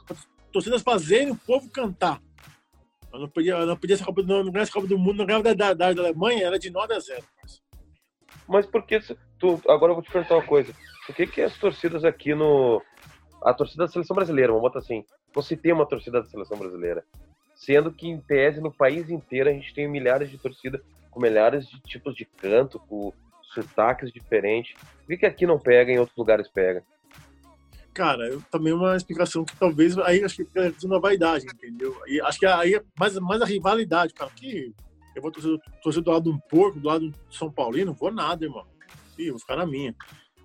torcidas 0.52 0.82
fazerem 0.82 1.30
o 1.30 1.36
povo 1.36 1.70
cantar. 1.70 2.20
Eu 3.10 3.20
não 3.20 3.28
podia, 3.28 3.54
eu 3.54 3.66
não 3.66 3.76
podia 3.76 3.94
essa 3.94 4.04
Copa, 4.04 4.22
não, 4.22 4.44
não 4.44 4.60
essa 4.60 4.72
Copa 4.72 4.86
do 4.86 4.98
Mundo, 4.98 5.18
não 5.18 5.26
ganhava 5.26 5.54
da, 5.54 5.72
da, 5.72 5.92
da 5.94 6.02
Alemanha, 6.02 6.46
era 6.46 6.58
de 6.58 6.68
9 6.68 6.94
a 6.94 7.00
0. 7.00 7.22
Mas 8.46 8.66
por 8.66 8.84
que 8.84 9.00
tu. 9.38 9.58
Agora 9.66 9.92
eu 9.92 9.94
vou 9.94 10.04
te 10.04 10.10
perguntar 10.10 10.34
uma 10.34 10.46
coisa. 10.46 10.74
Por 11.06 11.16
que, 11.16 11.26
que 11.26 11.40
as 11.40 11.56
torcidas 11.56 12.04
aqui 12.04 12.34
no. 12.34 12.82
A 13.42 13.54
torcida 13.54 13.84
da 13.84 13.90
seleção 13.90 14.14
brasileira, 14.14 14.52
vamos 14.52 14.62
botar 14.62 14.80
assim. 14.80 15.04
Você 15.34 15.56
tem 15.56 15.72
uma 15.72 15.86
torcida 15.86 16.20
da 16.20 16.28
seleção 16.28 16.58
brasileira 16.58 17.02
sendo 17.64 17.92
que 17.92 18.08
em 18.08 18.18
tese 18.18 18.60
no 18.60 18.72
país 18.72 19.08
inteiro 19.08 19.48
a 19.48 19.52
gente 19.52 19.72
tem 19.72 19.88
milhares 19.88 20.28
de 20.28 20.36
torcidas 20.36 20.80
com 21.12 21.20
milhares 21.20 21.68
de 21.68 21.80
tipos 21.80 22.12
de 22.14 22.24
canto, 22.24 22.80
com 22.88 23.12
sotaques 23.54 24.12
diferentes. 24.12 24.74
Por 25.06 25.16
que 25.16 25.24
aqui 25.24 25.46
não 25.46 25.60
pega, 25.60 25.92
em 25.92 25.98
outros 25.98 26.16
lugares 26.16 26.48
pega? 26.48 26.82
Cara, 27.94 28.26
eu, 28.26 28.42
também 28.50 28.72
uma 28.72 28.96
explicação 28.96 29.44
que 29.44 29.54
talvez 29.56 29.96
aí 29.98 30.24
acho 30.24 30.44
que 30.44 30.58
é 30.58 30.72
uma 30.84 30.98
vaidade, 30.98 31.46
entendeu? 31.46 31.96
E 32.08 32.20
acho 32.22 32.40
que 32.40 32.46
aí 32.46 32.74
é 32.74 32.82
mais, 32.98 33.16
mais 33.18 33.40
a 33.40 33.44
rivalidade, 33.44 34.12
cara. 34.12 34.30
Que 34.34 34.74
eu 35.14 35.22
vou 35.22 35.30
torcer, 35.30 35.56
torcer 35.84 36.02
do 36.02 36.10
lado 36.10 36.24
de 36.24 36.30
um 36.30 36.38
porco, 36.38 36.80
do 36.80 36.88
lado 36.88 37.10
de 37.10 37.16
São 37.30 37.52
Paulino, 37.52 37.94
vou 37.94 38.10
nada, 38.10 38.44
irmão. 38.44 38.66
Ih, 39.16 39.30
vou 39.30 39.38
ficar 39.38 39.56
na 39.56 39.66
minha. 39.66 39.94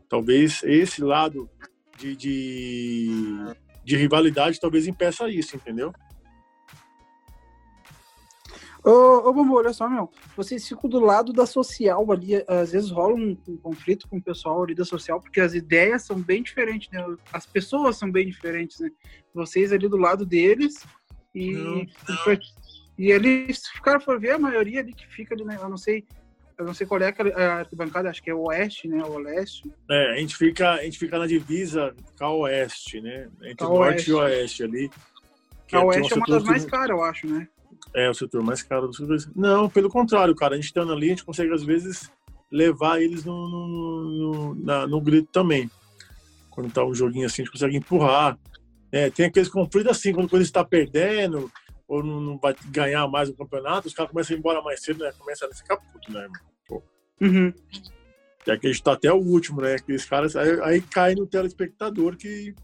Talvez 0.07 0.61
esse 0.63 1.01
lado 1.01 1.49
de, 1.97 2.15
de, 2.15 3.09
de 3.84 3.97
rivalidade 3.97 4.59
talvez 4.59 4.86
impeça 4.86 5.28
isso, 5.30 5.55
entendeu? 5.55 5.91
Ô, 8.88 9.27
ô 9.27 9.33
Bambu, 9.33 9.55
olha 9.55 9.73
só, 9.73 9.89
meu. 9.89 10.09
Vocês 10.33 10.65
ficam 10.65 10.89
do 10.89 11.01
lado 11.01 11.33
da 11.33 11.45
social 11.45 12.09
ali. 12.09 12.35
Às 12.47 12.71
vezes 12.71 12.89
rola 12.89 13.15
um, 13.15 13.38
um, 13.45 13.57
conflito 13.57 14.07
com 14.07 14.15
o 14.15 14.21
pessoal 14.21 14.63
ali 14.63 14.73
da 14.73 14.85
social, 14.85 15.19
porque 15.19 15.41
as 15.41 15.53
ideias 15.53 16.03
são 16.03 16.17
bem 16.17 16.41
diferentes, 16.41 16.89
né? 16.89 17.05
As 17.33 17.45
pessoas 17.45 17.97
são 17.97 18.09
bem 18.09 18.25
diferentes, 18.27 18.79
né? 18.79 18.89
Vocês 19.33 19.73
ali 19.73 19.89
do 19.89 19.97
lado 19.97 20.25
deles 20.25 20.85
e. 21.35 21.51
Não, 21.51 21.75
não. 21.75 22.39
E 22.97 23.11
eles, 23.11 23.59
se 23.59 23.77
o 23.77 23.81
cara 23.81 23.99
for 23.99 24.17
ver, 24.21 24.31
a 24.31 24.39
maioria 24.39 24.79
ali 24.79 24.93
que 24.93 25.05
fica 25.05 25.35
ali, 25.35 25.43
né? 25.43 25.57
Eu 25.61 25.67
não 25.67 25.77
sei. 25.77 26.05
Eu 26.57 26.63
não 26.63 26.73
sei 26.73 26.88
qual 26.88 27.01
é 27.01 27.13
a 27.35 27.59
arquibancada, 27.59 28.09
acho 28.09 28.23
que 28.23 28.29
é 28.29 28.33
o 28.33 28.47
oeste, 28.47 28.88
né? 28.88 29.03
O 29.03 29.17
leste. 29.17 29.69
É, 29.91 30.13
a 30.13 30.15
gente 30.15 30.38
fica, 30.38 30.71
a 30.71 30.83
gente 30.83 30.97
fica 30.97 31.19
na 31.19 31.27
divisa 31.27 31.93
com 32.17 32.25
a 32.25 32.33
oeste, 32.33 33.01
né? 33.01 33.29
Entre 33.43 33.67
o 33.67 33.69
norte 33.69 34.09
e 34.09 34.13
o 34.13 34.19
oeste 34.19 34.63
ali. 34.63 34.89
A 35.73 35.83
oeste 35.83 36.13
é 36.13 36.15
uma 36.15 36.25
das 36.25 36.43
mais 36.45 36.63
caras, 36.63 36.91
eu 36.91 37.03
acho, 37.03 37.27
né? 37.27 37.49
É 37.93 38.09
o 38.09 38.13
setor 38.13 38.43
mais 38.43 38.61
caro 38.61 38.88
do 38.88 38.93
setor. 38.93 39.17
Não, 39.36 39.69
pelo 39.69 39.89
contrário, 39.89 40.36
cara. 40.36 40.53
A 40.53 40.57
gente 40.57 40.65
estando 40.65 40.93
ali, 40.93 41.07
a 41.07 41.09
gente 41.09 41.25
consegue, 41.25 41.51
às 41.53 41.63
vezes, 41.63 42.11
levar 42.51 43.01
eles 43.01 43.23
no, 43.25 43.49
no, 43.49 44.03
no, 44.09 44.55
na, 44.55 44.88
no 44.88 45.01
grito 45.01 45.30
também. 45.32 45.69
Quando 46.49 46.71
tá 46.71 46.84
um 46.84 46.93
joguinho 46.93 47.25
assim, 47.25 47.41
a 47.41 47.45
gente 47.45 47.53
consegue 47.53 47.78
empurrar. 47.78 48.38
É, 48.91 49.09
tem 49.09 49.25
aqueles 49.25 49.49
conflitos 49.49 49.91
assim, 49.91 50.13
quando, 50.13 50.30
quando 50.30 50.41
está 50.41 50.63
perdendo, 50.63 51.51
ou 51.88 52.03
não, 52.03 52.21
não, 52.21 52.38
vai 52.38 52.55
ganhar 52.69 53.07
mais 53.07 53.30
o 53.30 53.34
campeonato, 53.34 53.88
os 53.88 53.93
caras 53.93 54.11
começam 54.11 54.34
a 54.34 54.38
ir 54.38 54.39
embora 54.39 54.61
mais 54.61 54.82
cedo, 54.82 55.03
né? 55.03 55.11
Começa 55.17 55.45
a 55.45 55.53
ficar 55.53 55.78
puto, 55.78 56.11
né, 56.11 56.21
irmão? 56.21 56.41
Pô. 56.67 56.84
Uhum. 57.21 57.53
E 58.45 58.51
aqui 58.51 58.67
a 58.67 58.71
gente 58.71 58.84
tá 58.84 58.93
até 58.93 59.11
o 59.11 59.17
último, 59.17 59.61
né? 59.61 59.75
Aqueles 59.75 60.05
caras. 60.05 60.36
Aí, 60.36 60.61
aí 60.61 60.82
cai 60.82 61.15
no 61.15 61.28
telespectador 61.28 62.15
que 62.15 62.55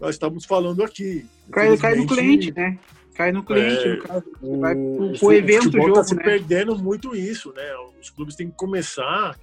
nós 0.00 0.16
estamos 0.16 0.44
falando 0.44 0.82
aqui. 0.82 1.24
Cai, 1.50 1.76
cai 1.78 1.94
no 1.94 2.06
cliente, 2.06 2.52
né? 2.52 2.78
Cai 3.16 3.32
no 3.32 3.42
cliente, 3.42 3.88
é, 3.88 3.96
no 3.96 4.02
caso. 4.02 4.24
O, 4.42 4.60
vai 4.60 4.74
pro, 4.74 5.32
evento, 5.32 5.68
o 5.68 5.72
jogo, 5.72 5.92
tá 5.94 6.04
se 6.04 6.14
né? 6.14 6.22
perdendo 6.22 6.76
muito 6.78 7.16
isso, 7.16 7.52
né? 7.54 7.64
Os 8.00 8.10
clubes 8.10 8.36
têm 8.36 8.50
que 8.50 8.56
começar 8.56 9.38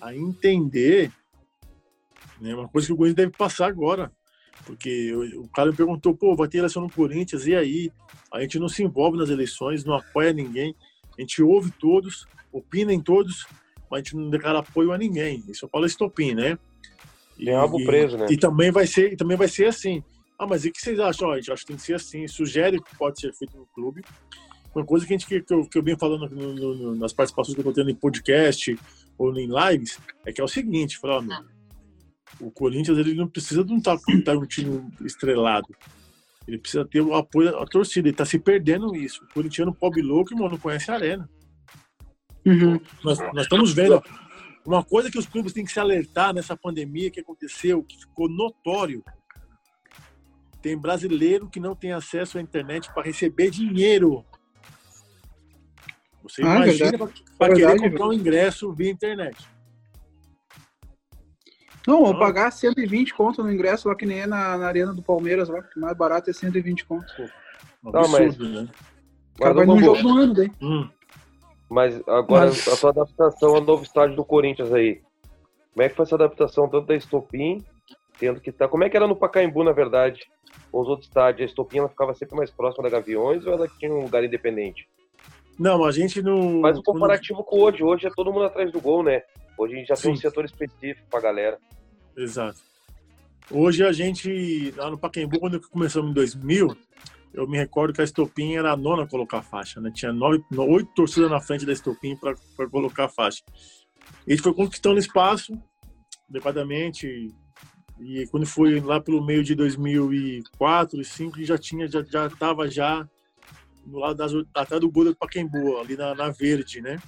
a 0.00 0.14
entender 0.14 1.10
né? 2.40 2.54
uma 2.54 2.68
coisa 2.68 2.86
que 2.86 2.92
o 2.92 2.96
Corinthians 2.96 3.26
deve 3.26 3.36
passar 3.36 3.66
agora. 3.66 4.12
Porque 4.66 5.14
o 5.36 5.48
cara 5.48 5.70
me 5.70 5.76
perguntou, 5.76 6.14
pô, 6.14 6.36
vai 6.36 6.48
ter 6.48 6.58
eleição 6.58 6.82
no 6.82 6.90
Corinthians, 6.90 7.46
e 7.46 7.54
aí? 7.54 7.90
A 8.30 8.42
gente 8.42 8.58
não 8.58 8.68
se 8.68 8.82
envolve 8.82 9.16
nas 9.16 9.30
eleições, 9.30 9.84
não 9.84 9.94
apoia 9.94 10.32
ninguém, 10.32 10.74
a 11.16 11.20
gente 11.20 11.42
ouve 11.42 11.70
todos, 11.70 12.26
opina 12.52 12.92
em 12.92 13.00
todos, 13.00 13.46
mas 13.90 14.00
a 14.00 14.02
gente 14.02 14.16
não 14.16 14.28
declara 14.28 14.58
apoio 14.58 14.92
a 14.92 14.98
ninguém. 14.98 15.42
Isso 15.48 15.64
eu 15.64 15.68
falo 15.70 15.86
estopim, 15.86 16.34
né? 16.34 16.58
E, 17.38 17.46
Tem 17.46 17.54
algo 17.54 17.82
preso, 17.84 18.18
né? 18.18 18.26
E 18.28 18.36
também 18.36 18.70
vai 18.70 18.86
ser, 18.86 19.12
e 19.12 19.16
também 19.16 19.36
vai 19.36 19.48
ser 19.48 19.66
assim. 19.66 20.02
Ah, 20.38 20.46
mas 20.46 20.64
e 20.64 20.68
o 20.68 20.72
que 20.72 20.80
vocês 20.80 21.00
acham? 21.00 21.28
Ó, 21.28 21.32
a 21.32 21.36
gente 21.36 21.50
acha 21.50 21.62
que 21.62 21.68
tem 21.68 21.76
que 21.76 21.82
ser 21.82 21.94
assim. 21.94 22.28
Sugere 22.28 22.80
que 22.80 22.96
pode 22.96 23.20
ser 23.20 23.32
feito 23.34 23.56
no 23.56 23.66
clube. 23.66 24.02
uma 24.74 24.84
coisa 24.84 25.04
que, 25.06 25.12
a 25.12 25.18
gente, 25.18 25.26
que, 25.26 25.52
eu, 25.52 25.68
que 25.68 25.78
eu 25.78 25.82
venho 25.82 25.98
falando 25.98 26.28
no, 26.28 26.54
no, 26.54 26.94
nas 26.94 27.12
participações 27.12 27.54
que 27.54 27.60
eu 27.60 27.68
estou 27.68 27.74
tendo 27.74 27.90
em 27.90 27.98
podcast 27.98 28.78
ou 29.16 29.36
em 29.36 29.48
lives, 29.48 29.98
é 30.24 30.32
que 30.32 30.40
é 30.40 30.44
o 30.44 30.48
seguinte, 30.48 30.98
falar, 30.98 31.22
meu, 31.22 31.36
o 32.40 32.50
Corinthians 32.50 32.98
ele 32.98 33.14
não 33.14 33.28
precisa 33.28 33.64
de 33.64 33.72
um, 33.72 33.78
de 33.78 34.30
um 34.30 34.46
time 34.46 34.88
estrelado. 35.04 35.68
Ele 36.46 36.58
precisa 36.58 36.84
ter 36.84 37.00
o 37.00 37.14
apoio 37.14 37.52
da 37.52 37.66
torcida. 37.66 38.08
Ele 38.08 38.16
tá 38.16 38.24
se 38.24 38.38
perdendo 38.38 38.94
isso. 38.96 39.22
O 39.24 39.34
corintiano 39.34 39.74
pobre 39.74 40.00
louco, 40.00 40.32
irmão, 40.32 40.48
não 40.48 40.58
conhece 40.58 40.90
a 40.90 40.94
arena. 40.94 41.28
Uhum. 42.46 42.80
Nós, 43.04 43.18
nós 43.18 43.42
estamos 43.42 43.72
vendo 43.72 44.02
uma 44.64 44.82
coisa 44.82 45.10
que 45.10 45.18
os 45.18 45.26
clubes 45.26 45.52
têm 45.52 45.64
que 45.64 45.72
se 45.72 45.80
alertar 45.80 46.32
nessa 46.32 46.56
pandemia 46.56 47.10
que 47.10 47.20
aconteceu, 47.20 47.82
que 47.82 47.98
ficou 47.98 48.30
notório. 48.30 49.04
Tem 50.60 50.76
brasileiro 50.76 51.48
que 51.48 51.60
não 51.60 51.74
tem 51.74 51.92
acesso 51.92 52.38
à 52.38 52.40
internet 52.40 52.92
para 52.92 53.04
receber 53.04 53.50
dinheiro. 53.50 54.24
Você 56.22 56.42
ah, 56.42 56.54
é 56.54 56.56
imagina 56.56 57.10
para 57.38 57.54
querer 57.54 57.78
comprar 57.78 58.08
um 58.08 58.12
ingresso 58.12 58.72
via 58.72 58.90
internet. 58.90 59.48
Não, 61.86 62.04
vou 62.04 62.18
pagar 62.18 62.50
120 62.50 63.14
conto 63.14 63.42
no 63.42 63.50
ingresso 63.50 63.88
lá 63.88 63.94
que 63.94 64.04
nem 64.04 64.20
é 64.20 64.26
na, 64.26 64.58
na 64.58 64.66
arena 64.66 64.92
do 64.92 65.02
Palmeiras 65.02 65.48
lá, 65.48 65.62
que 65.62 65.80
mais 65.80 65.96
barato 65.96 66.28
é 66.28 66.32
120 66.34 66.84
conto. 66.84 67.06
Não, 67.82 68.00
absurdo, 68.00 68.44
mas... 68.44 68.52
né? 68.52 68.68
Mas 69.40 69.54
vai 69.54 69.64
num 69.64 69.78
jogo 69.78 70.02
do 70.02 70.18
ano 70.18 70.34
daí. 70.34 70.52
Hum. 70.60 70.88
Mas 71.70 71.96
agora 72.06 72.46
mas... 72.46 72.68
a 72.68 72.76
sua 72.76 72.90
adaptação 72.90 73.54
ao 73.54 73.62
novo 73.62 73.84
estádio 73.84 74.16
do 74.16 74.24
Corinthians 74.24 74.72
aí. 74.72 75.00
Como 75.72 75.82
é 75.82 75.88
que 75.88 75.94
foi 75.94 76.04
essa 76.04 76.16
adaptação 76.16 76.68
tanto 76.68 76.86
da 76.86 76.96
Estopim, 76.96 77.64
tendo 78.18 78.40
que 78.40 78.50
tá. 78.50 78.66
Como 78.68 78.84
é 78.84 78.90
que 78.90 78.96
era 78.96 79.06
no 79.06 79.16
Pacaembu, 79.16 79.62
na 79.62 79.72
verdade? 79.72 80.28
Os 80.72 80.86
outros 80.86 81.08
estádios, 81.08 81.42
a 81.42 81.50
Estopim 81.50 81.78
ela 81.78 81.88
ficava 81.88 82.14
sempre 82.14 82.36
mais 82.36 82.50
próxima 82.50 82.84
da 82.84 82.90
Gaviões 82.90 83.46
ou 83.46 83.52
ela 83.52 83.68
tinha 83.78 83.92
um 83.92 84.02
lugar 84.02 84.22
independente? 84.24 84.88
Não, 85.58 85.84
a 85.84 85.90
gente 85.90 86.22
não. 86.22 86.60
Mas 86.60 86.78
o 86.78 86.82
comparativo 86.82 87.42
com 87.42 87.60
hoje, 87.60 87.82
hoje 87.82 88.06
é 88.06 88.10
todo 88.10 88.32
mundo 88.32 88.44
atrás 88.44 88.70
do 88.70 88.80
gol, 88.80 89.02
né? 89.02 89.22
Hoje 89.58 89.74
a 89.74 89.78
gente 89.78 89.88
já 89.88 89.96
Sim. 89.96 90.02
tem 90.02 90.12
um 90.12 90.16
setor 90.16 90.44
específico 90.44 91.08
pra 91.10 91.20
galera. 91.20 91.58
Exato. 92.16 92.60
Hoje 93.50 93.84
a 93.84 93.92
gente, 93.92 94.72
lá 94.76 94.90
no 94.90 94.98
Pacaembu, 94.98 95.40
quando 95.40 95.60
começamos 95.68 96.10
em 96.10 96.14
2000, 96.14 96.76
eu 97.32 97.48
me 97.48 97.56
recordo 97.56 97.94
que 97.94 98.00
a 98.00 98.04
Estopim 98.04 98.54
era 98.54 98.72
a 98.72 98.76
nona 98.76 99.04
a 99.04 99.08
colocar 99.08 99.38
a 99.38 99.42
faixa, 99.42 99.80
né? 99.80 99.90
Tinha 99.92 100.12
nove, 100.12 100.44
oito 100.56 100.90
torcidas 100.94 101.30
na 101.30 101.40
frente 101.40 101.66
da 101.66 101.72
Estopim 101.72 102.16
para 102.16 102.68
colocar 102.70 103.06
a 103.06 103.08
faixa. 103.08 103.42
E 104.26 104.32
a 104.32 104.36
gente 104.36 104.42
foi 104.42 104.54
conquistando 104.54 104.98
espaço, 104.98 105.52
adequadamente, 106.28 107.34
e 108.00 108.26
quando 108.28 108.46
foi 108.46 108.80
lá 108.80 109.00
pelo 109.00 109.24
meio 109.24 109.42
de 109.42 109.54
2004, 109.54 110.96
2005, 110.96 111.44
já 111.44 111.58
tinha, 111.58 111.88
já, 111.88 112.02
já 112.02 112.30
tava 112.30 112.70
já 112.70 113.08
no 113.86 113.98
lado 113.98 114.16
das, 114.16 114.32
atrás 114.54 114.80
do 114.80 114.90
gol 114.90 115.04
do 115.04 115.16
Pacaembu, 115.16 115.78
ali 115.78 115.96
na, 115.96 116.14
na 116.14 116.30
verde, 116.30 116.80
né? 116.80 116.98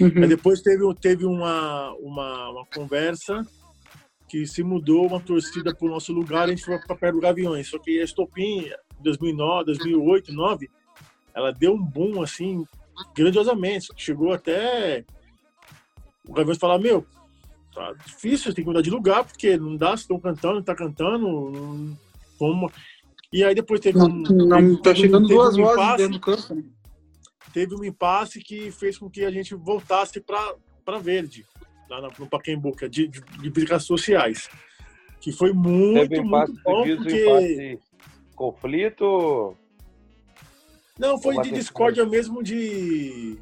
Uhum. 0.00 0.22
Aí 0.22 0.28
depois 0.28 0.60
teve, 0.60 0.82
teve 0.94 1.24
uma, 1.24 1.92
uma, 2.00 2.50
uma 2.50 2.66
conversa 2.66 3.44
que 4.28 4.46
se 4.46 4.62
mudou 4.62 5.06
uma 5.06 5.20
torcida 5.20 5.74
para 5.74 5.86
o 5.86 5.90
nosso 5.90 6.12
lugar, 6.12 6.44
a 6.44 6.48
gente 6.48 6.64
foi 6.64 6.78
para 6.78 6.96
perto 6.96 7.14
do 7.16 7.20
Gaviões. 7.20 7.68
Só 7.68 7.78
que 7.78 8.00
a 8.00 8.04
Estopim, 8.04 8.70
2009, 9.00 9.64
2008, 9.66 10.26
2009, 10.26 10.70
ela 11.34 11.52
deu 11.52 11.74
um 11.74 11.82
boom 11.82 12.22
assim 12.22 12.64
grandiosamente. 13.14 13.88
Chegou 13.96 14.32
até 14.32 15.04
o 16.26 16.32
Gaviões 16.32 16.58
falar: 16.58 16.78
Meu, 16.78 17.06
tá 17.78 17.92
difícil, 18.04 18.54
tem 18.54 18.64
que 18.64 18.68
mudar 18.68 18.82
de 18.82 18.90
lugar, 18.90 19.24
porque 19.24 19.56
não 19.56 19.76
dá, 19.76 19.96
se 19.96 20.02
estão 20.02 20.18
cantando, 20.18 20.56
não 20.56 20.62
tá 20.62 20.74
cantando, 20.74 21.96
como. 22.38 22.70
E 23.32 23.44
aí 23.44 23.54
depois 23.54 23.80
teve 23.80 23.98
um. 23.98 24.08
Não, 24.08 24.60
não 24.60 24.82
tá 24.82 24.94
chegando 24.94 25.28
duas 25.28 25.56
um 25.56 25.62
vozes 25.62 25.96
dentro 25.96 26.12
do 26.12 26.20
campo. 26.20 26.54
Né? 26.54 26.64
Teve 27.52 27.74
um 27.74 27.84
impasse 27.84 28.40
que 28.40 28.70
fez 28.70 28.98
com 28.98 29.08
que 29.08 29.24
a 29.24 29.30
gente 29.30 29.54
voltasse 29.54 30.20
para 30.20 30.98
verde 30.98 31.46
lá 31.88 32.08
no 32.18 32.26
Pacaembu, 32.26 32.72
que 32.72 32.84
é 32.84 32.88
de, 32.88 33.08
de, 33.08 33.20
de 33.50 33.80
sociais. 33.80 34.48
Que 35.20 35.32
foi 35.32 35.52
muito, 35.52 36.08
Teve 36.08 36.20
muito 36.20 36.62
bom, 36.62 36.84
porque... 36.84 37.78
conflito? 38.34 39.56
Não, 40.98 41.20
foi 41.20 41.40
de 41.42 41.50
discórdia 41.50 42.04
mesmo 42.04 42.42
de, 42.42 43.38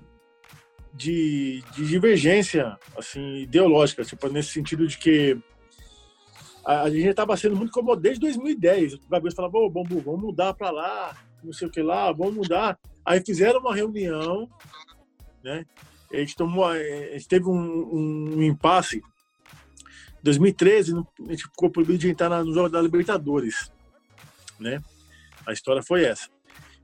de, 0.97 1.63
de 1.75 1.87
divergência, 1.87 2.79
assim, 2.97 3.39
ideológica, 3.39 4.05
tipo, 4.05 4.29
nesse 4.29 4.51
sentido 4.51 4.87
de 4.87 4.97
que 4.97 5.39
a, 6.65 6.83
a 6.83 6.91
gente 6.91 7.09
estava 7.09 7.37
sendo 7.37 7.55
muito 7.55 7.71
incomodado 7.71 8.03
desde 8.03 8.21
2010. 8.21 8.95
O 8.95 9.01
Gabriel 9.09 9.37
falava, 9.37 9.59
ô, 9.59 9.71
Bambu, 9.71 10.01
vamos 10.01 10.21
mudar 10.21 10.55
para 10.55 10.71
lá, 10.71 11.17
não 11.45 11.53
sei 11.53 11.69
o 11.69 11.71
que 11.71 11.83
lá, 11.83 12.11
vamos 12.13 12.35
mudar. 12.35 12.79
Aí 13.05 13.23
fizeram 13.25 13.61
uma 13.61 13.75
reunião, 13.75 14.49
né? 15.45 15.65
a 16.13 16.17
gente 16.17 16.37
tomou, 16.37 16.65
a 16.65 16.79
gente 16.79 17.29
teve 17.29 17.47
um, 17.47 18.37
um 18.37 18.43
impasse. 18.43 18.99
Em 18.99 20.25
2013, 20.25 20.95
a 20.95 21.31
gente 21.31 21.43
ficou 21.45 21.71
proibido 21.71 21.99
de 21.99 22.11
entrar 22.11 22.45
no 22.45 22.53
jogo 22.53 22.69
da 22.69 22.81
Libertadores, 22.81 23.71
né? 24.59 24.83
A 25.47 25.53
história 25.53 25.83
foi 25.83 26.05
essa. 26.05 26.29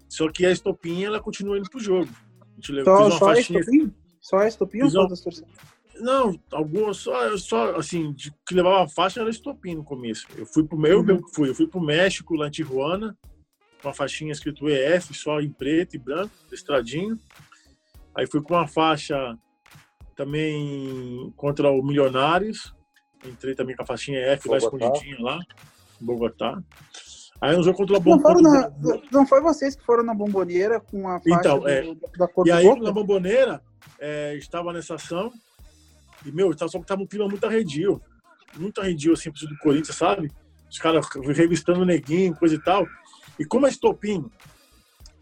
Só 0.09 0.31
que 0.31 0.45
a 0.45 0.51
estopinha, 0.51 1.07
ela 1.07 1.21
continua 1.21 1.59
indo 1.59 1.71
pro 1.71 1.81
jogo. 1.81 2.11
A 2.41 2.55
gente 2.57 2.73
levou, 2.73 2.97
só, 2.97 3.11
só 3.11 3.19
faixinha, 3.19 3.59
a 3.59 3.63
estopinha? 3.63 4.02
Só 4.23 4.39
a 4.39 4.47
estopinha 4.47 4.85
ou 4.85 4.91
todas 4.91 5.19
as 5.19 5.21
torcidas? 5.21 5.51
Não, 5.97 6.41
algumas 6.53 6.97
só, 6.99 7.37
só 7.37 7.77
assim, 7.77 8.13
de, 8.13 8.33
que 8.47 8.55
levava 8.55 8.85
a 8.85 8.89
faixa 8.89 9.21
era 9.21 9.29
estopinha 9.29 9.77
no 9.77 9.85
começo. 9.85 10.27
Eu 10.37 10.47
fui 10.47 10.65
pro 10.65 10.79
meu, 10.79 11.01
uhum. 11.01 11.11
eu 11.11 11.21
fui, 11.35 11.51
eu 11.51 11.55
fui 11.55 11.67
pro 11.67 11.81
México, 11.81 12.35
lá 12.35 12.47
em 12.47 12.51
Tijuana, 12.51 13.17
com 13.83 13.89
a 13.89 13.93
faixinha 13.95 14.33
escrito 14.33 14.69
EF, 14.69 15.13
só 15.13 15.41
em 15.41 15.51
preto 15.51 15.97
e 15.97 15.99
branco, 15.99 16.33
estradinho. 16.53 17.19
Aí 18.15 18.27
fui 18.27 18.41
com 18.41 18.55
uma 18.55 18.69
faixa 18.69 19.37
também 20.15 21.33
contra 21.37 21.71
o 21.71 21.83
Milionários. 21.83 22.75
Entrei 23.25 23.55
também 23.55 23.77
com 23.77 23.83
a 23.83 23.87
faixinha 23.87 24.21
F 24.21 24.49
lá 24.49 24.57
escondidinha 24.57 25.17
lá, 25.21 25.39
em 26.01 26.05
Bogotá. 26.05 26.63
Aí 27.41 27.57
no 27.57 27.63
jogo 27.63 27.79
contra 27.79 27.97
o 27.97 28.01
Bomboneira. 28.01 28.73
Não, 28.81 29.03
não, 29.11 29.27
foi 29.27 29.41
vocês 29.41 29.75
que 29.75 29.85
foram 29.85 30.05
na 30.05 30.15
Bomboneira 30.15 30.81
com 30.81 31.09
a 31.09 31.21
faixa 31.21 31.41
então, 31.41 31.69
é, 31.69 31.83
do, 31.83 31.97
da 32.17 32.29
cor 32.29 32.47
E 32.47 32.53
aí 32.53 32.65
boca? 32.65 32.83
na 32.83 32.93
Bomboneira 32.93 33.63
é, 33.99 34.35
estava 34.37 34.73
nessa 34.73 34.95
ação 34.95 35.33
e, 36.25 36.33
meu, 36.33 36.57
só 36.57 36.79
que 36.79 36.87
tava 36.87 37.03
um 37.03 37.07
clima 37.07 37.29
muito 37.29 37.45
arredio. 37.47 38.01
Muito 38.57 38.81
arredio, 38.81 39.13
assim, 39.13 39.31
do 39.31 39.59
Corinthians, 39.59 39.97
sabe? 39.97 40.31
Os 40.71 40.79
caras 40.79 41.07
revistando 41.35 41.81
o 41.81 41.85
neguinho, 41.85 42.37
coisa 42.37 42.55
e 42.55 42.63
tal. 42.63 42.87
E 43.39 43.45
como 43.45 43.67
é 43.67 43.71
estopim, 43.71 44.31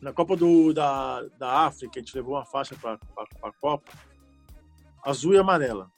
na 0.01 0.13
Copa 0.13 0.37
do, 0.37 0.73
da, 0.73 1.23
da 1.39 1.67
África, 1.67 1.99
a 1.99 2.03
gente 2.03 2.15
levou 2.15 2.35
uma 2.35 2.45
faixa 2.45 2.75
para 2.77 2.99
a 3.43 3.53
Copa, 3.61 3.93
azul 5.05 5.35
e 5.35 5.39
amarela, 5.39 5.91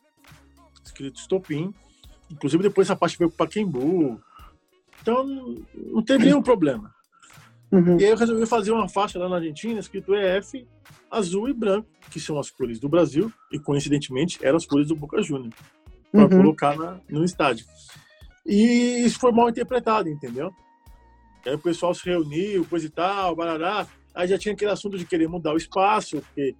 escrito 0.84 1.20
estopim. 1.20 1.72
Inclusive, 2.30 2.62
depois 2.62 2.87
essa 2.87 2.96
faixa 2.96 3.16
veio 3.18 3.30
para 3.30 3.46
Pacaembu. 3.46 4.20
Então, 5.00 5.24
não 5.74 6.03
teve 6.03 6.24
nenhum 6.24 6.42
problema. 6.42 6.95
Uhum. 7.72 7.99
E 7.99 8.04
aí 8.04 8.11
eu 8.11 8.16
resolvi 8.16 8.44
fazer 8.44 8.70
uma 8.70 8.86
faixa 8.86 9.18
lá 9.18 9.28
na 9.30 9.36
Argentina, 9.36 9.80
escrito 9.80 10.14
EF, 10.14 10.66
azul 11.11 11.49
e 11.49 11.54
branco, 11.54 11.88
que 12.11 12.20
são 12.20 12.38
as 12.38 12.50
cores 12.50 12.78
do 12.78 12.88
Brasil, 12.88 13.32
e 13.50 13.58
coincidentemente 13.58 14.38
eram 14.42 14.58
as 14.58 14.66
cores 14.66 14.88
do 14.88 14.94
Boca 14.94 15.22
Juniors, 15.22 15.54
para 16.12 16.22
uhum. 16.22 16.28
colocar 16.28 16.76
na, 16.76 17.00
no 17.08 17.24
estádio. 17.24 17.64
E 18.44 19.03
isso 19.07 19.18
foi 19.18 19.32
mal 19.32 19.49
interpretado, 19.49 20.11
entendeu? 20.11 20.53
Aí 21.46 21.54
o 21.54 21.58
pessoal 21.58 21.94
se 21.94 22.04
reuniu, 22.04 22.66
coisa 22.66 22.86
e 22.86 22.90
tal, 22.90 23.34
barará. 23.34 23.86
Aí 24.14 24.28
já 24.28 24.38
tinha 24.38 24.53
aquele 24.53 24.70
assunto 24.70 24.99
de 24.99 25.07
querer 25.07 25.26
mudar 25.26 25.54
o 25.54 25.57
espaço, 25.57 26.20
porque 26.20 26.54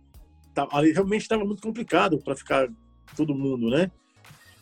tá, 0.55 0.67
ali 0.73 0.93
realmente 0.93 1.23
estava 1.23 1.45
muito 1.45 1.61
complicado 1.61 2.19
para 2.19 2.35
ficar 2.35 2.69
todo 3.15 3.35
mundo, 3.35 3.69
né? 3.69 3.91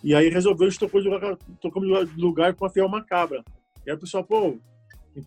E 0.03 0.15
aí 0.15 0.29
resolveu, 0.29 0.67
a 0.67 0.71
gente 0.71 0.81
tocou 0.81 1.01
de 1.01 1.09
lugar, 1.09 1.37
tocamos 1.61 2.11
de 2.11 2.21
lugar 2.21 2.55
com 2.55 2.65
a 2.65 2.71
Fiel 2.71 2.89
Macabra. 2.89 3.45
E 3.87 3.91
aí 3.91 3.97
o 3.97 4.01
pessoal, 4.01 4.25
pô, 4.25 4.59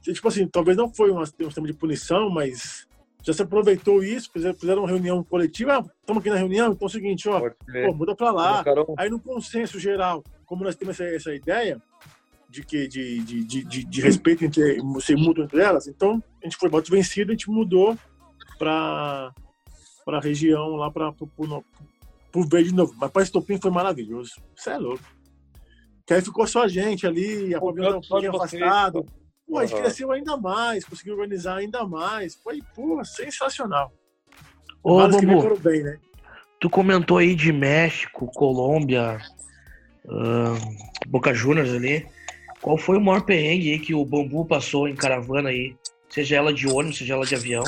tipo 0.01 0.27
assim, 0.27 0.47
talvez 0.47 0.77
não 0.77 0.93
foi 0.93 1.11
um, 1.11 1.19
um 1.19 1.25
sistema 1.25 1.67
de 1.67 1.73
punição, 1.73 2.29
mas 2.29 2.87
já 3.23 3.33
se 3.33 3.41
aproveitou 3.41 4.03
isso, 4.03 4.29
fizeram 4.31 4.83
uma 4.83 4.87
reunião 4.87 5.23
coletiva, 5.23 5.77
ah, 5.77 5.85
estamos 6.01 6.21
aqui 6.21 6.29
na 6.29 6.35
reunião, 6.35 6.73
então 6.73 6.85
é 6.85 6.89
o 6.89 6.91
seguinte, 6.91 7.29
ó, 7.29 7.39
pô, 7.39 7.93
muda 7.93 8.15
para 8.15 8.31
lá. 8.31 8.63
Aí 8.97 9.09
no 9.09 9.19
consenso 9.19 9.79
geral, 9.79 10.23
como 10.45 10.63
nós 10.63 10.75
temos 10.75 10.99
essa, 10.99 11.15
essa 11.15 11.33
ideia, 11.33 11.81
de 12.53 12.63
que 12.63 12.87
de, 12.87 13.19
de, 13.21 13.43
de, 13.43 13.83
de, 13.83 14.01
respeito 14.01 14.45
entre 14.45 14.79
ser 15.01 15.17
mútuo 15.17 15.43
entre 15.43 15.59
elas. 15.59 15.87
Então 15.87 16.21
a 16.39 16.45
gente 16.45 16.55
foi 16.55 16.69
voto 16.69 16.91
vencido, 16.91 17.31
a 17.31 17.33
gente 17.33 17.49
mudou 17.49 17.97
para 18.59 19.33
para 20.05 20.19
região 20.19 20.75
lá 20.75 20.91
para 20.91 21.09
o 21.09 22.43
verde 22.47 22.69
de 22.69 22.75
novo. 22.75 22.93
Mas 22.97 23.09
para 23.09 23.23
Estopim 23.23 23.59
foi 23.59 23.71
maravilhoso. 23.71 24.33
Isso 24.55 24.69
é 24.69 24.77
louco. 24.77 25.03
Que 26.05 26.13
aí 26.13 26.21
ficou 26.21 26.45
só 26.45 26.63
a 26.63 26.67
gente 26.67 27.07
ali, 27.07 27.55
a 27.55 27.61
pavilhão 27.61 27.97
um 27.97 28.01
pouquinho 28.01 28.35
afastado. 28.35 29.05
Pô, 29.47 29.59
a 29.59 29.65
gente 29.65 29.75
uhum. 29.75 29.81
cresceu 29.81 30.11
ainda 30.11 30.37
mais, 30.37 30.85
conseguiu 30.85 31.13
organizar 31.13 31.57
ainda 31.57 31.85
mais. 31.85 32.35
Foi, 32.35 32.61
pô, 32.75 33.03
sensacional. 33.03 33.93
Ô, 34.83 34.97
Bambu, 35.07 35.57
bem, 35.59 35.83
né? 35.83 35.99
tu 36.63 36.69
comentou 36.69 37.17
aí 37.17 37.35
de 37.35 37.51
México, 37.51 38.25
Colômbia, 38.33 39.19
uh, 40.05 41.09
Boca 41.09 41.33
Juniors 41.33 41.73
ali. 41.73 42.07
Qual 42.61 42.77
foi 42.77 42.97
o 42.97 43.01
maior 43.01 43.21
perrengue 43.21 43.73
aí 43.73 43.79
que 43.79 43.93
o 43.93 44.05
Bambu 44.05 44.45
passou 44.45 44.87
em 44.87 44.95
caravana 44.95 45.49
aí? 45.49 45.75
Seja 46.09 46.37
ela 46.37 46.53
de 46.53 46.65
ônibus, 46.65 46.99
seja 46.99 47.15
ela 47.15 47.25
de 47.25 47.35
avião. 47.35 47.63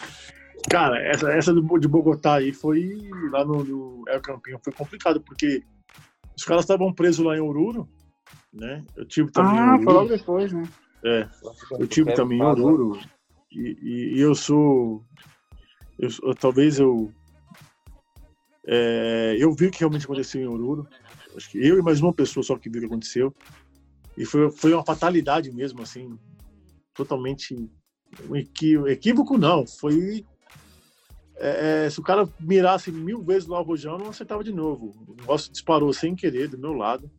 Cara, 0.68 1.00
essa, 1.00 1.32
essa 1.32 1.54
de 1.54 1.88
Bogotá 1.88 2.34
aí 2.34 2.52
foi 2.52 3.08
lá 3.30 3.42
no, 3.42 3.64
no 3.64 4.04
El 4.06 4.20
Campinho, 4.20 4.60
foi 4.62 4.74
complicado, 4.74 5.18
porque 5.22 5.62
os 6.36 6.44
caras 6.44 6.64
estavam 6.64 6.92
presos 6.92 7.24
lá 7.24 7.34
em 7.34 7.40
Oruro, 7.40 7.88
né? 8.52 8.84
Eu 8.94 9.06
tive 9.06 9.32
também. 9.32 9.58
Ah, 9.58 9.78
foi 9.82 9.92
logo 9.94 10.08
depois, 10.08 10.52
né? 10.52 10.62
É, 11.04 11.28
eu 11.78 11.86
tive 11.86 12.12
também 12.14 12.38
em 12.38 12.42
Oruro. 12.42 13.00
E, 13.50 13.76
e, 13.82 14.16
e 14.16 14.20
eu 14.20 14.34
sou. 14.34 15.04
Eu, 15.98 16.34
talvez 16.34 16.78
eu. 16.78 17.12
É, 18.66 19.36
eu 19.38 19.52
vi 19.52 19.66
o 19.66 19.70
que 19.70 19.80
realmente 19.80 20.04
aconteceu 20.04 20.40
em 20.40 20.46
Oruro. 20.46 20.86
Acho 21.36 21.50
que 21.50 21.58
eu 21.58 21.78
e 21.78 21.82
mais 21.82 22.00
uma 22.00 22.12
pessoa 22.12 22.42
só 22.42 22.56
que 22.56 22.68
viu 22.68 22.78
o 22.78 22.82
que 22.82 22.86
aconteceu. 22.86 23.34
E 24.16 24.24
foi, 24.24 24.50
foi 24.50 24.72
uma 24.72 24.84
fatalidade 24.84 25.50
mesmo, 25.50 25.82
assim. 25.82 26.18
Totalmente. 26.94 27.56
Um 28.28 28.36
equívoco, 28.86 29.38
não. 29.38 29.66
Foi 29.66 30.24
é, 31.42 31.86
é, 31.86 31.90
se 31.90 31.98
o 31.98 32.02
cara 32.02 32.28
mirasse 32.38 32.92
mil 32.92 33.22
vezes 33.22 33.48
no 33.48 33.54
Arrojão, 33.54 33.96
não 33.96 34.10
acertava 34.10 34.44
de 34.44 34.52
novo. 34.52 34.92
O 35.08 35.14
negócio 35.14 35.50
disparou 35.50 35.90
sem 35.90 36.14
querer 36.14 36.48
do 36.48 36.58
meu 36.58 36.74
lado. 36.74 37.10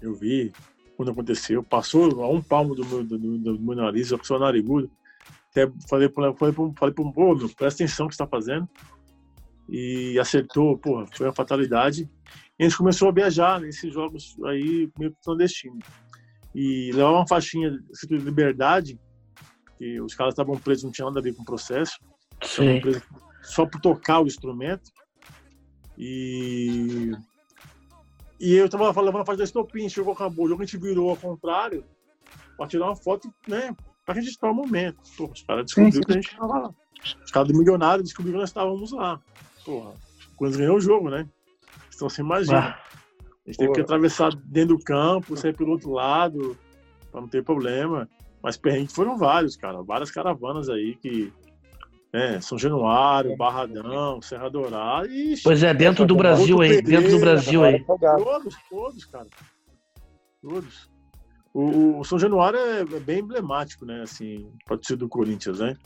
Eu 0.00 0.14
vi 0.14 0.50
quando 1.00 1.12
aconteceu. 1.12 1.62
Passou 1.62 2.22
a 2.22 2.28
um 2.28 2.42
palmo 2.42 2.74
do 2.74 2.84
meu, 2.84 3.02
do, 3.02 3.18
do 3.18 3.58
meu 3.58 3.74
nariz, 3.74 4.10
eu 4.10 4.22
sou 4.22 4.38
narigudo. 4.38 4.90
Até 5.50 5.66
falei 5.88 6.10
para 6.10 6.34
falei 6.34 6.54
pro, 6.54 6.74
falei 6.78 6.94
pro 6.94 7.10
pô, 7.10 7.34
meu, 7.34 7.48
presta 7.48 7.82
atenção 7.82 8.04
no 8.04 8.10
que 8.10 8.14
está 8.14 8.26
fazendo. 8.26 8.68
E 9.66 10.18
acertou, 10.18 10.76
porra, 10.76 11.06
foi 11.06 11.26
uma 11.26 11.32
fatalidade. 11.32 12.10
E 12.58 12.64
a 12.64 12.68
gente 12.68 12.76
começou 12.76 13.08
a 13.08 13.12
viajar 13.12 13.58
nesses 13.60 13.90
jogos 13.94 14.36
aí 14.44 14.90
meio 14.98 15.16
clandestino. 15.24 15.78
E 16.54 16.92
levar 16.92 17.12
uma 17.12 17.26
faixinha 17.26 17.70
de 17.70 18.18
liberdade, 18.18 19.00
que 19.78 19.98
os 20.02 20.14
caras 20.14 20.34
estavam 20.34 20.58
presos, 20.58 20.84
não 20.84 20.92
tinha 20.92 21.06
nada 21.06 21.20
a 21.20 21.22
ver 21.22 21.34
com 21.34 21.42
o 21.42 21.46
processo 21.46 21.98
Sim. 22.42 22.80
Só 23.42 23.64
por 23.64 23.80
tocar 23.80 24.20
o 24.20 24.26
instrumento. 24.26 24.90
E. 25.96 27.12
E 28.40 28.54
eu 28.54 28.68
tava 28.70 28.94
falando 28.94 29.18
na 29.18 29.24
fase 29.24 29.38
da 29.38 29.44
estopim, 29.44 29.88
chegou, 29.88 30.14
acabou. 30.14 30.46
O 30.46 30.48
jogo 30.48 30.62
a 30.62 30.64
gente 30.64 30.78
virou 30.78 31.10
ao 31.10 31.16
contrário 31.16 31.84
pra 32.56 32.66
tirar 32.66 32.86
uma 32.86 32.96
foto, 32.96 33.32
né? 33.46 33.76
Pra 34.06 34.14
registrar 34.14 34.50
o 34.50 34.54
momento. 34.54 34.98
Pô, 35.16 35.26
os 35.26 35.42
caras 35.42 35.66
descobriram 35.66 36.00
que 36.00 36.12
a 36.12 36.14
gente 36.14 36.36
tava 36.36 36.58
lá. 36.58 36.74
Os 37.22 37.30
caras 37.30 37.48
do 37.48 37.58
milionário 37.58 38.02
descobriram 38.02 38.38
que 38.38 38.40
nós 38.40 38.48
estávamos 38.48 38.92
lá. 38.92 39.20
Porra, 39.64 39.92
quando 40.36 40.56
ganhou 40.56 40.78
o 40.78 40.80
jogo, 40.80 41.10
né? 41.10 41.28
Então 41.94 42.08
você 42.08 42.22
imagina. 42.22 42.58
Ah. 42.58 42.90
A 43.46 43.50
gente 43.50 43.58
teve 43.58 43.72
que 43.72 43.80
atravessar 43.80 44.34
dentro 44.44 44.76
do 44.76 44.84
campo, 44.84 45.36
sair 45.36 45.54
pelo 45.54 45.72
outro 45.72 45.90
lado, 45.90 46.56
pra 47.10 47.20
não 47.20 47.28
ter 47.28 47.44
problema. 47.44 48.08
Mas 48.42 48.56
perrengues 48.56 48.94
foram 48.94 49.18
vários, 49.18 49.54
cara. 49.54 49.82
Várias 49.82 50.10
caravanas 50.10 50.70
aí 50.70 50.94
que 50.96 51.30
é, 52.12 52.40
São 52.40 52.58
Januário, 52.58 53.36
Barradão, 53.36 54.20
Serra 54.20 54.48
Dourada. 54.48 55.08
Ixi, 55.08 55.42
pois 55.42 55.62
é, 55.62 55.72
dentro 55.72 56.04
do 56.04 56.16
Brasil 56.16 56.60
aí, 56.60 56.82
dentro 56.82 57.10
do 57.10 57.20
Brasil 57.20 57.64
aí. 57.64 57.84
Todos, 57.84 58.56
todos, 58.68 59.04
cara. 59.04 59.26
Todos. 60.42 60.90
O, 61.52 61.98
o 61.98 62.04
São 62.04 62.18
Januário 62.18 62.58
é, 62.58 62.80
é, 62.80 62.84
bem 62.84 63.20
emblemático, 63.20 63.84
né? 63.84 64.02
Assim, 64.02 64.52
pode 64.66 64.86
ser 64.86 64.96
do 64.96 65.08
Corinthians, 65.08 65.60
né? 65.60 65.76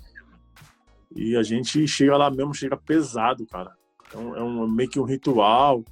E 1.14 1.36
a 1.36 1.42
gente 1.42 1.86
chega 1.86 2.16
lá 2.16 2.30
mesmo, 2.30 2.54
chega 2.54 2.76
pesado, 2.76 3.46
cara. 3.46 3.72
Então, 4.08 4.34
é 4.36 4.42
um, 4.42 4.66
meio 4.68 4.88
que 4.88 4.98
um 4.98 5.04
ritual. 5.04 5.84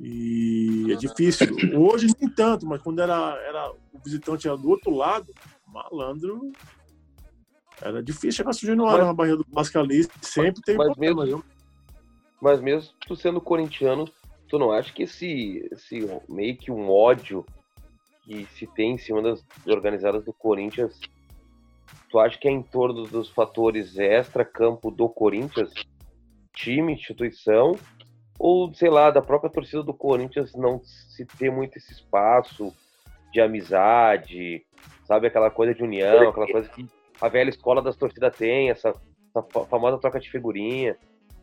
E 0.00 0.88
é 0.90 0.96
difícil. 0.96 1.46
Hoje 1.74 2.08
nem 2.20 2.28
tanto, 2.30 2.66
mas 2.66 2.82
quando 2.82 3.00
era, 3.00 3.36
era 3.46 3.70
o 3.70 3.98
visitante 4.04 4.48
era 4.48 4.56
do 4.56 4.68
outro 4.68 4.94
lado, 4.94 5.26
malandro 5.66 6.52
era 7.82 8.02
difícil 8.02 8.32
chegar 8.32 8.52
surgindo 8.52 8.84
mas, 8.84 8.98
na 8.98 9.12
barreira 9.12 9.38
do 9.38 9.44
Pascalista, 9.44 10.14
sempre 10.22 10.62
tem 10.62 10.76
mas 10.76 10.86
problema, 10.88 11.24
mesmo, 11.24 11.44
Mas 12.40 12.60
mesmo 12.60 12.92
tu 13.06 13.16
sendo 13.16 13.40
corintiano, 13.40 14.08
tu 14.48 14.58
não 14.58 14.72
acha 14.72 14.92
que 14.92 15.02
esse, 15.02 15.68
esse 15.72 16.06
meio 16.28 16.56
que 16.56 16.70
um 16.70 16.90
ódio 16.90 17.44
que 18.24 18.46
se 18.52 18.66
tem 18.66 18.92
em 18.92 18.98
cima 18.98 19.20
das 19.20 19.44
organizadas 19.66 20.24
do 20.24 20.32
Corinthians, 20.32 21.00
tu 22.08 22.18
acha 22.18 22.38
que 22.38 22.46
é 22.46 22.50
em 22.50 22.62
torno 22.62 23.04
dos 23.04 23.28
fatores 23.30 23.98
extra-campo 23.98 24.90
do 24.90 25.08
Corinthians, 25.08 25.72
time, 26.54 26.92
instituição, 26.92 27.76
ou 28.38 28.72
sei 28.74 28.90
lá, 28.90 29.10
da 29.10 29.20
própria 29.20 29.50
torcida 29.50 29.82
do 29.82 29.94
Corinthians 29.94 30.54
não 30.54 30.80
se 30.82 31.24
ter 31.24 31.50
muito 31.50 31.78
esse 31.78 31.92
espaço 31.92 32.72
de 33.32 33.40
amizade, 33.40 34.64
sabe, 35.04 35.26
aquela 35.26 35.50
coisa 35.50 35.74
de 35.74 35.82
união, 35.82 36.28
aquela 36.28 36.46
coisa 36.46 36.68
que 36.68 36.86
a 37.22 37.28
velha 37.28 37.50
escola 37.50 37.80
das 37.80 37.94
torcidas 37.94 38.36
tem, 38.36 38.68
essa, 38.68 38.92
essa 39.28 39.66
famosa 39.66 39.96
troca 39.96 40.18
de 40.18 40.28
figurinha. 40.28 40.98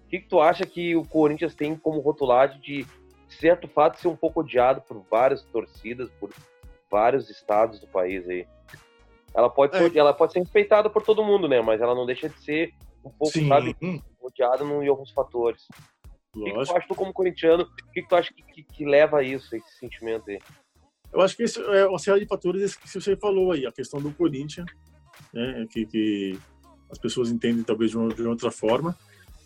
O 0.05 0.09
que, 0.09 0.19
que, 0.19 0.27
tu 0.27 0.41
acha 0.41 0.65
que 0.65 0.93
o 0.93 1.05
Corinthians 1.05 1.55
tem 1.55 1.73
como 1.73 2.01
rotulagem 2.01 2.59
de 2.59 2.85
certo 3.29 3.65
fato 3.67 3.97
ser 3.97 4.09
um 4.09 4.15
pouco 4.15 4.41
odiado 4.41 4.81
por 4.81 5.01
várias 5.09 5.41
torcidas, 5.43 6.09
por 6.19 6.31
vários 6.91 7.29
estados 7.29 7.79
do 7.79 7.87
país 7.87 8.27
aí? 8.27 8.45
Ela 9.33 9.49
pode, 9.49 9.77
ser, 9.77 9.95
é. 9.95 9.99
ela 9.99 10.13
pode 10.13 10.33
ser 10.33 10.39
respeitada 10.39 10.89
por 10.89 11.01
todo 11.01 11.23
mundo, 11.23 11.47
né? 11.47 11.61
Mas 11.61 11.79
ela 11.79 11.95
não 11.95 12.05
deixa 12.05 12.27
de 12.27 12.37
ser 12.43 12.73
um 13.05 13.09
pouco, 13.09 13.31
Sim. 13.31 13.47
sabe, 13.47 13.73
odiada 14.19 14.65
em 14.65 14.87
alguns 14.87 15.11
fatores. 15.11 15.65
O 16.35 16.43
que, 16.43 16.51
que, 16.51 16.65
tu 16.65 16.75
acha 16.75 16.87
tu 16.87 16.95
como 16.95 17.13
corintiano? 17.13 17.63
O 17.63 17.75
que, 17.93 18.01
que 18.01 18.09
tu 18.09 18.15
acha 18.15 18.33
que, 18.33 18.43
que, 18.43 18.63
que, 18.63 18.85
leva 18.85 19.19
a 19.19 19.23
isso, 19.23 19.55
esse 19.55 19.77
sentimento 19.77 20.29
aí? 20.29 20.39
Eu 21.13 21.21
acho 21.21 21.37
que 21.37 21.43
isso 21.43 21.61
é 21.61 21.87
uma 21.87 21.97
série 21.97 22.19
de 22.19 22.27
fatores 22.27 22.75
que 22.75 22.89
você 22.89 23.15
falou 23.15 23.53
aí, 23.53 23.65
a 23.65 23.71
questão 23.71 24.01
do 24.01 24.11
Corinthians, 24.13 24.65
né, 25.33 25.65
que, 25.69 25.85
que 25.85 26.39
as 26.89 26.97
pessoas 26.97 27.29
entendem 27.29 27.63
talvez 27.63 27.91
de, 27.91 27.97
uma, 27.97 28.13
de 28.13 28.21
outra 28.23 28.51
forma. 28.51 28.97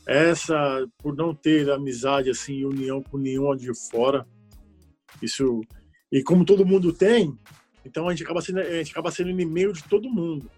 Essa, 0.08 0.88
por 0.98 1.16
não 1.16 1.34
ter 1.34 1.70
amizade 1.70 2.30
assim, 2.30 2.66
união 2.66 3.02
com 3.02 3.18
nenhum 3.18 3.56
de 3.56 3.72
fora, 3.90 4.28
isso 5.22 5.62
e 6.12 6.22
como 6.22 6.45
todo 6.45 6.66
mundo 6.66 6.94
tem, 6.94 7.36
então 7.86 8.08
a 8.08 8.12
gente 8.12 8.24
acaba 8.24 8.41
sendo, 8.41 8.60
a 8.60 8.74
gente 8.76 8.91
acaba 8.91 9.12
sendo 9.12 9.30
inimigo 9.30 9.74
de 9.74 9.84
todo 9.84 10.10
mundo. 10.10 10.50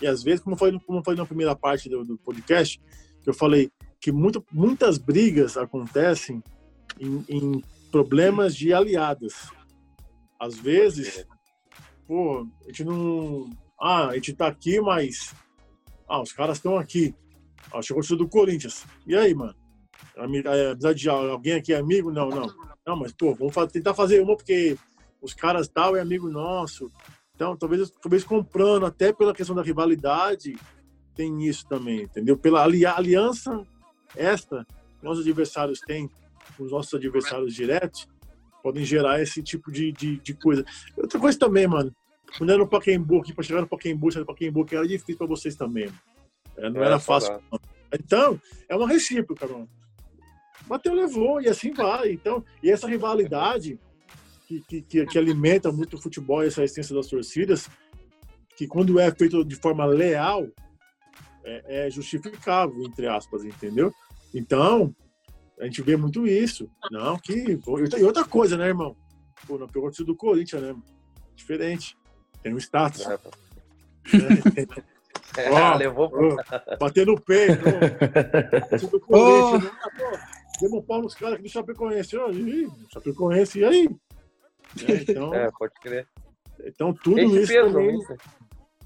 E 0.00 0.06
às 0.06 0.22
vezes, 0.22 0.40
como 0.40 0.56
foi 0.56 0.78
como 0.80 1.04
foi 1.04 1.14
na 1.14 1.26
primeira 1.26 1.54
parte 1.54 1.88
do, 1.88 2.04
do 2.04 2.16
podcast, 2.16 2.80
que 3.22 3.28
eu 3.28 3.34
falei 3.34 3.70
que 4.00 4.10
muito, 4.10 4.44
muitas 4.50 4.98
brigas 4.98 5.56
acontecem 5.56 6.42
em, 6.98 7.24
em 7.28 7.62
problemas 7.90 8.56
de 8.56 8.72
aliadas. 8.72 9.48
Às 10.40 10.56
vezes, 10.56 11.24
pô, 12.06 12.48
a 12.64 12.66
gente 12.68 12.84
não 12.84 13.48
ah, 13.82 14.06
a 14.06 14.14
gente 14.14 14.32
tá 14.32 14.46
aqui, 14.46 14.80
mas. 14.80 15.34
Ah, 16.08 16.22
os 16.22 16.32
caras 16.32 16.58
estão 16.58 16.78
aqui. 16.78 17.12
Ah, 17.72 17.82
chegou 17.82 18.02
o 18.02 18.16
do 18.16 18.28
Corinthians. 18.28 18.84
E 19.04 19.16
aí, 19.16 19.34
mano? 19.34 19.56
Apesar 20.16 20.94
de 20.94 21.08
alguém 21.08 21.54
aqui 21.54 21.72
é 21.72 21.78
amigo? 21.78 22.12
Não, 22.12 22.28
não. 22.28 22.46
Não, 22.86 22.96
mas, 22.96 23.12
pô, 23.12 23.34
vamos 23.34 23.54
tentar 23.72 23.94
fazer 23.94 24.20
uma 24.20 24.36
porque 24.36 24.76
os 25.20 25.34
caras 25.34 25.66
tal 25.66 25.96
é 25.96 26.00
amigo 26.00 26.28
nosso. 26.28 26.92
Então, 27.34 27.56
talvez, 27.56 27.90
talvez 27.90 28.22
comprando, 28.22 28.86
até 28.86 29.12
pela 29.12 29.34
questão 29.34 29.56
da 29.56 29.62
rivalidade, 29.62 30.56
tem 31.14 31.44
isso 31.44 31.66
também, 31.66 32.02
entendeu? 32.02 32.36
Pela 32.36 32.62
aliança 32.62 33.66
esta 34.14 34.64
que 34.98 35.04
nossos 35.04 35.24
adversários 35.24 35.80
têm 35.80 36.08
com 36.56 36.64
os 36.64 36.70
nossos 36.70 36.94
adversários 36.94 37.54
diretos, 37.54 38.08
podem 38.62 38.84
gerar 38.84 39.20
esse 39.20 39.42
tipo 39.42 39.72
de, 39.72 39.90
de, 39.90 40.18
de 40.18 40.34
coisa. 40.34 40.64
Outra 40.96 41.18
coisa 41.18 41.38
também, 41.38 41.66
mano, 41.66 41.94
quando 42.36 42.50
era 42.50 42.58
no 42.58 42.68
Pacaembu, 42.68 43.18
aqui 43.18 43.32
para 43.34 43.44
chegar 43.44 43.60
no 43.60 43.68
Pacaembu, 43.68 44.08
no 44.14 44.26
Pacaembu, 44.26 44.64
que 44.64 44.76
era 44.76 44.86
difícil 44.86 45.18
para 45.18 45.26
vocês 45.26 45.54
também. 45.54 45.88
É, 46.56 46.70
não 46.70 46.82
é, 46.82 46.86
era 46.86 46.98
fácil. 46.98 47.40
Então, 47.92 48.40
é 48.68 48.76
uma 48.76 48.88
recíproca, 48.88 49.46
mano. 49.46 49.68
Bateu, 50.66 50.94
levou, 50.94 51.40
e 51.40 51.48
assim 51.48 51.72
vai. 51.72 52.12
Então, 52.12 52.44
e 52.62 52.70
essa 52.70 52.88
rivalidade 52.88 53.78
que, 54.46 54.82
que, 54.82 55.06
que, 55.06 55.18
alimenta 55.18 55.72
muito 55.72 55.96
o 55.96 56.00
futebol 56.00 56.42
e 56.42 56.46
essa 56.46 56.64
essência 56.64 56.94
das 56.94 57.06
torcidas, 57.06 57.68
que 58.56 58.66
quando 58.66 58.98
é 58.98 59.10
feito 59.10 59.44
de 59.44 59.56
forma 59.56 59.84
leal, 59.84 60.46
é, 61.44 61.86
é 61.86 61.90
justificável, 61.90 62.82
entre 62.84 63.06
aspas, 63.06 63.44
entendeu? 63.44 63.92
Então, 64.34 64.94
a 65.60 65.64
gente 65.64 65.82
vê 65.82 65.96
muito 65.96 66.26
isso. 66.26 66.70
Não, 66.90 67.18
que. 67.18 67.58
E 67.98 68.04
outra 68.04 68.24
coisa, 68.24 68.56
né, 68.56 68.68
irmão? 68.68 68.96
Pô, 69.46 69.58
não 69.58 69.66
pegou 69.66 69.90
do 69.90 70.16
Corinthians, 70.16 70.62
né? 70.62 70.74
Diferente. 71.34 71.96
Tem 72.42 72.54
um 72.54 72.58
status. 72.58 73.06
É, 75.36 75.50
ó, 75.50 75.74
levou. 75.76 76.10
Ó, 76.12 76.76
bater 76.78 77.06
no 77.06 77.20
peito. 77.20 77.62
Tudo 78.80 79.04
oh. 79.08 79.58
né? 79.58 79.70
Demos 80.60 80.78
um 80.78 80.82
pau 80.82 81.02
nos 81.02 81.14
caras 81.14 81.36
que 81.36 81.42
do 81.42 81.48
Chapecoense. 81.48 82.16
Ó, 82.16 82.30
e, 82.30 82.68
Chapecoense, 82.92 83.60
e 83.60 83.64
aí? 83.64 83.88
É, 84.88 84.94
então, 84.94 85.34
é, 85.34 85.50
pode 85.58 85.74
crer. 85.80 86.06
Então 86.64 86.94
tudo 86.94 87.18
esse 87.18 87.42
isso 87.42 87.52
peso, 87.52 87.72
também, 87.72 87.98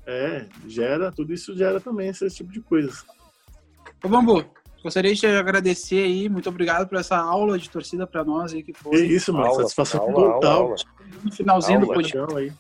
é, 0.07 0.47
gera, 0.67 1.13
tudo 1.13 1.33
isso 1.33 1.57
gera 1.57 1.81
também 1.81 2.09
esse, 2.09 2.29
tipo 2.31 2.51
de 2.51 2.61
coisa. 2.61 2.91
Ô 4.03 4.09
Bambu, 4.09 4.45
gostaria 4.83 5.13
de 5.13 5.21
te 5.21 5.27
agradecer 5.27 6.05
aí, 6.05 6.29
muito 6.29 6.49
obrigado 6.49 6.89
por 6.89 6.97
essa 6.97 7.19
aula 7.19 7.59
de 7.59 7.69
torcida 7.69 8.07
para 8.07 8.25
nós 8.25 8.55
aí 8.55 8.63
que 8.63 8.73
foi. 8.73 9.03
É 9.03 9.05
isso, 9.05 9.33
mano, 9.33 9.47
aula, 9.47 9.63
satisfação 9.63 10.01
aula, 10.01 10.35
total. 10.35 10.63
Aula, 10.63 10.77
no 11.23 11.33
finalzinho 11.33 11.81
aula, 11.81 11.89
do 11.89 11.95
podcast. 11.95 12.37
Aí. 12.37 12.53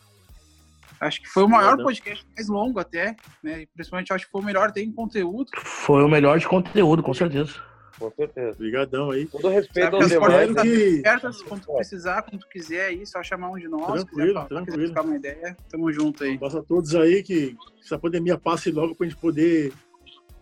Acho 1.01 1.21
que 1.21 1.29
foi 1.29 1.43
o 1.45 1.49
maior 1.49 1.77
podcast 1.77 2.25
mais 2.35 2.49
longo 2.49 2.79
até, 2.81 3.15
né? 3.43 3.63
E 3.63 3.67
principalmente 3.67 4.13
acho 4.13 4.25
que 4.27 4.31
foi 4.33 4.41
o 4.41 4.45
melhor 4.45 4.73
tem 4.73 4.91
conteúdo. 4.91 5.51
Foi 5.63 6.03
o 6.03 6.09
melhor 6.09 6.39
de 6.39 6.49
conteúdo, 6.49 7.03
com 7.03 7.13
certeza. 7.13 7.53
Com 7.99 8.11
certeza. 8.11 8.53
Obrigadão 8.57 9.11
aí. 9.11 9.27
Todo 9.27 9.49
respeito 9.49 9.85
Sabe, 9.91 9.97
aos 9.97 10.09
demais. 10.09 10.49
Espero 10.51 10.63
que. 10.63 10.99
abertas, 11.01 11.43
quando 11.43 11.63
tu 11.63 11.75
precisar, 11.75 12.23
quando 12.23 12.41
tu 12.41 12.49
quiser 12.49 12.87
aí, 12.87 13.07
só 13.07 13.23
chamar 13.23 13.51
um 13.51 13.57
de 13.59 13.69
nós. 13.69 14.05
Tranquilo, 14.05 14.35
falar, 14.35 14.47
tranquilo. 14.47 14.89
quiser 14.89 15.01
uma 15.01 15.17
ideia, 15.17 15.57
tamo 15.71 15.93
junto 15.93 16.25
aí. 16.25 16.39
Passa 16.39 16.61
a 16.61 16.63
todos 16.63 16.95
aí 16.95 17.23
que 17.23 17.57
essa 17.83 17.99
pandemia 17.99 18.37
passe 18.39 18.71
logo 18.71 18.95
pra 18.95 19.07
gente 19.07 19.19
poder 19.19 19.73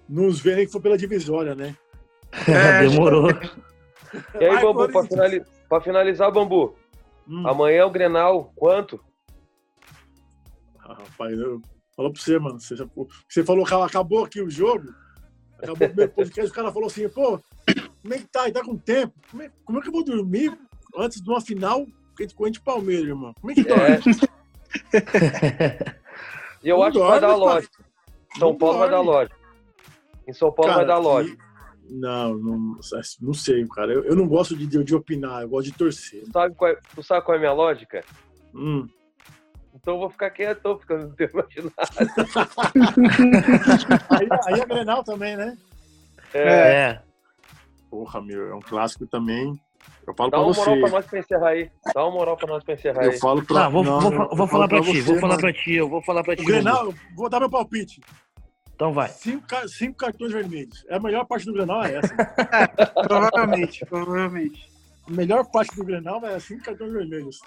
nos 0.09 0.41
ver 0.41 0.55
aí 0.59 0.67
que 0.67 0.73
for 0.73 0.81
pela 0.81 0.99
divisória, 0.99 1.55
né? 1.55 1.77
É, 2.49 2.81
Demorou. 2.89 3.31
E 3.31 4.45
aí, 4.45 4.55
Vai, 4.55 4.63
Bambu, 4.63 4.89
pra, 4.93 5.03
finali- 5.05 5.45
pra 5.69 5.81
finalizar, 5.81 6.31
Bambu, 6.33 6.77
Hum. 7.29 7.47
amanhã 7.49 7.79
é 7.79 7.85
o 7.85 7.91
Grenal, 7.91 8.53
quanto? 8.55 9.01
Ah, 10.85 10.95
rapaz, 10.95 11.39
eu 11.39 11.61
falo 11.97 12.13
pra 12.13 12.21
você, 12.23 12.39
mano. 12.39 12.61
Você, 12.61 12.77
já- 12.77 12.87
você 13.29 13.45
falou 13.45 13.65
que 13.65 13.75
acabou 13.75 14.25
aqui 14.25 14.41
o 14.43 14.51
jogo. 14.51 14.93
Acabou 15.59 15.75
o 15.87 15.91
primeiro 15.91 16.13
podcast, 16.13 16.51
o 16.51 16.55
cara 16.55 16.71
falou 16.73 16.89
assim, 16.89 17.09
pô, 17.09 17.41
como 18.03 18.15
é 18.15 18.19
que 18.19 18.27
tá? 18.27 18.49
E 18.49 18.53
tá 18.53 18.63
com 18.63 18.77
tempo? 18.77 19.15
Como 19.31 19.43
é, 19.43 19.51
como 19.65 19.79
é 19.79 19.83
que 19.83 19.89
eu 19.89 19.93
vou 19.93 20.05
dormir 20.05 20.57
antes 20.97 21.23
de 21.23 21.31
uma 21.31 21.41
final 21.41 21.87
entre 22.21 22.35
Corinthians 22.37 22.61
e 22.61 22.65
Palmeiras, 22.65 23.07
irmão? 23.07 23.33
Como 23.41 23.51
é 23.51 23.55
que 23.55 23.65
tá? 23.65 23.75
É. 23.89 23.99
E 26.63 26.69
eu 26.69 26.77
Não 26.79 26.85
acho 26.85 26.93
que 26.93 26.99
vai 26.99 27.21
dorme, 27.21 27.21
dar 27.21 27.37
lógica. 27.37 27.85
São 28.39 28.57
Paulo 28.57 28.79
vai 28.79 28.91
dar 28.91 28.97
dorme. 28.97 29.11
lógica. 29.11 29.37
Em 30.27 30.33
São 30.33 30.53
Paulo 30.53 30.73
vai 30.73 30.87
dar 30.87 30.95
Cara, 30.95 30.99
lógica. 31.05 31.45
e- 31.89 31.95
Não, 31.95 32.35
não, 32.39 32.79
não 33.21 33.35
sei, 33.35 33.67
cara. 33.69 33.93
Eu, 33.93 34.05
eu 34.05 34.17
não 34.17 34.27
gosto 34.27 34.57
de, 34.57 34.67
de 34.67 34.95
opinar, 34.95 35.43
eu 35.43 35.49
gosto 35.49 35.67
de 35.71 35.77
torcer. 35.77 36.23
Tu 36.25 36.33
sabe, 36.33 36.55
qual 36.55 36.71
é, 36.71 36.79
tu 36.95 37.03
sabe 37.03 37.25
qual 37.25 37.35
é 37.35 37.39
a 37.39 37.41
minha 37.41 37.53
lógica? 37.53 38.03
Hum. 38.55 38.87
Então 39.85 39.97
eu 39.97 40.01
vou 40.01 40.09
ficar 40.09 40.31
quieto, 40.31 40.63
porque 40.63 40.95
eu 40.95 40.99
não 41.01 41.11
tenho 41.11 41.29
imaginado. 41.31 41.75
Aí, 44.09 44.29
aí 44.55 44.61
é 44.61 44.65
Grenal 44.65 45.05
também, 45.05 45.37
né? 45.37 45.59
É, 46.33 46.43
É. 46.43 47.03
Porra, 47.91 48.23
meu, 48.23 48.49
é 48.49 48.55
um 48.55 48.63
clássico 48.63 49.07
também. 49.07 49.53
Eu 50.07 50.15
falo 50.15 50.31
dá 50.31 50.39
pra 50.39 50.47
uma 50.47 50.55
moral 50.55 50.75
você. 50.75 50.81
pra 50.81 50.91
nós 50.91 51.07
pra 51.07 51.19
encerrar 51.19 51.49
aí. 51.49 51.71
Dá 51.95 52.03
uma 52.07 52.11
moral 52.13 52.37
pra 52.39 52.49
nós 52.49 52.65
pra 52.65 52.73
encerrar 52.75 53.05
Eu 53.05 53.11
aí. 53.11 53.19
falo 53.19 53.45
pra 53.45 53.65
Não, 53.65 53.71
vou, 53.71 53.85
não, 53.85 54.01
vou, 54.01 54.11
eu 54.11 54.19
vou 54.19 54.29
falo 54.37 54.49
falar 54.49 54.69
pra 54.69 54.81
ti, 54.81 54.87
você, 54.87 55.03
vou 55.03 55.15
falar 55.21 55.29
mano. 55.37 55.41
pra 55.43 55.53
ti, 55.53 55.75
eu 55.75 55.89
vou 55.91 56.03
falar 56.03 56.25
pra 56.25 56.37
ti. 56.37 56.43
O 56.43 56.47
Grenal, 56.47 56.87
eu 56.87 56.95
vou 57.15 57.29
dar 57.29 57.41
meu 57.41 57.51
palpite. 57.51 58.01
Então 58.75 58.91
vai. 58.95 59.09
Cinco, 59.11 59.47
cinco 59.69 59.99
cartões 59.99 60.33
vermelhos. 60.33 60.83
É 60.89 60.97
a 60.97 61.01
melhor 61.01 61.27
parte 61.27 61.45
do 61.45 61.53
Grenal 61.53 61.85
é 61.85 61.97
essa. 61.97 62.15
Provavelmente, 63.07 63.85
provavelmente. 63.85 64.67
A 65.07 65.11
melhor 65.13 65.45
parte 65.51 65.77
do 65.77 65.85
Grenal 65.85 66.25
é 66.25 66.39
cinco 66.41 66.65
cartões 66.65 66.93
vermelhos. 66.93 67.41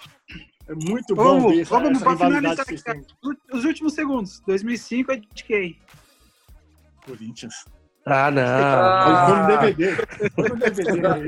É 0.67 0.73
muito 0.73 1.13
Ô, 1.13 1.15
bom 1.15 1.23
Vamos, 1.23 1.55
ver 1.55 1.61
essa, 1.61 1.69
vamos 1.79 2.01
essa 2.01 2.09
rivalidade 2.09 2.37
finalizar 2.39 2.65
que 2.65 2.77
vocês 2.77 2.83
têm. 2.83 3.05
os 3.53 3.65
últimos 3.65 3.93
segundos. 3.93 4.41
2005 4.45 5.11
é 5.11 5.15
de 5.17 5.43
quem? 5.43 5.79
Corinthians. 7.05 7.65
Ah, 8.05 8.31
não. 8.31 8.41
Ah. 8.45 9.25
Foi 9.27 9.37
no 9.37 9.47
DVD. 9.47 9.95
Foi 10.35 10.49
no 10.49 10.55
DVD. 10.55 11.07
aí. 11.07 11.27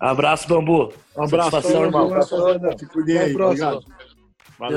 Abraço, 0.00 0.48
Bambu. 0.48 0.92
Um 1.16 1.22
abraço. 1.24 1.50
Satisfação, 1.50 1.84
irmão. 1.84 2.10
Se 2.78 2.86
cuidem 2.86 3.18
aí. 3.18 3.24
Até 3.24 3.32
a 3.32 3.36
próxima. 3.36 3.72
Obrigado. 3.74 4.07